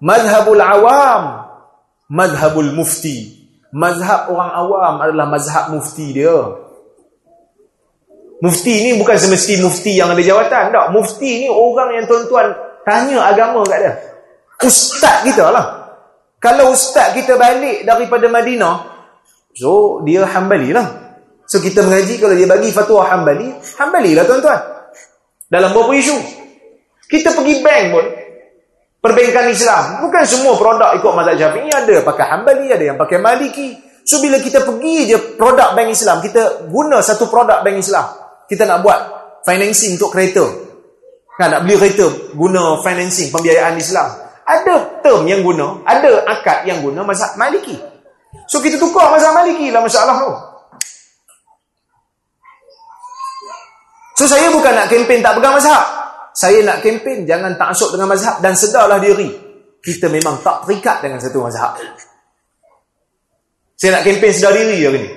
Mazhabul 0.04 0.60
awam. 0.60 1.48
Mazhabul 2.12 2.76
mufti. 2.76 3.40
Mazhab 3.72 4.28
orang 4.28 4.52
awam 4.52 4.94
adalah 5.00 5.26
mazhab 5.32 5.72
mufti 5.72 6.12
dia. 6.12 6.61
Mufti 8.42 8.74
ni 8.82 8.98
bukan 8.98 9.14
semesti 9.14 9.62
mufti 9.62 9.94
yang 9.94 10.10
ada 10.10 10.18
jawatan. 10.18 10.74
Tak. 10.74 10.86
Mufti 10.90 11.46
ni 11.46 11.48
orang 11.48 11.94
yang 11.94 12.04
tuan-tuan 12.10 12.50
tanya 12.82 13.30
agama 13.30 13.62
kat 13.62 13.78
dia. 13.78 13.94
Ustaz 14.66 15.22
kita 15.22 15.46
lah. 15.54 15.66
Kalau 16.42 16.74
ustaz 16.74 17.14
kita 17.14 17.38
balik 17.38 17.86
daripada 17.86 18.26
Madinah, 18.26 18.82
so 19.54 20.02
dia 20.02 20.26
hambali 20.26 20.74
lah. 20.74 20.86
So 21.46 21.62
kita 21.62 21.86
mengaji 21.86 22.18
kalau 22.18 22.34
dia 22.34 22.50
bagi 22.50 22.74
fatwa 22.74 23.06
hambali, 23.06 23.46
hambali 23.78 24.10
lah 24.18 24.26
tuan-tuan. 24.26 24.58
Dalam 25.46 25.70
beberapa 25.70 25.94
isu. 25.94 26.16
Kita 27.06 27.30
pergi 27.36 27.62
bank 27.62 27.84
pun, 27.94 28.06
perbankan 28.98 29.52
Islam. 29.54 30.02
Bukan 30.02 30.22
semua 30.26 30.58
produk 30.58 30.90
ikut 30.98 31.12
mazhab 31.12 31.36
syafi'i. 31.38 31.70
Ada 31.70 32.02
pakai 32.02 32.26
hambali, 32.26 32.66
ada 32.74 32.84
yang 32.90 32.98
pakai 32.98 33.22
maliki. 33.22 33.78
So 34.02 34.18
bila 34.18 34.42
kita 34.42 34.66
pergi 34.66 35.14
je 35.14 35.18
produk 35.38 35.78
bank 35.78 35.94
Islam, 35.94 36.18
kita 36.18 36.66
guna 36.66 36.98
satu 37.04 37.30
produk 37.30 37.62
bank 37.62 37.78
Islam. 37.78 38.21
Kita 38.52 38.68
nak 38.68 38.84
buat 38.84 39.00
financing 39.48 39.96
untuk 39.96 40.12
kereta. 40.12 40.44
Kan 41.40 41.56
nak 41.56 41.64
beli 41.64 41.80
kereta, 41.80 42.04
guna 42.36 42.84
financing, 42.84 43.32
pembiayaan 43.32 43.80
Islam. 43.80 44.12
Ada 44.44 45.00
term 45.00 45.24
yang 45.24 45.40
guna, 45.40 45.80
ada 45.88 46.20
akad 46.28 46.68
yang 46.68 46.84
guna 46.84 47.00
mazhab 47.00 47.32
Maliki. 47.40 47.80
So 48.44 48.60
kita 48.60 48.76
tukar 48.76 49.08
mazhab 49.08 49.32
Maliki 49.32 49.72
lah 49.72 49.80
masalah 49.80 50.20
tu. 50.20 50.32
So 54.20 54.28
saya 54.28 54.52
bukan 54.52 54.76
nak 54.76 54.92
kempen 54.92 55.24
tak 55.24 55.40
pegang 55.40 55.56
mazhab. 55.56 55.84
Saya 56.36 56.60
nak 56.60 56.84
kempen 56.84 57.24
jangan 57.24 57.56
tak 57.56 57.72
dengan 57.72 58.12
mazhab 58.12 58.36
dan 58.44 58.52
sedarlah 58.52 59.00
diri. 59.00 59.32
Kita 59.80 60.12
memang 60.12 60.44
tak 60.44 60.68
terikat 60.68 61.00
dengan 61.00 61.24
satu 61.24 61.40
mazhab. 61.40 61.80
Saya 63.80 63.96
nak 63.96 64.04
kempen 64.04 64.28
sedar 64.28 64.52
diri 64.52 64.76
hari 64.84 65.00
ni. 65.00 65.10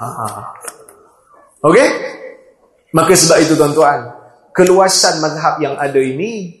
Ha. 0.00 0.08
Okey? 1.64 1.88
Maka 2.92 3.12
sebab 3.16 3.40
itu 3.40 3.56
tuan-tuan, 3.56 4.12
keluasan 4.52 5.18
mazhab 5.24 5.58
yang 5.58 5.74
ada 5.80 5.98
ini 5.98 6.60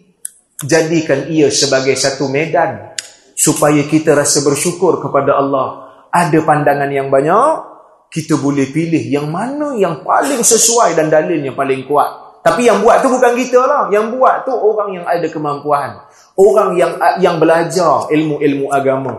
jadikan 0.64 1.28
ia 1.28 1.52
sebagai 1.52 1.94
satu 1.94 2.26
medan 2.26 2.96
supaya 3.36 3.84
kita 3.84 4.16
rasa 4.16 4.40
bersyukur 4.40 4.98
kepada 5.04 5.36
Allah. 5.36 5.84
Ada 6.08 6.42
pandangan 6.46 6.90
yang 6.90 7.12
banyak 7.12 7.74
kita 8.14 8.38
boleh 8.38 8.70
pilih 8.70 9.02
yang 9.10 9.26
mana 9.26 9.74
yang 9.74 10.06
paling 10.06 10.38
sesuai 10.46 10.94
dan 10.94 11.10
dalil 11.10 11.34
yang 11.42 11.58
paling 11.58 11.82
kuat. 11.82 12.40
Tapi 12.46 12.70
yang 12.70 12.78
buat 12.78 13.02
tu 13.02 13.10
bukan 13.10 13.34
kita 13.34 13.58
lah. 13.66 13.82
Yang 13.90 14.14
buat 14.14 14.46
tu 14.46 14.54
orang 14.54 14.88
yang 14.94 15.04
ada 15.08 15.26
kemampuan. 15.26 15.98
Orang 16.38 16.78
yang 16.78 16.94
yang 17.18 17.42
belajar 17.42 18.06
ilmu-ilmu 18.14 18.70
agama. 18.70 19.18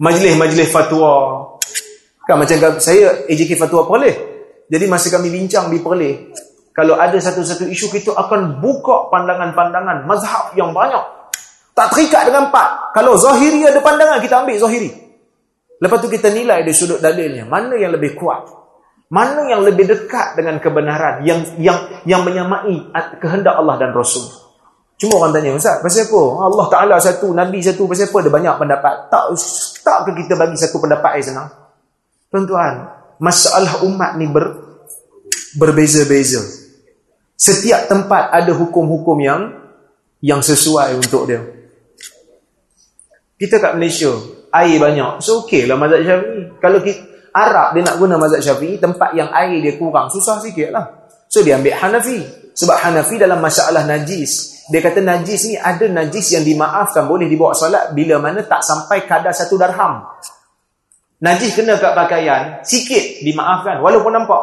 Majlis-majlis 0.00 0.72
fatwa 0.72 1.12
kan 2.24 2.36
macam 2.40 2.56
saya 2.80 3.28
AJK 3.28 3.56
fatwa 3.60 3.88
Perleh 3.88 4.16
jadi 4.68 4.84
masa 4.88 5.12
kami 5.12 5.28
bincang 5.28 5.68
di 5.68 5.78
Perleh 5.80 6.32
kalau 6.74 6.98
ada 6.98 7.16
satu-satu 7.16 7.70
isu 7.70 7.92
kita 7.92 8.16
akan 8.16 8.58
buka 8.58 9.12
pandangan-pandangan 9.12 10.08
mazhab 10.08 10.52
yang 10.58 10.74
banyak 10.74 11.02
tak 11.76 11.92
terikat 11.92 12.28
dengan 12.28 12.48
empat 12.50 12.96
kalau 12.96 13.14
zahiri 13.14 13.68
ada 13.68 13.78
pandangan 13.84 14.18
kita 14.18 14.42
ambil 14.42 14.58
zahiri 14.58 15.04
Lepas 15.84 15.98
tu 16.00 16.08
kita 16.08 16.30
nilai 16.30 16.62
dari 16.62 16.72
sudut 16.72 17.02
dalilnya. 17.02 17.44
Mana 17.44 17.74
yang 17.74 17.92
lebih 17.92 18.14
kuat? 18.14 18.46
Mana 19.10 19.44
yang 19.46 19.62
lebih 19.62 19.84
dekat 19.84 20.32
dengan 20.38 20.56
kebenaran 20.56 21.22
yang 21.28 21.44
yang 21.60 21.78
yang 22.08 22.24
menyamai 22.24 22.88
kehendak 23.20 23.52
Allah 23.52 23.76
dan 23.76 23.92
Rasul? 23.92 24.24
Cuma 24.96 25.20
orang 25.20 25.34
tanya, 25.34 25.52
Ustaz, 25.52 25.82
pasal 25.82 26.06
apa? 26.06 26.22
Allah 26.38 26.66
Ta'ala 26.70 26.96
satu, 27.02 27.34
Nabi 27.34 27.58
satu, 27.60 27.90
pasal 27.90 28.08
apa 28.08 28.16
ada 28.24 28.30
banyak 28.30 28.54
pendapat? 28.56 28.94
Tak, 29.10 29.24
tak 29.82 29.98
ke 30.06 30.10
kita 30.22 30.38
bagi 30.38 30.54
satu 30.54 30.78
pendapat 30.78 31.18
yang 31.18 31.26
senang? 31.34 31.48
Tuan-tuan, 32.34 32.90
masalah 33.22 33.86
umat 33.86 34.18
ni 34.18 34.26
ber, 34.26 34.58
berbeza-beza. 35.54 36.42
Setiap 37.38 37.86
tempat 37.86 38.34
ada 38.34 38.50
hukum-hukum 38.50 39.22
yang 39.22 39.54
yang 40.18 40.42
sesuai 40.42 40.98
untuk 40.98 41.30
dia. 41.30 41.46
Kita 43.38 43.62
kat 43.62 43.78
Malaysia, 43.78 44.10
air 44.50 44.82
banyak. 44.82 45.22
So, 45.22 45.46
okey 45.46 45.70
lah 45.70 45.78
mazhab 45.78 46.02
syafi'i. 46.02 46.58
Kalau 46.58 46.82
kita, 46.82 47.06
Arab 47.30 47.78
dia 47.78 47.82
nak 47.86 47.96
guna 48.02 48.18
mazhab 48.18 48.42
syafi'i, 48.42 48.82
tempat 48.82 49.14
yang 49.14 49.30
air 49.30 49.62
dia 49.62 49.78
kurang, 49.78 50.10
susah 50.10 50.42
sikit 50.42 50.74
lah. 50.74 51.06
So, 51.30 51.46
dia 51.46 51.54
ambil 51.54 51.78
Hanafi. 51.78 52.18
Sebab 52.50 52.82
Hanafi 52.82 53.14
dalam 53.14 53.38
masalah 53.38 53.86
najis, 53.86 54.66
dia 54.74 54.82
kata 54.82 54.98
najis 54.98 55.50
ni 55.50 55.54
ada 55.54 55.86
najis 55.86 56.34
yang 56.34 56.42
dimaafkan, 56.42 57.06
boleh 57.06 57.30
dibawa 57.30 57.54
solat 57.54 57.94
bila 57.94 58.18
mana 58.18 58.42
tak 58.42 58.66
sampai 58.66 59.06
kadar 59.06 59.30
satu 59.30 59.54
darham. 59.54 60.02
Najis 61.22 61.54
kena 61.54 61.78
kat 61.78 61.94
pakaian, 61.94 62.58
sikit 62.66 63.22
dimaafkan, 63.22 63.78
walaupun 63.78 64.12
nampak. 64.12 64.42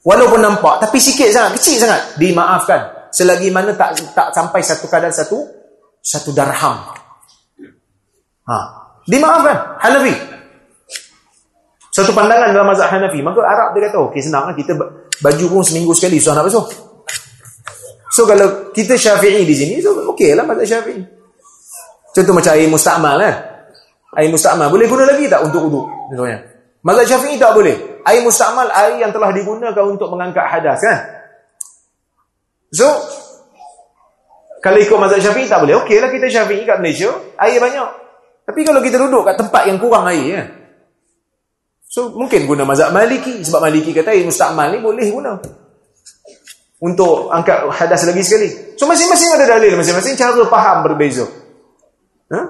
Walaupun 0.00 0.40
nampak, 0.40 0.80
tapi 0.80 0.96
sikit 0.96 1.28
sangat, 1.28 1.60
kecil 1.60 1.76
sangat, 1.76 2.00
dimaafkan. 2.16 2.80
Selagi 3.12 3.52
mana 3.52 3.74
tak 3.76 3.98
tak 4.16 4.32
sampai 4.32 4.62
satu 4.64 4.86
kadar 4.88 5.12
satu, 5.12 5.44
satu 6.00 6.30
darham. 6.32 6.78
Ha. 8.48 8.56
Dimaafkan 9.04 9.56
Hanafi. 9.82 10.14
Satu 11.90 12.14
pandangan 12.14 12.54
dalam 12.54 12.70
mazhab 12.70 12.88
Hanafi. 12.88 13.18
Maka 13.20 13.42
Arab 13.42 13.76
dia 13.76 13.90
kata, 13.90 13.98
okey 14.08 14.22
senang 14.22 14.46
lah. 14.48 14.54
Kita 14.54 14.72
baju 15.20 15.44
pun 15.50 15.62
seminggu 15.66 15.92
sekali 15.92 16.22
susah 16.22 16.38
nak 16.38 16.46
basuh. 16.46 16.64
So 18.14 18.24
kalau 18.26 18.70
kita 18.70 18.94
Syafi'i 18.94 19.42
di 19.42 19.54
sini, 19.54 19.74
so 19.82 19.92
okey 20.14 20.38
lah 20.38 20.46
mazhab 20.46 20.66
Syafi'i. 20.66 21.02
Contoh 22.14 22.34
macam 22.34 22.54
air 22.54 22.70
musta'mal 22.70 23.18
kan. 23.18 23.36
Air 24.10 24.28
musta'mal 24.34 24.66
boleh 24.66 24.90
guna 24.90 25.06
lagi 25.06 25.30
tak 25.30 25.46
untuk 25.46 25.70
uduk? 25.70 25.86
Contohnya. 26.10 26.42
Mazhab 26.82 27.06
Syafi'i 27.06 27.38
tak 27.38 27.54
boleh. 27.54 28.02
Air 28.02 28.20
musta'mal 28.26 28.66
air 28.72 28.98
yang 28.98 29.14
telah 29.14 29.30
digunakan 29.30 29.84
untuk 29.86 30.10
mengangkat 30.10 30.42
hadas 30.50 30.82
kan. 30.82 30.98
So 32.74 32.86
kalau 34.60 34.78
ikut 34.82 34.98
mazhab 34.98 35.22
Syafi'i 35.22 35.46
tak 35.46 35.62
boleh. 35.62 35.78
Okey 35.86 36.02
lah 36.02 36.10
kita 36.10 36.26
Syafi'i 36.26 36.66
kat 36.66 36.82
Malaysia, 36.82 37.10
air 37.38 37.62
banyak. 37.62 37.88
Tapi 38.50 38.60
kalau 38.66 38.80
kita 38.82 38.98
duduk 38.98 39.22
kat 39.30 39.38
tempat 39.38 39.62
yang 39.70 39.78
kurang 39.78 40.10
air 40.10 40.24
ya. 40.26 40.42
So 41.86 42.10
mungkin 42.14 42.50
guna 42.50 42.66
mazhab 42.66 42.90
Maliki 42.90 43.46
sebab 43.46 43.62
Maliki 43.62 43.94
kata 43.94 44.10
air 44.10 44.26
musta'mal 44.26 44.74
ni 44.74 44.82
boleh 44.82 45.06
guna. 45.06 45.38
Untuk 46.80 47.28
angkat 47.28 47.68
hadas 47.76 48.08
lagi 48.08 48.24
sekali. 48.24 48.48
So 48.74 48.88
masing-masing 48.88 49.36
ada 49.36 49.44
dalil, 49.54 49.76
masing-masing 49.76 50.16
cara 50.16 50.40
faham 50.48 50.82
berbeza. 50.82 51.28
Ha? 52.32 52.40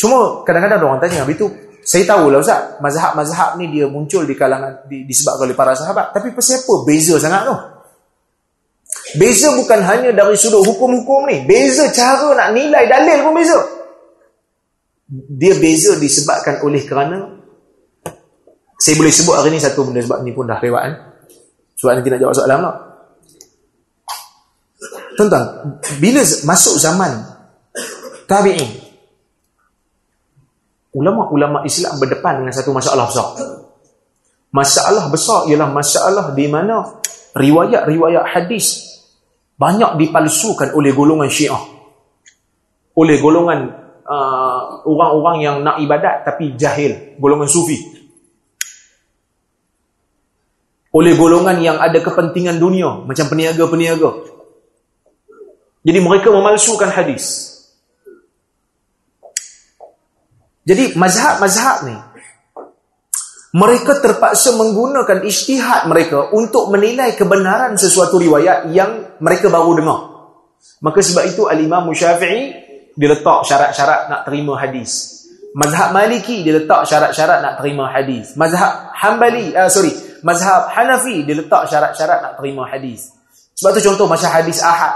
Cuma 0.00 0.42
kadang-kadang 0.48 0.80
orang 0.84 1.00
tanya, 1.02 1.24
habis 1.24 1.36
tu 1.36 1.48
saya 1.84 2.04
tahulah 2.04 2.40
Ustaz, 2.40 2.80
mazhab-mazhab 2.84 3.56
ni 3.56 3.72
dia 3.72 3.88
muncul 3.88 4.24
di 4.28 4.36
kalangan 4.36 4.84
di, 4.88 5.08
disebabkan 5.08 5.48
oleh 5.48 5.56
para 5.56 5.72
sahabat, 5.72 6.12
tapi 6.12 6.32
pasal 6.36 6.60
apa 6.60 6.74
beza 6.84 7.16
sangat 7.16 7.42
tu? 7.48 7.56
Beza 9.16 9.52
bukan 9.56 9.80
hanya 9.84 10.12
dari 10.12 10.36
sudut 10.36 10.64
hukum-hukum 10.64 11.28
ni, 11.28 11.44
beza 11.48 11.88
cara 11.92 12.32
nak 12.36 12.52
nilai 12.52 12.84
dalil 12.84 13.24
pun 13.24 13.32
beza. 13.36 13.58
Dia 15.12 15.56
beza 15.56 15.96
disebabkan 15.96 16.60
oleh 16.60 16.84
kerana 16.84 17.38
saya 18.78 18.94
boleh 18.94 19.10
sebut 19.10 19.34
hari 19.34 19.50
ni 19.50 19.58
satu 19.58 19.82
benda 19.90 20.00
sebab 20.00 20.22
ni 20.22 20.30
pun 20.30 20.46
dah 20.46 20.62
lewat 20.62 20.82
kan 20.86 20.94
sebab 21.74 21.92
nanti 21.98 22.08
nak 22.14 22.20
jawab 22.22 22.34
soalan 22.38 22.62
tak 22.62 22.76
tuan-tuan 25.18 25.44
bila 25.98 26.22
masuk 26.46 26.74
zaman 26.78 27.10
tabi'in 28.30 28.70
ulama-ulama 30.98 31.62
Islam 31.62 31.94
berdepan 32.02 32.42
dengan 32.42 32.50
satu 32.50 32.74
masalah 32.74 33.06
besar 33.06 33.28
masalah 34.50 35.04
besar 35.06 35.40
ialah 35.46 35.70
masalah 35.70 36.26
di 36.34 36.50
mana 36.50 36.98
riwayat-riwayat 37.38 38.34
hadis 38.34 38.98
banyak 39.54 39.94
dipalsukan 39.94 40.74
oleh 40.74 40.90
golongan 40.90 41.30
syiah 41.30 41.78
oleh 42.98 43.22
golongan 43.22 43.70
uh, 44.02 44.82
orang-orang 44.82 45.36
yang 45.38 45.56
nak 45.62 45.78
ibadat 45.78 46.26
tapi 46.26 46.58
jahil, 46.58 47.14
golongan 47.22 47.46
sufi. 47.46 47.78
Oleh 50.90 51.14
golongan 51.14 51.62
yang 51.62 51.76
ada 51.78 52.00
kepentingan 52.00 52.58
dunia, 52.58 53.06
macam 53.06 53.28
peniaga-peniaga. 53.30 54.10
Jadi 55.86 55.98
mereka 56.02 56.34
memalsukan 56.34 56.90
hadis. 56.90 57.54
Jadi 60.68 60.92
mazhab-mazhab 61.00 61.88
ni, 61.88 61.96
mereka 63.56 64.04
terpaksa 64.04 64.52
menggunakan 64.52 65.24
istihad 65.24 65.88
mereka 65.88 66.28
untuk 66.36 66.68
menilai 66.68 67.16
kebenaran 67.16 67.80
sesuatu 67.80 68.20
riwayat 68.20 68.68
yang 68.76 69.16
mereka 69.24 69.48
baru 69.48 69.80
dengar. 69.80 70.00
Maka 70.84 71.00
sebab 71.00 71.24
itu 71.24 71.48
Al-Imam 71.48 71.88
Syafi'i 71.96 72.52
dia 72.92 73.08
letak 73.08 73.48
syarat-syarat 73.48 74.12
nak 74.12 74.20
terima 74.28 74.60
hadis. 74.60 75.24
Mazhab 75.56 75.96
Maliki 75.96 76.44
dia 76.44 76.60
letak 76.60 76.84
syarat-syarat 76.84 77.40
nak 77.40 77.54
terima 77.56 77.88
hadis. 77.88 78.36
Mazhab 78.36 78.92
Hanbali, 78.92 79.56
uh, 79.56 79.72
sorry, 79.72 79.96
mazhab 80.20 80.68
Hanafi 80.68 81.24
dia 81.24 81.32
letak 81.32 81.72
syarat-syarat 81.72 82.20
nak 82.20 82.32
terima 82.36 82.68
hadis. 82.68 83.08
Sebab 83.56 83.72
tu 83.72 83.80
contoh 83.88 84.04
macam 84.04 84.28
hadis 84.28 84.60
Ahad. 84.60 84.92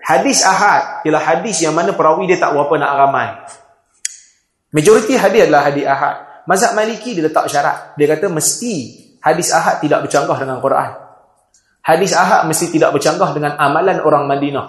Hadis 0.00 0.40
Ahad 0.40 1.04
ialah 1.04 1.20
hadis 1.20 1.60
yang 1.60 1.76
mana 1.76 1.92
perawi 1.92 2.24
dia 2.24 2.40
tak 2.40 2.56
berapa 2.56 2.72
nak 2.80 2.92
ramai. 3.04 3.28
Majoriti 4.76 5.16
hadis 5.16 5.48
adalah 5.48 5.72
hadis 5.72 5.88
Ahad. 5.88 6.44
Mazhab 6.44 6.76
Maliki 6.76 7.16
dia 7.16 7.24
letak 7.24 7.48
syarat. 7.48 7.96
Dia 7.96 8.12
kata 8.12 8.28
mesti 8.28 8.74
hadis 9.24 9.48
Ahad 9.48 9.80
tidak 9.80 10.04
bercanggah 10.04 10.36
dengan 10.36 10.60
Quran. 10.60 10.90
Hadis 11.80 12.12
Ahad 12.12 12.44
mesti 12.44 12.68
tidak 12.68 12.92
bercanggah 12.92 13.32
dengan 13.32 13.56
amalan 13.56 14.04
orang 14.04 14.28
Madinah. 14.28 14.66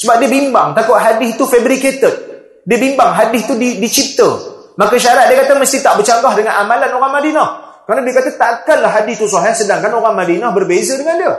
Sebab 0.00 0.24
dia 0.24 0.32
bimbang 0.32 0.72
takut 0.72 0.96
hadis 0.96 1.36
tu 1.36 1.44
fabricated. 1.44 2.14
Dia 2.64 2.78
bimbang 2.80 3.12
hadis 3.12 3.44
tu 3.44 3.60
di, 3.60 3.76
dicipta. 3.76 4.56
Maka 4.80 4.96
syarat 4.96 5.28
dia 5.28 5.44
kata 5.44 5.52
mesti 5.60 5.84
tak 5.84 6.00
bercanggah 6.00 6.32
dengan 6.32 6.56
amalan 6.64 6.90
orang 6.96 7.12
Madinah. 7.20 7.48
Kerana 7.84 8.00
dia 8.08 8.14
kata 8.16 8.30
takkanlah 8.40 8.90
hadis 8.90 9.20
tu 9.20 9.28
sahih 9.28 9.52
sedangkan 9.52 9.92
orang 10.00 10.16
Madinah 10.16 10.48
berbeza 10.56 10.96
dengan 10.96 11.20
dia. 11.20 11.34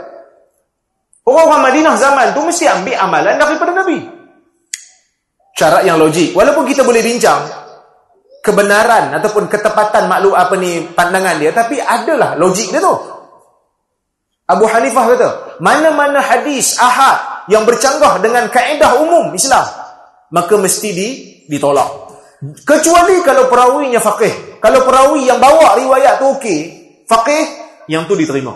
Orang-orang 1.26 1.66
Madinah 1.66 1.94
zaman 1.98 2.30
tu 2.30 2.46
mesti 2.46 2.64
ambil 2.70 2.94
amalan 2.94 3.34
daripada 3.36 3.74
Nabi. 3.74 3.98
Syarat 5.58 5.82
yang 5.82 5.98
logik. 5.98 6.32
Walaupun 6.38 6.62
kita 6.62 6.86
boleh 6.86 7.02
bincang 7.02 7.67
kebenaran 8.42 9.14
ataupun 9.18 9.50
ketepatan 9.50 10.06
maklum 10.06 10.34
apa 10.34 10.54
ni 10.56 10.86
pandangan 10.94 11.36
dia 11.36 11.50
tapi 11.52 11.78
adalah 11.82 12.38
logik 12.38 12.70
dia 12.70 12.80
tu. 12.80 12.94
Abu 14.48 14.64
Hanifah 14.64 15.04
kata, 15.12 15.28
mana-mana 15.60 16.24
hadis 16.24 16.80
ahad 16.80 17.44
yang 17.52 17.68
bercanggah 17.68 18.16
dengan 18.24 18.48
kaedah 18.48 18.96
umum 19.04 19.36
Islam 19.36 19.64
maka 20.32 20.54
mesti 20.56 20.88
di, 20.92 21.08
ditolak. 21.44 22.08
Kecuali 22.64 23.20
kalau 23.26 23.50
perawinya 23.50 24.00
faqih. 24.00 24.60
Kalau 24.62 24.86
perawi 24.86 25.26
yang 25.26 25.42
bawa 25.42 25.78
riwayat 25.78 26.22
tu 26.22 26.26
okey 26.38 26.60
faqih 27.06 27.44
yang 27.90 28.06
tu 28.06 28.14
diterima. 28.14 28.54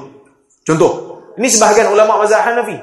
Contoh 0.62 1.20
ini 1.36 1.48
sebahagian 1.50 1.90
ulama 1.92 2.22
mazhab 2.22 2.42
Hanafi. 2.46 2.78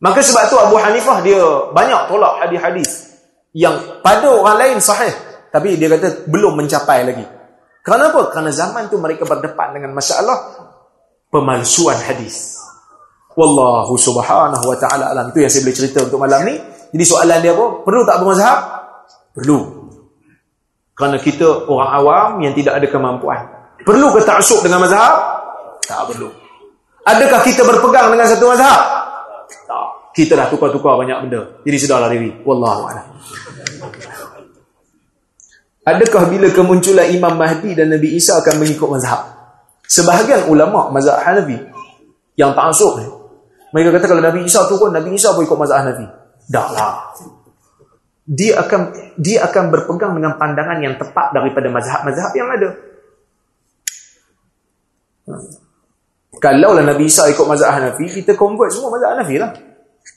Maka 0.00 0.20
sebab 0.24 0.44
tu 0.48 0.56
Abu 0.56 0.76
Hanifah 0.80 1.20
dia 1.20 1.40
banyak 1.76 2.08
tolak 2.08 2.40
hadis-hadis 2.44 3.09
yang 3.56 4.02
pada 4.04 4.30
orang 4.30 4.56
lain 4.58 4.78
sahih 4.78 5.12
tapi 5.50 5.74
dia 5.74 5.90
kata 5.90 6.30
belum 6.30 6.58
mencapai 6.58 7.06
lagi 7.06 7.26
kenapa? 7.82 8.30
kerana 8.30 8.50
zaman 8.54 8.86
tu 8.86 8.96
mereka 9.02 9.26
berdepan 9.26 9.74
dengan 9.74 9.94
masalah 9.94 10.38
pemalsuan 11.30 11.98
hadis 11.98 12.60
Wallahu 13.38 13.94
subhanahu 13.94 14.64
wa 14.66 14.76
ta'ala 14.76 15.14
alam. 15.14 15.30
Itu 15.30 15.46
yang 15.46 15.50
saya 15.52 15.62
boleh 15.62 15.76
cerita 15.78 15.98
untuk 16.02 16.18
malam 16.18 16.42
ni. 16.44 16.58
Jadi 16.90 17.04
soalan 17.06 17.38
dia 17.38 17.54
apa? 17.54 17.66
Perlu 17.86 18.00
tak 18.02 18.16
bermazhab? 18.18 18.58
Perlu. 19.30 19.58
Kerana 20.98 21.16
kita 21.22 21.46
orang 21.70 21.90
awam 21.96 22.30
yang 22.42 22.52
tidak 22.52 22.82
ada 22.82 22.86
kemampuan. 22.90 23.40
Perlu 23.86 24.12
ke 24.12 24.20
ta'asuk 24.26 24.60
dengan 24.66 24.84
mazhab? 24.84 25.14
Tak 25.86 26.12
perlu. 26.12 26.28
Adakah 27.08 27.40
kita 27.40 27.64
berpegang 27.64 28.12
dengan 28.12 28.26
satu 28.28 28.44
mazhab? 28.50 28.80
Tak. 29.64 29.89
Kita 30.10 30.34
dah 30.34 30.50
tukar-tukar 30.50 30.98
banyak 30.98 31.26
benda. 31.26 31.40
Jadi 31.62 31.76
sudahlah 31.78 32.10
diri. 32.10 32.34
Wallahu 32.42 32.82
a'lam. 32.90 33.06
Adakah 35.86 36.22
bila 36.28 36.48
kemunculan 36.52 37.08
Imam 37.14 37.34
Mahdi 37.34 37.72
dan 37.72 37.88
Nabi 37.88 38.18
Isa 38.18 38.38
akan 38.38 38.60
mengikut 38.60 38.90
mazhab? 38.90 39.26
Sebahagian 39.86 40.46
ulama 40.50 40.92
mazhab 40.92 41.18
Hanafi 41.24 41.58
yang 42.38 42.54
ta'asuk 42.54 42.92
ni 43.00 43.06
mereka 43.70 43.98
kata 43.98 44.06
kalau 44.10 44.22
Nabi 44.22 44.42
Isa 44.46 44.66
turun, 44.66 44.90
Nabi 44.90 45.14
Isa 45.14 45.30
pun 45.30 45.46
ikut 45.46 45.58
mazhab 45.58 45.86
Hanafi. 45.86 46.06
Tak 46.50 46.68
lah. 46.74 46.94
dia 48.30 48.62
akan 48.62 48.94
dia 49.18 49.42
akan 49.42 49.74
berpegang 49.74 50.14
dengan 50.14 50.38
pandangan 50.38 50.78
yang 50.78 50.94
tepat 50.94 51.34
daripada 51.34 51.66
mazhab-mazhab 51.66 52.30
yang 52.34 52.48
ada. 52.50 52.68
Kalau 56.38 56.70
lah 56.78 56.84
Nabi 56.86 57.10
Isa 57.10 57.30
ikut 57.30 57.46
mazhab 57.46 57.74
Hanafi, 57.78 58.06
kita 58.10 58.34
convert 58.34 58.74
semua 58.74 58.90
mazhab 58.90 59.18
Hanafi 59.18 59.38
lah. 59.38 59.50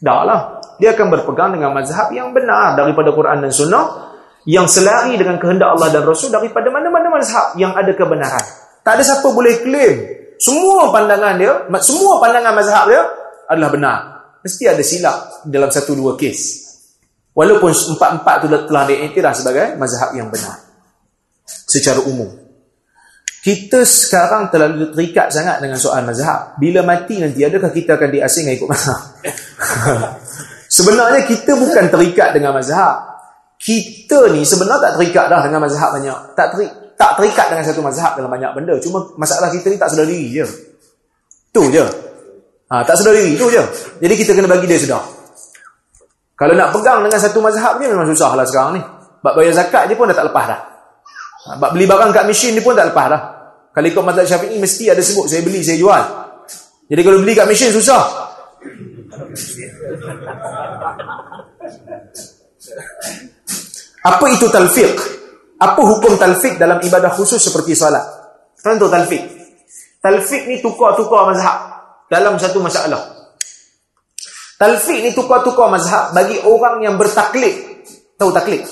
Dah 0.03 0.27
lah. 0.27 0.41
Dia 0.83 0.91
akan 0.91 1.07
berpegang 1.15 1.55
dengan 1.55 1.71
mazhab 1.71 2.11
yang 2.11 2.35
benar 2.35 2.75
daripada 2.75 3.15
Quran 3.15 3.39
dan 3.39 3.51
Sunnah 3.55 4.11
yang 4.43 4.67
selari 4.67 5.15
dengan 5.15 5.39
kehendak 5.39 5.79
Allah 5.79 5.95
dan 5.95 6.03
Rasul 6.03 6.27
daripada 6.27 6.67
mana-mana 6.67 7.07
mazhab 7.07 7.55
yang 7.55 7.71
ada 7.71 7.95
kebenaran. 7.95 8.43
Tak 8.83 8.99
ada 8.99 9.03
siapa 9.07 9.31
boleh 9.31 9.63
claim 9.63 9.95
semua 10.43 10.91
pandangan 10.91 11.39
dia, 11.39 11.53
semua 11.79 12.19
pandangan 12.19 12.51
mazhab 12.51 12.91
dia 12.91 12.99
adalah 13.47 13.71
benar. 13.71 13.97
Mesti 14.43 14.67
ada 14.67 14.83
silap 14.83 15.47
dalam 15.47 15.71
satu 15.71 15.95
dua 15.95 16.19
kes. 16.19 16.59
Walaupun 17.31 17.71
empat-empat 17.71 18.35
tu 18.43 18.47
telah 18.51 18.83
diiktiraf 18.83 19.39
sebagai 19.39 19.79
mazhab 19.79 20.11
yang 20.19 20.27
benar. 20.27 20.59
Secara 21.47 22.03
umum. 22.03 22.42
Kita 23.43 23.83
sekarang 23.83 24.47
terlalu 24.47 24.95
terikat 24.95 25.27
sangat 25.27 25.59
dengan 25.59 25.75
soal 25.75 26.07
mazhab. 26.07 26.55
Bila 26.55 26.79
mati 26.79 27.19
nanti, 27.19 27.43
adakah 27.43 27.75
kita 27.75 27.99
akan 27.99 28.07
diasing 28.07 28.47
ikut 28.55 28.71
mazhab? 28.71 29.19
Sebenarnya 30.79 31.27
kita 31.27 31.59
bukan 31.59 31.91
terikat 31.91 32.31
dengan 32.31 32.55
mazhab. 32.55 33.19
Kita 33.59 34.31
ni 34.31 34.43
sebenarnya 34.43 34.91
tak 34.91 34.93
terikat 34.99 35.25
dah 35.31 35.39
dengan 35.43 35.63
mazhab 35.63 35.95
banyak. 35.95 36.35
Tak 36.35 36.47
terikat 36.55 36.83
tak 37.03 37.19
terikat 37.19 37.51
dengan 37.51 37.65
satu 37.67 37.81
mazhab 37.83 38.15
dalam 38.15 38.31
banyak 38.31 38.51
benda. 38.55 38.75
Cuma 38.79 39.03
masalah 39.19 39.51
kita 39.51 39.67
ni 39.67 39.75
tak 39.75 39.91
sedar 39.91 40.07
diri 40.07 40.31
je. 40.31 40.45
Tu 41.51 41.63
je. 41.73 41.85
Ha, 42.71 42.81
tak 42.87 42.95
sedar 42.95 43.13
diri, 43.13 43.35
tu 43.35 43.51
je. 43.51 43.59
Jadi 43.99 44.13
kita 44.17 44.31
kena 44.33 44.47
bagi 44.47 44.65
dia 44.65 44.79
sedar. 44.79 45.03
Kalau 46.33 46.53
nak 46.57 46.73
pegang 46.73 47.05
dengan 47.05 47.19
satu 47.19 47.43
mazhab 47.43 47.77
ni 47.77 47.91
memang 47.91 48.07
susah 48.09 48.33
lah 48.33 48.47
sekarang 48.47 48.79
ni. 48.79 48.81
Bak 49.19 49.35
bayar 49.35 49.53
zakat 49.55 49.91
je 49.91 49.99
pun 49.99 50.09
dah 50.09 50.17
tak 50.17 50.31
lepas 50.31 50.45
dah. 50.47 50.59
Ha, 51.43 51.59
bak 51.59 51.75
beli 51.75 51.83
barang 51.83 52.15
kat 52.15 52.23
mesin 52.23 52.55
ni 52.55 52.63
pun 52.63 52.71
tak 52.71 52.95
lepas 52.95 53.07
dah. 53.11 53.21
Kalau 53.73 53.87
ikut 53.89 54.03
mazhab 54.05 54.25
syafi'i 54.29 54.57
mesti 54.61 54.87
ada 54.93 55.01
sebut 55.01 55.25
saya 55.27 55.41
beli, 55.41 55.59
saya 55.65 55.81
jual. 55.81 56.03
Jadi 56.87 57.01
kalau 57.01 57.19
beli 57.19 57.33
kat 57.33 57.47
mesin 57.49 57.73
susah. 57.73 58.03
Apa 64.03 64.25
itu 64.31 64.45
talfiq? 64.47 64.93
Apa 65.59 65.81
hukum 65.83 66.15
talfik 66.19 66.59
dalam 66.59 66.79
ibadah 66.79 67.11
khusus 67.11 67.39
seperti 67.39 67.75
salat? 67.75 68.03
Contoh 68.59 68.87
talfik. 68.91 69.23
Talfik 70.03 70.43
ni 70.47 70.59
tukar-tukar 70.59 71.31
mazhab 71.31 71.57
dalam 72.11 72.35
satu 72.35 72.59
masalah. 72.59 72.99
Talfik 74.59 74.99
ni 75.01 75.11
tukar-tukar 75.15 75.71
mazhab 75.71 76.11
bagi 76.15 76.39
orang 76.43 76.83
yang 76.83 76.95
bertaklid. 76.99 77.83
Tahu 78.19 78.31
taklid? 78.31 78.63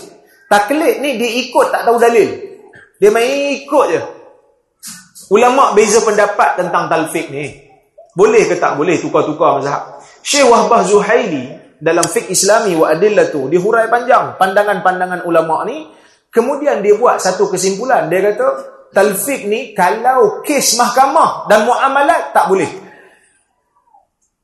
Taklid 0.51 0.99
ni 0.99 1.15
dia 1.15 1.31
ikut 1.47 1.67
tak 1.71 1.87
tahu 1.87 1.95
dalil. 1.95 2.50
Dia 3.01 3.09
main 3.09 3.57
ikut 3.57 3.85
je. 3.89 4.01
Ulama 5.33 5.73
beza 5.73 6.05
pendapat 6.05 6.61
tentang 6.61 6.85
talfik 6.85 7.33
ni. 7.33 7.49
Boleh 8.13 8.45
ke 8.45 8.61
tak 8.61 8.77
boleh 8.77 9.01
tukar-tukar 9.01 9.57
mazhab? 9.57 9.97
Syekh 10.21 10.45
Wahbah 10.45 10.85
Zuhaili 10.85 11.49
dalam 11.81 12.05
fiqh 12.05 12.29
Islami 12.29 12.77
wa 12.77 12.93
adillatu 12.93 13.49
dia 13.49 13.57
hurai 13.57 13.89
panjang 13.89 14.37
pandangan-pandangan 14.37 15.25
ulama 15.25 15.65
ni 15.65 15.89
Kemudian 16.31 16.79
dia 16.79 16.95
buat 16.95 17.19
satu 17.19 17.51
kesimpulan. 17.51 18.07
Dia 18.07 18.31
kata, 18.31 18.47
talfik 18.95 19.51
ni 19.51 19.75
kalau 19.75 20.39
kes 20.39 20.79
mahkamah 20.79 21.51
dan 21.51 21.67
muamalat 21.67 22.31
tak 22.31 22.47
boleh. 22.47 22.71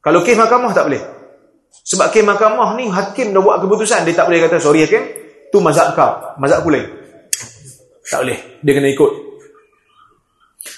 Kalau 0.03 0.19
kes 0.19 0.35
mahkamah 0.35 0.75
tak 0.75 0.91
boleh. 0.91 0.99
Sebab 1.87 2.11
kes 2.11 2.27
mahkamah 2.27 2.75
ni 2.75 2.91
hakim 2.91 3.31
dah 3.31 3.39
buat 3.39 3.63
keputusan. 3.63 4.03
Dia 4.03 4.19
tak 4.19 4.27
boleh 4.27 4.43
kata, 4.43 4.59
sorry 4.59 4.83
hakim, 4.83 4.99
tu 5.47 5.63
mazhab 5.63 5.95
kau. 5.95 6.35
Mazhab 6.43 6.67
aku 6.67 6.75
lain. 6.75 6.85
Tak 8.07 8.19
boleh. 8.23 8.39
Dia 8.63 8.71
kena 8.71 8.89
ikut. 8.91 9.11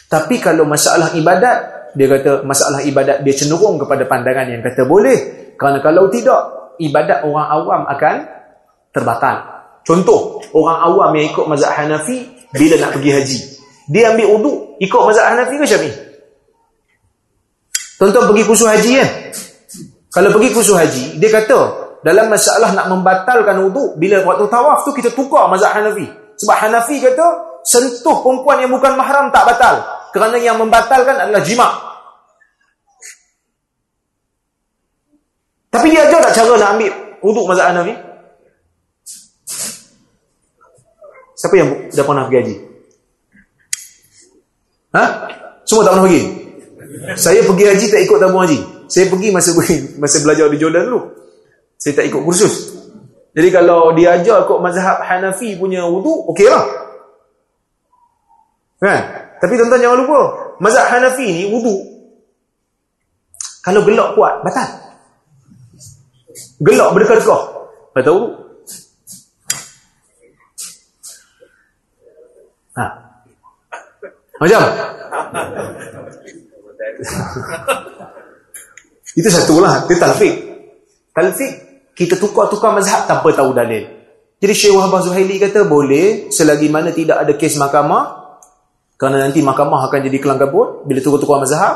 Tapi 0.09 0.35
kalau 0.41 0.65
masalah 0.65 1.13
ibadat, 1.13 1.57
dia 1.93 2.05
kata 2.09 2.41
masalah 2.45 2.81
ibadat 2.81 3.21
dia 3.21 3.33
cenderung 3.33 3.77
kepada 3.77 4.05
pandangan 4.09 4.49
yang 4.49 4.61
kata 4.65 4.85
boleh. 4.89 5.53
Kerana 5.53 5.81
kalau 5.81 6.09
tidak, 6.09 6.73
ibadat 6.81 7.21
orang 7.25 7.47
awam 7.49 7.81
akan 7.85 8.15
terbatal. 8.89 9.37
Contoh, 9.85 10.41
orang 10.53 10.77
awam 10.85 11.09
yang 11.17 11.29
ikut 11.29 11.45
mazhab 11.45 11.73
Hanafi 11.77 12.25
bila 12.53 12.75
nak 12.81 12.97
pergi 12.97 13.11
haji. 13.13 13.39
Dia 13.89 14.13
ambil 14.13 14.27
uduk 14.37 14.57
ikut 14.81 15.01
mazhab 15.01 15.25
Hanafi 15.33 15.55
ke 15.57 15.65
Syafi'i? 15.65 15.93
Tonton 17.99 18.31
pergi 18.31 18.43
kursus 18.47 18.67
haji 18.69 18.91
kan? 18.95 19.09
Kalau 20.09 20.29
pergi 20.33 20.49
kursus 20.55 20.73
haji, 20.73 21.03
dia 21.19 21.29
kata 21.29 21.59
dalam 21.99 22.31
masalah 22.31 22.71
nak 22.71 22.87
membatalkan 22.87 23.59
uduk 23.67 23.99
bila 23.99 24.23
waktu 24.23 24.47
tawaf 24.47 24.87
tu 24.87 24.95
kita 24.95 25.11
tukar 25.13 25.51
mazhab 25.51 25.75
Hanafi. 25.75 26.07
Sebab 26.39 26.55
Hanafi 26.55 27.03
kata 27.03 27.27
sentuh 27.67 28.23
perempuan 28.23 28.63
yang 28.63 28.71
bukan 28.71 28.95
mahram 28.95 29.27
tak 29.29 29.43
batal. 29.43 29.75
Kerana 30.15 30.39
yang 30.39 30.57
membatalkan 30.57 31.15
adalah 31.19 31.43
jimat. 31.43 31.73
Tapi 35.69 35.93
dia 35.93 36.07
ajar 36.07 36.19
tak 36.25 36.33
cara 36.33 36.53
nak 36.57 36.69
ambil 36.79 36.93
uduk 37.21 37.45
mazhab 37.45 37.75
Hanafi? 37.75 37.93
Siapa 41.39 41.55
yang 41.55 41.69
dah 41.95 42.03
pernah 42.03 42.23
pergi 42.27 42.39
haji? 42.43 42.55
Ha? 44.89 45.03
Semua 45.63 45.83
tak 45.87 45.91
pernah 45.95 46.05
pergi? 46.09 46.23
Saya 47.15 47.39
pergi 47.45 47.65
haji 47.69 47.85
tak 47.87 48.01
ikut 48.03 48.17
tabung 48.17 48.43
haji. 48.43 48.59
Saya 48.89 49.05
pergi 49.07 49.29
masa 49.29 49.49
masa 50.01 50.17
belajar 50.25 50.49
di 50.49 50.57
Jordan 50.57 50.83
dulu. 50.89 51.01
Saya 51.77 51.93
tak 51.95 52.05
ikut 52.11 52.21
kursus. 52.25 52.78
Jadi 53.29 53.49
kalau 53.53 53.93
dia 53.93 54.17
ajar 54.17 54.45
ikut 54.45 54.59
mazhab 54.59 55.05
Hanafi 55.05 55.53
punya 55.59 55.85
wudu, 55.85 56.29
okeylah. 56.33 56.65
Kan? 58.81 59.01
Tapi 59.39 59.53
tuan-tuan 59.55 59.81
jangan 59.83 59.97
lupa, 60.01 60.19
mazhab 60.57 60.87
Hanafi 60.89 61.27
ni 61.29 61.43
wudu 61.53 61.99
kalau 63.59 63.85
gelak 63.85 64.17
kuat, 64.17 64.33
batal. 64.41 64.65
Gelak 66.63 66.89
berdekat-dekat. 66.95 67.43
Batal 67.93 68.13
wudu. 68.17 68.33
Ha. 72.79 72.85
Macam? 74.41 74.61
Itu 79.19 79.29
satu 79.29 79.59
lah. 79.59 79.83
Itu 79.85 79.99
talfik. 79.99 80.33
Talfik, 81.11 81.53
kita 81.99 82.15
tukar-tukar 82.15 82.71
mazhab 82.71 83.03
tanpa 83.11 83.27
tahu 83.35 83.51
dalil. 83.51 83.83
Jadi 84.39 84.53
Syekh 84.55 84.71
Wahbah 84.71 85.03
Zuhaili 85.03 85.35
kata, 85.35 85.67
boleh 85.67 86.31
selagi 86.31 86.71
mana 86.71 86.95
tidak 86.95 87.27
ada 87.27 87.35
kes 87.35 87.59
mahkamah, 87.59 88.39
kerana 88.95 89.27
nanti 89.27 89.43
mahkamah 89.43 89.91
akan 89.91 89.99
jadi 90.07 90.17
kelang 90.23 90.39
kabut 90.39 90.87
bila 90.87 91.03
tukar-tukar 91.03 91.43
mazhab. 91.43 91.75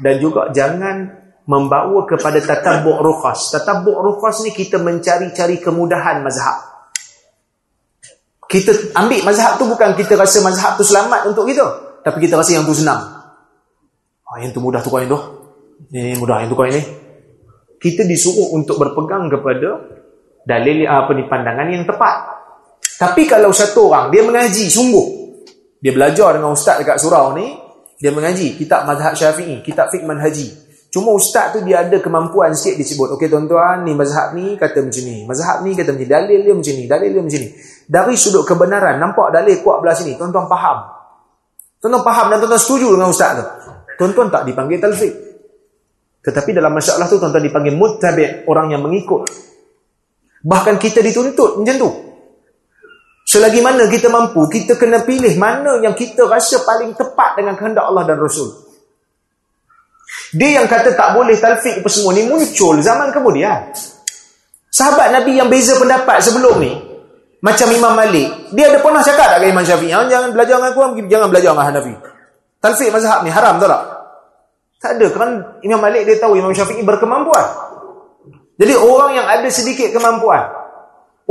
Dan 0.00 0.24
juga 0.24 0.48
jangan 0.56 1.04
membawa 1.44 2.08
kepada 2.08 2.40
tatabuk 2.40 2.96
rukhas. 3.04 3.52
Tatabuk 3.52 4.00
rukhas 4.00 4.40
ni 4.40 4.56
kita 4.56 4.80
mencari-cari 4.80 5.60
kemudahan 5.60 6.24
mazhab. 6.24 6.72
Kita 8.48 8.96
ambil 8.96 9.20
mazhab 9.28 9.60
tu 9.60 9.68
bukan 9.68 9.92
kita 9.92 10.16
rasa 10.16 10.40
mazhab 10.40 10.80
tu 10.80 10.84
selamat 10.84 11.28
untuk 11.28 11.44
kita. 11.44 11.64
Tapi 12.00 12.24
kita 12.24 12.40
rasa 12.40 12.56
yang 12.56 12.64
tu 12.64 12.72
senang. 12.72 13.00
Oh, 14.24 14.36
yang 14.40 14.48
tu 14.52 14.64
mudah 14.64 14.80
tukar 14.80 15.04
yang 15.04 15.12
tu. 15.12 15.20
Ini 15.92 16.16
mudah 16.16 16.40
yang 16.40 16.48
tukar 16.48 16.72
ini. 16.72 17.01
Kita 17.82 18.06
disuruh 18.06 18.54
untuk 18.54 18.78
berpegang 18.78 19.26
kepada 19.26 19.82
dalil 20.46 20.86
apa 20.86 21.10
ni 21.18 21.26
pandangan 21.26 21.66
yang 21.66 21.82
tepat. 21.82 22.16
Tapi 23.02 23.26
kalau 23.26 23.50
satu 23.50 23.90
orang 23.90 24.14
dia 24.14 24.22
mengaji 24.22 24.70
sungguh. 24.70 25.06
Dia 25.82 25.90
belajar 25.90 26.38
dengan 26.38 26.54
ustaz 26.54 26.78
dekat 26.78 27.02
surau 27.02 27.34
ni, 27.34 27.58
dia 27.98 28.14
mengaji 28.14 28.54
kitab 28.54 28.86
mazhab 28.86 29.18
Syafi'i, 29.18 29.66
kitab 29.66 29.90
fiqh 29.90 30.06
manhaji. 30.06 30.54
Cuma 30.94 31.10
ustaz 31.10 31.50
tu 31.50 31.64
dia 31.66 31.82
ada 31.82 31.98
kemampuan 31.98 32.54
sikit 32.54 32.78
disebut. 32.78 33.18
Okey 33.18 33.26
tuan-tuan, 33.26 33.82
ni 33.82 33.96
mazhab 33.96 34.36
ni 34.36 34.54
kata 34.54 34.78
macam 34.78 35.02
ni. 35.02 35.26
Mazhab 35.26 35.66
ni 35.66 35.74
kata 35.74 35.90
macam 35.90 36.04
ni. 36.04 36.10
Dalil 36.12 36.38
dia 36.44 36.54
macam 36.54 36.74
ni. 36.76 36.84
Dalil 36.84 37.10
dia 37.10 37.22
macam 37.24 37.40
ni. 37.42 37.48
Dari 37.88 38.14
sudut 38.14 38.44
kebenaran, 38.46 39.00
nampak 39.00 39.34
dalil 39.34 39.58
kuat 39.64 39.82
belah 39.82 39.96
sini. 39.96 40.14
Tuan-tuan 40.14 40.46
faham. 40.46 40.78
Tuan-tuan 41.80 42.04
faham 42.04 42.26
dan 42.30 42.36
tuan-tuan 42.44 42.62
setuju 42.62 42.86
dengan 42.92 43.08
ustaz 43.10 43.30
tu. 43.40 43.44
Tuan-tuan 43.98 44.28
tak 44.28 44.42
dipanggil 44.46 44.78
talfiq. 44.78 45.31
Tetapi 46.22 46.54
dalam 46.54 46.70
masalah 46.70 47.10
tu 47.10 47.18
tuan-tuan 47.18 47.42
dipanggil 47.42 47.74
muttabi' 47.74 48.46
orang 48.46 48.70
yang 48.70 48.82
mengikut. 48.86 49.26
Bahkan 50.42 50.78
kita 50.78 51.02
dituntut 51.02 51.58
macam 51.58 51.76
tu. 51.78 51.90
Selagi 53.26 53.62
mana 53.62 53.86
kita 53.86 54.10
mampu, 54.10 54.46
kita 54.50 54.78
kena 54.78 55.02
pilih 55.02 55.34
mana 55.38 55.78
yang 55.82 55.94
kita 55.94 56.26
rasa 56.26 56.62
paling 56.62 56.94
tepat 56.94 57.38
dengan 57.38 57.54
kehendak 57.58 57.86
Allah 57.86 58.06
dan 58.06 58.18
Rasul. 58.18 58.50
Dia 60.34 60.62
yang 60.62 60.66
kata 60.66 60.94
tak 60.94 61.14
boleh 61.16 61.38
talfik 61.38 61.82
apa 61.82 61.88
semua 61.90 62.12
ni 62.14 62.26
muncul 62.26 62.78
zaman 62.82 63.10
kemudian. 63.14 63.72
Sahabat 64.72 65.12
Nabi 65.12 65.36
yang 65.36 65.52
beza 65.52 65.76
pendapat 65.76 66.24
sebelum 66.24 66.56
ni, 66.58 66.72
macam 67.44 67.68
Imam 67.68 67.92
Malik, 67.92 68.50
dia 68.56 68.72
ada 68.72 68.80
pernah 68.80 69.04
cakap 69.04 69.36
tak 69.36 69.38
ke 69.44 69.46
Imam 69.52 69.64
Syafi'i, 69.66 69.92
jangan 69.92 70.30
belajar 70.32 70.56
dengan 70.58 70.70
aku, 70.72 70.80
jangan 71.10 71.28
belajar 71.28 71.50
dengan 71.52 71.66
Hanafi. 71.68 71.94
Talfik 72.62 72.90
mazhab 72.94 73.20
ni 73.26 73.30
haram 73.34 73.58
tak? 73.58 74.01
Tak 74.82 74.98
ada, 74.98 75.06
kerana 75.14 75.34
Imam 75.62 75.78
Malik 75.78 76.10
dia 76.10 76.18
tahu 76.18 76.34
Imam 76.34 76.50
Syafi'i 76.50 76.82
berkemampuan. 76.82 77.46
Jadi 78.58 78.74
orang 78.74 79.14
yang 79.14 79.26
ada 79.30 79.46
sedikit 79.46 79.94
kemampuan, 79.94 80.42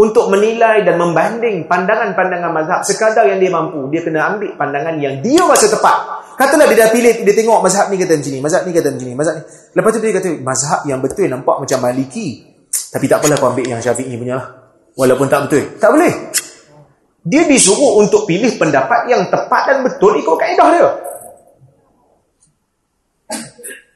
untuk 0.01 0.31
menilai 0.31 0.87
dan 0.87 0.95
membanding 0.95 1.67
pandangan-pandangan 1.67 2.51
mazhab 2.55 2.81
sekadar 2.87 3.27
yang 3.27 3.43
dia 3.43 3.51
mampu 3.51 3.91
dia 3.91 4.01
kena 4.01 4.33
ambil 4.33 4.55
pandangan 4.55 4.95
yang 5.03 5.19
dia 5.19 5.43
rasa 5.43 5.67
tepat. 5.67 6.23
Katalah 6.39 6.65
dia 6.71 6.87
dah 6.87 6.89
pilih 6.95 7.21
dia 7.27 7.33
tengok 7.35 7.59
mazhab 7.59 7.91
ni 7.91 7.99
kata 7.99 8.15
macam 8.17 8.31
ni 8.31 8.39
mazhab 8.39 8.61
ni 8.63 8.71
kata 8.71 8.87
macam 8.95 9.05
ni 9.05 9.15
mazhab 9.19 9.35
ni. 9.35 9.43
Lepas 9.75 9.89
tu 9.91 9.99
dia 9.99 10.13
kata 10.15 10.29
mazhab 10.41 10.79
yang 10.87 10.99
betul 11.03 11.27
nampak 11.27 11.55
macam 11.59 11.77
maliki. 11.83 12.27
Tapi 12.71 13.05
tak 13.05 13.19
apalah 13.19 13.35
aku 13.35 13.45
ambil 13.51 13.65
yang 13.67 13.81
syafi'i 13.83 14.15
punya. 14.15 14.39
Lah 14.39 14.47
walaupun 14.95 15.27
tak 15.27 15.51
betul. 15.51 15.63
Tak 15.75 15.91
boleh. 15.91 16.13
Dia 17.21 17.45
disuruh 17.45 18.01
untuk 18.01 18.25
pilih 18.25 18.57
pendapat 18.57 19.05
yang 19.11 19.27
tepat 19.29 19.61
dan 19.69 19.77
betul 19.85 20.17
ikut 20.17 20.35
kaedah 20.39 20.67
dia 20.73 20.89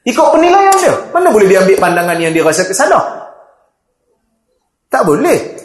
ikut 0.05 0.27
penilaian 0.31 0.75
dia 0.77 0.93
mana 1.11 1.33
boleh 1.33 1.49
dia 1.49 1.59
ambil 1.65 1.77
pandangan 1.81 2.17
yang 2.21 2.31
dia 2.31 2.45
rasa 2.45 2.63
kesalah 2.63 3.03
tak 4.87 5.03
boleh 5.03 5.55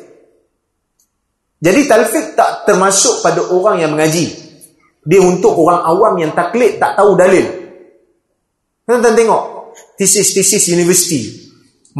jadi 1.60 1.84
talfik 1.84 2.32
tak 2.32 2.64
termasuk 2.64 3.20
pada 3.20 3.44
orang 3.52 3.84
yang 3.84 3.92
mengaji. 3.92 4.32
Dia 5.04 5.20
untuk 5.20 5.52
orang 5.60 5.84
awam 5.84 6.16
yang 6.16 6.32
taklid 6.32 6.80
tak 6.80 6.96
tahu 6.96 7.12
dalil. 7.20 7.44
Tuan-tuan 8.88 9.12
tengok. 9.12 9.42
Tesis-tesis 10.00 10.72
universiti. 10.72 11.20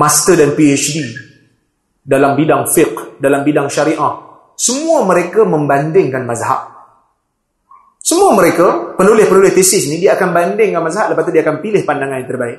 Master 0.01 0.41
dan 0.41 0.57
PhD. 0.57 1.05
Dalam 2.01 2.41
bidang 2.41 2.73
fiqh. 2.73 3.21
Dalam 3.21 3.45
bidang 3.45 3.69
syariah. 3.69 4.17
Semua 4.57 5.05
mereka 5.05 5.45
membandingkan 5.45 6.25
mazhab. 6.25 6.70
Semua 8.01 8.33
mereka, 8.33 8.97
penulis-penulis 8.97 9.53
tesis 9.53 9.85
ni, 9.93 10.01
dia 10.01 10.17
akan 10.17 10.33
bandingkan 10.33 10.81
mazhab. 10.81 11.13
Lepas 11.13 11.29
tu 11.29 11.33
dia 11.37 11.45
akan 11.45 11.61
pilih 11.61 11.85
pandangan 11.85 12.25
yang 12.25 12.29
terbaik. 12.29 12.59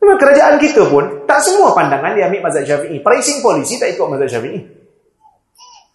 Memang 0.00 0.16
kerajaan 0.16 0.56
kita 0.56 0.88
pun, 0.88 1.28
tak 1.28 1.44
semua 1.44 1.76
pandangan 1.76 2.16
dia 2.16 2.32
ambil 2.32 2.48
mazhab 2.48 2.64
syafi'i. 2.64 3.04
Pricing 3.04 3.44
policy 3.44 3.76
tak 3.76 3.92
ikut 3.92 4.06
mazhab 4.08 4.28
syafi'i. 4.32 4.60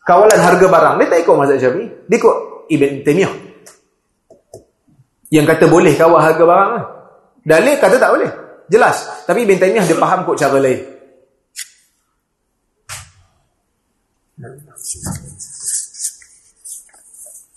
Kawalan 0.06 0.38
harga 0.38 0.66
barang, 0.70 0.96
dia 1.02 1.08
tak 1.10 1.20
ikut 1.26 1.36
mazhab 1.36 1.58
syafi'i. 1.58 1.86
Dia 2.06 2.18
ikut 2.22 2.36
Ibn 2.70 2.92
Taymiyah. 3.02 3.34
Yang 5.34 5.46
kata 5.50 5.66
boleh 5.66 5.94
kawal 5.98 6.22
harga 6.22 6.44
barang. 6.46 6.70
Kan? 6.70 6.84
Dalil 7.42 7.76
kata 7.82 7.96
tak 7.98 8.12
boleh. 8.14 8.30
Jelas. 8.70 9.26
Tapi 9.26 9.50
Ibn 9.50 9.58
Taymiyah 9.58 9.86
dia 9.90 9.98
faham 9.98 10.22
kot 10.30 10.38
cara 10.38 10.62
lain. 10.62 10.82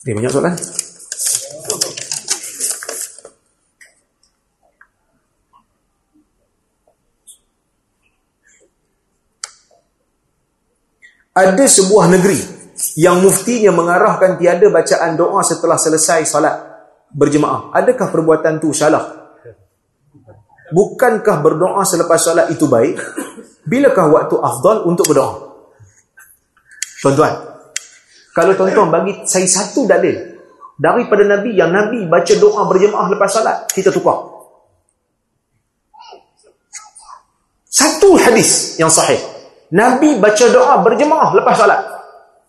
Dia 0.08 0.16
banyak 0.16 0.32
soalan. 0.32 0.56
ada 11.38 11.64
sebuah 11.70 12.10
negeri 12.10 12.40
yang 12.98 13.22
muftinya 13.22 13.70
mengarahkan 13.70 14.34
tiada 14.42 14.66
bacaan 14.74 15.14
doa 15.14 15.38
setelah 15.46 15.78
selesai 15.78 16.26
salat 16.26 16.56
berjemaah. 17.14 17.70
Adakah 17.78 18.10
perbuatan 18.10 18.58
tu 18.58 18.74
salah? 18.74 19.36
Bukankah 20.74 21.36
berdoa 21.38 21.86
selepas 21.86 22.18
salat 22.18 22.50
itu 22.50 22.66
baik? 22.66 22.98
Bilakah 23.70 24.10
waktu 24.10 24.34
afdal 24.34 24.88
untuk 24.90 25.06
berdoa? 25.06 25.46
Tuan-tuan, 26.98 27.47
kalau 28.38 28.54
tuan-tuan 28.54 28.86
bagi 28.94 29.26
saya 29.26 29.50
satu 29.50 29.82
dalil 29.82 30.14
daripada 30.78 31.26
Nabi 31.26 31.58
yang 31.58 31.74
Nabi 31.74 32.06
baca 32.06 32.34
doa 32.38 32.62
berjemaah 32.70 33.10
lepas 33.10 33.34
salat, 33.34 33.66
kita 33.74 33.90
tukar. 33.90 34.14
Satu 37.66 38.14
hadis 38.14 38.78
yang 38.78 38.86
sahih. 38.86 39.18
Nabi 39.74 40.22
baca 40.22 40.46
doa 40.54 40.78
berjemaah 40.86 41.34
lepas 41.34 41.54
salat. 41.58 41.82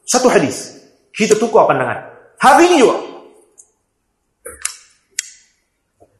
Satu 0.06 0.30
hadis. 0.30 0.78
Kita 1.10 1.34
tukar 1.42 1.66
pandangan. 1.66 2.06
Hari 2.38 2.64
ini 2.70 2.78
juga. 2.86 2.98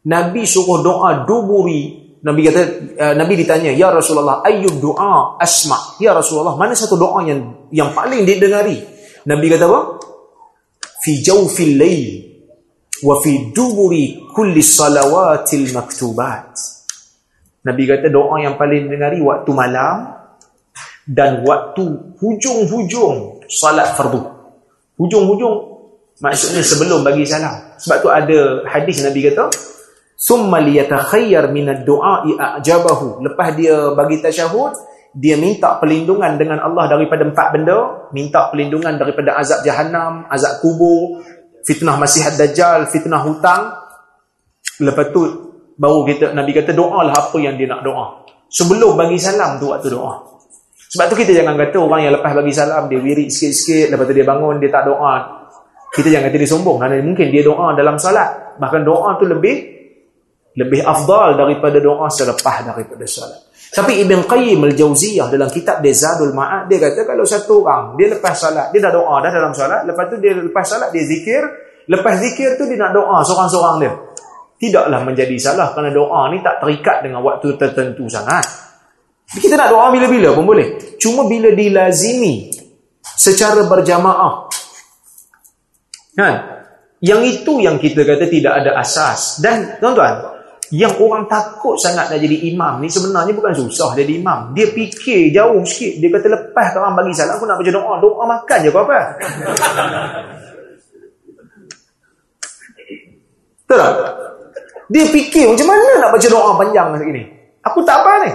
Nabi 0.10 0.50
suruh 0.50 0.82
doa 0.82 1.30
duburi. 1.30 2.10
Nabi 2.20 2.42
kata, 2.52 2.62
uh, 3.00 3.14
Nabi 3.16 3.34
ditanya, 3.40 3.72
Ya 3.72 3.94
Rasulullah, 3.94 4.44
ayyub 4.44 4.82
doa 4.82 5.40
asma. 5.40 5.96
Ya 6.02 6.12
Rasulullah, 6.12 6.58
mana 6.58 6.76
satu 6.76 7.00
doa 7.00 7.22
yang 7.24 7.70
yang 7.72 7.96
paling 7.96 8.28
didengari? 8.28 8.99
Nabi 9.28 9.46
kata 9.52 9.66
apa? 9.68 9.82
Fi 11.04 11.12
jawfil 11.20 11.76
layl 11.76 12.04
wa 13.04 13.20
fi 13.24 13.52
duburi 13.52 14.24
kulli 14.32 14.64
salawatil 14.64 15.72
maktubat. 15.76 16.56
Nabi 17.64 17.84
kata 17.84 18.08
doa 18.08 18.40
yang 18.40 18.56
paling 18.56 18.88
didengari 18.88 19.20
waktu 19.20 19.52
malam 19.52 20.16
dan 21.04 21.44
waktu 21.44 22.16
hujung-hujung 22.22 23.44
salat 23.50 23.98
fardu. 23.98 24.22
Hujung-hujung 24.96 25.56
maksudnya 26.24 26.64
sebelum 26.64 27.04
bagi 27.04 27.28
salam. 27.28 27.76
Sebab 27.80 27.98
tu 28.04 28.08
ada 28.12 28.64
hadis 28.68 29.04
Nabi 29.04 29.28
kata, 29.32 29.52
"Summa 30.16 30.60
liyatakhayyar 30.64 31.52
min 31.52 31.72
ad-du'a'i 31.72 32.36
a'jabahu." 32.36 33.24
Lepas 33.24 33.56
dia 33.56 33.92
bagi 33.96 34.20
tasyahud, 34.20 34.72
dia 35.16 35.36
minta 35.42 35.82
perlindungan 35.82 36.38
dengan 36.38 36.62
Allah 36.62 36.86
daripada 36.86 37.26
empat 37.26 37.48
benda, 37.50 38.10
minta 38.14 38.54
perlindungan 38.54 38.94
daripada 38.94 39.42
azab 39.42 39.66
jahanam, 39.66 40.30
azab 40.30 40.62
kubur, 40.62 41.26
fitnah 41.66 41.98
Masih 41.98 42.30
Dajjal, 42.38 42.86
fitnah 42.94 43.26
hutang. 43.26 43.74
Lepas 44.80 45.10
tu 45.10 45.22
baru 45.76 46.06
kita 46.06 46.32
Nabi 46.38 46.54
kata 46.54 46.78
doalah 46.78 47.16
apa 47.16 47.38
yang 47.42 47.58
dia 47.58 47.66
nak 47.66 47.82
doa. 47.82 48.22
Sebelum 48.50 48.94
bagi 48.94 49.18
salam 49.18 49.58
tu 49.58 49.74
waktu 49.74 49.90
doa. 49.90 50.30
Sebab 50.90 51.06
tu 51.10 51.16
kita 51.22 51.38
jangan 51.38 51.54
kata 51.58 51.78
orang 51.78 52.02
yang 52.06 52.14
lepas 52.18 52.34
bagi 52.34 52.54
salam 52.54 52.90
dia 52.90 52.98
wirid 52.98 53.30
sikit-sikit 53.30 53.94
lepas 53.94 54.06
tu 54.10 54.14
dia 54.14 54.26
bangun 54.26 54.62
dia 54.62 54.70
tak 54.70 54.90
doa. 54.90 55.14
Kita 55.90 56.06
jangan 56.06 56.30
kata 56.30 56.38
dia 56.38 56.50
sombong 56.50 56.78
kerana 56.78 56.96
mungkin 57.02 57.28
dia 57.34 57.42
doa 57.42 57.74
dalam 57.74 57.98
salat. 57.98 58.62
Bahkan 58.62 58.82
doa 58.86 59.18
tu 59.18 59.26
lebih 59.26 59.58
lebih 60.54 60.82
afdal 60.86 61.34
daripada 61.38 61.78
doa 61.82 62.06
selepas 62.14 62.62
daripada 62.62 63.06
salat. 63.10 63.49
Tapi 63.70 64.02
Ibn 64.02 64.26
Qayyim 64.26 64.66
al-Jauziyah 64.66 65.30
dalam 65.30 65.46
kitab 65.54 65.86
dia 65.86 65.94
Zadul 65.94 66.34
Ma'ad 66.34 66.66
dia 66.66 66.82
kata 66.82 67.06
kalau 67.06 67.22
satu 67.22 67.62
orang 67.62 67.94
dia 68.02 68.10
lepas 68.10 68.34
salat 68.34 68.74
dia 68.74 68.82
dah 68.82 68.90
doa 68.90 69.22
dah 69.22 69.30
dalam 69.30 69.54
salat 69.54 69.86
lepas 69.86 70.10
tu 70.10 70.18
dia 70.18 70.34
lepas 70.34 70.66
salat 70.66 70.90
dia 70.90 71.06
zikir 71.06 71.42
lepas 71.86 72.18
zikir 72.18 72.58
tu 72.58 72.66
dia 72.66 72.82
nak 72.82 72.98
doa 72.98 73.22
seorang-seorang 73.22 73.78
dia. 73.78 73.94
Tidaklah 74.60 75.00
menjadi 75.06 75.38
salah 75.40 75.72
kerana 75.72 75.94
doa 75.94 76.28
ni 76.34 76.42
tak 76.42 76.60
terikat 76.60 77.06
dengan 77.06 77.22
waktu 77.22 77.56
tertentu 77.56 78.10
sangat. 78.10 78.44
Kita 79.30 79.54
nak 79.54 79.70
doa 79.70 79.94
bila-bila 79.94 80.34
pun 80.34 80.50
boleh. 80.50 80.98
Cuma 80.98 81.30
bila 81.30 81.54
dilazimi 81.54 82.50
secara 83.06 83.70
berjamaah. 83.70 84.50
Kan? 86.18 86.36
Yang 87.00 87.22
itu 87.40 87.54
yang 87.64 87.78
kita 87.80 88.04
kata 88.04 88.26
tidak 88.28 88.54
ada 88.60 88.82
asas. 88.82 89.40
Dan 89.40 89.80
tuan-tuan, 89.80 90.39
yang 90.70 90.94
orang 91.02 91.26
takut 91.26 91.74
sangat 91.82 92.14
nak 92.14 92.22
jadi 92.22 92.54
imam 92.54 92.78
ni 92.78 92.94
sebenarnya 92.94 93.34
bukan 93.34 93.54
susah 93.58 93.98
jadi 93.98 94.22
imam. 94.22 94.54
Dia 94.54 94.70
fikir 94.70 95.34
jauh 95.34 95.66
sikit. 95.66 95.98
Dia 95.98 96.10
kata 96.14 96.28
lepas 96.30 96.78
orang 96.78 96.94
bagi 96.94 97.18
salam 97.18 97.42
aku 97.42 97.50
nak 97.50 97.58
baca 97.58 97.72
doa. 97.74 97.94
Doa 97.98 98.24
makan 98.30 98.58
je 98.62 98.70
apa-apa. 98.70 99.00
Betul 103.66 103.78
tak? 103.82 103.94
Dia 104.90 105.06
fikir 105.10 105.46
macam 105.50 105.68
mana 105.74 105.92
nak 106.06 106.12
baca 106.14 106.28
doa 106.30 106.52
panjang 106.54 106.88
macam 106.94 107.10
ni. 107.14 107.24
Aku 107.66 107.80
tak 107.82 107.98
apa 108.06 108.12
ni. 108.26 108.32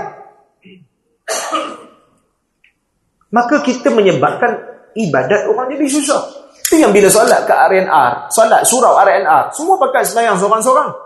Maka 3.35 3.63
kita 3.63 3.91
menyebabkan 3.91 4.59
ibadat 4.95 5.51
orang 5.51 5.71
jadi 5.75 5.87
susah. 5.87 6.23
Itu 6.67 6.83
yang 6.83 6.91
bila 6.91 7.07
solat 7.11 7.47
ke 7.47 7.55
RNR, 7.55 8.31
solat 8.31 8.63
surau 8.67 8.95
RNR, 8.99 9.51
semua 9.55 9.79
pakai 9.79 10.07
semayang 10.07 10.39
seorang-seorang. 10.39 11.04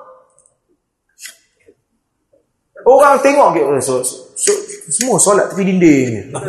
Orang 2.88 3.20
tengok 3.20 3.52
ke 3.52 3.60
so, 3.84 4.00
so, 4.32 4.52
semua 4.88 5.20
solat 5.20 5.52
tepi 5.52 5.60
dinding. 5.60 6.32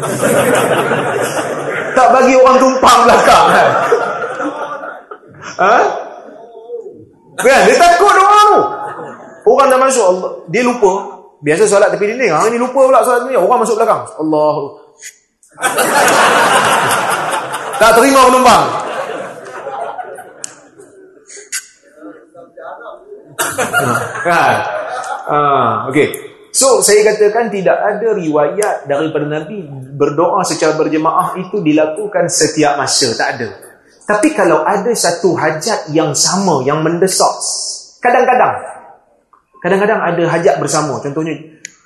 tak 1.99 2.07
bagi 2.15 2.31
orang 2.39 2.55
tumpang 2.55 2.99
belakang 3.03 3.45
kan. 3.51 3.69
Ha? 5.59 5.75
Kan? 7.43 7.61
Dia 7.67 7.75
takut 7.75 8.15
orang 8.15 8.47
tu. 8.55 8.61
Orang 9.51 9.67
dah 9.67 9.79
masuk 9.81 10.05
Allah, 10.05 10.31
dia 10.47 10.63
lupa 10.63 11.19
Biasa 11.43 11.67
solat 11.67 11.91
tepi 11.91 12.07
dinding. 12.07 12.31
Hari 12.31 12.55
ni 12.55 12.59
lupa 12.59 12.87
pula 12.87 13.03
solat 13.03 13.27
dinding. 13.27 13.43
Orang 13.43 13.59
masuk 13.59 13.75
belakang. 13.75 14.07
Allah. 14.07 14.55
tak 17.83 17.91
terima 17.99 18.31
penumpang. 18.31 18.63
kan? 24.23 24.55
Ah, 25.29 25.85
okay. 25.87 26.28
So, 26.49 26.81
saya 26.81 27.05
katakan 27.05 27.53
tidak 27.53 27.77
ada 27.77 28.17
riwayat 28.17 28.89
daripada 28.89 29.25
Nabi 29.29 29.69
berdoa 29.95 30.41
secara 30.41 30.73
berjemaah 30.73 31.37
itu 31.37 31.61
dilakukan 31.61 32.25
setiap 32.25 32.75
masa. 32.77 33.13
Tak 33.13 33.29
ada. 33.37 33.49
Tapi 34.09 34.33
kalau 34.33 34.65
ada 34.65 34.89
satu 34.97 35.37
hajat 35.37 35.93
yang 35.93 36.17
sama, 36.17 36.65
yang 36.65 36.81
mendesak, 36.81 37.37
kadang-kadang 38.01 38.79
Kadang-kadang 39.59 39.99
ada 39.99 40.23
hajat 40.23 40.55
bersama. 40.57 41.03
Contohnya, 41.03 41.35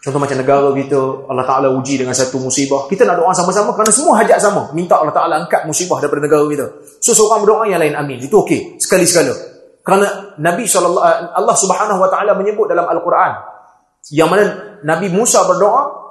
Contoh 0.03 0.19
macam 0.19 0.35
negara 0.35 0.67
kita, 0.75 0.99
Allah 1.31 1.47
Ta'ala 1.47 1.71
uji 1.79 1.95
dengan 1.95 2.11
satu 2.11 2.35
musibah. 2.35 2.91
Kita 2.91 3.07
nak 3.07 3.23
doa 3.23 3.31
sama-sama 3.31 3.71
kerana 3.71 3.87
semua 3.87 4.19
hajat 4.19 4.35
sama. 4.35 4.67
Minta 4.75 4.99
Allah 4.99 5.15
Ta'ala 5.15 5.39
angkat 5.39 5.63
musibah 5.63 6.03
daripada 6.03 6.27
negara 6.27 6.43
kita. 6.43 6.67
So, 6.99 7.15
seorang 7.15 7.47
berdoa 7.47 7.71
yang 7.71 7.79
lain, 7.79 7.95
amin. 7.95 8.19
Itu 8.19 8.43
okey. 8.43 8.83
Sekali-sekala. 8.83 9.31
Kerana 9.79 10.35
Nabi 10.43 10.67
SAW, 10.67 10.99
Allah 11.31 11.55
Subhanahu 11.55 12.03
Wa 12.03 12.11
Ta'ala 12.11 12.35
menyebut 12.35 12.67
dalam 12.67 12.83
Al-Quran. 12.83 13.31
Yang 14.11 14.29
mana 14.31 14.43
Nabi 14.83 15.07
Musa 15.07 15.45
berdoa 15.47 16.03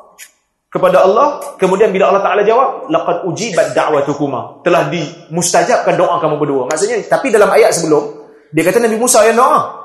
kepada 0.73 1.05
Allah. 1.05 1.57
Kemudian 1.61 1.93
bila 1.93 2.09
Allah 2.09 2.25
Ta'ala 2.25 2.41
jawab, 2.41 2.89
Laqad 2.89 3.29
ujibat 3.29 3.77
da'watukuma. 3.77 4.65
Telah 4.65 4.89
dimustajabkan 4.89 6.01
doa 6.01 6.17
kamu 6.17 6.41
berdua. 6.41 6.63
Maksudnya, 6.73 7.05
tapi 7.05 7.29
dalam 7.29 7.53
ayat 7.53 7.77
sebelum, 7.77 8.25
dia 8.49 8.65
kata 8.65 8.81
Nabi 8.81 8.97
Musa 8.97 9.21
yang 9.29 9.37
doa. 9.37 9.85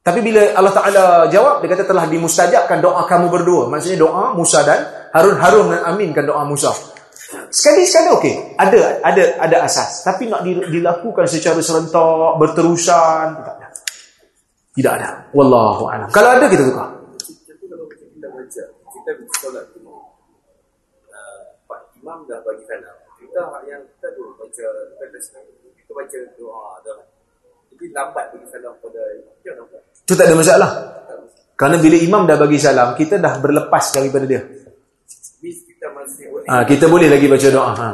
Tapi 0.00 0.24
bila 0.24 0.42
Allah 0.56 0.74
Ta'ala 0.74 1.04
jawab, 1.30 1.62
dia 1.62 1.68
kata 1.70 1.84
telah 1.86 2.08
dimustajabkan 2.10 2.82
doa 2.82 3.06
kamu 3.06 3.30
berdua. 3.30 3.70
Maksudnya 3.70 4.00
doa 4.02 4.34
Musa 4.34 4.66
dan 4.66 4.80
Harun. 5.14 5.36
Harun 5.38 5.66
dan 5.70 5.86
aminkan 5.86 6.26
doa 6.26 6.42
Musa. 6.42 6.72
Sekali-sekali 7.30 8.08
okey. 8.18 8.34
Ada 8.58 9.06
ada 9.06 9.24
ada 9.38 9.56
asas. 9.62 10.02
Tapi 10.02 10.26
nak 10.26 10.42
dilakukan 10.42 11.30
secara 11.30 11.62
serentak, 11.62 12.34
berterusan, 12.42 13.38
tidak 13.38 13.54
ada. 13.54 13.68
Tidak 14.70 14.92
ada. 14.98 15.08
Wallahu 15.36 15.86
a'lam. 15.86 16.08
Kalau 16.10 16.30
ada, 16.32 16.46
kita 16.48 16.62
tukar. 16.66 16.99
Imam 22.00 22.24
dah 22.24 22.40
bagi 22.40 22.64
salam. 22.64 22.96
Kita 23.20 23.40
yang 23.68 23.84
kita 23.84 24.08
dulu 24.16 24.32
baca 24.40 24.66
kita 25.76 25.90
baca 25.92 26.18
doa 26.40 26.80
dah. 26.80 27.00
Jadi 27.68 27.86
lambat 27.92 28.24
bagi 28.32 28.46
salam 28.48 28.72
pada 28.80 29.00
kita 29.44 29.50
lambat. 29.60 29.82
Itu 30.08 30.12
tak 30.16 30.26
ada 30.32 30.34
masalah. 30.34 30.70
Kerana 31.60 31.76
bila 31.76 31.96
imam 32.00 32.24
dah 32.24 32.36
bagi 32.40 32.56
salam, 32.56 32.96
kita 32.96 33.20
dah 33.20 33.36
berlepas 33.36 33.84
daripada 33.92 34.24
dia. 34.24 34.40
Ha, 36.48 36.64
kita 36.64 36.88
boleh 36.88 37.12
lagi 37.12 37.28
baca 37.28 37.48
doa. 37.52 37.72
Ha. 37.76 37.88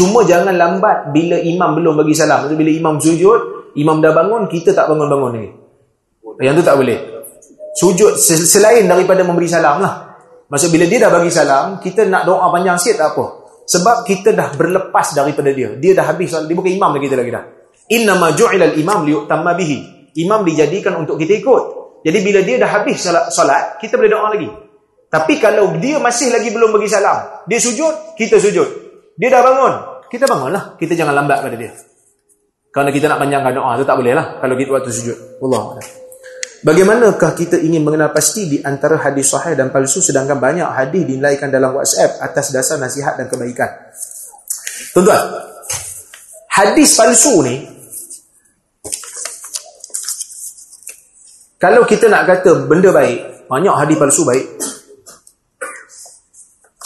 Cuma 0.00 0.24
jangan 0.24 0.56
lambat 0.56 1.12
bila 1.12 1.36
imam 1.36 1.76
belum 1.76 2.00
bagi 2.00 2.16
salam. 2.16 2.48
Bila 2.48 2.72
imam 2.72 2.96
sujud, 2.96 3.72
imam 3.76 4.00
dah 4.00 4.16
bangun, 4.16 4.48
kita 4.48 4.72
tak 4.72 4.88
bangun-bangun 4.88 5.32
lagi. 5.36 5.50
Yang 6.40 6.54
tu 6.60 6.64
tak 6.64 6.76
boleh. 6.80 7.17
Sujud 7.78 8.18
selain 8.18 8.90
daripada 8.90 9.22
memberi 9.22 9.46
salam 9.46 9.78
lah. 9.78 10.18
Maksud 10.50 10.74
bila 10.74 10.90
dia 10.90 11.06
dah 11.06 11.10
bagi 11.14 11.30
salam, 11.30 11.78
kita 11.78 12.10
nak 12.10 12.26
doa 12.26 12.50
panjang 12.50 12.74
sikit 12.74 12.96
tak 12.98 13.08
apa. 13.14 13.24
Sebab 13.68 13.96
kita 14.02 14.34
dah 14.34 14.48
berlepas 14.58 15.14
daripada 15.14 15.54
dia. 15.54 15.78
Dia 15.78 15.94
dah 15.94 16.10
habis. 16.10 16.34
Dia 16.34 16.56
bukan 16.56 16.72
imam 16.74 16.90
lagi 16.96 17.06
kita 17.06 17.16
lagi 17.20 17.30
dah. 17.30 17.44
Inna 17.94 18.18
ma 18.18 18.34
ju'ilal 18.34 18.74
imam 18.74 19.06
liyu'tamma 19.06 19.54
bihi 19.54 19.98
imam 20.18 20.42
dijadikan 20.42 20.98
untuk 20.98 21.20
kita 21.20 21.38
ikut. 21.38 21.62
Jadi 22.02 22.18
bila 22.22 22.40
dia 22.42 22.56
dah 22.58 22.70
habis 22.70 23.02
solat, 23.34 23.78
kita 23.82 23.98
boleh 23.98 24.10
doa 24.10 24.26
lagi. 24.30 24.48
Tapi 25.08 25.40
kalau 25.40 25.72
dia 25.80 25.96
masih 25.98 26.30
lagi 26.30 26.52
belum 26.52 26.74
bagi 26.74 26.88
salam, 26.90 27.46
dia 27.48 27.58
sujud, 27.58 28.14
kita 28.18 28.36
sujud. 28.38 28.68
Dia 29.18 29.28
dah 29.34 29.42
bangun, 29.42 29.72
kita 30.10 30.24
bangunlah. 30.30 30.78
Kita 30.78 30.94
jangan 30.94 31.14
lambat 31.16 31.42
pada 31.42 31.56
dia. 31.58 31.74
Kerana 32.70 32.90
kita 32.92 33.10
nak 33.10 33.18
panjangkan 33.24 33.52
doa, 33.56 33.70
itu 33.80 33.86
tak 33.88 33.96
boleh 33.98 34.14
lah. 34.14 34.26
Kalau 34.38 34.54
kita 34.54 34.70
waktu 34.70 34.90
sujud. 34.92 35.16
Allah. 35.42 35.62
Bagaimanakah 36.58 37.38
kita 37.38 37.54
ingin 37.54 37.86
mengenal 37.86 38.10
pasti 38.10 38.50
di 38.50 38.58
antara 38.58 38.98
hadis 38.98 39.30
sahih 39.30 39.54
dan 39.54 39.70
palsu 39.70 40.02
sedangkan 40.02 40.42
banyak 40.42 40.66
hadis 40.66 41.06
dinilaikan 41.06 41.54
dalam 41.54 41.78
WhatsApp 41.78 42.18
atas 42.18 42.50
dasar 42.50 42.82
nasihat 42.82 43.14
dan 43.14 43.30
kebaikan. 43.30 43.70
Tuan-tuan, 44.90 45.22
hadis 46.50 46.98
palsu 46.98 47.46
ni 47.46 47.78
Kalau 51.58 51.82
kita 51.82 52.06
nak 52.06 52.22
kata 52.22 52.70
benda 52.70 52.94
baik, 52.94 53.50
banyak 53.50 53.74
hadis 53.74 53.98
palsu 53.98 54.22
baik. 54.22 54.46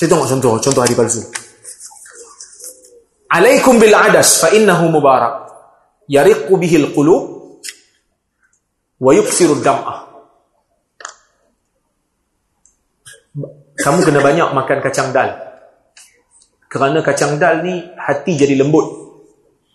Saya 0.01 0.09
tengok 0.09 0.28
contoh, 0.32 0.53
contoh 0.65 0.81
hadis 0.81 0.97
palsu. 0.97 1.20
Alaikum 3.28 3.77
bil 3.77 3.93
adas 3.93 4.40
fa 4.40 4.49
innahu 4.49 4.89
mubarak. 4.89 5.44
Yariqu 6.09 6.57
bihi 6.57 6.89
al-qulub 6.89 7.41
wa 9.03 9.11
yuksiru 9.11 9.59
dam'ah. 9.59 10.07
Kamu 13.83 13.99
kena 14.07 14.23
banyak 14.23 14.49
makan 14.55 14.79
kacang 14.79 15.11
dal. 15.11 15.35
Kerana 16.70 17.03
kacang 17.03 17.35
dal 17.43 17.66
ni 17.66 17.83
hati 17.99 18.39
jadi 18.39 18.55
lembut. 18.55 19.03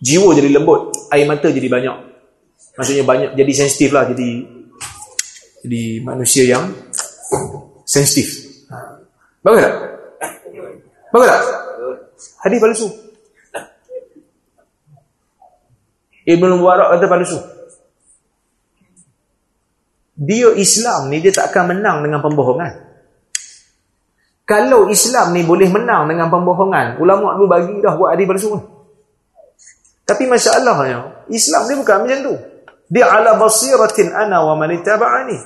Jiwa 0.00 0.32
jadi 0.32 0.48
lembut, 0.54 0.94
air 1.12 1.28
mata 1.28 1.52
jadi 1.52 1.68
banyak. 1.68 1.96
Maksudnya 2.78 3.04
banyak 3.04 3.30
jadi 3.34 3.52
sensitif 3.52 3.90
lah, 3.90 4.06
jadi 4.08 4.46
jadi 5.66 5.82
manusia 6.06 6.46
yang 6.46 6.70
sensitif. 7.82 8.48
Bagus 9.42 9.60
tak? 9.66 9.74
Bagus 11.10 11.28
tak? 11.28 11.42
Hadis 12.46 12.58
palsu. 12.62 12.88
Ibn 16.28 16.50
Mubarak 16.54 16.96
kata 16.96 17.06
palsu. 17.10 17.57
Dia 20.18 20.50
Islam 20.58 21.14
ni 21.14 21.22
dia 21.22 21.30
tak 21.30 21.54
akan 21.54 21.78
menang 21.78 22.02
dengan 22.02 22.18
pembohongan. 22.18 22.90
Kalau 24.48 24.90
Islam 24.90 25.30
ni 25.36 25.46
boleh 25.46 25.70
menang 25.70 26.10
dengan 26.10 26.26
pembohongan, 26.26 26.98
ulama 26.98 27.38
dulu 27.38 27.46
bagi 27.46 27.78
dah 27.78 27.94
buat 27.94 28.16
hadis 28.16 28.26
palsu. 28.26 28.58
Tapi 30.08 30.24
masalahnya, 30.24 31.28
Islam 31.28 31.68
ni 31.68 31.74
bukan 31.78 31.96
macam 32.02 32.18
tu. 32.24 32.34
Dia 32.88 33.12
ala 33.12 33.36
basiratin 33.36 34.08
ana 34.10 34.40
wa 34.40 34.56
man 34.56 34.72
ittaba'ani. 34.72 35.36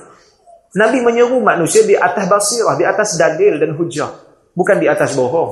Nabi 0.79 1.03
menyeru 1.03 1.43
manusia 1.43 1.83
di 1.83 1.93
atas 1.99 2.25
basirah, 2.25 2.79
di 2.79 2.87
atas 2.87 3.19
dalil 3.19 3.59
dan 3.59 3.75
hujah, 3.75 4.09
bukan 4.55 4.79
di 4.79 4.87
atas 4.87 5.13
bohong. 5.19 5.51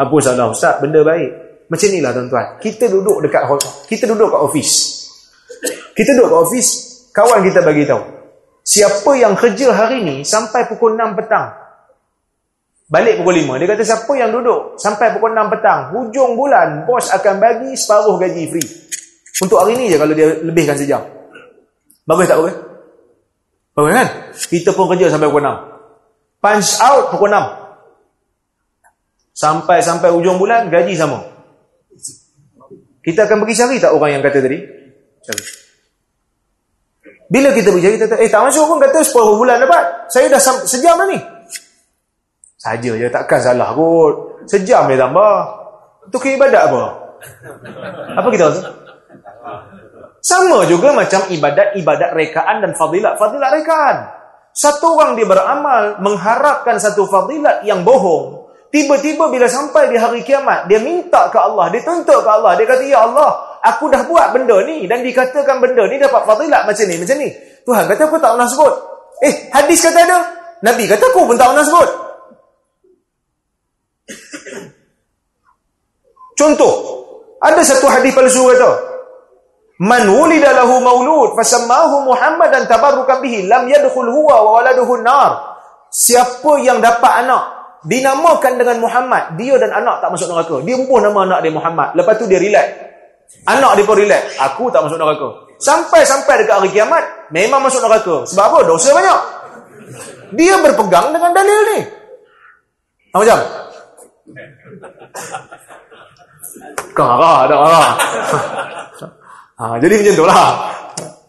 Apa 0.00 0.16
salah 0.24 0.48
ustaz? 0.50 0.80
Benda 0.80 1.04
baik. 1.04 1.46
Macam 1.68 1.86
inilah 1.92 2.10
tuan-tuan. 2.16 2.46
Kita 2.62 2.88
duduk 2.88 3.28
dekat 3.28 3.44
kita 3.90 4.04
duduk 4.08 4.32
kat 4.32 4.40
office. 4.40 4.74
Kita 5.92 6.10
duduk 6.16 6.28
kat 6.32 6.40
office, 6.48 6.70
kawan 7.16 7.40
kita 7.40 7.64
bagi 7.64 7.88
tahu. 7.88 8.04
Siapa 8.60 9.16
yang 9.16 9.32
kerja 9.32 9.72
hari 9.72 10.04
ni 10.04 10.20
sampai 10.20 10.68
pukul 10.68 11.00
6 11.00 11.16
petang. 11.16 11.56
Balik 12.92 13.24
pukul 13.24 13.40
5. 13.40 13.56
Dia 13.56 13.66
kata 13.72 13.82
siapa 13.88 14.12
yang 14.20 14.36
duduk 14.36 14.76
sampai 14.76 15.16
pukul 15.16 15.32
6 15.32 15.52
petang, 15.56 15.80
hujung 15.96 16.36
bulan 16.36 16.84
bos 16.84 17.08
akan 17.08 17.40
bagi 17.40 17.72
separuh 17.72 18.20
gaji 18.20 18.42
free. 18.52 18.68
Untuk 19.40 19.56
hari 19.56 19.80
ni 19.80 19.88
je 19.88 19.96
kalau 19.96 20.12
dia 20.12 20.36
lebihkan 20.44 20.76
sejam. 20.76 21.00
Bagus 22.04 22.28
tak 22.28 22.36
bagus? 22.44 22.54
Bagus 23.72 23.92
kan? 23.96 24.08
Kita 24.36 24.70
pun 24.76 24.86
kerja 24.92 25.08
sampai 25.08 25.32
pukul 25.32 25.46
6. 25.46 26.42
Punch 26.44 26.70
out 26.84 27.04
pukul 27.16 27.32
6. 27.32 27.64
Sampai-sampai 29.36 30.10
ujung 30.16 30.40
bulan, 30.40 30.72
gaji 30.72 30.96
sama. 30.96 31.20
Kita 33.04 33.28
akan 33.28 33.44
pergi 33.44 33.54
cari 33.54 33.76
tak 33.76 33.92
orang 33.92 34.18
yang 34.18 34.22
kata 34.24 34.38
tadi? 34.40 34.58
Cari. 35.22 35.44
Bila 37.26 37.50
kita 37.50 37.74
cari, 37.74 37.98
kita 37.98 38.06
kata, 38.06 38.22
eh 38.22 38.30
tak 38.30 38.42
masuk 38.46 38.70
pun 38.70 38.78
kata 38.78 39.02
separuh 39.02 39.34
bulan 39.34 39.58
dapat. 39.58 40.10
Saya 40.10 40.30
dah 40.30 40.40
sejam 40.62 40.94
dah 40.94 41.06
ni. 41.10 41.18
Saja 42.54 42.90
je, 42.94 43.06
takkan 43.10 43.42
salah 43.42 43.74
kot. 43.74 44.46
Sejam 44.46 44.86
dia 44.86 44.98
tambah. 44.98 45.34
Itu 46.06 46.18
keibadat 46.22 46.70
apa? 46.70 46.82
Apa 48.14 48.28
kita 48.30 48.46
rasa? 48.46 48.62
Sama 50.22 50.66
juga 50.66 50.90
macam 50.90 51.22
ibadat-ibadat 51.30 52.10
rekaan 52.14 52.62
dan 52.62 52.74
fadilat-fadilat 52.74 53.50
rekaan. 53.62 53.96
Satu 54.50 54.98
orang 54.98 55.14
dia 55.14 55.26
beramal 55.26 56.02
mengharapkan 56.02 56.78
satu 56.82 57.06
fadilat 57.06 57.62
yang 57.62 57.86
bohong. 57.86 58.46
Tiba-tiba 58.70 59.30
bila 59.30 59.46
sampai 59.46 59.86
di 59.88 59.96
hari 59.96 60.26
kiamat, 60.26 60.66
dia 60.66 60.82
minta 60.82 61.30
ke 61.30 61.38
Allah, 61.38 61.70
dia 61.70 61.86
tuntut 61.86 62.22
ke 62.22 62.30
Allah. 62.30 62.58
Dia 62.58 62.66
kata, 62.66 62.82
Ya 62.82 63.06
Allah, 63.06 63.55
aku 63.66 63.90
dah 63.90 64.06
buat 64.06 64.30
benda 64.30 64.62
ni 64.62 64.86
dan 64.86 65.02
dikatakan 65.02 65.58
benda 65.58 65.82
ni 65.90 65.98
dapat 65.98 66.22
fadilat 66.22 66.62
macam 66.62 66.84
ni, 66.86 66.96
macam 67.02 67.16
ni. 67.18 67.28
Tuhan 67.66 67.84
kata, 67.90 68.02
aku 68.06 68.18
tak 68.22 68.30
pernah 68.38 68.46
sebut. 68.46 68.74
Eh, 69.26 69.34
hadis 69.50 69.78
kata 69.82 69.98
ada. 70.06 70.18
Nabi 70.62 70.86
kata, 70.86 71.04
aku 71.10 71.26
pun 71.26 71.34
tak 71.34 71.50
pernah 71.50 71.66
sebut. 71.66 71.88
Contoh, 76.36 76.74
ada 77.42 77.60
satu 77.66 77.90
hadis 77.90 78.14
palsu 78.14 78.46
kata, 78.54 78.70
Man 79.76 80.08
wulida 80.08 80.56
lahu 80.56 80.80
maulud 80.80 81.36
fasammahu 81.36 82.08
Muhammadan 82.08 82.64
tabarrukan 82.64 83.20
bihi 83.20 83.44
lam 83.44 83.68
yadkhul 83.68 84.08
huwa 84.08 84.40
wa 84.40 84.50
waladuhu 84.56 85.04
nar. 85.04 85.60
Siapa 85.92 86.64
yang 86.64 86.80
dapat 86.80 87.28
anak 87.28 87.42
dinamakan 87.84 88.56
dengan 88.56 88.80
Muhammad, 88.80 89.36
dia 89.36 89.60
dan 89.60 89.76
anak 89.76 90.00
tak 90.00 90.08
masuk 90.16 90.32
neraka. 90.32 90.56
Dia 90.64 90.80
pun 90.80 91.00
nama 91.04 91.18
anak 91.28 91.38
dia 91.44 91.52
Muhammad. 91.52 91.88
Lepas 91.92 92.14
tu 92.16 92.24
dia 92.24 92.40
relax. 92.40 92.85
Anak 93.46 93.78
dia 93.78 93.86
pun 93.86 93.96
relax. 93.98 94.22
Aku 94.42 94.70
tak 94.74 94.82
masuk 94.82 94.98
neraka. 94.98 95.28
Sampai-sampai 95.56 96.44
dekat 96.44 96.54
hari 96.60 96.70
kiamat, 96.74 97.30
memang 97.30 97.62
masuk 97.62 97.80
neraka. 97.80 98.26
Sebab 98.28 98.44
apa? 98.44 98.58
Dosa 98.66 98.90
banyak. 98.92 99.20
Dia 100.34 100.58
berpegang 100.58 101.14
dengan 101.14 101.30
dalil 101.30 101.60
ni. 101.72 101.80
Apa 103.14 103.22
macam? 103.22 103.38
Kau 106.96 107.06
marah, 107.06 107.36
ada 107.46 107.54
marah. 107.56 107.90
Ha, 109.56 109.64
jadi 109.80 109.94
macam 110.00 110.14
itulah. 110.20 110.36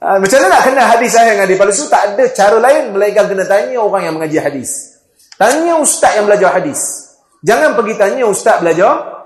Ha, 0.03 0.07
macam 0.19 0.37
mana 0.41 0.47
nak 0.51 0.61
kenal 0.67 0.87
hadis 0.93 1.09
sahih 1.15 1.31
dengan 1.35 1.45
hadis 1.47 1.57
palsu? 1.59 1.83
Tak 1.87 2.03
ada 2.13 2.23
cara 2.35 2.57
lain 2.59 2.83
melainkan 2.91 3.25
kena 3.31 3.45
tanya 3.47 3.79
orang 3.79 4.03
yang 4.03 4.13
mengaji 4.19 4.37
hadis. 4.41 4.99
Tanya 5.39 5.79
ustaz 5.79 6.17
yang 6.17 6.25
belajar 6.27 6.53
hadis. 6.57 7.13
Jangan 7.45 7.77
pergi 7.77 7.93
tanya 7.95 8.25
ustaz 8.27 8.59
belajar 8.59 9.16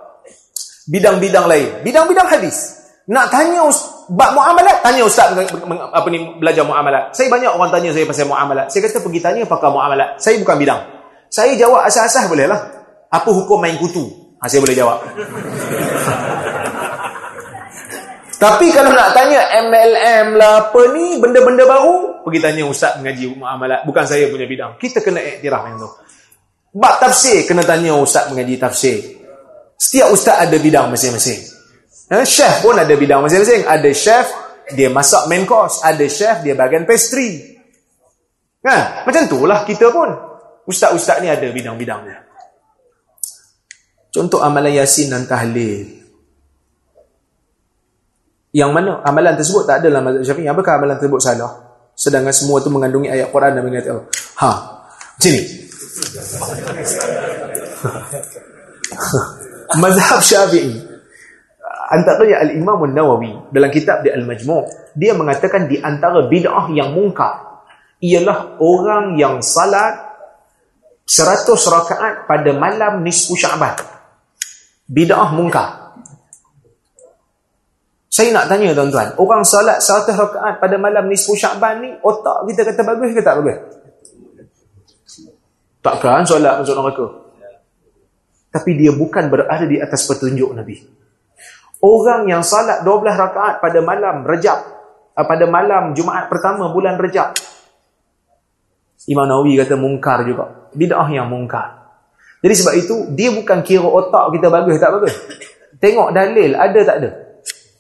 bidang-bidang 0.90 1.46
lain. 1.46 1.70
Bidang-bidang 1.86 2.28
hadis. 2.30 2.82
Nak 3.12 3.34
tanya 3.34 3.66
bab 4.14 4.32
muamalat, 4.38 4.86
tanya 4.86 5.04
ustaz 5.04 5.34
apa 5.34 6.08
ni 6.08 6.22
belajar 6.38 6.64
muamalat. 6.64 7.12
Saya 7.18 7.28
banyak 7.28 7.52
orang 7.52 7.70
tanya 7.74 7.90
saya 7.92 8.06
pasal 8.06 8.30
muamalat. 8.30 8.72
Saya 8.72 8.88
kata 8.88 9.02
pergi 9.04 9.20
tanya 9.20 9.44
pakar 9.50 9.74
muamalat. 9.74 10.22
Saya 10.22 10.38
bukan 10.40 10.56
bidang. 10.56 10.82
Saya 11.32 11.56
jawab 11.60 11.84
asas-asas 11.88 12.28
boleh 12.32 12.48
lah. 12.48 12.62
Apa 13.12 13.30
hukum 13.32 13.60
main 13.60 13.76
kutu? 13.76 14.08
Ha, 14.40 14.48
saya 14.48 14.64
boleh 14.64 14.76
jawab. 14.78 15.00
Tapi 18.42 18.74
kalau 18.74 18.90
nak 18.90 19.14
tanya 19.14 19.38
MLM 19.70 20.34
lah 20.34 20.66
apa 20.66 20.82
ni, 20.98 21.22
benda-benda 21.22 21.62
baru, 21.62 22.26
pergi 22.26 22.40
tanya 22.42 22.66
ustaz 22.66 22.98
mengaji 22.98 23.38
muamalat. 23.38 23.86
Bukan 23.86 24.02
saya 24.02 24.34
punya 24.34 24.50
bidang. 24.50 24.82
Kita 24.82 24.98
kena 25.06 25.22
iktiraf 25.22 25.62
yang 25.70 25.78
tu. 25.78 25.90
Bab 26.74 26.98
tafsir, 26.98 27.46
kena 27.46 27.62
tanya 27.62 27.94
ustaz 28.02 28.34
mengaji 28.34 28.58
tafsir. 28.58 29.21
Setiap 29.82 30.14
ustaz 30.14 30.38
ada 30.38 30.54
bidang 30.62 30.94
masing-masing. 30.94 31.42
Ha? 32.14 32.22
Chef 32.22 32.62
pun 32.62 32.78
ada 32.78 32.94
bidang 32.94 33.26
masing-masing. 33.26 33.66
Ada 33.66 33.90
chef, 33.98 34.30
dia 34.78 34.94
masak 34.94 35.26
main 35.26 35.42
course. 35.50 35.82
Ada 35.82 36.06
chef, 36.06 36.46
dia 36.46 36.54
bagian 36.54 36.86
pastry. 36.86 37.58
Kan? 38.62 39.10
Macam 39.10 39.26
tu 39.26 39.42
lah 39.50 39.66
kita 39.66 39.90
pun. 39.90 40.06
Ustaz-ustaz 40.70 41.18
ni 41.26 41.34
ada 41.34 41.50
bidang-bidangnya. 41.50 42.30
Contoh 44.14 44.46
amalan 44.46 44.78
yasin 44.78 45.10
dan 45.10 45.26
tahlil. 45.26 45.98
Yang 48.54 48.70
mana 48.70 49.02
amalan 49.02 49.34
tersebut 49.34 49.66
tak 49.66 49.82
ada 49.82 49.90
dalam 49.90 50.06
mazhab 50.06 50.30
Syafi'i. 50.30 50.46
Apakah 50.46 50.78
amalan 50.78 51.02
tersebut 51.02 51.22
salah? 51.26 51.52
Sedangkan 51.98 52.36
semua 52.36 52.62
itu 52.62 52.70
mengandungi 52.70 53.10
ayat 53.10 53.34
Quran 53.34 53.58
dan 53.58 53.64
mengatakan, 53.66 54.06
ha, 54.46 54.50
macam 55.18 55.32
ni. 55.34 55.42
mazhab 59.80 60.20
Syafi'i 60.20 60.76
antaranya 61.92 62.48
Al-Imam 62.48 62.88
Nawawi 62.88 63.52
dalam 63.52 63.70
kitab 63.72 64.04
di 64.04 64.10
Al-Majmu' 64.12 64.96
dia 64.96 65.12
mengatakan 65.16 65.68
di 65.68 65.80
antara 65.80 66.28
bid'ah 66.28 66.72
yang 66.72 66.96
mungkar 66.96 67.64
ialah 68.02 68.58
orang 68.58 69.20
yang 69.20 69.44
salat 69.44 70.00
100 71.06 71.48
rakaat 71.48 72.14
pada 72.26 72.52
malam 72.56 73.04
nisfu 73.04 73.36
Sya'ban. 73.36 73.76
Bid'ah 74.88 75.36
mungkar. 75.36 75.82
Saya 78.12 78.36
nak 78.36 78.52
tanya 78.52 78.76
tuan-tuan, 78.76 79.16
orang 79.16 79.44
salat 79.48 79.80
100 79.80 80.20
rakaat 80.20 80.60
pada 80.60 80.76
malam 80.76 81.08
nisfu 81.08 81.32
Syakban 81.32 81.80
ni, 81.80 81.90
otak 82.04 82.44
kita 82.52 82.68
kata 82.68 82.82
bagus 82.84 83.16
ke 83.16 83.24
tak 83.24 83.40
bagus? 83.40 83.60
Takkan 85.82 86.22
solat 86.28 86.62
masuk 86.62 86.76
neraka. 86.78 87.06
Tapi 88.52 88.76
dia 88.76 88.92
bukan 88.92 89.32
berada 89.32 89.64
di 89.64 89.80
atas 89.80 90.04
petunjuk 90.04 90.52
Nabi. 90.52 90.76
Orang 91.82 92.30
yang 92.30 92.44
salat 92.46 92.84
12 92.86 93.16
rakaat 93.16 93.64
pada 93.64 93.80
malam 93.82 94.22
Rejab, 94.28 94.60
eh, 95.16 95.26
pada 95.26 95.50
malam 95.50 95.96
Jumaat 95.98 96.28
pertama 96.30 96.70
bulan 96.70 97.00
Rejab. 97.00 97.34
Imam 99.10 99.26
Nawawi 99.26 99.58
kata 99.58 99.80
mungkar 99.80 100.22
juga. 100.28 100.70
Bid'ah 100.78 101.10
yang 101.10 101.26
mungkar. 101.26 101.82
Jadi 102.44 102.54
sebab 102.54 102.74
itu, 102.78 102.96
dia 103.18 103.34
bukan 103.34 103.66
kira 103.66 103.88
otak 103.88 104.30
kita 104.36 104.48
bagus 104.54 104.78
tak 104.78 104.94
bagus. 104.94 105.14
Tengok 105.82 106.14
dalil, 106.14 106.54
ada 106.54 106.80
tak 106.86 106.98
ada? 107.02 107.10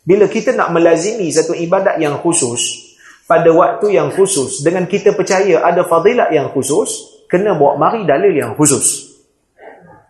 Bila 0.02 0.26
kita 0.26 0.58
nak 0.58 0.74
melazimi 0.74 1.30
satu 1.30 1.54
ibadat 1.54 2.02
yang 2.02 2.18
khusus 2.18 2.90
pada 3.30 3.54
waktu 3.54 4.02
yang 4.02 4.10
khusus 4.10 4.66
dengan 4.66 4.90
kita 4.90 5.14
percaya 5.14 5.62
ada 5.62 5.86
fadilat 5.86 6.34
yang 6.34 6.50
khusus, 6.50 7.22
kena 7.30 7.54
bawa 7.54 7.78
mari 7.78 8.02
dalil 8.04 8.34
yang 8.34 8.58
khusus. 8.58 9.11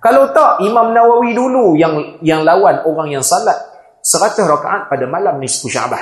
Kalau 0.02 0.34
tak 0.34 0.66
Imam 0.66 0.98
Nawawi 0.98 1.38
dulu 1.38 1.78
yang 1.78 2.18
yang 2.26 2.42
lawan 2.42 2.82
orang 2.90 3.14
yang 3.14 3.22
salat 3.22 3.54
100 4.02 4.34
rakaat 4.50 4.90
pada 4.90 5.06
malam 5.06 5.38
nisfu 5.38 5.70
Sya'ban. 5.70 6.02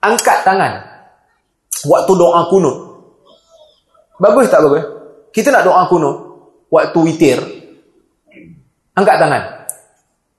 Angkat 0.00 0.48
tangan 0.48 0.80
waktu 1.84 2.12
doa 2.16 2.48
kunut. 2.48 2.76
Bagus 4.16 4.48
tak 4.48 4.64
bagus? 4.64 4.84
Kita 5.28 5.52
nak 5.52 5.68
doa 5.68 5.84
kunut 5.92 6.16
waktu 6.72 6.98
witir 7.04 7.38
Angkat 8.94 9.16
tangan. 9.18 9.42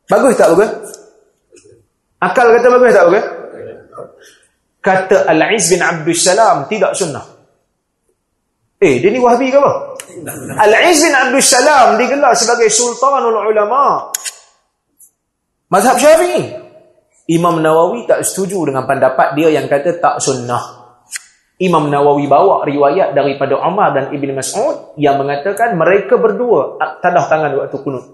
Bagus 0.08 0.34
tak 0.40 0.50
bagus? 0.56 0.72
Akal 2.24 2.48
kata 2.58 2.68
bagus 2.72 2.92
tak 2.96 3.06
bagus? 3.12 3.26
Kata 4.80 5.18
Al-Iz 5.30 5.66
bin 5.70 5.82
Abdul 5.84 6.18
Salam 6.18 6.66
tidak 6.72 6.96
sunnah. 6.96 7.35
Eh, 8.76 9.00
dia 9.00 9.08
ni 9.08 9.24
wahabi 9.24 9.48
ke 9.52 9.58
apa? 9.58 9.96
Al-Iz 10.60 11.00
bin 11.00 11.16
Abdul 11.16 11.44
Salam 11.44 11.96
digelar 11.96 12.36
sebagai 12.36 12.68
sultanul 12.68 13.40
ulama. 13.48 14.12
Mazhab 15.72 15.96
syafi'i. 15.96 16.66
Imam 17.26 17.58
Nawawi 17.58 18.06
tak 18.06 18.22
setuju 18.22 18.70
dengan 18.70 18.86
pendapat 18.86 19.34
dia 19.34 19.50
yang 19.50 19.66
kata 19.66 19.98
tak 19.98 20.22
sunnah. 20.22 20.86
Imam 21.58 21.88
Nawawi 21.88 22.28
bawa 22.28 22.68
riwayat 22.68 23.16
daripada 23.16 23.56
Umar 23.64 23.96
dan 23.96 24.12
Ibn 24.12 24.30
Mas'ud 24.36 25.00
yang 25.00 25.18
mengatakan 25.18 25.74
mereka 25.80 26.20
berdua 26.20 26.76
tadah 27.00 27.26
tangan 27.32 27.56
waktu 27.56 27.80
kunut. 27.80 28.06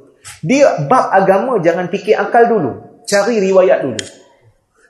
Dia 0.45 0.85
bab 0.85 1.09
agama 1.09 1.57
jangan 1.57 1.89
fikir 1.89 2.15
akal 2.15 2.45
dulu. 2.47 3.01
Cari 3.03 3.41
riwayat 3.41 3.81
dulu. 3.81 3.99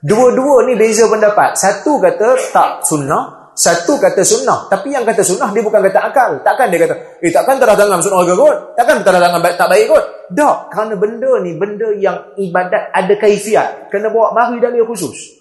Dua-dua 0.04 0.68
ni 0.68 0.76
beza 0.76 1.08
pendapat. 1.08 1.56
Satu 1.56 1.96
kata 1.98 2.36
tak 2.52 2.70
sunnah. 2.84 3.41
Satu 3.52 4.00
kata 4.00 4.24
sunnah. 4.24 4.64
Tapi 4.72 4.96
yang 4.96 5.04
kata 5.04 5.20
sunnah 5.20 5.52
dia 5.52 5.60
bukan 5.60 5.84
kata 5.84 6.00
akal. 6.08 6.30
Takkan 6.40 6.72
dia 6.72 6.88
kata, 6.88 6.94
eh 7.20 7.28
takkan 7.28 7.60
tak 7.60 7.76
datang 7.76 8.00
masuk 8.00 8.12
neraka 8.16 8.32
kot? 8.32 8.56
Takkan 8.80 8.96
tak 9.04 9.12
datang 9.20 9.40
tak 9.44 9.68
baik 9.68 9.86
kot? 9.92 10.04
Tak. 10.32 10.56
Kerana 10.72 10.94
benda 10.96 11.32
ni 11.44 11.52
benda 11.60 11.88
yang 11.92 12.32
ibadat 12.40 12.88
ada 12.96 13.14
kaifiat. 13.20 13.92
Kena 13.92 14.08
bawa 14.08 14.32
mari 14.32 14.56
dalil 14.56 14.88
khusus. 14.88 15.36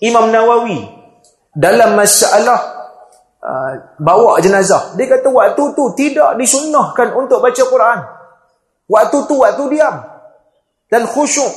Imam 0.00 0.32
Nawawi 0.32 0.88
dalam 1.52 1.98
masalah 1.98 2.60
uh, 3.44 3.72
bawa 4.00 4.40
jenazah. 4.40 4.96
Dia 4.96 5.04
kata 5.04 5.28
waktu 5.28 5.62
tu 5.76 5.84
tidak 5.98 6.38
disunnahkan 6.40 7.12
untuk 7.12 7.44
baca 7.44 7.62
Quran. 7.66 7.98
Waktu 8.88 9.16
tu 9.28 9.34
waktu 9.36 9.62
diam. 9.68 9.96
Dan 10.88 11.04
khusyuk. 11.04 11.52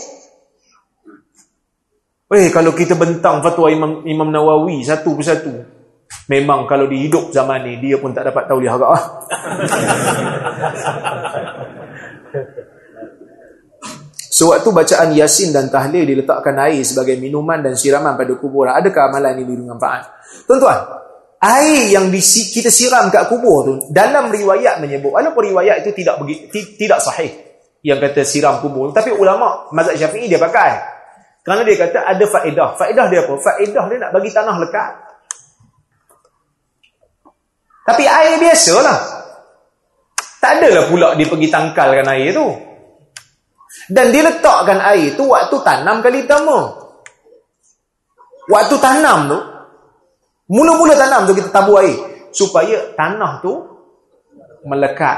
Eh 2.31 2.47
kalau 2.47 2.71
kita 2.71 2.95
bentang 2.95 3.43
fatwa 3.43 3.67
Imam, 3.67 4.07
Imam 4.07 4.31
Nawawi 4.31 4.87
satu 4.87 5.19
persatu. 5.19 5.51
Memang 6.31 6.63
kalau 6.67 6.87
dihidup 6.87 7.31
zaman 7.31 7.63
ni 7.67 7.79
dia 7.83 7.99
pun 7.99 8.15
tak 8.15 8.31
dapat 8.31 8.47
tahu 8.47 8.63
dia 8.63 8.71
harap. 8.71 8.95
Sewaktu 14.31 14.71
bacaan 14.71 15.11
Yasin 15.11 15.51
dan 15.51 15.67
Tahlil 15.67 16.07
diletakkan 16.07 16.55
air 16.55 16.79
sebagai 16.87 17.19
minuman 17.19 17.59
dan 17.59 17.75
siraman 17.75 18.15
pada 18.15 18.31
kuburan. 18.39 18.79
Adakah 18.79 19.11
amalan 19.11 19.43
ini 19.43 19.59
bermanfaat? 19.59 20.07
Tuan-tuan, 20.47 20.79
air 21.41 21.89
yang 21.89 22.07
di, 22.13 22.21
kita 22.23 22.69
siram 22.71 23.09
kat 23.09 23.27
kubur 23.27 23.59
tu 23.65 23.73
dalam 23.89 24.29
riwayat 24.29 24.77
menyebut 24.77 25.09
walaupun 25.09 25.41
riwayat 25.51 25.81
itu 25.81 25.91
tidak 25.97 26.21
tidak 26.53 27.01
sahih 27.01 27.33
yang 27.81 27.97
kata 27.97 28.21
siram 28.21 28.61
kubur 28.61 28.93
tapi 28.93 29.09
ulama 29.09 29.65
mazhab 29.73 29.97
Syafi'i 29.97 30.29
dia 30.29 30.37
pakai 30.37 30.90
kerana 31.41 31.61
dia 31.65 31.77
kata 31.77 31.99
ada 32.05 32.25
faedah 32.25 32.69
faedah 32.77 33.05
dia 33.09 33.19
apa 33.25 33.33
faedah 33.37 33.83
dia 33.89 33.97
nak 33.97 34.11
bagi 34.13 34.29
tanah 34.29 34.55
lekat 34.61 34.91
tapi 37.81 38.03
air 38.05 38.35
biasalah 38.37 38.99
tak 40.41 40.51
adalah 40.61 40.85
pula 40.89 41.07
dia 41.17 41.25
pergi 41.29 41.47
tangkalkan 41.49 42.07
air 42.13 42.29
tu 42.33 42.47
dan 43.89 44.11
dia 44.13 44.21
letakkan 44.25 44.79
air 44.83 45.17
tu 45.17 45.29
waktu 45.29 45.55
tanam 45.65 46.01
kali 46.05 46.25
pertama 46.25 46.57
waktu 48.49 48.75
tanam 48.77 49.19
tu 49.29 49.39
Mula-mula 50.51 50.99
tanam 50.99 51.31
tu 51.31 51.33
kita 51.39 51.47
tabur 51.47 51.79
air 51.79 51.95
supaya 52.35 52.91
tanah 52.99 53.39
tu 53.39 53.55
melekat. 54.67 55.17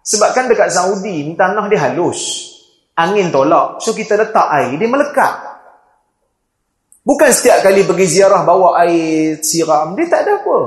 Sebab 0.00 0.32
kan 0.32 0.48
dekat 0.48 0.72
Saudi 0.72 1.28
ni 1.28 1.36
tanah 1.36 1.68
dia 1.68 1.76
halus. 1.84 2.48
Angin 2.96 3.28
tolak. 3.28 3.84
So 3.84 3.92
kita 3.92 4.16
letak 4.16 4.48
air 4.48 4.72
dia 4.80 4.88
melekat. 4.88 5.51
Bukan 7.02 7.30
setiap 7.34 7.66
kali 7.66 7.82
pergi 7.82 8.06
ziarah 8.06 8.46
bawa 8.46 8.78
air 8.86 9.42
siram, 9.42 9.98
dia 9.98 10.06
tak 10.06 10.22
ada 10.22 10.38
apa. 10.38 10.58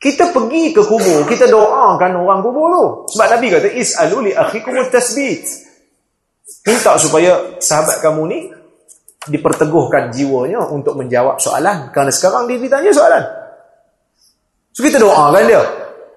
Kita 0.00 0.32
pergi 0.32 0.72
ke 0.72 0.84
kubur, 0.84 1.28
kita 1.28 1.48
doakan 1.48 2.12
orang 2.24 2.40
kubur 2.40 2.66
tu. 2.72 2.84
Sebab 3.16 3.26
Nabi 3.36 3.46
kata 3.52 3.68
is'alu 3.72 4.28
li 4.28 4.32
akhikum 4.32 4.72
tasbit. 4.88 5.44
Minta 6.64 6.96
supaya 6.96 7.60
sahabat 7.60 8.00
kamu 8.00 8.22
ni 8.28 8.38
diperteguhkan 9.28 10.12
jiwanya 10.12 10.64
untuk 10.72 10.96
menjawab 10.96 11.40
soalan. 11.40 11.92
Kerana 11.92 12.12
sekarang 12.12 12.48
dia 12.48 12.56
ditanya 12.60 12.92
soalan. 12.92 13.24
So 14.72 14.80
kita 14.84 15.00
doakan 15.00 15.44
dia. 15.44 15.62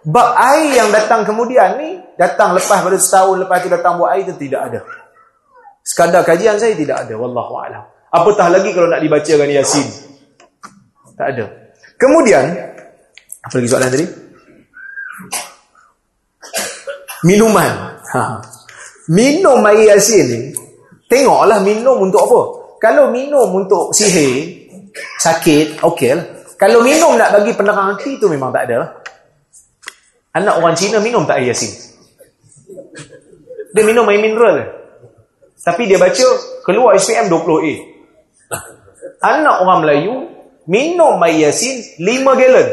Bab 0.07 0.35
air 0.39 0.79
yang 0.79 0.87
datang 0.91 1.27
kemudian 1.27 1.75
ni, 1.79 1.99
datang 2.15 2.55
lepas 2.55 2.79
pada 2.79 2.95
setahun 2.95 3.43
lepas 3.43 3.59
tu 3.59 3.67
datang 3.67 3.99
buat 3.99 4.15
air 4.15 4.23
tu 4.23 4.35
tidak 4.39 4.71
ada. 4.71 4.79
Sekadar 5.83 6.23
kajian 6.23 6.55
saya 6.55 6.71
tidak 6.75 7.07
ada. 7.07 7.15
Wallahu 7.19 7.55
a'lam. 7.59 7.96
Apatah 8.07 8.47
lagi 8.47 8.71
kalau 8.71 8.87
nak 8.87 9.03
dibacakan 9.03 9.51
Yasin. 9.51 9.87
Tak 11.17 11.27
ada. 11.35 11.45
Kemudian, 11.97 12.45
apa 13.43 13.53
lagi 13.57 13.67
soalan 13.67 13.91
tadi? 13.91 14.05
Minuman. 17.25 17.71
Ha. 18.13 18.21
Minum 19.11 19.63
air 19.67 19.95
Yasin 19.95 20.25
ni, 20.27 20.41
tengoklah 21.07 21.59
minum 21.63 21.99
untuk 22.03 22.21
apa. 22.27 22.41
Kalau 22.77 23.09
minum 23.09 23.47
untuk 23.55 23.91
sihir, 23.95 24.67
sakit, 25.19 25.81
okey 25.81 26.11
lah. 26.13 26.25
Kalau 26.59 26.83
minum 26.83 27.15
nak 27.15 27.33
bagi 27.33 27.55
penerang 27.55 27.95
hati 27.95 28.19
tu 28.19 28.27
memang 28.27 28.51
tak 28.53 28.69
ada. 28.69 29.03
Anak 30.37 30.61
orang 30.61 30.75
Cina 30.77 31.01
minum 31.01 31.25
tak 31.25 31.41
air 31.41 31.55
Yasin? 31.55 31.71
Dia 33.73 33.83
minum 33.83 34.05
air 34.11 34.21
mineral. 34.21 34.63
Tapi 35.57 35.89
dia 35.89 35.99
baca 35.99 36.27
keluar 36.63 36.95
SPM 36.95 37.31
20A. 37.31 37.73
Anak 39.17 39.65
orang 39.65 39.81
Melayu 39.81 40.15
minum 40.69 41.17
air 41.25 41.49
Yasin 41.49 41.81
5 41.97 42.39
gallon. 42.39 42.67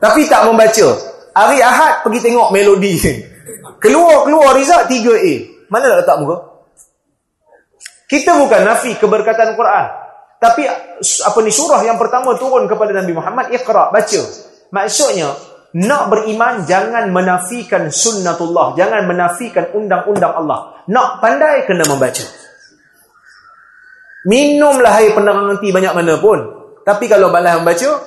Tapi 0.00 0.20
tak 0.30 0.42
membaca. 0.48 0.88
Hari 1.30 1.58
Ahad 1.62 2.02
pergi 2.06 2.20
tengok 2.26 2.50
melodi. 2.50 2.94
Keluar-keluar 3.80 4.56
result 4.56 4.86
3A. 4.90 5.34
Mana 5.72 5.90
nak 5.90 5.98
letak 6.04 6.16
muka? 6.20 6.36
Kita 8.10 8.34
bukan 8.42 8.60
nafi 8.66 8.98
keberkatan 8.98 9.54
Quran. 9.54 9.86
Tapi 10.40 10.66
apa 11.00 11.38
ni 11.44 11.52
surah 11.52 11.84
yang 11.84 12.00
pertama 12.00 12.34
turun 12.34 12.66
kepada 12.66 12.96
Nabi 12.96 13.12
Muhammad 13.14 13.52
Iqra 13.54 13.92
baca. 13.92 14.20
Maksudnya 14.70 15.30
nak 15.76 16.10
beriman 16.10 16.66
jangan 16.66 17.14
menafikan 17.14 17.90
sunnatullah, 17.90 18.74
jangan 18.74 19.06
menafikan 19.06 19.70
undang-undang 19.70 20.34
Allah. 20.34 20.82
Nak 20.90 21.22
pandai 21.22 21.66
kena 21.66 21.86
membaca. 21.86 22.26
Minumlah 24.26 24.92
air 25.00 25.16
penerang 25.16 25.48
nanti 25.48 25.72
banyak 25.72 25.94
mana 25.96 26.18
pun. 26.18 26.38
Tapi 26.82 27.06
kalau 27.06 27.30
balas 27.32 27.62
membaca, 27.62 28.02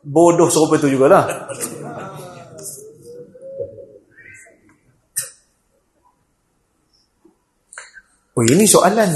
bodoh 0.00 0.48
serupa 0.48 0.78
tu 0.78 0.88
jugalah. 0.88 1.50
Oh 8.38 8.46
ini 8.46 8.70
soalan 8.70 9.10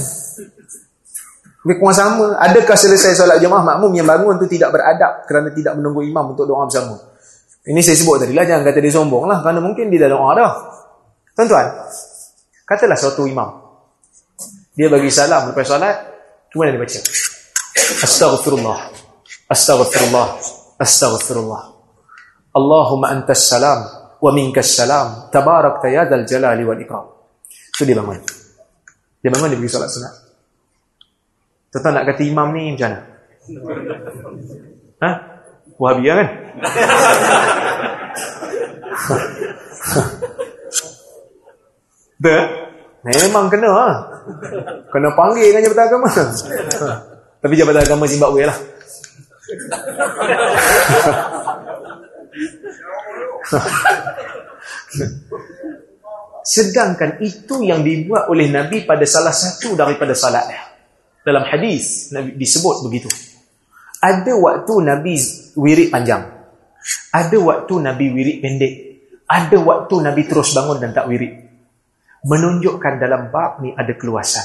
lebih 1.62 1.78
kurang 1.78 1.94
sama. 1.94 2.26
Adakah 2.42 2.74
selesai 2.74 3.14
solat 3.14 3.38
jemaah 3.38 3.62
makmum 3.62 3.94
yang 3.94 4.02
bangun 4.02 4.34
tu 4.42 4.50
tidak 4.50 4.74
beradab 4.74 5.22
kerana 5.30 5.54
tidak 5.54 5.78
menunggu 5.78 6.02
imam 6.02 6.34
untuk 6.34 6.50
doa 6.50 6.66
bersama? 6.66 7.11
Ini 7.62 7.78
saya 7.78 7.94
sebut 7.94 8.16
tadi 8.18 8.34
lah. 8.34 8.42
Jangan 8.42 8.62
kata 8.66 8.78
dia 8.82 8.92
sombong 8.94 9.24
lah. 9.30 9.38
Kerana 9.38 9.62
mungkin 9.62 9.86
dia 9.86 10.06
dah 10.06 10.10
doa 10.10 10.30
dah. 10.34 10.52
Tuan-tuan. 11.38 11.66
Katalah 12.66 12.98
suatu 12.98 13.22
imam. 13.26 13.50
Dia 14.74 14.90
bagi 14.90 15.12
salam 15.12 15.52
lepas 15.52 15.66
solat. 15.68 15.96
Kemudian 16.50 16.74
dia 16.74 16.82
baca. 16.82 17.00
Astaghfirullah. 18.02 18.78
Astaghfirullah. 19.46 20.28
Astaghfirullah. 20.82 21.62
Allahumma 22.56 23.14
antas 23.14 23.46
salam. 23.46 23.80
Wa 24.18 24.30
minkas 24.34 24.74
salam. 24.74 25.30
Tabarak 25.30 25.78
tayadal 25.78 26.26
jalali 26.26 26.66
wal 26.66 26.80
ikram. 26.82 27.06
Itu 27.78 27.86
dia 27.86 27.94
bangun. 27.94 28.18
Dia 29.22 29.30
bangun 29.30 29.54
dia 29.54 29.58
pergi 29.62 29.70
solat 29.70 29.88
sunat. 29.88 30.14
Tuan 31.72 31.94
nak 31.96 32.04
kata 32.04 32.20
imam 32.26 32.52
ni 32.52 32.76
macam 32.76 32.90
mana? 32.92 33.00
Ha? 35.00 35.10
Wahabiyah 35.82 36.14
kan? 36.14 36.28
Dah? 42.22 42.42
Memang 43.02 43.50
kena 43.50 43.66
ha? 43.74 43.88
Kena 44.94 45.10
panggil 45.18 45.50
dengan 45.50 45.66
Jabatan 45.66 45.90
Agama 45.90 46.06
Tapi 47.42 47.54
Jabatan 47.58 47.82
Agama 47.82 48.06
Zimbabwe 48.06 48.46
lah 48.46 48.54
Sedangkan 56.46 57.18
itu 57.18 57.66
yang 57.66 57.82
dibuat 57.82 58.30
oleh 58.30 58.46
Nabi 58.46 58.86
pada 58.86 59.02
salah 59.02 59.34
satu 59.34 59.74
daripada 59.74 60.14
salatnya 60.14 60.62
dalam 61.26 61.42
hadis 61.46 62.10
Nabi 62.14 62.38
disebut 62.38 62.86
begitu. 62.86 63.10
Ada 64.02 64.34
waktu 64.34 64.74
Nabi 64.82 65.14
wirid 65.54 65.88
panjang. 65.94 66.26
Ada 67.14 67.38
waktu 67.38 67.74
Nabi 67.78 68.06
wirid 68.10 68.36
pendek. 68.42 68.74
Ada 69.30 69.56
waktu 69.62 69.94
Nabi 70.02 70.22
terus 70.26 70.50
bangun 70.50 70.82
dan 70.82 70.90
tak 70.90 71.06
wirid. 71.06 71.30
Menunjukkan 72.26 72.98
dalam 72.98 73.30
bab 73.30 73.62
ni 73.62 73.70
ada 73.70 73.94
keluasan. 73.94 74.42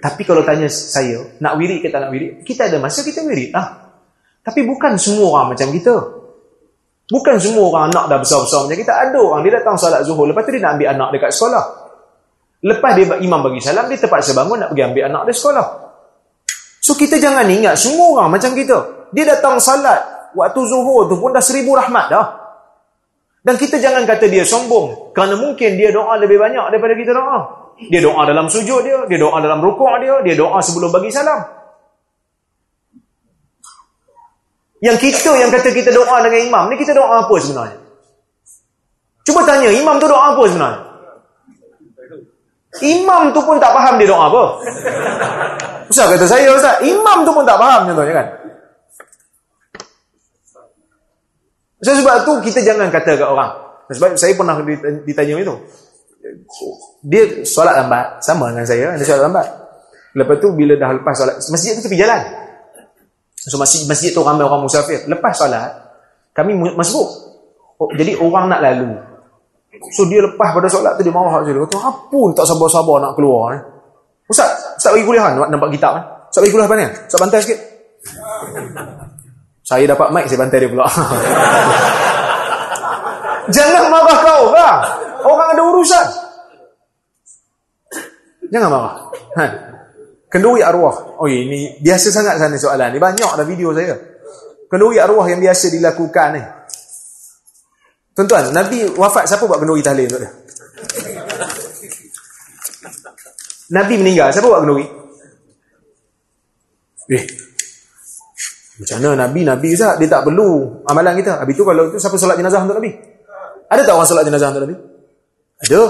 Tapi 0.00 0.22
kalau 0.28 0.44
tanya 0.44 0.68
saya, 0.68 1.40
nak 1.40 1.56
wirid 1.56 1.80
ke 1.80 1.88
tak 1.88 2.04
nak 2.04 2.12
wirid? 2.12 2.44
Kita 2.44 2.68
ada 2.68 2.76
masa 2.76 3.00
kita 3.00 3.24
wirid 3.24 3.56
lah. 3.56 3.88
Tapi 4.44 4.68
bukan 4.68 5.00
semua 5.00 5.40
orang 5.40 5.56
macam 5.56 5.68
kita. 5.72 5.94
Bukan 7.10 7.36
semua 7.42 7.64
orang 7.72 7.84
anak 7.90 8.04
dah 8.06 8.18
besar-besar 8.20 8.68
macam 8.68 8.78
kita. 8.78 8.92
Ada 8.92 9.18
orang 9.18 9.40
dia 9.42 9.52
datang 9.60 9.76
salat 9.80 10.04
zuhur. 10.04 10.28
Lepas 10.28 10.44
tu 10.44 10.52
dia 10.54 10.62
nak 10.62 10.76
ambil 10.76 10.88
anak 10.92 11.08
dekat 11.16 11.30
sekolah. 11.32 11.64
Lepas 12.60 12.92
dia 12.92 13.04
imam 13.24 13.40
bagi 13.40 13.60
salam, 13.64 13.88
dia 13.88 13.96
terpaksa 13.96 14.36
bangun 14.36 14.60
nak 14.60 14.76
pergi 14.76 14.84
ambil 14.84 15.04
anak 15.08 15.22
dia 15.26 15.34
sekolah. 15.34 15.89
So 16.90 16.98
kita 16.98 17.22
jangan 17.22 17.46
ingat 17.46 17.78
semua 17.78 18.18
orang 18.18 18.34
macam 18.34 18.50
kita. 18.50 19.06
Dia 19.14 19.22
datang 19.22 19.62
salat 19.62 20.34
waktu 20.34 20.58
zuhur 20.66 21.06
tu 21.06 21.22
pun 21.22 21.30
dah 21.30 21.38
seribu 21.38 21.78
rahmat 21.78 22.10
dah. 22.10 22.26
Dan 23.46 23.54
kita 23.54 23.78
jangan 23.78 24.02
kata 24.10 24.26
dia 24.26 24.42
sombong. 24.42 25.14
Kerana 25.14 25.38
mungkin 25.38 25.78
dia 25.78 25.94
doa 25.94 26.18
lebih 26.18 26.42
banyak 26.42 26.66
daripada 26.66 26.98
kita 26.98 27.14
doa. 27.14 27.38
Dia 27.78 28.02
doa 28.02 28.26
dalam 28.26 28.50
sujud 28.50 28.82
dia, 28.82 29.06
dia 29.06 29.18
doa 29.22 29.38
dalam 29.38 29.62
rukuk 29.62 29.86
dia, 30.02 30.18
dia 30.26 30.34
doa 30.34 30.58
sebelum 30.58 30.90
bagi 30.90 31.14
salam. 31.14 31.38
Yang 34.82 34.98
kita 34.98 35.30
yang 35.38 35.54
kata 35.54 35.70
kita 35.70 35.94
doa 35.94 36.26
dengan 36.26 36.42
imam, 36.42 36.64
ni 36.68 36.74
kita 36.74 36.90
doa 36.90 37.22
apa 37.22 37.34
sebenarnya? 37.38 37.78
Cuba 39.22 39.46
tanya, 39.46 39.70
imam 39.70 39.94
tu 40.02 40.10
doa 40.10 40.34
apa 40.34 40.42
sebenarnya? 40.42 40.82
Imam 42.82 43.30
tu 43.30 43.40
pun 43.46 43.62
tak 43.62 43.78
faham 43.78 43.94
dia 43.94 44.10
doa 44.10 44.26
apa. 44.26 44.42
Ustaz 45.90 46.06
kata 46.06 46.26
saya 46.30 46.54
Ustaz, 46.54 46.78
imam 46.86 47.26
tu 47.26 47.34
pun 47.34 47.42
tak 47.42 47.58
faham 47.58 47.90
contohnya 47.90 48.14
kan. 48.14 48.26
So, 51.80 51.96
sebab 51.96 52.22
tu 52.22 52.32
kita 52.46 52.62
jangan 52.62 52.92
kata 52.94 53.18
kat 53.18 53.26
orang. 53.26 53.50
Sebab 53.90 54.14
saya 54.14 54.36
pernah 54.38 54.54
ditanya 55.02 55.34
itu. 55.42 55.54
Dia 57.02 57.42
solat 57.42 57.82
lambat, 57.82 58.22
sama 58.22 58.54
dengan 58.54 58.68
saya, 58.68 58.94
dia 58.94 59.02
solat 59.02 59.26
lambat. 59.26 59.46
Lepas 60.14 60.36
tu 60.38 60.54
bila 60.54 60.78
dah 60.78 60.94
lepas 60.94 61.14
solat, 61.16 61.42
masjid 61.50 61.74
tu 61.74 61.82
tepi 61.82 61.98
jalan. 61.98 62.22
So 63.40 63.56
masjid, 63.58 63.82
masjid 63.88 64.14
tu 64.14 64.22
ramai 64.22 64.46
orang 64.46 64.62
musafir. 64.62 65.02
Lepas 65.10 65.40
solat, 65.40 65.74
kami 66.36 66.54
masuk. 66.54 67.08
Oh, 67.80 67.90
jadi 67.96 68.14
orang 68.20 68.52
nak 68.52 68.60
lalu. 68.60 68.94
So 69.96 70.04
dia 70.06 70.20
lepas 70.22 70.52
pada 70.52 70.68
solat 70.68 71.00
tu 71.00 71.02
dia 71.02 71.10
marah 71.10 71.40
je. 71.42 71.56
Dia 71.56 71.64
kata, 71.66 71.78
apa 71.80 72.20
tak 72.36 72.46
sabar-sabar 72.46 73.00
nak 73.00 73.16
keluar 73.16 73.56
ni? 73.56 73.60
Ustaz, 74.30 74.78
Ustaz 74.78 74.94
bagi 74.94 75.02
kuliah 75.02 75.26
kan? 75.26 75.42
Nampak 75.50 75.74
kitab 75.74 75.98
kan? 75.98 76.04
Ustaz 76.30 76.46
bagi 76.46 76.54
kuliah 76.54 76.70
apa 76.70 76.76
ni? 76.78 76.86
Ustaz 76.86 77.18
bantai 77.18 77.42
sikit. 77.42 77.58
Saya 79.66 79.84
dapat 79.90 80.08
mic, 80.14 80.30
saya 80.30 80.38
bantai 80.38 80.58
dia 80.62 80.70
pula. 80.70 80.86
Jangan 83.54 83.90
marah 83.90 84.18
kau, 84.22 84.54
bang. 84.54 84.78
Orang 85.26 85.48
ada 85.50 85.62
urusan. 85.66 86.06
Jangan 88.54 88.70
marah. 88.70 88.94
Ha. 89.34 89.44
Kenduri 90.30 90.62
arwah. 90.62 91.18
Oh 91.18 91.26
ini 91.26 91.82
biasa 91.82 92.14
sangat 92.14 92.38
sana 92.38 92.54
soalan 92.54 92.94
ni. 92.94 93.02
Banyak 93.02 93.30
dah 93.34 93.46
video 93.46 93.74
saya. 93.74 93.98
Kenduri 94.70 95.02
arwah 95.02 95.26
yang 95.26 95.42
biasa 95.42 95.74
dilakukan 95.74 96.28
ni. 96.38 96.42
Tuan-tuan, 98.14 98.54
Nabi 98.54 98.86
wafat 98.94 99.26
siapa 99.26 99.46
buat 99.46 99.58
kenduri 99.58 99.82
tahlil 99.82 100.06
untuk 100.06 100.22
dia? 100.22 100.30
Nabi 103.70 103.94
meninggal, 104.02 104.34
siapa 104.34 104.50
buat 104.50 104.66
kenduri? 104.66 104.86
Eh. 107.10 107.24
Macam 108.80 108.96
mana 109.02 109.28
Nabi, 109.28 109.40
Nabi 109.44 109.68
Ustaz, 109.76 110.00
dia 110.00 110.08
tak 110.08 110.24
perlu 110.24 110.80
amalan 110.88 111.12
kita. 111.20 111.42
Habis 111.42 111.54
tu 111.58 111.64
kalau 111.68 111.92
itu 111.92 112.00
siapa 112.00 112.16
solat 112.16 112.40
jenazah 112.40 112.64
untuk 112.64 112.80
Nabi? 112.80 112.90
Ada 113.68 113.80
tak 113.84 113.94
orang 113.94 114.08
solat 114.08 114.24
jenazah 114.24 114.48
untuk 114.56 114.62
Nabi? 114.64 114.76
Ada. 115.60 115.80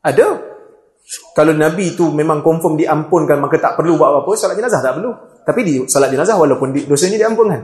Ada. 0.00 0.28
Kalau 1.36 1.52
Nabi 1.52 1.92
tu 1.92 2.08
memang 2.08 2.40
confirm 2.40 2.80
diampunkan 2.80 3.36
maka 3.36 3.60
tak 3.60 3.76
perlu 3.76 4.00
buat 4.00 4.08
apa-apa, 4.16 4.32
solat 4.32 4.56
jenazah 4.56 4.80
tak 4.80 4.96
perlu. 4.96 5.12
Tapi 5.44 5.60
di 5.60 5.72
solat 5.84 6.08
jenazah 6.08 6.40
walaupun 6.40 6.72
di, 6.72 6.88
dosanya 6.88 7.20
diampunkan. 7.20 7.60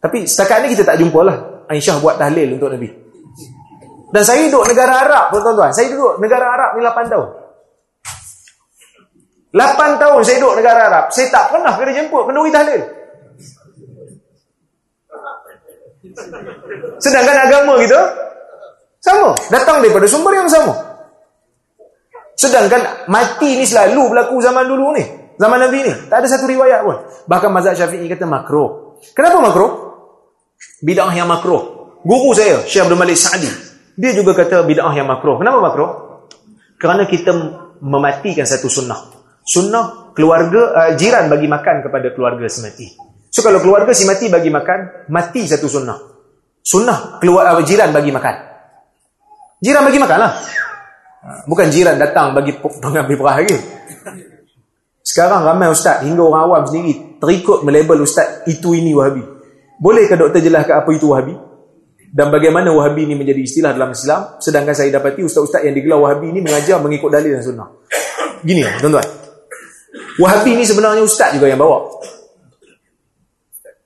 Tapi 0.00 0.24
setakat 0.24 0.64
ni 0.64 0.72
kita 0.72 0.88
tak 0.88 0.96
jumpa 0.96 1.20
lah. 1.20 1.36
Aisyah 1.68 2.00
buat 2.00 2.16
tahlil 2.16 2.56
untuk 2.56 2.72
Nabi. 2.72 2.88
Dan 4.08 4.22
saya 4.24 4.46
duduk 4.48 4.64
negara 4.72 5.04
Arab, 5.04 5.24
tuan-tuan. 5.36 5.74
Saya 5.74 5.92
duduk 5.92 6.16
negara 6.16 6.48
Arab 6.48 6.70
ni 6.78 6.86
8 6.86 7.12
tahun. 7.12 7.28
8 9.54 10.02
tahun 10.02 10.20
saya 10.26 10.42
duduk 10.42 10.58
negara 10.58 10.90
Arab. 10.90 11.04
Saya 11.14 11.30
tak 11.30 11.54
pernah 11.54 11.78
kena 11.78 11.94
jemput 11.94 12.26
kenduri 12.26 12.50
tahlil. 12.50 12.82
Sedangkan 16.98 17.36
agama 17.38 17.78
kita, 17.78 18.00
Sama. 19.04 19.36
Datang 19.52 19.84
daripada 19.84 20.08
sumber 20.08 20.32
yang 20.32 20.48
sama. 20.48 20.72
Sedangkan 22.34 23.04
mati 23.06 23.60
ni 23.60 23.68
selalu 23.68 24.10
berlaku 24.10 24.40
zaman 24.40 24.64
dulu 24.64 24.96
ni. 24.96 25.04
Zaman 25.36 25.60
Nabi 25.60 25.78
ni. 25.84 25.92
Tak 26.08 26.24
ada 26.24 26.26
satu 26.26 26.48
riwayat 26.48 26.80
pun. 26.82 26.96
Bahkan 27.28 27.50
mazhab 27.52 27.76
syafi'i 27.76 28.08
kata 28.08 28.24
makro. 28.24 28.96
Kenapa 29.12 29.44
makro? 29.44 29.66
Bid'ah 30.80 31.12
yang 31.12 31.28
makro. 31.28 31.92
Guru 32.00 32.32
saya, 32.32 32.64
Syekh 32.64 32.88
Abdul 32.88 32.96
Malik 32.96 33.20
Sa'di. 33.20 33.48
Dia 34.00 34.16
juga 34.16 34.32
kata 34.32 34.64
bid'ah 34.64 34.92
yang 34.96 35.04
makro. 35.04 35.36
Kenapa 35.36 35.60
makro? 35.60 35.86
Kerana 36.80 37.04
kita 37.04 37.30
mematikan 37.84 38.48
satu 38.48 38.72
sunnah. 38.72 39.13
Sunnah 39.44 40.16
keluarga, 40.16 40.72
uh, 40.72 40.90
jiran 40.96 41.28
bagi 41.28 41.44
makan 41.44 41.84
kepada 41.84 42.16
keluarga 42.16 42.48
semati. 42.48 42.96
So 43.28 43.44
kalau 43.44 43.60
keluarga 43.60 43.92
si 43.92 44.08
mati 44.08 44.32
bagi 44.32 44.48
makan, 44.48 45.08
mati 45.12 45.44
satu 45.44 45.68
sunnah. 45.68 46.00
Sunnah 46.64 47.20
keluar, 47.20 47.52
uh, 47.52 47.60
jiran 47.60 47.92
bagi 47.92 48.08
makan. 48.08 48.34
Jiran 49.60 49.84
bagi 49.84 50.00
makan 50.00 50.18
lah. 50.18 50.32
Bukan 51.44 51.66
jiran 51.68 51.96
datang 52.00 52.32
bagi 52.32 52.56
pengambil 52.84 53.16
perah 53.20 53.36
lagi. 53.44 53.56
Sekarang 55.04 55.44
ramai 55.44 55.68
ustaz, 55.68 56.00
hingga 56.00 56.24
orang 56.24 56.42
awam 56.48 56.62
sendiri 56.64 57.20
terikut 57.20 57.60
melabel 57.68 58.00
ustaz 58.00 58.48
itu 58.48 58.72
ini 58.72 58.96
wahabi. 58.96 59.20
Bolehkah 59.76 60.16
doktor 60.16 60.40
jelaskan 60.40 60.80
apa 60.80 60.90
itu 60.96 61.12
wahabi? 61.12 61.36
Dan 62.14 62.30
bagaimana 62.30 62.70
wahabi 62.70 63.10
ini 63.10 63.18
menjadi 63.18 63.42
istilah 63.42 63.74
dalam 63.74 63.90
Islam? 63.90 64.38
Sedangkan 64.38 64.70
saya 64.70 64.88
dapati 64.94 65.26
ustaz-ustaz 65.26 65.66
yang 65.66 65.74
digelar 65.74 65.98
wahabi 65.98 66.30
ini 66.30 66.40
mengajar 66.40 66.78
mengikut 66.78 67.10
dalil 67.10 67.34
dan 67.34 67.42
sunnah. 67.42 67.68
Gini 68.46 68.62
tuan-tuan. 68.78 69.23
Wahabi 70.18 70.58
ini 70.58 70.64
sebenarnya 70.66 71.02
ustaz 71.06 71.34
juga 71.34 71.46
yang 71.46 71.58
bawa. 71.58 71.86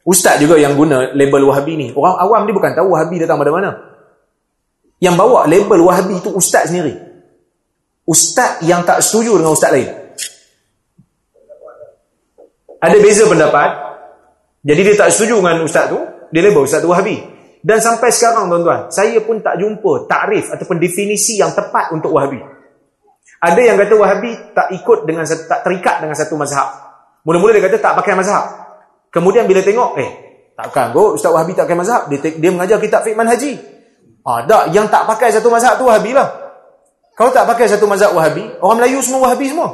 Ustaz 0.08 0.40
juga 0.40 0.56
yang 0.56 0.72
guna 0.72 1.12
label 1.12 1.52
wahabi 1.52 1.76
ni. 1.76 1.86
Orang 1.92 2.16
awam 2.16 2.48
ni 2.48 2.56
bukan 2.56 2.72
tahu 2.72 2.96
wahabi 2.96 3.20
datang 3.20 3.36
dari 3.44 3.52
mana. 3.52 3.76
Yang 5.04 5.14
bawa 5.20 5.44
label 5.44 5.84
wahabi 5.84 6.16
itu 6.16 6.32
ustaz 6.32 6.72
sendiri. 6.72 6.96
Ustaz 8.08 8.64
yang 8.64 8.88
tak 8.88 9.04
setuju 9.04 9.36
dengan 9.36 9.52
ustaz 9.52 9.68
lain. 9.68 9.88
Ada 12.80 12.96
beza 13.04 13.28
pendapat. 13.28 13.70
Jadi 14.64 14.80
dia 14.80 14.96
tak 14.96 15.12
setuju 15.12 15.44
dengan 15.44 15.60
ustaz 15.60 15.92
tu. 15.92 16.00
Dia 16.32 16.40
label 16.40 16.64
ustaz 16.64 16.80
tu 16.80 16.88
wahabi. 16.88 17.20
Dan 17.60 17.84
sampai 17.84 18.08
sekarang 18.08 18.48
tuan-tuan. 18.48 18.88
Saya 18.88 19.20
pun 19.20 19.44
tak 19.44 19.60
jumpa 19.60 20.08
takrif 20.08 20.48
ataupun 20.56 20.80
definisi 20.80 21.36
yang 21.36 21.52
tepat 21.52 21.92
untuk 21.92 22.16
wahabi. 22.16 22.40
Ada 23.38 23.60
yang 23.62 23.76
kata 23.78 23.94
wahabi 23.94 24.34
tak 24.50 24.74
ikut 24.74 25.06
dengan 25.06 25.22
tak 25.26 25.62
terikat 25.62 26.02
dengan 26.02 26.16
satu 26.18 26.34
mazhab. 26.34 26.68
Mula-mula 27.22 27.54
dia 27.54 27.62
kata 27.70 27.78
tak 27.78 27.94
pakai 28.02 28.18
mazhab. 28.18 28.44
Kemudian 29.14 29.46
bila 29.46 29.62
tengok, 29.62 29.94
eh 29.98 30.10
takkan 30.58 30.90
kok 30.90 31.14
ustaz 31.14 31.30
wahabi 31.30 31.54
tak 31.54 31.70
pakai 31.70 31.78
mazhab. 31.78 32.10
Dia, 32.10 32.18
dia 32.34 32.50
mengajar 32.50 32.82
kitab 32.82 33.06
fiqh 33.06 33.14
haji. 33.14 33.78
Ah, 34.28 34.44
yang 34.68 34.84
tak 34.92 35.08
pakai 35.08 35.32
satu 35.32 35.48
mazhab 35.48 35.80
tu 35.80 35.88
Wahabi 35.88 36.12
lah. 36.12 36.28
Kalau 37.16 37.32
tak 37.32 37.48
pakai 37.48 37.64
satu 37.64 37.88
mazhab 37.88 38.12
Wahabi, 38.12 38.44
orang 38.60 38.84
Melayu 38.84 39.00
semua 39.00 39.30
Wahabi 39.30 39.48
semua. 39.48 39.68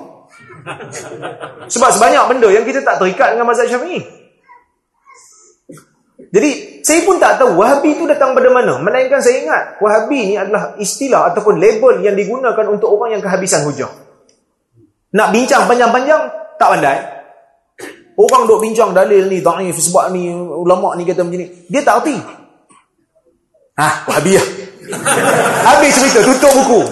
Sebab 1.75 1.91
sebanyak 1.91 2.25
benda 2.31 2.49
yang 2.55 2.63
kita 2.63 2.87
tak 2.87 3.03
terikat 3.03 3.35
dengan 3.35 3.51
mazhab 3.51 3.67
Syafi'i. 3.67 4.24
Jadi, 6.35 6.83
saya 6.83 7.01
pun 7.07 7.23
tak 7.23 7.39
tahu 7.39 7.63
Wahabi 7.63 7.95
itu 7.95 8.11
datang 8.11 8.35
pada 8.35 8.51
mana. 8.51 8.83
Melainkan 8.83 9.23
saya 9.23 9.39
ingat, 9.39 9.79
Wahabi 9.79 10.19
ni 10.27 10.35
adalah 10.35 10.75
istilah 10.83 11.31
ataupun 11.31 11.63
label 11.63 12.03
yang 12.03 12.19
digunakan 12.19 12.67
untuk 12.67 12.91
orang 12.91 13.15
yang 13.15 13.23
kehabisan 13.23 13.63
hujah. 13.63 13.87
Nak 15.15 15.31
bincang 15.31 15.71
panjang-panjang, 15.71 16.27
tak 16.59 16.69
pandai. 16.75 16.99
Orang 18.19 18.51
duk 18.51 18.59
bincang 18.67 18.91
dalil 18.91 19.31
ni, 19.31 19.39
da'if 19.39 19.79
sebab 19.79 20.11
ni, 20.11 20.35
ulama' 20.35 20.99
ni 20.99 21.07
kata 21.07 21.23
macam 21.23 21.39
ni. 21.39 21.47
Dia 21.71 21.87
tak 21.87 22.03
erti. 22.03 22.19
Ah, 23.79 24.03
Wahabi 24.11 24.35
lah. 24.35 24.47
Habis 25.71 25.95
cerita, 26.03 26.19
tutup 26.27 26.51
buku. 26.51 26.83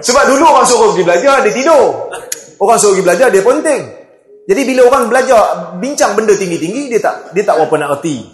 Sebab 0.00 0.22
dulu 0.24 0.44
orang 0.48 0.64
suruh 0.64 0.88
pergi 0.96 1.04
belajar, 1.04 1.36
dia 1.44 1.52
tidur. 1.52 2.08
Orang 2.56 2.80
suruh 2.80 2.96
pergi 2.96 3.04
belajar, 3.04 3.28
dia 3.28 3.44
penting. 3.44 4.03
Jadi 4.44 4.60
bila 4.68 4.92
orang 4.92 5.08
belajar, 5.08 5.72
bincang 5.80 6.12
benda 6.12 6.36
tinggi-tinggi, 6.36 6.92
dia 6.92 7.00
tak 7.00 7.32
dia 7.32 7.44
tak 7.48 7.56
apa 7.56 7.74
nak 7.80 8.00
erti. 8.00 8.28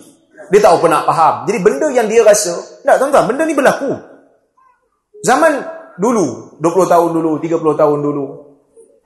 Dia 0.50 0.58
tak 0.58 0.82
apa 0.82 0.86
nak 0.90 1.02
faham. 1.06 1.34
Jadi 1.46 1.58
benda 1.62 1.86
yang 1.94 2.10
dia 2.10 2.26
rasa, 2.26 2.82
tak 2.82 2.98
tuan-tuan, 2.98 3.30
benda 3.30 3.46
ni 3.46 3.54
berlaku. 3.54 3.94
Zaman 5.22 5.62
dulu, 6.02 6.58
20 6.58 6.90
tahun 6.90 7.08
dulu, 7.14 7.32
30 7.38 7.62
tahun 7.78 7.98
dulu. 8.02 8.26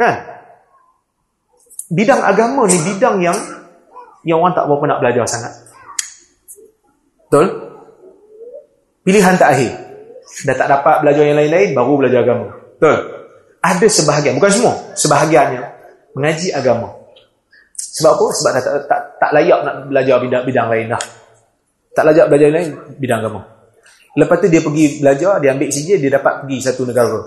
Kan? 0.00 0.14
Bidang 1.92 2.24
agama 2.24 2.64
ni 2.64 2.80
bidang 2.80 3.20
yang 3.20 3.36
yang 4.24 4.40
orang 4.40 4.56
tak 4.56 4.64
apa 4.64 4.84
nak 4.88 4.98
belajar 5.04 5.28
sangat. 5.28 5.52
Betul? 7.28 7.46
Pilihan 9.04 9.36
tak 9.36 9.52
akhir. 9.52 9.72
Dah 10.48 10.56
tak 10.56 10.68
dapat 10.72 11.04
belajar 11.04 11.28
yang 11.28 11.36
lain-lain, 11.36 11.76
baru 11.76 11.92
belajar 12.00 12.24
agama. 12.24 12.48
Betul? 12.80 12.96
Ada 13.60 13.86
sebahagian, 13.92 14.40
bukan 14.40 14.52
semua, 14.56 14.72
sebahagiannya 14.96 15.73
mengaji 16.14 16.54
agama. 16.54 16.94
Sebab 17.74 18.10
apa? 18.18 18.26
Sebab 18.34 18.50
tak, 18.54 18.64
tak, 18.90 19.00
tak, 19.22 19.30
layak 19.34 19.60
nak 19.62 19.74
belajar 19.90 20.16
bidang, 20.18 20.42
bidang 20.46 20.66
lain 20.70 20.86
dah. 20.90 21.02
Tak 21.94 22.02
layak 22.10 22.26
belajar 22.26 22.48
lain, 22.50 22.68
bidang 22.98 23.18
agama. 23.22 23.40
Lepas 24.14 24.36
tu 24.42 24.46
dia 24.46 24.62
pergi 24.62 25.02
belajar, 25.02 25.42
dia 25.42 25.50
ambil 25.54 25.68
CJ, 25.70 25.90
dia 25.98 26.10
dapat 26.14 26.46
pergi 26.46 26.58
satu 26.62 26.82
negara. 26.86 27.18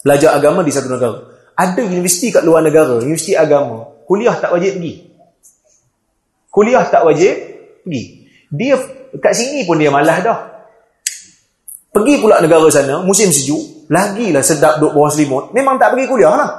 Belajar 0.00 0.36
agama 0.36 0.64
di 0.64 0.72
satu 0.72 0.88
negara. 0.88 1.18
Ada 1.56 1.80
universiti 1.84 2.32
kat 2.32 2.40
luar 2.44 2.64
negara, 2.64 2.96
universiti 3.04 3.36
agama, 3.36 3.84
kuliah 4.08 4.32
tak 4.40 4.56
wajib 4.56 4.80
pergi. 4.80 4.94
Kuliah 6.48 6.84
tak 6.88 7.04
wajib 7.04 7.34
pergi. 7.84 8.02
Dia 8.48 8.80
kat 9.20 9.32
sini 9.36 9.68
pun 9.68 9.76
dia 9.76 9.92
malah 9.92 10.18
dah. 10.24 10.38
Pergi 11.92 12.22
pula 12.22 12.40
negara 12.40 12.64
sana, 12.72 13.04
musim 13.04 13.28
sejuk, 13.28 13.90
lagilah 13.92 14.40
sedap 14.40 14.80
duduk 14.80 14.96
bawah 14.96 15.10
selimut. 15.12 15.44
Memang 15.52 15.76
tak 15.76 15.92
pergi 15.92 16.08
kuliah 16.08 16.32
lah. 16.32 16.50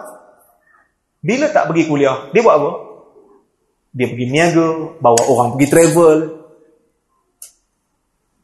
Bila 1.21 1.53
tak 1.53 1.69
pergi 1.69 1.85
kuliah, 1.85 2.33
dia 2.33 2.41
buat 2.41 2.57
apa? 2.57 2.71
Dia 3.93 4.09
pergi 4.09 4.25
niaga, 4.25 4.97
bawa 4.97 5.21
orang 5.29 5.47
pergi 5.53 5.67
travel, 5.69 6.17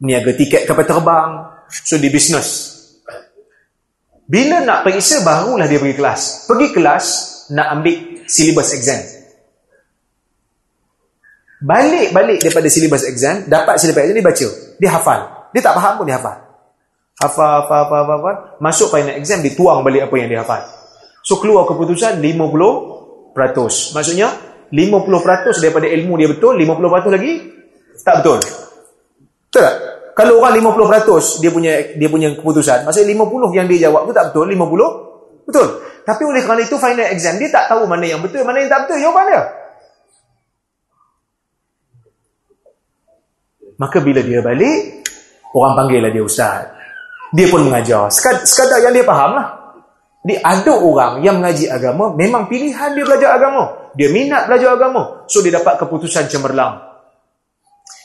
niaga 0.05 0.31
tiket 0.37 0.69
kapal 0.69 0.85
terbang, 0.85 1.31
so 1.73 1.97
di 1.97 2.09
bisnes. 2.13 2.49
Bila 4.27 4.61
nak 4.61 4.85
periksa, 4.85 5.25
barulah 5.25 5.65
dia 5.65 5.81
pergi 5.81 5.97
kelas. 5.97 6.21
Pergi 6.45 6.67
kelas, 6.75 7.05
nak 7.55 7.67
ambil 7.79 8.27
syllabus 8.27 8.75
exam. 8.75 9.01
Balik-balik 11.63 12.43
daripada 12.43 12.67
syllabus 12.69 13.07
exam, 13.07 13.47
dapat 13.49 13.81
syllabus 13.81 14.03
exam, 14.05 14.15
dia 14.19 14.27
baca. 14.27 14.47
Dia 14.77 14.89
hafal. 14.93 15.19
Dia 15.55 15.61
tak 15.63 15.73
faham 15.79 15.93
pun 15.97 16.05
dia 16.05 16.19
hafal. 16.19 16.37
Hafal, 17.17 17.49
hafal, 17.65 17.79
hafal, 17.87 18.03
hafal. 18.05 18.35
Masuk 18.61 18.87
final 18.93 19.15
exam, 19.17 19.41
dituang 19.41 19.81
balik 19.81 20.05
apa 20.05 20.15
yang 20.19 20.29
dia 20.29 20.43
hafal. 20.43 20.76
So, 21.27 21.43
keluar 21.43 21.67
keputusan 21.67 22.23
50%. 22.23 23.35
Maksudnya, 23.91 24.31
50% 24.71 25.59
daripada 25.63 25.87
ilmu 25.87 26.15
dia 26.19 26.27
betul, 26.31 26.55
50% 26.59 27.15
lagi 27.15 27.33
tak 28.03 28.23
betul. 28.23 28.39
Betul 29.47 29.61
tak? 29.63 29.75
Kalau 30.17 30.41
orang 30.41 30.57
50% 30.57 31.45
dia 31.45 31.51
punya 31.53 31.73
dia 31.93 32.09
punya 32.09 32.33
keputusan, 32.33 32.83
maksudnya 32.89 33.13
50 33.13 33.53
yang 33.53 33.67
dia 33.69 33.87
jawab 33.87 34.09
tu 34.09 34.13
tak 34.17 34.33
betul, 34.33 34.49
50 34.49 35.45
betul. 35.45 35.67
Tapi 36.07 36.23
oleh 36.23 36.41
kerana 36.41 36.61
itu 36.63 36.75
final 36.79 37.07
exam, 37.11 37.35
dia 37.37 37.49
tak 37.51 37.69
tahu 37.69 37.85
mana 37.85 38.05
yang 38.07 38.23
betul, 38.23 38.41
mana 38.41 38.63
yang 38.63 38.71
tak 38.71 38.87
betul 38.87 38.97
jawapan 38.97 39.25
dia. 39.29 39.43
Maka 43.77 43.97
bila 44.01 44.25
dia 44.25 44.41
balik, 44.41 45.05
orang 45.53 45.73
panggillah 45.77 46.09
dia 46.09 46.23
ustaz 46.25 46.65
dia 47.35 47.45
pun 47.51 47.61
mengajar. 47.67 48.09
Sekadar 48.47 48.79
yang 48.81 48.95
dia 48.95 49.05
faham 49.05 49.35
lah. 49.35 49.56
Dia 50.27 50.43
ada 50.43 50.75
orang 50.75 51.23
yang 51.23 51.39
mengaji 51.39 51.71
agama, 51.71 52.11
memang 52.11 52.51
pilihan 52.51 52.91
dia 52.91 53.05
belajar 53.07 53.39
agama. 53.39 53.95
Dia 53.95 54.11
minat 54.11 54.51
belajar 54.51 54.75
agama. 54.75 55.23
So, 55.31 55.39
dia 55.39 55.55
dapat 55.55 55.79
keputusan 55.79 56.27
cemerlang. 56.27 56.83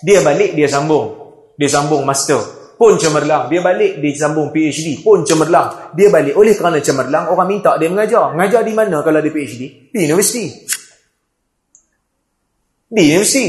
Dia 0.06 0.22
balik, 0.22 0.54
dia 0.54 0.70
sambung. 0.70 1.18
Dia 1.58 1.66
sambung 1.66 2.06
master. 2.06 2.38
Pun 2.78 2.94
cemerlang. 2.94 3.50
Dia 3.50 3.58
balik, 3.58 3.98
dia 3.98 4.14
sambung 4.14 4.54
PhD. 4.54 5.02
Pun 5.02 5.26
cemerlang. 5.26 5.94
Dia 5.98 6.14
balik. 6.14 6.38
Oleh 6.38 6.54
kerana 6.54 6.78
cemerlang, 6.78 7.26
orang 7.34 7.48
minta 7.50 7.74
dia 7.74 7.90
mengajar. 7.90 8.30
Mengajar 8.30 8.62
di 8.62 8.72
mana 8.74 9.02
kalau 9.02 9.18
dia 9.18 9.34
PhD? 9.34 9.90
Di 9.90 9.98
universiti. 10.06 10.46
Di 12.86 13.02
universiti. 13.02 13.46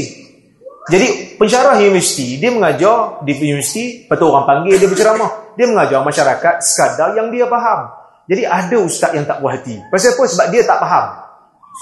Jadi 0.84 1.38
pensyarah 1.40 1.80
universiti, 1.80 2.36
dia 2.36 2.52
mengajar 2.52 3.24
di 3.24 3.32
universiti, 3.38 4.04
lepas 4.04 4.20
orang 4.20 4.44
panggil 4.44 4.76
dia 4.76 4.90
berceramah. 4.90 5.56
Dia 5.56 5.70
mengajar 5.70 6.04
masyarakat 6.04 6.54
sekadar 6.60 7.16
yang 7.16 7.32
dia 7.32 7.48
faham. 7.48 8.03
Jadi 8.24 8.42
ada 8.48 8.76
ustaz 8.80 9.12
yang 9.12 9.28
tak 9.28 9.40
puas 9.44 9.60
hati. 9.60 9.76
Pasal 9.92 10.16
apa? 10.16 10.22
Sebab 10.24 10.46
dia 10.48 10.62
tak 10.64 10.78
faham. 10.80 11.06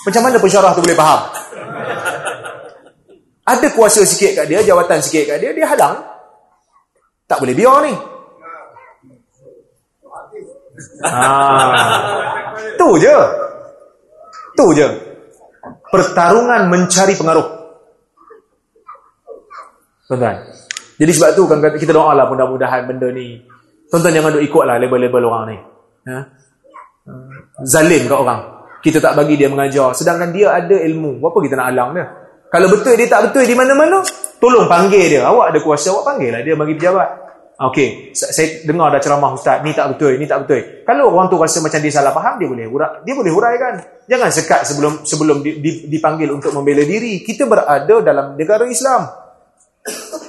Macam 0.09 0.23
mana 0.27 0.37
pensyarah 0.43 0.71
tu 0.75 0.83
boleh 0.83 0.99
faham? 0.99 1.21
Ada 3.43 3.67
kuasa 3.75 4.03
sikit 4.07 4.39
kat 4.39 4.47
dia, 4.47 4.63
jawatan 4.63 4.99
sikit 5.03 5.35
kat 5.35 5.39
dia, 5.39 5.51
dia 5.55 5.67
halang. 5.67 5.99
Tak 7.27 7.39
boleh 7.43 7.55
biar 7.55 7.77
ni. 7.87 7.95
Ah, 11.07 12.55
tu 12.79 12.89
je. 12.99 13.17
Tu 14.59 14.67
je. 14.79 14.89
Pertarungan 15.91 16.71
mencari 16.71 17.15
pengaruh. 17.15 17.47
Tuan-tuan. 20.11 20.37
Jadi 20.99 21.13
sebab 21.15 21.31
tu 21.35 21.49
kita 21.79 21.93
doa 21.95 22.13
lah 22.15 22.27
mudah-mudahan 22.29 22.85
benda 22.87 23.09
ni. 23.11 23.43
Tonton 23.91 24.13
jangan 24.13 24.35
duk 24.39 24.45
ikut 24.45 24.65
lah 24.65 24.77
label-label 24.81 25.25
orang 25.29 25.45
ni. 25.53 25.59
Ha? 26.09 26.19
Zalim 27.63 28.09
kat 28.11 28.19
orang. 28.19 28.41
Kita 28.83 28.99
tak 28.99 29.15
bagi 29.15 29.39
dia 29.39 29.47
mengajar. 29.47 29.95
Sedangkan 29.95 30.35
dia 30.35 30.51
ada 30.51 30.75
ilmu. 30.75 31.23
Apa 31.23 31.39
kita 31.39 31.55
nak 31.55 31.71
alang 31.71 31.91
dia? 31.95 32.07
Kalau 32.53 32.69
betul 32.69 32.99
dia 32.99 33.09
tak 33.09 33.31
betul 33.31 33.49
di 33.49 33.57
mana-mana, 33.57 34.05
tolong 34.37 34.69
panggil 34.69 35.09
dia. 35.09 35.25
Awak 35.25 35.47
ada 35.55 35.59
kuasa, 35.63 35.89
awak 35.95 36.05
panggil 36.13 36.31
lah 36.35 36.43
dia 36.45 36.53
bagi 36.59 36.75
pejabat. 36.77 37.09
Okey, 37.63 38.11
saya 38.11 38.67
dengar 38.67 38.91
dah 38.91 38.99
ceramah 38.99 39.39
ustaz, 39.39 39.63
ni 39.63 39.71
tak 39.71 39.95
betul, 39.95 40.19
ni 40.19 40.27
tak 40.27 40.43
betul. 40.43 40.83
Kalau 40.83 41.15
orang 41.15 41.31
tu 41.31 41.39
rasa 41.39 41.63
macam 41.63 41.79
dia 41.79 41.95
salah 41.95 42.11
faham, 42.11 42.35
dia 42.43 42.51
boleh 42.51 42.67
hurai, 42.67 43.07
dia 43.07 43.15
boleh 43.15 43.31
huraikan. 43.31 43.79
Jangan 44.11 44.29
sekat 44.35 44.61
sebelum 44.67 44.93
sebelum 45.07 45.47
dipanggil 45.87 46.27
untuk 46.35 46.51
membela 46.59 46.83
diri. 46.83 47.23
Kita 47.23 47.47
berada 47.47 48.03
dalam 48.03 48.35
negara 48.35 48.67
Islam. 48.67 49.22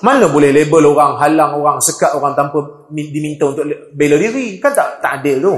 Mana 0.03 0.27
boleh 0.27 0.51
label 0.51 0.83
orang, 0.91 1.15
halang 1.15 1.63
orang, 1.63 1.77
sekat 1.79 2.11
orang 2.19 2.35
tanpa 2.35 2.59
diminta 2.91 3.47
untuk 3.47 3.63
bela 3.95 4.19
diri? 4.19 4.59
Kan 4.59 4.75
tak 4.75 4.99
tak 4.99 5.23
adil 5.23 5.39
tu. 5.39 5.55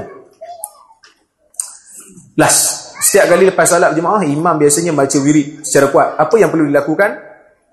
Last, 2.38 2.94
setiap 3.02 3.34
kali 3.34 3.50
lepas 3.50 3.66
salat 3.66 3.90
jemaah, 3.96 4.22
imam 4.22 4.54
biasanya 4.54 4.94
baca 4.94 5.18
wirid 5.18 5.66
secara 5.66 5.90
kuat. 5.90 6.08
Apa 6.14 6.38
yang 6.38 6.54
perlu 6.54 6.70
dilakukan? 6.70 7.10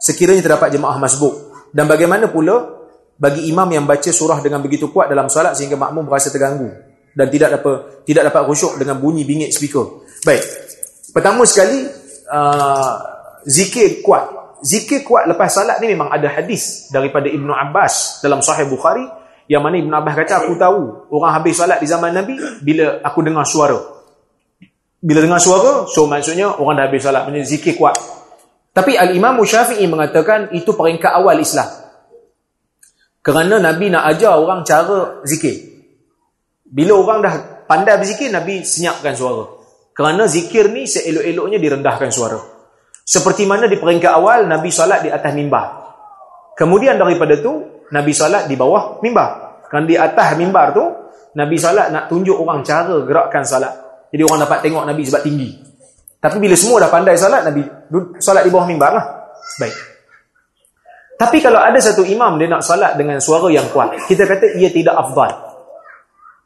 Sekiranya 0.02 0.42
terdapat 0.42 0.74
jemaah 0.74 0.98
masbuk. 0.98 1.54
Dan 1.70 1.86
bagaimana 1.86 2.34
pula 2.34 2.82
bagi 3.22 3.46
imam 3.54 3.70
yang 3.70 3.86
baca 3.86 4.10
surah 4.10 4.42
dengan 4.42 4.60
begitu 4.60 4.90
kuat 4.90 5.08
dalam 5.14 5.30
solat 5.30 5.54
sehingga 5.54 5.78
makmum 5.78 6.10
berasa 6.10 6.34
terganggu 6.34 6.74
dan 7.14 7.30
tidak 7.30 7.62
dapat 7.62 8.04
tidak 8.10 8.34
dapat 8.34 8.42
khusyuk 8.50 8.74
dengan 8.82 8.98
bunyi 8.98 9.24
bingit 9.24 9.54
speaker. 9.54 10.04
Baik. 10.26 10.44
Pertama 11.14 11.46
sekali 11.46 11.86
uh, 12.34 12.94
zikir 13.46 14.02
kuat. 14.02 14.43
Zikir 14.64 15.04
kuat 15.04 15.28
lepas 15.28 15.52
salat 15.52 15.84
ni 15.84 15.92
memang 15.92 16.08
ada 16.08 16.32
hadis 16.32 16.88
daripada 16.88 17.28
Ibnu 17.28 17.52
Abbas 17.52 18.24
dalam 18.24 18.40
Sahih 18.40 18.72
Bukhari 18.72 19.04
yang 19.52 19.60
mana 19.60 19.76
Ibnu 19.76 19.92
Abbas 19.92 20.24
kata 20.24 20.48
aku 20.48 20.56
tahu 20.56 21.12
orang 21.12 21.36
habis 21.36 21.60
salat 21.60 21.84
di 21.84 21.88
zaman 21.92 22.16
Nabi 22.16 22.40
bila 22.64 23.04
aku 23.04 23.20
dengar 23.20 23.44
suara. 23.44 23.76
Bila 25.04 25.20
dengar 25.20 25.44
suara, 25.44 25.84
so 25.92 26.08
maksudnya 26.08 26.48
orang 26.56 26.80
dah 26.80 26.86
habis 26.88 27.04
salat, 27.04 27.28
maksudnya 27.28 27.44
zikir 27.44 27.76
kuat. 27.76 28.00
Tapi 28.72 28.96
Al-Imam 28.96 29.36
Syafi'i 29.44 29.84
mengatakan 29.84 30.56
itu 30.56 30.72
peringkat 30.72 31.12
awal 31.12 31.44
Islam. 31.44 31.68
Kerana 33.20 33.60
Nabi 33.60 33.92
nak 33.92 34.16
ajar 34.16 34.40
orang 34.40 34.64
cara 34.64 35.20
zikir. 35.28 35.60
Bila 36.64 37.04
orang 37.04 37.20
dah 37.20 37.34
pandai 37.68 38.00
berzikir, 38.00 38.32
Nabi 38.32 38.64
senyapkan 38.64 39.12
suara. 39.12 39.44
Kerana 39.92 40.24
zikir 40.24 40.72
ni 40.72 40.88
seelok-eloknya 40.88 41.60
direndahkan 41.60 42.10
suara. 42.10 42.53
Seperti 43.04 43.44
mana 43.44 43.68
di 43.68 43.76
peringkat 43.76 44.12
awal, 44.16 44.48
Nabi 44.48 44.72
salat 44.72 45.04
di 45.04 45.12
atas 45.12 45.36
mimbar. 45.36 45.84
Kemudian 46.56 46.96
daripada 46.96 47.36
tu, 47.44 47.84
Nabi 47.92 48.16
salat 48.16 48.48
di 48.48 48.56
bawah 48.56 49.04
mimbar. 49.04 49.60
Kerana 49.68 49.86
di 49.86 49.96
atas 50.00 50.28
mimbar 50.40 50.72
tu, 50.72 50.84
Nabi 51.36 51.58
salat 51.60 51.92
nak 51.92 52.08
tunjuk 52.08 52.40
orang 52.40 52.64
cara 52.64 53.04
gerakkan 53.04 53.44
salat. 53.44 53.74
Jadi 54.14 54.22
orang 54.24 54.46
dapat 54.48 54.60
tengok 54.64 54.84
Nabi 54.88 55.04
sebab 55.04 55.22
tinggi. 55.26 55.50
Tapi 56.24 56.38
bila 56.40 56.56
semua 56.56 56.80
dah 56.80 56.88
pandai 56.88 57.20
salat, 57.20 57.44
Nabi 57.44 57.68
salat 58.22 58.48
di 58.48 58.52
bawah 58.54 58.70
mimbar 58.70 58.92
lah. 58.96 59.06
Baik. 59.60 59.76
Tapi 61.20 61.38
kalau 61.44 61.60
ada 61.60 61.80
satu 61.82 62.08
imam 62.08 62.40
dia 62.40 62.48
nak 62.48 62.64
salat 62.64 62.96
dengan 62.96 63.20
suara 63.20 63.52
yang 63.52 63.68
kuat, 63.74 63.96
kita 64.08 64.24
kata 64.24 64.56
ia 64.56 64.72
tidak 64.72 64.96
afdal. 64.96 65.32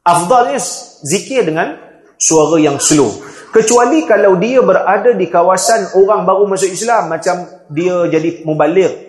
Afdalnya 0.08 0.58
zikir 1.04 1.44
dengan 1.44 1.76
suara 2.16 2.58
yang 2.58 2.80
slow. 2.80 3.27
Kecuali 3.48 4.04
kalau 4.04 4.36
dia 4.36 4.60
berada 4.60 5.16
di 5.16 5.26
kawasan 5.32 5.96
orang 5.96 6.28
baru 6.28 6.46
masuk 6.52 6.68
Islam 6.68 7.08
macam 7.08 7.48
dia 7.72 7.96
jadi 8.12 8.44
mubaligh 8.44 9.08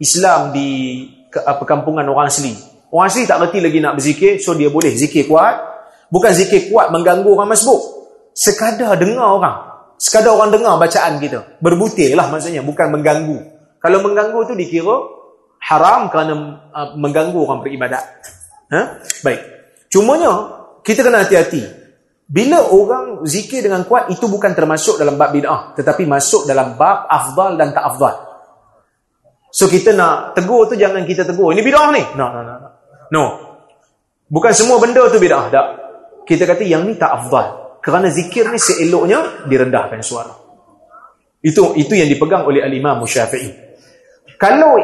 Islam 0.00 0.56
di 0.56 1.04
perkampungan 1.30 2.06
orang 2.08 2.30
asli. 2.30 2.54
Orang 2.94 3.10
asli 3.10 3.26
tak 3.26 3.42
reti 3.42 3.58
lagi 3.58 3.78
nak 3.82 3.98
berzikir, 3.98 4.38
so 4.38 4.54
dia 4.54 4.70
boleh 4.70 4.94
zikir 4.94 5.26
kuat. 5.26 5.58
Bukan 6.08 6.30
zikir 6.30 6.70
kuat 6.70 6.94
mengganggu 6.94 7.26
orang 7.26 7.50
masbuk. 7.50 7.80
Sekadar 8.34 8.94
dengar 8.94 9.34
orang. 9.34 9.56
Sekadar 9.98 10.38
orang 10.38 10.54
dengar 10.54 10.78
bacaan 10.78 11.18
kita. 11.18 11.58
Berbutir 11.58 12.14
lah 12.14 12.30
maksudnya, 12.30 12.62
bukan 12.62 12.94
mengganggu. 12.94 13.38
Kalau 13.82 13.98
mengganggu 14.00 14.38
tu 14.46 14.54
dikira 14.54 14.96
haram 15.64 16.06
kerana 16.08 16.34
uh, 16.70 16.88
mengganggu 16.94 17.38
orang 17.42 17.60
beribadat. 17.66 18.04
Ha? 18.70 18.80
Baik. 19.26 19.40
Cumanya 19.90 20.30
kita 20.86 21.02
kena 21.02 21.26
hati-hati. 21.26 21.83
Bila 22.24 22.72
orang 22.72 23.20
zikir 23.28 23.60
dengan 23.60 23.84
kuat 23.84 24.08
itu 24.08 24.24
bukan 24.26 24.56
termasuk 24.56 24.96
dalam 24.96 25.20
bab 25.20 25.30
bid'ah, 25.30 25.76
tetapi 25.76 26.08
masuk 26.08 26.48
dalam 26.48 26.72
bab 26.74 27.04
afdal 27.04 27.60
dan 27.60 27.76
tak 27.76 27.84
afdal. 27.84 28.14
So 29.52 29.68
kita 29.68 29.92
nak 29.92 30.32
tegur 30.34 30.66
tu 30.66 30.74
jangan 30.74 31.04
kita 31.04 31.28
tegur. 31.28 31.52
Ini 31.52 31.60
bid'ah 31.60 31.88
ni. 31.92 32.02
No, 32.16 32.32
no, 32.32 32.40
no. 32.42 32.54
No. 33.12 33.24
Bukan 34.26 34.52
semua 34.56 34.80
benda 34.80 35.04
tu 35.12 35.20
bid'ah, 35.20 35.52
tak. 35.52 35.66
Kita 36.24 36.48
kata 36.48 36.64
yang 36.64 36.88
ni 36.88 36.96
tak 36.96 37.12
afdal. 37.12 37.78
Kerana 37.84 38.08
zikir 38.08 38.48
ni 38.48 38.56
seeloknya 38.56 39.44
direndahkan 39.44 40.00
suara. 40.00 40.32
Itu 41.44 41.76
itu 41.76 41.92
yang 41.92 42.08
dipegang 42.08 42.48
oleh 42.48 42.64
al-Imam 42.64 43.04
Syafi'i. 43.04 43.52
Kalau 44.40 44.80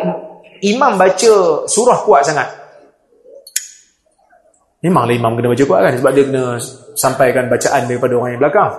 imam 0.61 0.93
baca 1.01 1.33
surah 1.65 1.99
kuat 2.05 2.23
sangat. 2.29 2.60
Memanglah 4.81 5.12
imam 5.12 5.36
kena 5.36 5.52
baca 5.52 5.65
kuat 5.69 5.81
kan 5.85 5.93
sebab 6.01 6.12
dia 6.16 6.24
kena 6.24 6.44
sampaikan 6.97 7.52
bacaan 7.52 7.85
daripada 7.85 8.12
orang 8.16 8.31
yang 8.32 8.40
belakang. 8.40 8.73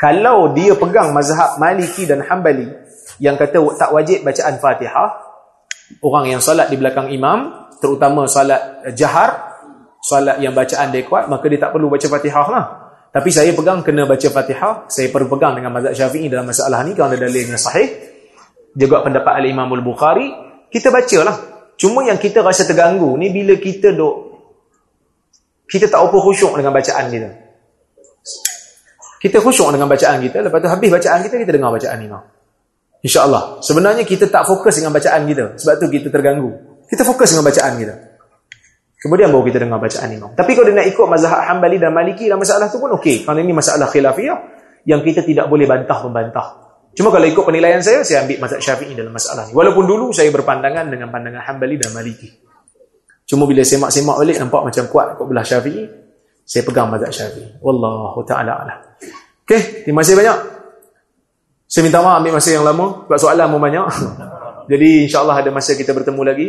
Kalau 0.00 0.56
dia 0.56 0.72
pegang 0.72 1.12
mazhab 1.12 1.60
Maliki 1.60 2.08
dan 2.08 2.24
Hambali 2.24 2.68
yang 3.20 3.36
kata 3.36 3.60
tak 3.76 3.92
wajib 3.92 4.24
bacaan 4.24 4.56
Fatihah, 4.56 5.10
orang 6.00 6.32
yang 6.32 6.40
salat 6.40 6.72
di 6.72 6.80
belakang 6.80 7.12
imam, 7.12 7.68
terutama 7.84 8.24
salat 8.24 8.88
jahar, 8.96 9.60
salat 10.00 10.40
yang 10.40 10.56
bacaan 10.56 10.88
dia 10.88 11.04
kuat, 11.04 11.28
maka 11.28 11.44
dia 11.52 11.60
tak 11.60 11.76
perlu 11.76 11.92
baca 11.92 12.06
Fatihah 12.08 12.46
lah. 12.48 12.64
Tapi 13.12 13.28
saya 13.28 13.52
pegang 13.52 13.84
kena 13.84 14.08
baca 14.08 14.28
Fatihah, 14.32 14.88
saya 14.88 15.12
perlu 15.12 15.28
pegang 15.28 15.52
dengan 15.52 15.68
mazhab 15.68 15.92
Syafi'i 15.92 16.32
dalam 16.32 16.48
masalah 16.48 16.80
ni 16.80 16.96
kerana 16.96 17.20
dalilnya 17.20 17.60
sahih 17.60 17.92
juga 18.72 19.04
pendapat 19.04 19.36
al-Imam 19.36 19.68
al-Bukhari, 19.68 20.32
kita 20.72 20.88
bacalah. 20.88 21.36
Cuma 21.76 22.02
yang 22.08 22.18
kita 22.18 22.40
rasa 22.42 22.66
terganggu 22.66 23.14
ni 23.20 23.30
bila 23.30 23.54
kita 23.60 23.94
duk 23.94 24.23
kita 25.68 25.88
tak 25.88 26.00
apa 26.00 26.16
khusyuk 26.20 26.52
dengan 26.56 26.72
bacaan 26.72 27.08
kita. 27.08 27.30
Kita 29.24 29.40
khusyuk 29.40 29.72
dengan 29.72 29.88
bacaan 29.88 30.20
kita, 30.20 30.44
lepas 30.44 30.58
tu 30.60 30.68
habis 30.68 30.90
bacaan 30.92 31.18
kita, 31.24 31.34
kita 31.40 31.52
dengar 31.56 31.72
bacaan 31.72 31.96
imam. 31.96 32.22
InsyaAllah. 33.04 33.60
Sebenarnya 33.60 34.04
kita 34.08 34.32
tak 34.32 34.48
fokus 34.48 34.80
dengan 34.80 34.96
bacaan 34.96 35.28
kita. 35.28 35.60
Sebab 35.60 35.74
tu 35.76 35.86
kita 35.92 36.08
terganggu. 36.08 36.56
Kita 36.88 37.04
fokus 37.04 37.36
dengan 37.36 37.44
bacaan 37.44 37.72
kita. 37.76 37.94
Kemudian 38.96 39.28
baru 39.28 39.44
kita 39.44 39.58
dengar 39.60 39.76
bacaan 39.76 40.08
imam. 40.08 40.32
Tapi 40.32 40.50
kalau 40.56 40.72
dia 40.72 40.76
nak 40.80 40.88
ikut 40.88 41.04
mazhab 41.04 41.40
Hanbali 41.44 41.76
dan 41.76 41.92
Maliki 41.92 42.24
dalam 42.24 42.40
masalah 42.40 42.72
tu 42.72 42.80
pun 42.80 42.96
okey. 42.96 43.28
Kerana 43.28 43.44
ini 43.44 43.52
masalah 43.52 43.92
khilafiyah 43.92 44.38
yang 44.88 45.04
kita 45.04 45.20
tidak 45.20 45.52
boleh 45.52 45.68
bantah-membantah. 45.68 46.46
Cuma 46.96 47.12
kalau 47.12 47.28
ikut 47.28 47.44
penilaian 47.44 47.84
saya, 47.84 48.00
saya 48.00 48.24
ambil 48.24 48.40
mazhab 48.40 48.60
syafi'i 48.64 48.96
dalam 48.96 49.12
masalah 49.12 49.44
ni. 49.48 49.52
Walaupun 49.52 49.84
dulu 49.84 50.16
saya 50.16 50.32
berpandangan 50.32 50.88
dengan 50.88 51.12
pandangan 51.12 51.44
Hanbali 51.44 51.76
dan 51.76 51.92
Maliki. 51.92 52.43
Cuma 53.24 53.48
bila 53.48 53.64
semak-semak 53.64 54.20
balik, 54.20 54.36
nampak 54.36 54.62
macam 54.68 54.84
kuat 54.92 55.16
kot 55.16 55.26
belah 55.28 55.44
syafi'i, 55.44 55.88
saya 56.44 56.62
pegang 56.64 56.92
mazhab 56.92 57.08
syafi'i. 57.08 57.56
Wallahu 57.64 58.20
ta'ala 58.28 58.52
ala. 58.52 58.74
Okay, 59.44 59.84
terima 59.84 60.04
kasih 60.04 60.16
banyak. 60.16 60.38
Saya 61.64 61.82
minta 61.88 62.04
maaf 62.04 62.20
ambil 62.20 62.36
masa 62.36 62.48
yang 62.52 62.64
lama, 62.64 63.08
sebab 63.08 63.18
soalan 63.18 63.46
pun 63.48 63.60
banyak. 63.60 63.86
Jadi 64.72 64.88
insyaAllah 65.08 65.36
ada 65.40 65.50
masa 65.52 65.72
kita 65.76 65.96
bertemu 65.96 66.22
lagi. 66.24 66.48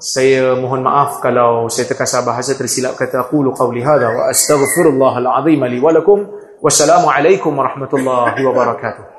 Saya 0.00 0.56
mohon 0.56 0.80
maaf 0.80 1.20
kalau 1.20 1.68
saya 1.68 1.90
terkasar 1.90 2.24
bahasa 2.24 2.56
tersilap 2.56 2.96
kata 2.96 3.28
aku 3.28 3.44
lu 3.44 3.52
qawli 3.52 3.84
hadha 3.84 4.10
wa 4.10 4.32
astaghfirullahal 4.32 5.28
azim 5.28 5.60
li 5.68 5.78
wa 5.78 5.90
lakum. 5.92 6.24
Wassalamualaikum 6.64 7.52
warahmatullahi 7.52 8.40
wabarakatuh. 8.40 9.13